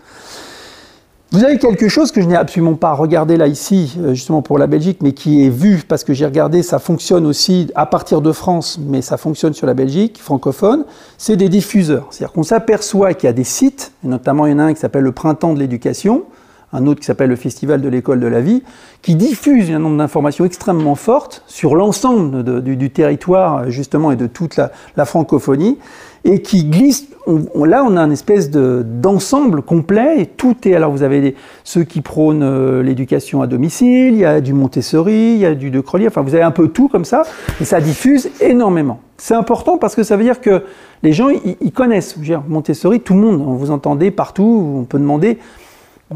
Vous 1.33 1.45
avez 1.45 1.57
quelque 1.57 1.89
chose 1.89 2.13
que 2.13 2.21
je 2.21 2.27
n'ai 2.27 2.37
absolument 2.37 2.75
pas 2.75 2.93
regardé 2.93 3.39
là 3.39 3.47
ici, 3.47 3.97
euh, 3.99 4.13
justement 4.13 4.43
pour 4.43 4.59
la 4.59 4.67
Belgique, 4.67 4.99
mais 5.01 5.13
qui 5.13 5.47
est 5.47 5.49
vu 5.49 5.83
parce 5.89 6.05
que 6.05 6.13
j'ai 6.13 6.27
regardé, 6.27 6.63
ça 6.63 6.79
fonctionne 6.79 7.25
aussi 7.25 7.71
à 7.75 7.87
partir 7.87 8.21
de 8.21 8.33
France, 8.33 8.79
mais 8.79 9.01
ça 9.01 9.17
fonctionne 9.17 9.55
sur 9.55 9.67
la 9.67 9.73
Belgique 9.73 10.19
francophone, 10.21 10.85
c'est 11.17 11.37
des 11.37 11.49
diffuseurs. 11.49 12.09
C'est-à-dire 12.11 12.35
qu'on 12.35 12.43
s'aperçoit 12.43 13.15
qu'il 13.15 13.29
y 13.29 13.31
a 13.31 13.33
des 13.33 13.45
sites, 13.45 13.93
notamment 14.05 14.45
il 14.45 14.53
y 14.53 14.55
en 14.55 14.59
a 14.59 14.65
un 14.65 14.75
qui 14.75 14.81
s'appelle 14.81 15.05
le 15.05 15.13
Printemps 15.13 15.55
de 15.55 15.59
l'éducation, 15.59 16.25
un 16.73 16.87
autre 16.87 17.01
qui 17.01 17.07
s'appelle 17.07 17.31
le 17.31 17.37
Festival 17.37 17.81
de 17.81 17.89
l'école 17.89 18.21
de 18.21 18.27
la 18.27 18.41
vie, 18.41 18.63
qui 19.03 19.15
diffuse 19.15 19.71
un 19.71 19.79
nombre 19.79 19.99
d'informations 19.99 20.45
extrêmement 20.45 20.95
fortes 20.95 21.43
sur 21.47 21.75
l'ensemble 21.75 22.63
du, 22.63 22.91
territoire, 22.91 23.71
justement, 23.71 24.13
et 24.13 24.17
de 24.17 24.27
toute 24.27 24.59
la 24.97 25.05
francophonie, 25.05 25.79
et 26.25 26.41
qui 26.41 26.65
glisse. 26.65 27.09
là, 27.27 27.85
on 27.85 27.97
a 27.97 28.01
une 28.01 28.13
espèce 28.13 28.51
d'ensemble 28.51 29.63
complet 29.63 30.23
et 30.23 30.27
tout 30.27 30.57
est. 30.65 30.75
Alors, 30.75 30.93
vous 30.93 31.03
avez 31.03 31.35
ceux 31.65 31.85
qui 31.85 32.01
prônent 32.01 32.43
euh, 32.43 32.83
l'éducation 32.83 33.43
à 33.43 33.47
domicile, 33.47 34.15
il 34.15 34.19
y 34.19 34.25
a 34.25 34.41
du 34.41 34.53
Montessori, 34.53 35.35
il 35.35 35.39
y 35.39 35.47
a 35.47 35.55
du 35.55 35.71
De 35.71 35.81
Crollier, 35.81 36.09
enfin, 36.09 36.23
vous 36.23 36.35
avez 36.35 36.45
un 36.45 36.51
peu 36.51 36.69
tout 36.69 36.89
comme 36.89 37.05
ça, 37.05 37.23
et 37.61 37.65
ça 37.65 37.81
diffuse 37.81 38.31
énormément. 38.41 39.01
C'est 39.17 39.35
important 39.35 39.79
parce 39.79 39.95
que 39.95 40.03
ça 40.03 40.17
veut 40.17 40.25
dire 40.25 40.41
que 40.41 40.65
les 41.03 41.13
gens, 41.13 41.29
ils, 41.29 41.73
connaissent. 41.73 42.15
Je 42.19 42.25
dire, 42.25 42.43
Montessori, 42.49 43.01
tout 43.01 43.15
le 43.15 43.21
monde, 43.21 43.43
vous 43.59 43.71
entendez 43.71 44.11
partout, 44.11 44.79
on 44.81 44.85
peut 44.85 44.99
demander. 44.99 45.39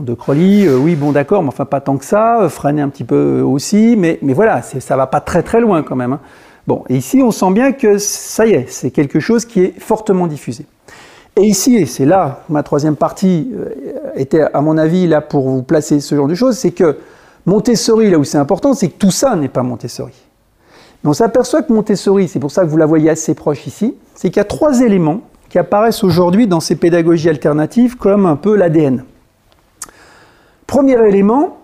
De 0.05 0.15
Crowley, 0.15 0.67
euh, 0.67 0.77
oui, 0.77 0.97
bon, 0.97 1.13
d'accord, 1.13 1.43
mais 1.43 1.49
enfin, 1.49 1.65
pas 1.65 1.81
tant 1.81 1.97
que 1.97 2.05
ça. 2.05 2.43
Euh, 2.43 2.49
freiner 2.49 2.83
un 2.83 2.89
petit 2.89 3.05
peu 3.05 3.41
aussi, 3.41 3.97
mais, 3.97 4.19
mais 4.23 4.33
voilà, 4.33 4.63
ça 4.63 4.97
va 4.97 5.07
pas 5.07 5.21
très 5.21 5.43
très 5.43 5.61
loin 5.61 5.83
quand 5.83 5.97
même. 5.97 6.15
Hein. 6.15 6.21
Bon, 6.67 6.85
et 6.89 6.97
ici, 6.97 7.23
on 7.23 7.31
sent 7.31 7.53
bien 7.53 7.73
que 7.73 7.99
ça 7.99 8.47
y 8.47 8.53
est, 8.53 8.69
c'est 8.69 8.91
quelque 8.91 9.21
chose 9.21 9.45
qui 9.45 9.61
est 9.61 9.75
fortement 9.79 10.27
diffusé. 10.27 10.67
Et 11.37 11.43
ici, 11.43 11.77
et 11.77 11.87
c'est 11.87 12.07
là, 12.07 12.45
ma 12.49 12.63
troisième 12.63 12.97
partie 12.97 13.53
euh, 13.55 13.69
était, 14.17 14.41
à 14.41 14.61
mon 14.61 14.79
avis, 14.79 15.07
là 15.07 15.21
pour 15.21 15.49
vous 15.49 15.63
placer 15.63 16.01
ce 16.01 16.15
genre 16.15 16.29
de 16.29 16.35
choses, 16.35 16.57
c'est 16.57 16.71
que 16.71 16.97
Montessori, 17.45 18.11
là 18.11 18.19
où 18.19 18.25
c'est 18.25 18.39
important, 18.39 18.75
c'est 18.75 18.89
que 18.89 18.99
tout 18.99 19.11
ça 19.11 19.37
n'est 19.37 19.49
pas 19.49 19.63
Montessori. 19.63 20.15
Mais 21.05 21.11
on 21.11 21.13
s'aperçoit 21.13 21.63
que 21.63 21.73
Montessori, 21.73 22.27
c'est 22.27 22.41
pour 22.41 22.51
ça 22.51 22.63
que 22.63 22.69
vous 22.69 22.79
la 22.79 22.87
voyez 22.87 23.11
assez 23.11 23.35
proche 23.35 23.67
ici, 23.67 23.95
c'est 24.15 24.31
qu'il 24.31 24.39
y 24.39 24.41
a 24.41 24.45
trois 24.45 24.81
éléments 24.81 25.21
qui 25.49 25.59
apparaissent 25.59 26.03
aujourd'hui 26.03 26.47
dans 26.47 26.61
ces 26.61 26.75
pédagogies 26.75 27.29
alternatives 27.29 27.97
comme 27.97 28.27
un 28.27 28.37
peu 28.37 28.57
l'ADN. 28.57 29.05
Premier 30.67 30.99
élément, 31.07 31.59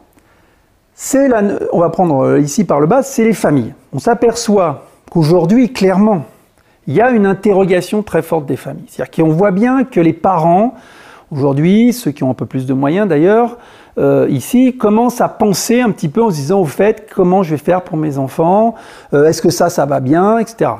c'est 0.95 1.29
on 1.73 1.81
va 1.81 1.91
prendre 1.91 2.21
euh, 2.25 2.41
ici 2.41 2.65
par 2.65 2.81
le 2.81 2.87
bas, 2.87 3.03
c'est 3.03 3.25
les 3.25 3.33
familles. 3.33 3.75
On 3.93 3.99
s'aperçoit 3.99 4.87
qu'aujourd'hui, 5.11 5.73
clairement, 5.73 6.25
il 6.87 6.95
y 6.95 7.01
a 7.01 7.11
une 7.11 7.27
interrogation 7.27 8.03
très 8.03 8.23
forte 8.23 8.47
des 8.47 8.57
familles. 8.57 8.85
C'est-à-dire 8.89 9.25
qu'on 9.25 9.33
voit 9.33 9.51
bien 9.51 9.85
que 9.85 10.01
les 10.01 10.13
parents, 10.13 10.75
aujourd'hui, 11.31 11.93
ceux 11.93 12.11
qui 12.11 12.23
ont 12.23 12.31
un 12.31 12.35
peu 12.35 12.47
plus 12.47 12.67
de 12.67 12.75
moyens 12.75 13.09
d'ailleurs, 13.09 13.59
euh, 13.99 14.27
ici 14.31 14.77
commencent 14.77 15.21
à 15.21 15.29
penser 15.29 15.81
un 15.81 15.91
petit 15.91 16.09
peu 16.09 16.23
en 16.23 16.31
se 16.31 16.37
disant 16.37 16.61
au 16.61 16.65
fait 16.65 17.07
comment 17.15 17.43
je 17.43 17.51
vais 17.51 17.59
faire 17.59 17.83
pour 17.83 17.99
mes 17.99 18.17
enfants, 18.17 18.75
euh, 19.13 19.27
est-ce 19.27 19.43
que 19.43 19.51
ça, 19.51 19.69
ça 19.69 19.85
va 19.85 20.01
bien, 20.01 20.39
etc. 20.39 20.71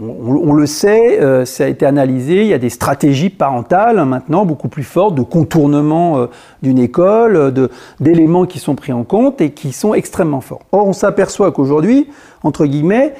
On, 0.00 0.52
le 0.52 0.66
sait, 0.66 1.20
euh, 1.20 1.44
ça 1.44 1.64
a 1.64 1.66
été 1.66 1.84
analysé, 1.84 2.42
il 2.42 2.46
y 2.46 2.54
a 2.54 2.58
des 2.58 2.70
stratégies 2.70 3.30
parentales 3.30 4.04
maintenant 4.04 4.44
beaucoup 4.44 4.68
plus 4.68 4.84
fortes 4.84 5.16
de 5.16 5.22
contournement 5.22 6.28
d'une 6.62 6.78
école, 6.78 7.52
d'éléments 7.98 8.46
qui 8.46 8.60
sont 8.60 8.76
pris 8.76 8.92
en 8.92 9.02
compte 9.02 9.40
et 9.40 9.50
qui 9.50 9.72
sont 9.72 9.94
extrêmement 9.94 10.40
forts. 10.40 10.62
Or, 10.70 10.86
on 10.86 10.92
s'aperçoit 10.92 11.50
qu'aujourd'hui, 11.50 12.08
entre 12.42 12.66
guillemets, 12.66 13.14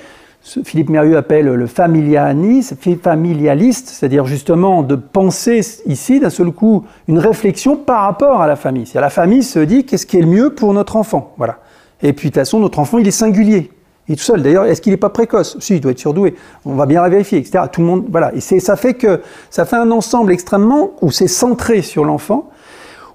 Philippe 0.65 0.91
Mérieux 0.91 1.17
appelle 1.17 1.47
le 1.47 1.67
familialiste, 1.67 3.89
c'est-à-dire 3.89 4.27
justement 4.27 4.85
de 4.85 4.95
penser 4.95 5.61
ici 5.87 6.21
d'un 6.21 6.31
seul 6.31 6.53
coup 6.53 6.85
une 7.09 7.19
réflexion 7.19 7.77
par 7.77 8.03
rapport 8.03 8.41
à 8.41 8.47
la 8.47 8.55
famille. 8.55 8.87
C'est-à-dire 8.87 9.01
la 9.01 9.11
famille 9.11 9.43
se 9.43 9.59
dit 9.59 9.85
qu'est-ce 9.85 10.07
qui 10.07 10.19
est 10.19 10.21
le 10.21 10.29
mieux 10.29 10.51
pour 10.51 10.73
notre 10.73 10.95
enfant, 10.95 11.35
voilà. 11.37 11.59
Et 12.01 12.13
puis 12.13 12.29
de 12.29 12.35
toute 12.35 12.41
façon 12.41 12.61
notre 12.61 12.79
enfant 12.79 12.99
il 12.99 13.09
est 13.09 13.11
singulier. 13.11 13.73
Il 14.09 14.13
est 14.13 14.17
tout 14.17 14.23
seul. 14.23 14.41
D'ailleurs, 14.41 14.67
est-ce 14.67 14.81
qu'il 14.81 14.93
n'est 14.93 14.99
pas 14.99 15.11
précoce? 15.11 15.57
Si, 15.59 15.75
il 15.75 15.81
doit 15.81 15.91
être 15.91 15.99
surdoué. 15.99 16.37
On 16.65 16.75
va 16.75 16.87
bien 16.87 17.03
la 17.03 17.09
vérifier, 17.09 17.39
etc. 17.39 17.65
Tout 17.73 17.81
le 17.81 17.89
monde, 17.89 18.05
voilà. 18.09 18.33
Et 18.37 18.41
ça 18.41 18.77
fait 18.77 18.95
que 18.95 19.21
ça 19.51 19.65
fait 19.65 19.75
un 19.75 19.91
ensemble 19.91 20.31
extrêmement 20.31 20.93
où 21.03 21.11
c'est 21.11 21.27
centré 21.27 21.83
sur 21.83 22.05
l'enfant, 22.05 22.49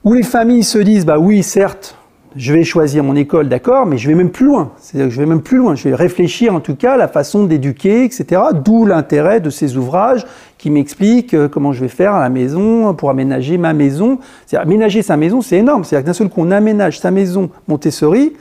où 0.03 0.13
les 0.13 0.23
familles 0.23 0.65
se 0.65 0.79
disent, 0.79 1.05
bah 1.05 1.17
oui, 1.17 1.43
certes, 1.43 1.95
je 2.35 2.53
vais 2.53 2.63
choisir 2.63 3.03
mon 3.03 3.15
école, 3.15 3.49
d'accord, 3.49 3.85
mais 3.85 3.97
je 3.97 4.07
vais 4.07 4.15
même 4.15 4.29
plus 4.29 4.45
loin. 4.45 4.71
C'est-à-dire 4.77 5.09
que 5.09 5.13
je 5.13 5.19
vais 5.19 5.25
même 5.25 5.41
plus 5.41 5.57
loin. 5.57 5.75
Je 5.75 5.89
vais 5.89 5.95
réfléchir 5.95 6.55
en 6.55 6.59
tout 6.59 6.75
cas 6.75 6.93
à 6.93 6.97
la 6.97 7.07
façon 7.07 7.43
d'éduquer, 7.43 8.05
etc. 8.05 8.41
D'où 8.53 8.85
l'intérêt 8.85 9.41
de 9.41 9.49
ces 9.49 9.75
ouvrages 9.77 10.25
qui 10.57 10.69
m'expliquent 10.69 11.33
euh, 11.33 11.47
comment 11.49 11.73
je 11.73 11.81
vais 11.81 11.89
faire 11.89 12.13
à 12.13 12.21
la 12.21 12.29
maison 12.29 12.93
pour 12.93 13.09
aménager 13.09 13.57
ma 13.57 13.73
maison. 13.73 14.19
C'est-à-dire, 14.45 14.67
aménager 14.67 15.01
sa 15.01 15.17
maison, 15.17 15.41
c'est 15.41 15.57
énorme. 15.57 15.83
C'est-à-dire 15.83 16.05
d'un 16.05 16.13
seul 16.13 16.29
coup, 16.29 16.41
on 16.41 16.51
aménage 16.51 16.99
sa 16.99 17.11
maison 17.11 17.49
Montessori. 17.67 18.33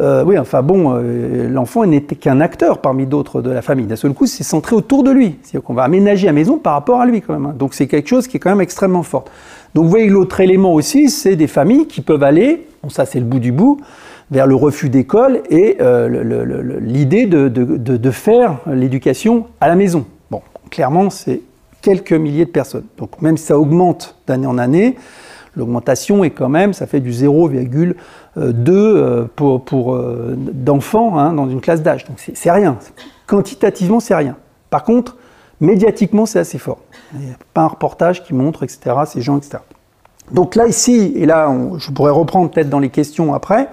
Euh, 0.00 0.22
oui, 0.24 0.38
enfin 0.38 0.62
bon, 0.62 0.94
euh, 0.94 1.48
l'enfant 1.48 1.84
n'était 1.84 2.14
qu'un 2.14 2.40
acteur 2.40 2.78
parmi 2.78 3.06
d'autres 3.06 3.42
de 3.42 3.50
la 3.50 3.62
famille. 3.62 3.86
D'un 3.86 3.96
seul 3.96 4.12
coup, 4.12 4.26
c'est 4.26 4.44
centré 4.44 4.76
autour 4.76 5.02
de 5.02 5.10
lui. 5.10 5.36
C'est-à-dire 5.42 5.64
qu'on 5.64 5.74
va 5.74 5.82
aménager 5.82 6.26
la 6.26 6.32
maison 6.32 6.58
par 6.58 6.74
rapport 6.74 7.00
à 7.00 7.06
lui 7.06 7.20
quand 7.20 7.32
même. 7.32 7.46
Hein. 7.46 7.54
Donc 7.58 7.74
c'est 7.74 7.88
quelque 7.88 8.08
chose 8.08 8.28
qui 8.28 8.36
est 8.36 8.40
quand 8.40 8.50
même 8.50 8.60
extrêmement 8.60 9.02
fort. 9.02 9.24
Donc 9.74 9.84
vous 9.84 9.90
voyez, 9.90 10.08
l'autre 10.08 10.40
élément 10.40 10.74
aussi, 10.74 11.10
c'est 11.10 11.36
des 11.36 11.46
familles 11.46 11.86
qui 11.86 12.00
peuvent 12.00 12.22
aller, 12.22 12.66
ça 12.88 13.06
c'est 13.06 13.20
le 13.20 13.26
bout 13.26 13.38
du 13.38 13.52
bout, 13.52 13.80
vers 14.30 14.46
le 14.46 14.54
refus 14.54 14.88
d'école 14.88 15.42
et 15.50 15.78
euh, 15.80 16.78
l'idée 16.80 17.26
de, 17.26 18.10
faire 18.10 18.58
l'éducation 18.66 19.46
à 19.60 19.68
la 19.68 19.74
maison. 19.74 20.04
Bon, 20.30 20.42
clairement, 20.70 21.10
c'est 21.10 21.40
quelques 21.80 22.12
milliers 22.12 22.44
de 22.44 22.50
personnes. 22.50 22.84
Donc 22.98 23.20
même 23.22 23.36
si 23.36 23.46
ça 23.46 23.58
augmente 23.58 24.16
d'année 24.26 24.46
en 24.46 24.58
année, 24.58 24.96
l'augmentation 25.56 26.24
est 26.24 26.30
quand 26.30 26.48
même, 26.48 26.72
ça 26.72 26.86
fait 26.86 27.00
du 27.00 27.10
0,2 27.10 27.94
euh, 28.36 29.24
pour, 29.34 29.64
pour 29.64 29.94
euh, 29.94 30.36
d'enfants 30.36 31.18
hein, 31.18 31.32
dans 31.32 31.48
une 31.48 31.60
classe 31.60 31.82
d'âge. 31.82 32.04
Donc 32.04 32.18
c'est 32.18 32.50
rien. 32.50 32.78
Quantitativement, 33.26 34.00
c'est 34.00 34.14
rien. 34.14 34.36
Par 34.70 34.84
contre, 34.84 35.16
médiatiquement, 35.60 36.26
c'est 36.26 36.38
assez 36.38 36.58
fort. 36.58 36.78
Pas 37.54 37.62
un 37.62 37.66
reportage 37.66 38.24
qui 38.24 38.34
montre, 38.34 38.62
etc., 38.62 38.96
ces 39.06 39.20
gens, 39.20 39.38
etc. 39.38 39.58
Donc 40.30 40.54
là, 40.54 40.66
ici, 40.66 41.12
et 41.16 41.26
là, 41.26 41.52
je 41.78 41.90
pourrais 41.90 42.12
reprendre 42.12 42.50
peut-être 42.50 42.68
dans 42.68 42.80
les 42.80 42.90
questions 42.90 43.34
après, 43.34 43.68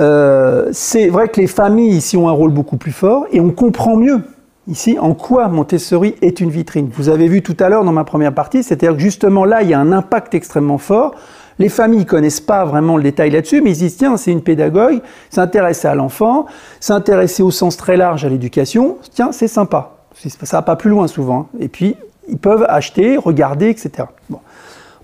euh, 0.00 0.68
c'est 0.72 1.08
vrai 1.08 1.28
que 1.28 1.40
les 1.40 1.46
familles 1.46 1.96
ici 1.96 2.16
ont 2.16 2.28
un 2.28 2.32
rôle 2.32 2.50
beaucoup 2.50 2.76
plus 2.76 2.92
fort 2.92 3.26
et 3.30 3.40
on 3.40 3.50
comprend 3.50 3.96
mieux 3.96 4.22
ici 4.66 4.98
en 4.98 5.14
quoi 5.14 5.48
Montessori 5.48 6.14
est 6.22 6.40
une 6.40 6.50
vitrine. 6.50 6.88
Vous 6.94 7.08
avez 7.08 7.28
vu 7.28 7.42
tout 7.42 7.56
à 7.60 7.68
l'heure 7.68 7.84
dans 7.84 7.92
ma 7.92 8.04
première 8.04 8.34
partie, 8.34 8.62
c'est-à-dire 8.62 8.94
que 8.94 9.02
justement 9.02 9.44
là, 9.44 9.62
il 9.62 9.68
y 9.68 9.74
a 9.74 9.78
un 9.78 9.92
impact 9.92 10.34
extrêmement 10.34 10.78
fort. 10.78 11.14
Les 11.58 11.68
familles 11.68 12.00
ne 12.00 12.04
connaissent 12.04 12.40
pas 12.40 12.64
vraiment 12.64 12.96
le 12.96 13.02
détail 13.02 13.30
là-dessus, 13.30 13.60
mais 13.60 13.72
ils 13.72 13.78
disent 13.78 13.96
tiens, 13.98 14.16
c'est 14.16 14.32
une 14.32 14.42
pédagogue, 14.42 15.00
s'intéresser 15.28 15.88
à 15.88 15.94
l'enfant, 15.94 16.46
s'intéresser 16.80 17.42
au 17.42 17.50
sens 17.50 17.76
très 17.76 17.96
large 17.96 18.24
à 18.24 18.28
l'éducation, 18.30 18.96
tiens, 19.12 19.32
c'est 19.32 19.48
sympa. 19.48 19.96
Ça 20.14 20.58
va 20.58 20.62
pas 20.62 20.76
plus 20.76 20.90
loin 20.90 21.06
souvent. 21.06 21.48
Et 21.58 21.68
puis, 21.68 21.96
ils 22.28 22.38
peuvent 22.38 22.64
acheter, 22.68 23.16
regarder, 23.16 23.68
etc. 23.68 24.04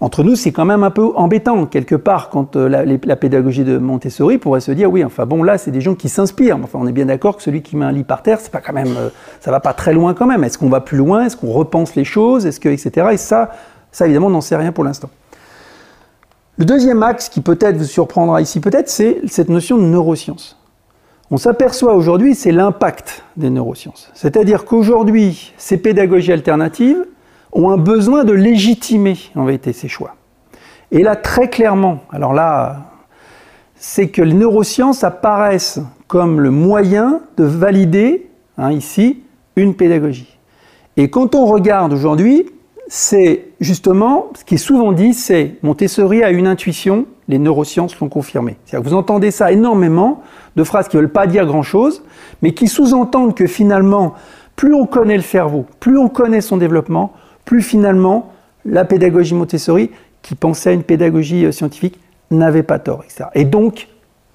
Entre 0.01 0.23
nous, 0.23 0.37
c'est 0.37 0.53
quand 0.53 0.65
même 0.65 0.85
un 0.85 0.91
peu 0.91 1.11
embêtant, 1.17 1.67
quelque 1.67 1.97
part, 1.97 2.31
quand 2.31 2.55
euh, 2.55 2.69
la, 2.69 3.17
pédagogie 3.17 3.65
de 3.65 3.79
Montessori 3.79 4.39
pourrait 4.39 4.61
se 4.61 4.71
dire, 4.71 4.91
oui, 4.93 5.05
enfin 5.05 5.27
bon, 5.27 5.43
là, 5.43 5.59
c'est 5.59 5.73
des 5.73 5.81
gens 5.81 5.97
qui 5.97 6.09
s'inspirent. 6.09 6.59
Enfin, 6.63 6.79
on 6.81 6.87
est 6.87 6.93
bien 6.93 7.07
d'accord 7.07 7.37
que 7.37 7.43
celui 7.43 7.63
qui 7.63 7.77
met 7.77 7.85
un 7.85 7.91
lit 7.91 8.05
par 8.05 8.23
terre, 8.23 8.39
c'est 8.41 8.53
pas 8.53 8.61
quand 8.61 8.73
même, 8.73 8.95
euh, 8.97 9.09
ça 9.41 9.51
va 9.51 9.59
pas 9.59 9.73
très 9.73 9.93
loin 9.93 10.15
quand 10.15 10.27
même. 10.27 10.45
Est-ce 10.45 10.57
qu'on 10.57 10.69
va 10.69 10.81
plus 10.81 10.99
loin? 10.99 11.25
Est-ce 11.25 11.37
qu'on 11.37 11.51
repense 11.51 11.97
les 11.97 12.05
choses? 12.05 12.47
Est-ce 12.47 12.61
que, 12.61 12.69
etc. 12.69 13.09
Et 13.13 13.17
ça, 13.17 13.51
ça 13.91 14.05
évidemment, 14.05 14.29
on 14.29 14.31
n'en 14.31 14.41
sait 14.41 14.57
rien 14.57 14.71
pour 14.71 14.85
l'instant. 14.85 15.11
Le 16.59 16.65
deuxième 16.65 17.03
axe 17.03 17.29
qui 17.29 17.41
peut-être 17.41 17.77
vous 17.77 17.85
surprendra 17.85 18.41
ici, 18.41 18.61
peut-être, 18.61 18.89
c'est 18.89 19.21
cette 19.27 19.49
notion 19.49 19.79
de 19.79 19.83
neurosciences. 19.83 20.57
On 21.31 21.37
s'aperçoit 21.37 21.95
aujourd'hui, 21.95 22.35
c'est 22.35 22.53
l'impact 22.53 23.23
des 23.37 23.51
neurosciences. 23.51 24.11
C'est-à-dire 24.15 24.65
qu'aujourd'hui, 24.65 25.53
ces 25.59 25.77
pédagogies 25.77 26.33
alternatives 26.33 27.05
ont 27.53 27.71
un 27.71 27.77
besoin 27.77 28.25
de 28.25 28.33
légitimer 28.33 29.19
en 29.35 29.45
vérité 29.45 29.73
ces 29.73 29.89
choix. 29.89 30.17
Et 30.91 31.03
là, 31.03 31.17
très 31.17 31.51
clairement, 31.51 32.01
alors 32.11 32.33
là, 32.33 32.93
c'est 33.75 34.09
que 34.09 34.23
les 34.23 34.33
neurosciences 34.33 35.05
apparaissent 35.05 35.81
comme 36.07 36.41
le 36.41 36.51
moyen 36.51 37.21
de 37.37 37.45
valider, 37.45 38.31
hein, 38.57 38.73
ici, 38.73 39.23
une 39.57 39.75
pédagogie. 39.75 40.39
Et 40.97 41.11
quand 41.11 41.35
on 41.35 41.45
regarde 41.45 41.93
aujourd'hui, 41.93 42.47
c'est 42.89 43.49
justement, 43.61 44.31
ce 44.35 44.45
qui 44.45 44.55
est 44.55 44.59
souvent 44.59 44.93
dit, 44.93 45.13
c'est 45.13 45.57
Montessori 45.63 46.23
a 46.23 46.31
une 46.31 46.47
intuition, 46.47 47.07
les 47.29 47.39
neurosciences 47.39 47.99
l'ont 48.01 48.09
confirmé. 48.09 48.57
C'est-à-dire 48.65 48.85
que 48.85 48.91
vous 48.91 48.97
entendez 48.97 49.31
ça 49.31 49.53
énormément, 49.53 50.23
de 50.57 50.65
phrases 50.65 50.89
qui 50.89 50.97
ne 50.97 51.03
veulent 51.03 51.13
pas 51.13 51.27
dire 51.27 51.47
grand-chose, 51.47 52.03
mais 52.43 52.53
qui 52.53 52.67
sous-entendent 52.67 53.35
que 53.35 53.47
finalement, 53.47 54.15
plus 54.57 54.75
on 54.75 54.87
connaît 54.87 55.17
le 55.17 55.23
cerveau, 55.23 55.67
plus 55.81 55.99
on 55.99 56.09
connaît 56.09 56.41
son 56.41 56.57
développement, 56.57 57.13
plus 57.45 57.63
finalement 57.63 58.33
la 58.65 58.85
pédagogie 58.85 59.35
Montessori, 59.35 59.91
qui 60.23 60.35
pensait 60.35 60.71
à 60.71 60.73
une 60.73 60.83
pédagogie 60.83 61.45
euh, 61.45 61.53
scientifique, 61.53 61.99
n'avait 62.31 62.63
pas 62.63 62.79
tort, 62.79 63.03
etc. 63.05 63.25
Et 63.35 63.45
donc, 63.45 63.89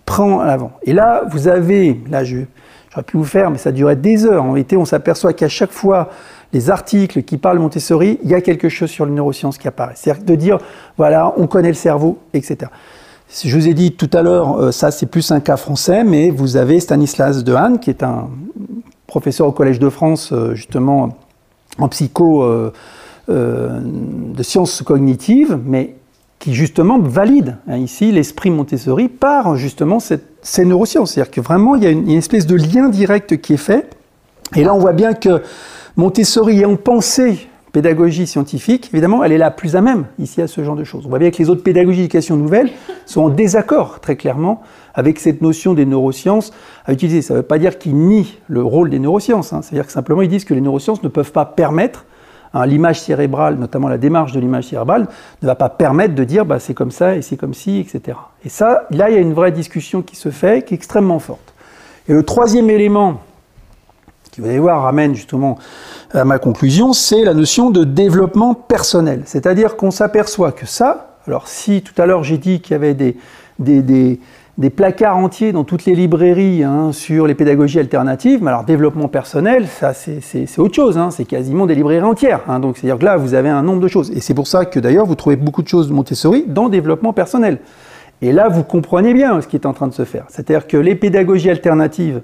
prend 0.06 0.44
l'avant. 0.44 0.72
Et 0.84 0.94
là, 0.94 1.24
vous 1.30 1.48
avez, 1.48 2.00
là, 2.10 2.24
j'aurais 2.24 3.04
pu 3.06 3.18
vous 3.18 3.26
faire, 3.26 3.52
mais 3.52 3.58
ça 3.58 3.72
durait 3.72 3.96
des 3.96 4.26
heures. 4.26 4.44
En 4.44 4.54
réalité, 4.54 4.78
on 4.78 4.86
s'aperçoit 4.86 5.34
qu'à 5.34 5.50
chaque 5.50 5.72
fois, 5.72 6.10
les 6.54 6.70
articles 6.70 7.24
qui 7.24 7.38
parlent 7.38 7.60
Montessori, 7.60 8.20
il 8.24 8.30
y 8.30 8.36
a 8.36 8.42
quelque 8.42 8.70
chose 8.70 8.90
sur 8.90 9.06
les 9.06 9.12
neurosciences 9.12 9.58
qui 9.58 9.68
apparaît. 9.68 9.96
C'est-à-dire 9.96 10.24
de 10.24 10.36
dire, 10.36 10.58
voilà, 10.98 11.34
on 11.38 11.48
connaît 11.48 11.70
le 11.70 11.74
cerveau, 11.74 12.20
etc. 12.34 12.70
Je 13.44 13.58
vous 13.58 13.68
ai 13.68 13.74
dit 13.74 13.94
tout 13.94 14.10
à 14.14 14.22
l'heure, 14.22 14.58
euh, 14.58 14.72
ça 14.72 14.92
c'est 14.92 15.08
plus 15.08 15.32
un 15.32 15.40
cas 15.40 15.58
français, 15.58 16.04
mais 16.04 16.30
vous 16.30 16.56
avez 16.56 16.80
Stanislas 16.80 17.44
Dehaene, 17.44 17.80
qui 17.80 17.90
est 17.90 18.04
un 18.04 18.30
professeur 19.08 19.48
au 19.48 19.52
Collège 19.52 19.80
de 19.80 19.90
France, 19.90 20.32
euh, 20.32 20.54
justement, 20.54 21.18
en 21.80 21.88
psycho 21.88 22.44
euh, 22.44 22.72
de 23.28 24.44
sciences 24.44 24.84
cognitives, 24.84 25.58
mais 25.66 25.96
qui 26.38 26.54
justement 26.54 27.00
valide 27.00 27.58
hein, 27.68 27.78
ici 27.78 28.12
l'esprit 28.12 28.52
Montessori 28.52 29.08
par 29.08 29.56
justement 29.56 30.00
cette, 30.00 30.26
ces 30.42 30.66
neurosciences. 30.66 31.14
C'est-à-dire 31.14 31.32
que 31.32 31.42
vraiment, 31.42 31.76
il 31.76 31.84
y 31.84 31.88
a 31.88 31.90
une, 31.90 32.08
une 32.10 32.18
espèce 32.18 32.46
de 32.46 32.56
lien 32.56 32.90
direct 32.90 33.42
qui 33.42 33.54
est 33.54 33.58
fait. 33.58 33.90
Et 34.56 34.64
là, 34.64 34.74
on 34.74 34.80
voit 34.80 34.94
bien 34.94 35.14
que 35.14 35.42
Montessori 35.96 36.60
ayant 36.60 36.76
pensé 36.76 37.48
pédagogie 37.72 38.28
scientifique, 38.28 38.90
évidemment, 38.94 39.24
elle 39.24 39.32
est 39.32 39.38
la 39.40 39.50
plus 39.50 39.76
à 39.76 39.82
même 39.82 40.06
ici 40.20 40.42
à 40.42 40.48
ce 40.48 40.64
genre 40.64 40.76
de 40.76 40.84
choses. 40.84 41.08
On 41.08 41.10
voit 41.10 41.18
bien 41.18 41.32
que 41.32 41.38
les 41.38 41.50
autres 41.50 41.64
pédagogies 41.64 42.02
d'éducation 42.02 42.38
nouvelle 42.38 42.70
sont 43.08 43.24
en 43.24 43.30
désaccord 43.30 44.00
très 44.00 44.16
clairement 44.16 44.62
avec 44.94 45.20
cette 45.20 45.42
notion 45.42 45.74
des 45.74 45.88
neurosciences 45.88 46.54
à 46.86 46.94
utiliser. 46.94 47.24
Ça 47.24 47.34
ne 47.34 47.40
veut 47.40 47.46
pas 47.46 47.58
dire 47.58 47.80
qu'ils 47.80 47.96
nient 47.96 48.38
le 48.48 48.62
rôle 48.62 48.92
des 48.92 49.00
neurosciences, 49.00 49.54
hein. 49.54 49.62
c'est-à-dire 49.64 49.88
que 49.88 49.92
simplement 49.92 50.22
ils 50.22 50.30
disent 50.30 50.46
que 50.46 50.54
les 50.54 50.62
neurosciences 50.62 51.02
ne 51.02 51.08
peuvent 51.08 51.32
pas 51.32 51.46
permettre 51.46 52.06
hein, 52.54 52.68
l'image 52.68 53.02
cérébrale, 53.02 53.56
notamment 53.58 53.88
la 53.88 53.98
démarche 53.98 54.34
de 54.34 54.40
l'image 54.40 54.66
cérébrale, 54.66 55.08
ne 55.42 55.48
va 55.48 55.56
pas 55.56 55.70
permettre 55.70 56.14
de 56.14 56.24
dire 56.24 56.46
bah, 56.46 56.60
c'est 56.60 56.76
comme 56.76 56.92
ça 56.92 57.16
et 57.16 57.24
c'est 57.24 57.38
comme 57.38 57.56
ci, 57.56 57.80
etc. 57.80 58.16
Et 58.46 58.50
ça, 58.50 58.86
là, 58.92 59.10
il 59.10 59.16
y 59.16 59.18
a 59.18 59.22
une 59.22 59.34
vraie 59.34 59.52
discussion 59.52 60.04
qui 60.04 60.16
se 60.16 60.30
fait, 60.30 60.64
qui 60.64 60.76
est 60.76 60.78
extrêmement 60.78 61.18
forte. 61.18 61.56
Et 62.08 62.14
le 62.14 62.22
troisième 62.22 62.70
élément 62.70 63.20
qui, 64.34 64.42
vous 64.42 64.48
allez 64.48 64.60
voir, 64.60 64.82
ramène 64.82 65.14
justement 65.14 65.60
à 66.12 66.26
ma 66.26 66.40
conclusion, 66.40 66.92
c'est 66.92 67.24
la 67.24 67.36
notion 67.36 67.70
de 67.70 67.84
développement 67.84 68.56
personnel. 68.56 69.22
C'est-à-dire 69.26 69.76
qu'on 69.76 69.92
s'aperçoit 69.92 70.52
que 70.52 70.66
ça, 70.66 71.18
alors 71.28 71.48
si 71.48 71.84
tout 71.84 72.00
à 72.02 72.08
l'heure 72.08 72.24
j'ai 72.24 72.40
dit 72.40 72.60
qu'il 72.60 72.72
y 72.72 72.76
avait 72.76 72.96
des, 72.96 73.16
des, 73.60 74.20
des, 74.58 74.70
placards 74.72 75.18
entiers 75.18 75.52
dans 75.52 75.64
toutes 75.64 75.86
les 75.86 75.94
librairies 75.94 76.64
hein, 76.64 76.92
sur 76.94 77.28
les 77.28 77.36
pédagogies 77.36 77.80
alternatives, 77.80 78.40
mais 78.42 78.50
alors 78.50 78.64
développement 78.64 79.08
personnel, 79.08 79.68
ça 79.68 79.94
c'est 79.94 80.60
autre 80.60 80.74
chose, 80.74 80.98
hein, 80.98 81.12
c'est 81.12 81.26
quasiment 81.26 81.68
des 81.68 81.76
librairies 81.76 82.04
entières. 82.04 82.42
Hein, 82.48 82.60
donc 82.60 82.78
c'est-à-dire 82.78 82.98
que 82.98 83.06
là, 83.06 83.18
vous 83.18 83.36
avez 83.36 83.50
un 83.50 83.62
nombre 83.62 83.82
de 83.82 83.88
choses. 83.88 84.10
Et 84.12 84.20
c'est 84.20 84.34
pour 84.34 84.48
ça 84.48 84.66
que 84.66 84.80
d'ailleurs, 84.80 85.06
vous 85.06 85.16
trouvez 85.16 85.36
beaucoup 85.36 85.62
de 85.62 85.68
choses 85.68 85.90
de 85.90 85.94
Montessori 85.94 86.46
dans 86.48 86.70
développement 86.70 87.14
personnel. 87.14 87.60
Et 88.24 88.32
là, 88.32 88.50
vous 88.50 88.64
comprenez 88.64 89.14
bien 89.14 89.42
ce 89.42 89.48
qui 89.48 89.58
est 89.58 89.68
en 89.68 89.74
train 89.74 89.88
de 89.88 89.94
se 89.94 90.06
faire. 90.06 90.26
C'est-à-dire 90.30 90.66
que 90.66 90.78
les 90.78 90.96
pédagogies 90.96 91.52
alternatives, 91.52 92.22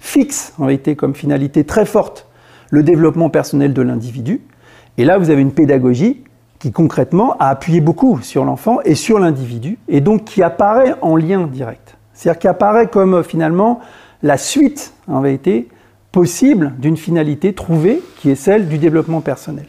fixe 0.00 0.54
en 0.58 0.66
réalité 0.66 0.96
comme 0.96 1.14
finalité 1.14 1.64
très 1.64 1.86
forte 1.86 2.26
le 2.70 2.82
développement 2.82 3.30
personnel 3.30 3.72
de 3.72 3.82
l'individu. 3.82 4.40
Et 4.98 5.04
là, 5.04 5.18
vous 5.18 5.30
avez 5.30 5.42
une 5.42 5.52
pédagogie 5.52 6.24
qui 6.58 6.72
concrètement 6.72 7.36
a 7.38 7.48
appuyé 7.48 7.80
beaucoup 7.80 8.20
sur 8.20 8.44
l'enfant 8.44 8.80
et 8.84 8.94
sur 8.94 9.18
l'individu, 9.18 9.78
et 9.88 10.00
donc 10.00 10.24
qui 10.24 10.42
apparaît 10.42 10.94
en 11.00 11.16
lien 11.16 11.46
direct. 11.46 11.96
C'est-à-dire 12.12 12.38
qui 12.38 12.48
apparaît 12.48 12.88
comme 12.88 13.22
finalement 13.22 13.80
la 14.22 14.36
suite, 14.36 14.92
en 15.08 15.20
vérité, 15.20 15.68
possible 16.12 16.74
d'une 16.78 16.96
finalité 16.96 17.54
trouvée, 17.54 18.02
qui 18.18 18.30
est 18.30 18.34
celle 18.34 18.68
du 18.68 18.78
développement 18.78 19.20
personnel. 19.20 19.66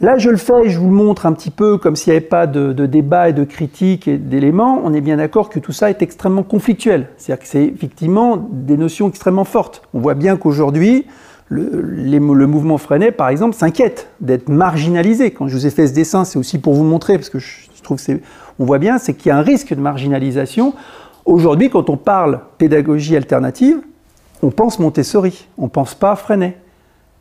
Là, 0.00 0.18
je 0.18 0.28
le 0.28 0.36
fais 0.36 0.66
et 0.66 0.68
je 0.68 0.78
vous 0.78 0.90
le 0.90 0.94
montre 0.94 1.24
un 1.24 1.32
petit 1.32 1.50
peu 1.50 1.78
comme 1.78 1.96
s'il 1.96 2.12
n'y 2.12 2.18
avait 2.18 2.26
pas 2.26 2.46
de, 2.46 2.72
débat 2.86 3.30
et 3.30 3.32
de 3.32 3.44
critique 3.44 4.08
et 4.08 4.18
d'éléments. 4.18 4.80
On 4.84 4.92
est 4.92 5.00
bien 5.00 5.16
d'accord 5.16 5.48
que 5.48 5.58
tout 5.58 5.72
ça 5.72 5.88
est 5.88 6.02
extrêmement 6.02 6.42
conflictuel. 6.42 7.08
C'est-à-dire 7.16 7.42
que 7.42 7.48
c'est 7.48 7.64
effectivement 7.64 8.36
des 8.36 8.76
notions 8.76 9.08
extrêmement 9.08 9.44
fortes. 9.44 9.80
On 9.94 10.00
voit 10.00 10.14
bien 10.14 10.36
qu'aujourd'hui, 10.36 11.06
le, 11.48 12.18
mouvement 12.18 12.76
Freinet, 12.76 13.10
par 13.10 13.30
exemple, 13.30 13.54
s'inquiète 13.54 14.08
d'être 14.20 14.50
marginalisé. 14.50 15.30
Quand 15.30 15.48
je 15.48 15.56
vous 15.56 15.66
ai 15.66 15.70
fait 15.70 15.86
ce 15.86 15.94
dessin, 15.94 16.26
c'est 16.26 16.38
aussi 16.38 16.58
pour 16.58 16.74
vous 16.74 16.84
montrer, 16.84 17.14
parce 17.14 17.30
que 17.30 17.38
je, 17.38 17.66
trouve 17.82 17.98
on 18.58 18.64
voit 18.64 18.78
bien, 18.78 18.98
c'est 18.98 19.14
qu'il 19.14 19.28
y 19.28 19.32
a 19.32 19.38
un 19.38 19.42
risque 19.42 19.72
de 19.72 19.80
marginalisation 19.80 20.74
Aujourd'hui, 21.26 21.70
quand 21.70 21.90
on 21.90 21.96
parle 21.96 22.40
pédagogie 22.56 23.16
alternative, 23.16 23.78
on 24.42 24.50
pense 24.50 24.78
Montessori, 24.78 25.48
on 25.58 25.66
pense 25.68 25.94
pas 25.94 26.14
Freinet. 26.14 26.56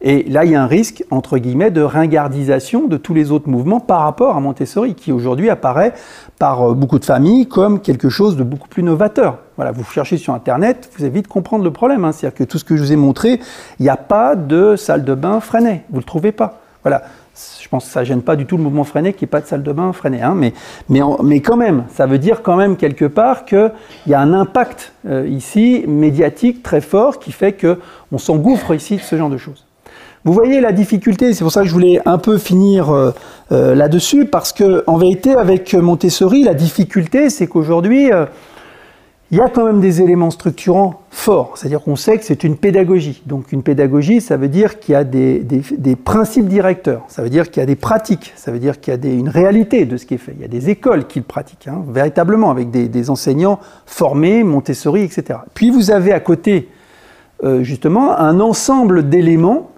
Et 0.02 0.24
là, 0.24 0.46
il 0.46 0.52
y 0.52 0.56
a 0.56 0.62
un 0.62 0.68
risque, 0.68 1.04
entre 1.10 1.38
guillemets, 1.38 1.72
de 1.72 1.82
ringardisation 1.82 2.88
de 2.88 2.98
tous 2.98 3.14
les 3.14 3.32
autres 3.32 3.50
mouvements 3.50 3.80
par 3.80 4.02
rapport 4.02 4.36
à 4.36 4.40
Montessori, 4.40 4.94
qui 4.94 5.12
aujourd'hui 5.12 5.50
apparaît 5.50 5.94
par 6.38 6.62
euh, 6.62 6.74
beaucoup 6.74 7.00
de 7.00 7.06
familles 7.06 7.48
comme 7.48 7.80
quelque 7.80 8.10
chose 8.10 8.36
de 8.36 8.44
beaucoup 8.44 8.68
plus 8.68 8.84
novateur. 8.84 9.40
Voilà, 9.56 9.72
vous 9.72 9.84
cherchez 9.86 10.18
sur 10.18 10.34
Internet, 10.34 10.90
vous 10.96 11.04
allez 11.04 11.14
vite 11.14 11.28
comprendre 11.28 11.64
le 11.64 11.72
problème. 11.72 12.04
Hein. 12.06 12.12
C'est-à-dire 12.12 12.38
que 12.38 12.44
tout 12.44 12.58
ce 12.58 12.64
que 12.64 12.76
je 12.76 12.84
vous 12.84 12.92
ai 12.92 12.98
montré, 12.98 13.40
il 13.80 13.84
n'y 13.84 13.90
a 13.90 13.98
pas 13.98 14.36
de 14.36 14.76
salle 14.76 15.06
de 15.06 15.16
bain 15.16 15.40
freinée. 15.40 15.84
Vous 15.90 15.96
ne 15.96 16.02
le 16.02 16.06
trouvez 16.06 16.32
pas. 16.32 16.60
Voilà. 16.84 17.04
Je 17.60 17.68
pense 17.68 17.86
que 17.86 17.92
ça 17.92 18.04
gêne 18.04 18.22
pas 18.22 18.36
du 18.36 18.46
tout 18.46 18.56
le 18.56 18.64
mouvement 18.64 18.86
freiné 18.86 19.12
qu'il 19.12 19.26
n'y 19.26 19.30
ait 19.30 19.32
pas 19.32 19.42
de 19.42 19.48
salle 19.48 19.64
de 19.64 19.72
bain 19.72 19.92
freinée. 19.92 20.22
Hein. 20.22 20.36
Mais, 20.36 20.54
mais, 20.88 21.02
mais, 21.24 21.42
quand 21.42 21.58
même, 21.58 21.84
ça 21.90 22.06
veut 22.06 22.20
dire 22.20 22.44
quand 22.44 22.56
même 22.56 22.78
quelque 22.78 23.06
part 23.06 23.44
qu'il 23.44 23.72
y 24.08 24.14
a 24.14 24.22
un 24.22 24.34
impact 24.34 24.94
euh, 25.08 25.28
ici 25.28 25.84
médiatique 25.88 26.64
très 26.64 26.80
fort 26.80 27.20
qui 27.20 27.32
fait 27.32 27.54
qu'on 27.54 28.18
s'engouffre 28.18 28.74
ici 28.74 28.98
de 28.98 29.02
ce 29.02 29.18
genre 29.18 29.30
de 29.30 29.38
choses. 29.38 29.65
Vous 30.26 30.34
voyez 30.34 30.60
la 30.60 30.72
difficulté, 30.72 31.36
c'est 31.36 31.44
pour 31.44 31.52
ça 31.52 31.62
que 31.62 31.68
je 31.68 31.74
voulais 31.74 32.02
un 32.04 32.18
peu 32.18 32.40
finir 32.40 32.90
euh, 32.90 33.12
euh, 33.52 33.76
là-dessus, 33.76 34.26
parce 34.26 34.54
que 34.54 34.84
en 34.88 34.98
vérité, 34.98 35.36
avec 35.36 35.76
Montessori, 35.76 36.42
la 36.42 36.56
difficulté, 36.56 37.30
c'est 37.30 37.46
qu'aujourd'hui, 37.46 38.12
euh, 38.12 38.26
il 39.30 39.38
y 39.38 39.42
a 39.42 39.50
quand 39.50 39.66
même 39.66 39.82
des 39.82 40.02
éléments 40.02 40.32
structurants 40.32 41.02
forts. 41.12 41.54
C'est-à-dire 41.56 41.84
qu'on 41.84 41.96
sait 41.96 42.18
que 42.18 42.26
c'est 42.26 42.44
une 42.44 42.58
pédagogie. 42.58 43.22
Donc 43.28 43.52
une 43.52 43.62
pédagogie, 43.62 44.20
ça 44.20 44.36
veut 44.36 44.48
dire 44.48 44.80
qu'il 44.80 44.94
y 44.94 44.96
a 44.96 45.04
des, 45.04 45.44
des, 45.44 45.96
principes 45.96 46.48
directeurs, 46.48 47.04
ça 47.08 47.22
veut 47.22 47.30
dire 47.30 47.52
qu'il 47.52 47.62
y 47.62 47.64
a 47.64 47.68
des 47.68 47.76
pratiques, 47.76 48.34
ça 48.36 48.52
veut 48.52 48.60
dire 48.60 48.82
qu'il 48.82 48.96
y 48.96 49.08
a 49.08 49.14
une 49.14 49.30
réalité 49.30 49.86
de 49.86 49.96
ce 49.96 50.08
qui 50.08 50.16
est 50.16 50.20
fait. 50.20 50.34
Il 50.36 50.42
y 50.42 50.46
a 50.46 50.48
des 50.48 50.72
écoles 50.72 51.06
qui 51.06 51.20
le 51.20 51.26
pratiquent, 51.26 51.68
hein, 51.68 51.84
véritablement, 51.88 52.50
avec 52.50 52.72
des, 52.72 53.10
enseignants 53.12 53.60
formés, 53.86 54.44
Montessori, 54.44 55.04
etc. 55.04 55.38
Puis 55.54 55.70
vous 55.70 55.92
avez 55.92 56.14
à 56.14 56.20
côté, 56.20 56.70
justement, 57.62 58.18
un 58.18 58.40
ensemble 58.40 59.08
d'éléments 59.08 59.70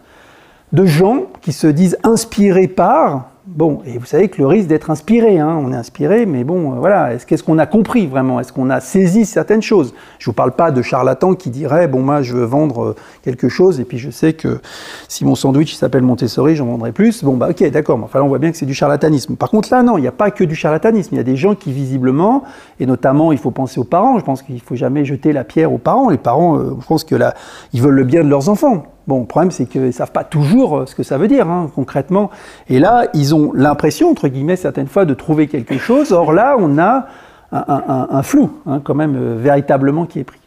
de 0.74 0.86
gens 0.86 1.24
qui 1.42 1.54
se 1.54 1.68
disent 1.68 1.98
inspirés 2.04 2.68
par. 2.68 3.30
Bon, 3.48 3.80
et 3.86 3.98
vous 3.98 4.06
savez 4.06 4.28
que 4.28 4.40
le 4.40 4.46
risque 4.46 4.68
d'être 4.68 4.92
inspiré, 4.92 5.40
hein, 5.40 5.58
on 5.64 5.72
est 5.72 5.76
inspiré, 5.76 6.26
mais 6.26 6.44
bon, 6.44 6.74
euh, 6.74 6.76
voilà, 6.80 7.14
est-ce 7.14 7.26
qu'est-ce 7.26 7.44
qu'on 7.44 7.60
a 7.60 7.66
compris 7.66 8.06
vraiment? 8.06 8.42
Est-ce 8.42 8.52
qu'on 8.52 8.70
a 8.70 8.82
saisi 8.82 9.26
certaines 9.26 9.62
choses? 9.62 9.94
Je 10.20 10.26
vous 10.26 10.34
parle 10.34 10.52
pas 10.52 10.70
de 10.70 10.82
charlatan 10.82 11.34
qui 11.34 11.50
dirait 11.50 11.88
bon 11.88 12.02
moi 12.02 12.22
je 12.22 12.34
veux 12.34 12.44
vendre 12.44 12.84
euh, 12.84 12.96
quelque 13.24 13.48
chose 13.48 13.80
et 13.80 13.86
puis 13.86 14.00
je 14.00 14.10
sais 14.10 14.34
que 14.34 14.60
si 15.08 15.24
mon 15.24 15.36
sandwich 15.36 15.76
s'appelle 15.76 16.02
Montessori, 16.02 16.58
j'en 16.58 16.66
vendrai 16.66 16.92
plus. 16.92 17.24
Bon 17.24 17.38
bah 17.38 17.48
ok, 17.52 17.72
d'accord, 17.72 17.98
mais 17.98 18.04
enfin 18.04 18.20
on 18.22 18.28
voit 18.28 18.40
bien 18.40 18.52
que 18.52 18.58
c'est 18.58 18.66
du 18.66 18.74
charlatanisme. 18.74 19.38
Par 19.38 19.50
contre 19.50 19.70
là 19.72 19.82
non, 19.82 19.98
il 19.98 20.02
n'y 20.02 20.08
a 20.08 20.12
pas 20.12 20.30
que 20.30 20.44
du 20.44 20.54
charlatanisme, 20.54 21.16
il 21.16 21.18
y 21.18 21.22
a 21.22 21.24
des 21.24 21.38
gens 21.38 21.56
qui 21.56 21.72
visiblement, 21.72 22.44
et 22.82 22.86
notamment 22.86 23.32
il 23.32 23.38
faut 23.38 23.52
penser 23.52 23.80
aux 23.80 23.86
parents. 23.86 24.20
Je 24.20 24.26
pense 24.26 24.42
qu'il 24.42 24.60
faut 24.60 24.76
jamais 24.76 25.06
jeter 25.06 25.32
la 25.32 25.46
pierre 25.46 25.72
aux 25.72 25.78
parents. 25.78 26.10
Les 26.10 26.18
parents, 26.18 26.58
euh, 26.58 26.76
je 26.82 26.86
pense 26.86 27.06
que 27.06 27.16
là, 27.16 27.34
ils 27.72 27.82
veulent 27.82 27.96
le 27.96 28.04
bien 28.04 28.26
de 28.26 28.30
leurs 28.30 28.50
enfants. 28.50 28.84
Bon, 29.08 29.22
le 29.22 29.26
problème, 29.26 29.52
c'est 29.52 29.66
qu'ils 29.66 29.84
ne 29.84 29.92
savent 29.92 30.12
pas 30.12 30.26
toujours 30.26 30.80
euh, 30.80 30.86
ce 30.86 30.94
que 30.94 31.02
ça 31.02 31.18
veut 31.18 31.30
dire, 31.30 31.50
hein, 31.50 31.72
concrètement. 31.74 32.30
Et 32.70 32.78
là, 32.78 33.06
ils 33.14 33.34
ont 33.34 33.54
l'impression, 33.54 34.10
entre 34.10 34.28
guillemets, 34.28 34.58
certaines 34.58 34.88
fois, 34.88 35.06
de 35.06 35.14
trouver 35.14 35.48
quelque 35.48 35.78
chose. 35.78 36.12
Or 36.12 36.34
là, 36.34 36.58
on 36.60 36.78
a 36.78 37.08
un, 37.54 38.22
flou, 38.24 38.52
hein, 38.66 38.82
quand 38.84 38.96
même, 38.96 39.16
euh, 39.16 39.38
véritablement, 39.40 40.06
qui 40.06 40.20
est 40.20 40.26
pris. 40.26 40.42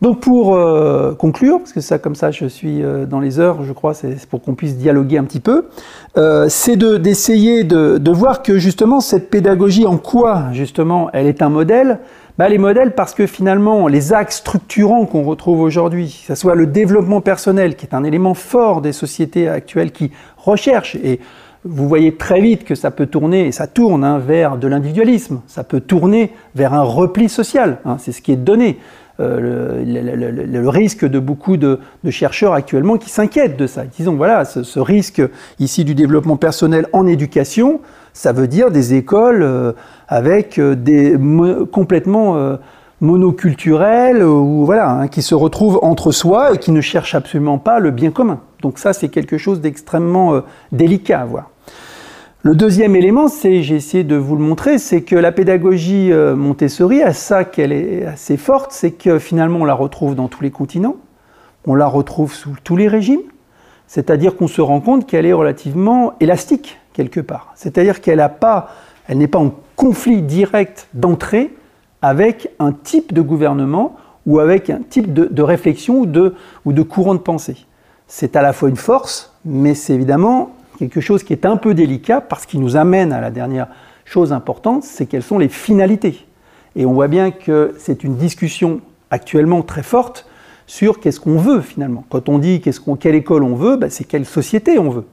Donc, 0.00 0.20
pour 0.20 0.54
euh, 0.54 1.14
conclure, 1.14 1.58
parce 1.58 1.72
que 1.72 1.80
ça, 1.80 1.98
comme 1.98 2.14
ça, 2.14 2.30
je 2.30 2.46
suis 2.46 2.82
dans 3.08 3.20
les 3.20 3.40
heures, 3.40 3.64
je 3.64 3.72
crois, 3.72 3.94
c'est 3.94 4.26
pour 4.26 4.42
qu'on 4.42 4.54
puisse 4.54 4.76
dialoguer 4.76 5.18
un 5.18 5.24
petit 5.24 5.40
peu, 5.40 5.68
c'est 6.48 6.76
d'essayer 6.76 7.64
de, 7.64 7.96
de 7.96 8.10
voir 8.10 8.42
que, 8.42 8.58
justement, 8.58 9.00
cette 9.00 9.30
pédagogie, 9.30 9.86
en 9.86 9.96
quoi, 9.96 10.52
justement, 10.52 11.08
elle 11.14 11.26
est 11.26 11.42
un 11.42 11.48
modèle, 11.48 12.00
bah, 12.38 12.48
Les 12.48 12.58
modèles 12.58 12.94
parce 12.94 13.14
que 13.14 13.26
finalement, 13.26 13.88
les 13.88 14.12
axes 14.12 14.36
structurants 14.36 15.06
qu'on 15.06 15.22
retrouve 15.22 15.60
aujourd'hui, 15.60 16.24
que 16.26 16.34
ce 16.34 16.40
soit 16.40 16.54
le 16.54 16.66
développement 16.66 17.20
personnel, 17.20 17.76
qui 17.76 17.86
est 17.86 17.94
un 17.94 18.04
élément 18.04 18.34
fort 18.34 18.80
des 18.80 18.92
sociétés 18.92 19.48
actuelles 19.48 19.92
qui 19.92 20.10
recherchent, 20.36 20.96
et 20.96 21.20
vous 21.64 21.88
voyez 21.88 22.16
très 22.16 22.40
vite 22.40 22.64
que 22.64 22.74
ça 22.74 22.90
peut 22.90 23.06
tourner, 23.06 23.46
et 23.46 23.52
ça 23.52 23.66
tourne 23.66 24.04
hein, 24.04 24.18
vers 24.18 24.58
de 24.58 24.68
l'individualisme, 24.68 25.40
ça 25.46 25.64
peut 25.64 25.80
tourner 25.80 26.32
vers 26.54 26.74
un 26.74 26.82
repli 26.82 27.28
social, 27.28 27.78
hein, 27.84 27.96
c'est 27.98 28.12
ce 28.12 28.20
qui 28.20 28.32
est 28.32 28.36
donné. 28.36 28.78
Euh, 29.20 29.84
le, 29.84 30.68
risque 30.68 31.04
de 31.04 31.20
beaucoup 31.20 31.56
de, 31.56 31.78
chercheurs 32.10 32.52
actuellement 32.52 32.96
qui 32.96 33.10
s'inquiètent 33.10 33.56
de 33.56 33.68
ça. 33.68 33.84
Disons, 33.84 34.14
voilà, 34.16 34.44
ce, 34.44 34.80
risque 34.80 35.22
ici 35.60 35.84
du 35.84 35.94
développement 35.94 36.36
personnel 36.36 36.88
en 36.92 37.06
éducation, 37.06 37.80
ça 38.14 38.32
veut 38.32 38.48
dire 38.48 38.70
des 38.70 38.94
écoles 38.94 39.42
euh, 39.42 39.72
avec 40.08 40.58
euh, 40.58 40.74
des 40.74 41.18
complètement 41.70 42.56
monoculturelles 43.02 44.22
ou 44.22 44.64
voilà, 44.64 44.90
hein, 44.90 45.08
qui 45.08 45.20
se 45.20 45.34
retrouvent 45.34 45.78
entre 45.82 46.10
soi 46.10 46.54
et 46.54 46.58
qui 46.58 46.72
ne 46.72 46.80
cherchent 46.80 47.14
absolument 47.14 47.58
pas 47.58 47.78
le 47.78 47.90
bien 47.90 48.10
commun. 48.10 48.40
Donc 48.62 48.78
ça, 48.78 48.94
c'est 48.94 49.08
quelque 49.08 49.36
chose 49.36 49.60
d'extrêmement 49.60 50.40
délicat 50.72 51.20
à 51.20 51.24
voir. 51.26 51.50
Le 52.46 52.54
deuxième 52.54 52.94
élément, 52.94 53.28
c'est, 53.28 53.62
j'ai 53.62 53.76
essayé 53.76 54.04
de 54.04 54.16
vous 54.16 54.36
le 54.36 54.42
montrer, 54.42 54.76
c'est 54.76 55.00
que 55.00 55.16
la 55.16 55.32
pédagogie 55.32 56.12
euh, 56.12 56.36
Montessori 56.36 57.02
a 57.02 57.14
ça 57.14 57.42
qu'elle 57.42 57.72
est 57.72 58.04
assez 58.04 58.36
forte, 58.36 58.70
c'est 58.70 58.90
que 58.90 59.18
finalement 59.18 59.60
on 59.60 59.64
la 59.64 59.72
retrouve 59.72 60.14
dans 60.14 60.28
tous 60.28 60.42
les 60.42 60.50
continents, 60.50 60.96
on 61.66 61.74
la 61.74 61.86
retrouve 61.86 62.34
sous 62.34 62.50
tous 62.62 62.76
les 62.76 62.86
régimes, 62.86 63.22
c'est-à-dire 63.86 64.36
qu'on 64.36 64.46
se 64.46 64.60
rend 64.60 64.80
compte 64.82 65.06
qu'elle 65.06 65.24
est 65.24 65.32
relativement 65.32 66.12
élastique 66.20 66.78
C'est-à-dire 67.54 68.00
qu'elle 68.00 68.18
n'est 69.08 69.28
pas 69.28 69.38
en 69.38 69.52
conflit 69.76 70.22
direct 70.22 70.88
d'entrée 70.94 71.54
avec 72.02 72.50
un 72.58 72.72
type 72.72 73.12
de 73.12 73.20
gouvernement 73.20 73.96
ou 74.26 74.38
avec 74.38 74.70
un 74.70 74.80
type 74.80 75.12
de, 75.12 75.42
réflexion 75.42 76.00
ou 76.00 76.06
de, 76.06 76.34
ou 76.64 76.72
de 76.72 76.82
courant 76.82 77.14
de 77.14 77.20
pensée. 77.20 77.66
C'est 78.06 78.36
à 78.36 78.42
la 78.42 78.52
fois 78.52 78.68
une 78.68 78.76
force, 78.76 79.34
mais 79.44 79.74
c'est 79.74 79.94
évidemment 79.94 80.54
quelque 80.78 81.00
chose 81.00 81.22
qui 81.22 81.32
est 81.32 81.46
un 81.46 81.56
peu 81.56 81.74
délicat 81.74 82.20
parce 82.20 82.46
qu'il 82.46 82.60
nous 82.60 82.76
amène 82.76 83.12
à 83.12 83.20
la 83.20 83.30
dernière 83.30 83.68
chose 84.04 84.32
importante, 84.32 84.84
c'est 84.84 85.06
quelles 85.06 85.22
sont 85.22 85.38
les 85.38 85.48
finalités. 85.48 86.26
Et 86.76 86.84
on 86.86 86.92
voit 86.92 87.08
bien 87.08 87.30
que 87.30 87.74
c'est 87.78 88.04
une 88.04 88.16
discussion 88.16 88.80
actuellement 89.10 89.62
très 89.62 89.82
forte 89.82 90.26
sur 90.66 91.00
qu'est-ce 91.00 91.20
qu'on 91.20 91.38
veut 91.38 91.60
finalement. 91.60 92.04
Quand 92.08 92.28
on 92.28 92.38
dit 92.38 92.60
quelle 93.00 93.14
école 93.14 93.44
on 93.44 93.54
veut, 93.54 93.76
ben, 93.76 93.90
c'est 93.90 94.04
quelle 94.04 94.26
société 94.26 94.78
on 94.78 94.90
veut. 94.90 95.04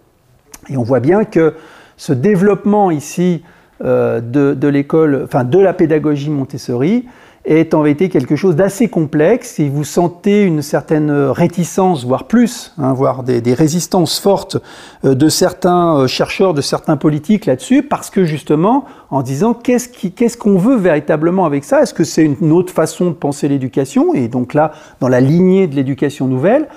Et 0.69 0.77
on 0.77 0.83
voit 0.83 0.99
bien 0.99 1.25
que 1.25 1.53
ce 1.97 2.13
développement 2.13 2.91
ici 2.91 3.43
euh, 3.83 4.21
de, 4.21 4.67
l'école, 4.67 5.21
enfin 5.25 5.43
de 5.43 5.59
la 5.59 5.73
pédagogie 5.73 6.29
Montessori, 6.29 7.05
est 7.45 7.73
en 7.73 7.81
vérité 7.81 8.09
quelque 8.09 8.35
chose 8.35 8.55
d'assez 8.55 8.87
complexe. 8.87 9.59
Et 9.59 9.69
vous 9.69 9.83
sentez 9.83 10.43
une 10.43 10.61
certaine 10.61 11.11
réticence, 11.11 12.05
voire 12.05 12.25
plus, 12.25 12.73
hein, 12.77 12.93
voire 12.93 13.23
des, 13.23 13.53
résistances 13.53 14.19
fortes 14.19 14.57
euh, 15.03 15.15
de 15.15 15.29
certains 15.29 15.97
euh, 15.97 16.07
chercheurs, 16.07 16.53
de 16.53 16.61
certains 16.61 16.97
politiques 16.97 17.47
là-dessus, 17.47 17.81
parce 17.81 18.11
que 18.11 18.23
justement, 18.23 18.85
en 19.09 19.23
disant 19.23 19.55
qu'est-ce 19.55 19.89
qu'on 19.89 20.09
qu 20.09 20.37
qu'on 20.37 20.57
veut 20.57 20.77
véritablement 20.77 21.45
avec 21.45 21.63
ça? 21.63 21.81
Est-ce 21.81 21.95
que 21.95 22.03
c'est 22.03 22.23
une 22.23 22.51
autre 22.51 22.71
façon 22.71 23.05
de 23.05 23.15
penser 23.15 23.47
l'éducation, 23.47 24.13
et 24.13 24.27
donc 24.27 24.53
là, 24.53 24.71
dans 24.99 25.07
la 25.07 25.21
lignée 25.21 25.65
de 25.65 25.75
l'éducation 25.75 26.27
nouvelle, 26.27 26.67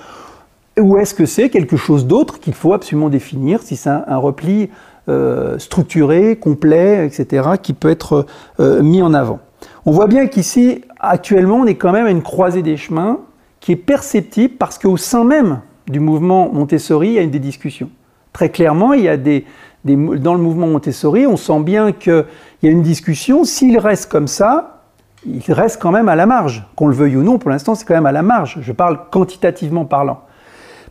ou 0.79 0.97
est-ce 0.99 1.15
que 1.15 1.27
c'est 1.27 1.51
quelque 1.51 1.77
chose 1.77 2.07
d'autre 2.07 2.41
qu'il 2.41 2.55
faut 2.55 2.73
absolument 2.73 3.09
définir, 3.09 3.63
si 3.63 3.77
c'est 3.77 3.91
un, 3.91 4.17
repli 4.17 4.71
euh, 5.09 5.59
structuré, 5.59 6.37
complet, 6.37 7.07
etc., 7.07 7.51
qui 7.63 7.73
peut 7.75 7.91
être 7.91 8.27
euh, 8.61 8.83
mis 8.83 9.03
en 9.03 9.15
avant? 9.15 9.41
On 9.87 9.93
voit 9.93 10.07
bien 10.07 10.27
qu'ici, 10.27 10.83
actuellement, 10.99 11.57
on 11.57 11.67
est 11.67 11.77
quand 11.77 11.93
même 11.93 12.07
à 12.07 12.11
une 12.11 12.23
croisée 12.23 12.63
des 12.63 12.77
chemins 12.77 13.21
qui 13.61 13.73
est 13.73 13.77
perceptible 13.77 14.55
parce 14.59 14.79
qu'au 14.79 14.97
sein 14.97 15.25
même 15.25 15.61
du 15.89 16.01
mouvement 16.01 16.51
Montessori, 16.53 17.09
il 17.09 17.15
y 17.15 17.19
a 17.19 17.27
des 17.27 17.39
discussions. 17.39 17.91
Très 18.33 18.51
clairement, 18.51 18.95
il 18.95 19.03
y 19.03 19.09
a 19.09 19.17
des, 19.17 19.45
dans 19.85 20.35
le 20.35 20.41
mouvement 20.41 20.67
Montessori, 20.67 21.27
on 21.27 21.37
sent 21.37 21.61
bien 21.61 21.93
qu'il 21.93 22.25
y 22.63 22.69
a 22.69 22.71
une 22.71 22.83
discussion. 22.83 23.45
S'il 23.45 23.79
reste 23.79 24.11
comme 24.11 24.27
ça, 24.27 24.83
il 25.25 25.53
reste 25.53 25.81
quand 25.81 25.93
même 25.93 26.09
à 26.09 26.17
la 26.17 26.27
marge. 26.27 26.67
Qu'on 26.75 26.89
le 26.89 26.95
veuille 26.95 27.17
ou 27.17 27.23
non, 27.23 27.39
pour 27.39 27.51
l'instant, 27.51 27.75
c'est 27.75 27.87
quand 27.87 27.95
même 27.95 28.07
à 28.07 28.13
la 28.13 28.23
marge. 28.23 28.59
Je 28.61 28.73
parle 28.73 28.99
quantitativement 29.11 29.85
parlant. 29.85 30.24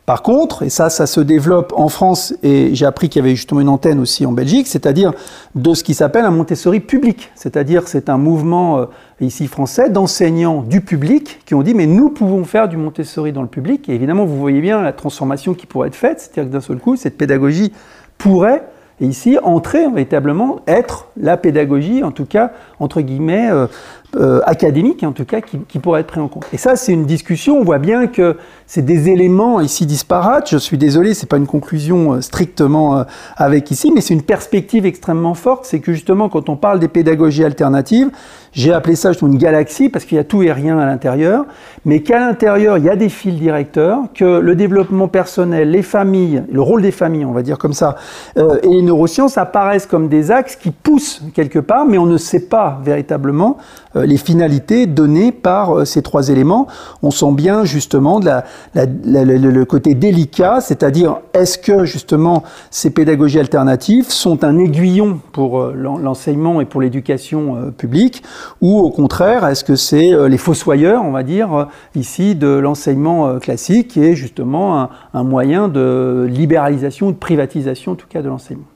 Par 0.06 0.22
contre, 0.22 0.64
et 0.64 0.70
ça, 0.70 0.90
ça 0.90 1.08
se 1.08 1.22
développe 1.22 1.72
en 1.78 1.88
France, 1.88 2.34
et 2.44 2.76
j'ai 2.76 2.86
appris 2.86 3.08
qu'il 3.08 3.22
y 3.22 3.26
avait 3.26 3.36
justement 3.36 3.62
une 3.62 3.70
antenne 3.70 4.02
aussi 4.02 4.26
en 4.26 4.34
Belgique, 4.34 4.68
c'est-à-dire 4.68 5.14
de 5.56 5.74
ce 5.74 5.82
qui 5.82 5.94
s'appelle 5.94 6.26
un 6.26 6.32
Montessori 6.32 6.82
public. 6.82 7.32
C'est-à-dire 7.36 7.88
c'est 7.88 8.10
un 8.10 8.18
mouvement 8.18 8.80
euh, 8.80 8.86
ici 9.22 9.48
français 9.48 9.90
d'enseignants 9.90 10.62
du 10.62 10.82
public 10.82 11.40
qui 11.46 11.56
ont 11.56 11.64
dit 11.64 11.74
mais 11.74 11.86
nous 11.86 12.10
pouvons 12.10 12.44
faire 12.44 12.68
du 12.68 12.76
Montessori 12.76 13.32
dans 13.32 13.44
le 13.44 13.48
public. 13.48 13.88
Et 13.88 13.96
évidemment, 13.96 14.26
vous 14.26 14.38
voyez 14.38 14.60
bien 14.60 14.82
la 14.82 14.92
transformation 14.92 15.54
qui 15.54 15.68
pourrait 15.68 15.88
être 15.88 15.96
faite, 15.96 16.20
c'est-à-dire 16.20 16.50
que 16.52 16.54
d'un 16.54 16.62
seul 16.62 16.80
coup, 16.80 16.98
cette 16.98 17.18
pédagogie 17.18 17.72
pourrait 18.18 18.64
ici, 19.00 19.38
entrer 19.44 19.88
véritablement, 19.90 20.62
être 20.68 21.08
la 21.18 21.38
pédagogie, 21.38 22.04
en 22.04 22.12
tout 22.12 22.26
cas, 22.26 22.52
entre 22.80 23.02
guillemets, 23.02 23.50
euh, 23.52 23.68
euh, 24.16 24.42
académiques, 24.46 25.04
en 25.04 25.12
tout 25.12 25.26
cas, 25.26 25.42
qui, 25.42 25.80
pourraient 25.80 26.02
être 26.02 26.08
pris 26.08 26.20
en 26.20 26.28
compte. 26.28 26.46
Et 26.54 26.58
ça, 26.58 26.76
c'est 26.76 26.94
une 26.94 27.06
discussion. 27.06 27.58
On 27.58 27.64
voit 27.64 27.80
bien 27.80 28.08
que 28.08 28.38
c'est 28.74 28.82
des 28.82 29.10
éléments 29.10 29.62
ici 29.62 29.86
disparates. 29.86 30.50
Je 30.50 30.58
suis 30.58 30.80
désolé, 30.80 31.14
c'est 31.14 31.30
pas 31.30 31.38
une 31.38 31.46
conclusion 31.46 32.14
euh, 32.14 32.22
strictement 32.22 32.98
euh, 32.98 33.04
avec 33.38 33.70
ici, 33.70 33.92
mais 33.94 34.02
c'est 34.02 34.16
une 34.16 34.24
perspective 34.24 34.88
extrêmement 34.88 35.36
forte. 35.36 35.66
C'est 35.66 35.80
que 35.80 35.94
justement, 35.94 36.28
quand 36.28 36.50
on 36.50 36.56
parle 36.56 36.80
des 36.80 36.88
pédagogies 36.88 37.44
alternatives, 37.44 38.10
j'ai 38.52 38.74
appelé 38.74 38.96
ça 38.96 39.12
une 39.22 39.38
galaxie 39.38 39.90
parce 39.90 40.06
qu'il 40.06 40.16
y 40.16 40.20
a 40.20 40.24
tout 40.24 40.42
et 40.42 40.52
rien 40.52 40.80
à 40.80 40.88
l'intérieur, 40.88 41.46
mais 41.86 42.02
qu'à 42.02 42.20
l'intérieur, 42.20 42.80
il 42.80 42.86
y 42.86 42.90
a 42.90 42.96
des 42.96 43.10
fils 43.10 43.36
directeurs, 43.36 44.00
que 44.16 44.40
le 44.40 44.56
développement 44.56 45.08
personnel, 45.08 45.70
les 45.70 45.84
familles, 45.84 46.44
le 46.52 46.62
rôle 46.62 46.82
des 46.82 46.92
familles, 46.92 47.26
on 47.26 47.32
va 47.32 47.44
dire 47.44 47.60
comme 47.60 47.74
ça, 47.74 47.96
euh, 48.38 48.58
et 48.64 48.70
les 48.70 48.82
neurosciences 48.82 49.38
apparaissent 49.38 49.86
comme 49.86 50.08
des 50.08 50.32
axes 50.32 50.56
qui 50.56 50.72
poussent 50.72 51.22
quelque 51.36 51.60
part, 51.60 51.86
mais 51.86 52.00
on 52.00 52.08
ne 52.08 52.18
sait 52.18 52.48
pas 52.48 52.80
véritablement 52.84 53.58
les 53.96 54.18
finalités 54.18 54.88
données 54.88 55.32
par 55.32 55.86
ces 55.86 56.02
trois 56.02 56.30
éléments. 56.30 56.66
On 57.04 57.12
sent 57.12 57.32
bien 57.34 57.64
justement 57.64 58.20
de 58.20 58.26
la, 58.26 58.44
le, 58.76 59.64
côté 59.64 59.94
délicat, 59.96 60.62
c'est-à-dire 60.62 61.18
est-ce 61.34 61.58
que 61.58 61.86
justement 61.86 62.44
ces 62.72 62.90
pédagogies 62.90 63.40
alternatives 63.40 64.10
sont 64.10 64.44
un 64.44 64.58
aiguillon 64.58 65.20
pour 65.32 65.60
euh, 65.60 65.74
l'enseignement 65.74 66.62
et 66.62 66.66
pour 66.66 66.82
l'éducation 66.82 67.56
euh, 67.56 67.72
publique 67.72 68.24
ou 68.62 68.80
au 68.80 68.90
contraire, 68.90 69.48
est-ce 69.48 69.64
que 69.64 69.76
c'est 69.76 70.14
euh, 70.14 70.28
les 70.28 70.38
fossoyeurs, 70.38 71.04
on 71.04 71.12
va 71.12 71.24
dire, 71.24 71.68
ici, 71.96 72.36
de 72.36 72.48
l'enseignement 72.48 73.40
classique, 73.40 73.98
est 73.98 74.16
justement 74.16 74.90
un, 75.14 75.24
moyen 75.24 75.68
de 75.68 76.28
libéralisation 76.30 77.08
ou 77.08 77.12
de 77.12 77.18
privatisation, 77.18 77.94
en 77.94 77.96
tout 77.96 78.08
cas, 78.08 78.22
de 78.22 78.30
l'enseignement? 78.30 78.68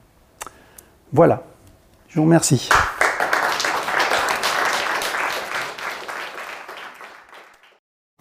Voilà. 1.14 1.44
Je 2.10 2.20
vous 2.20 2.26
remercie. 2.26 2.70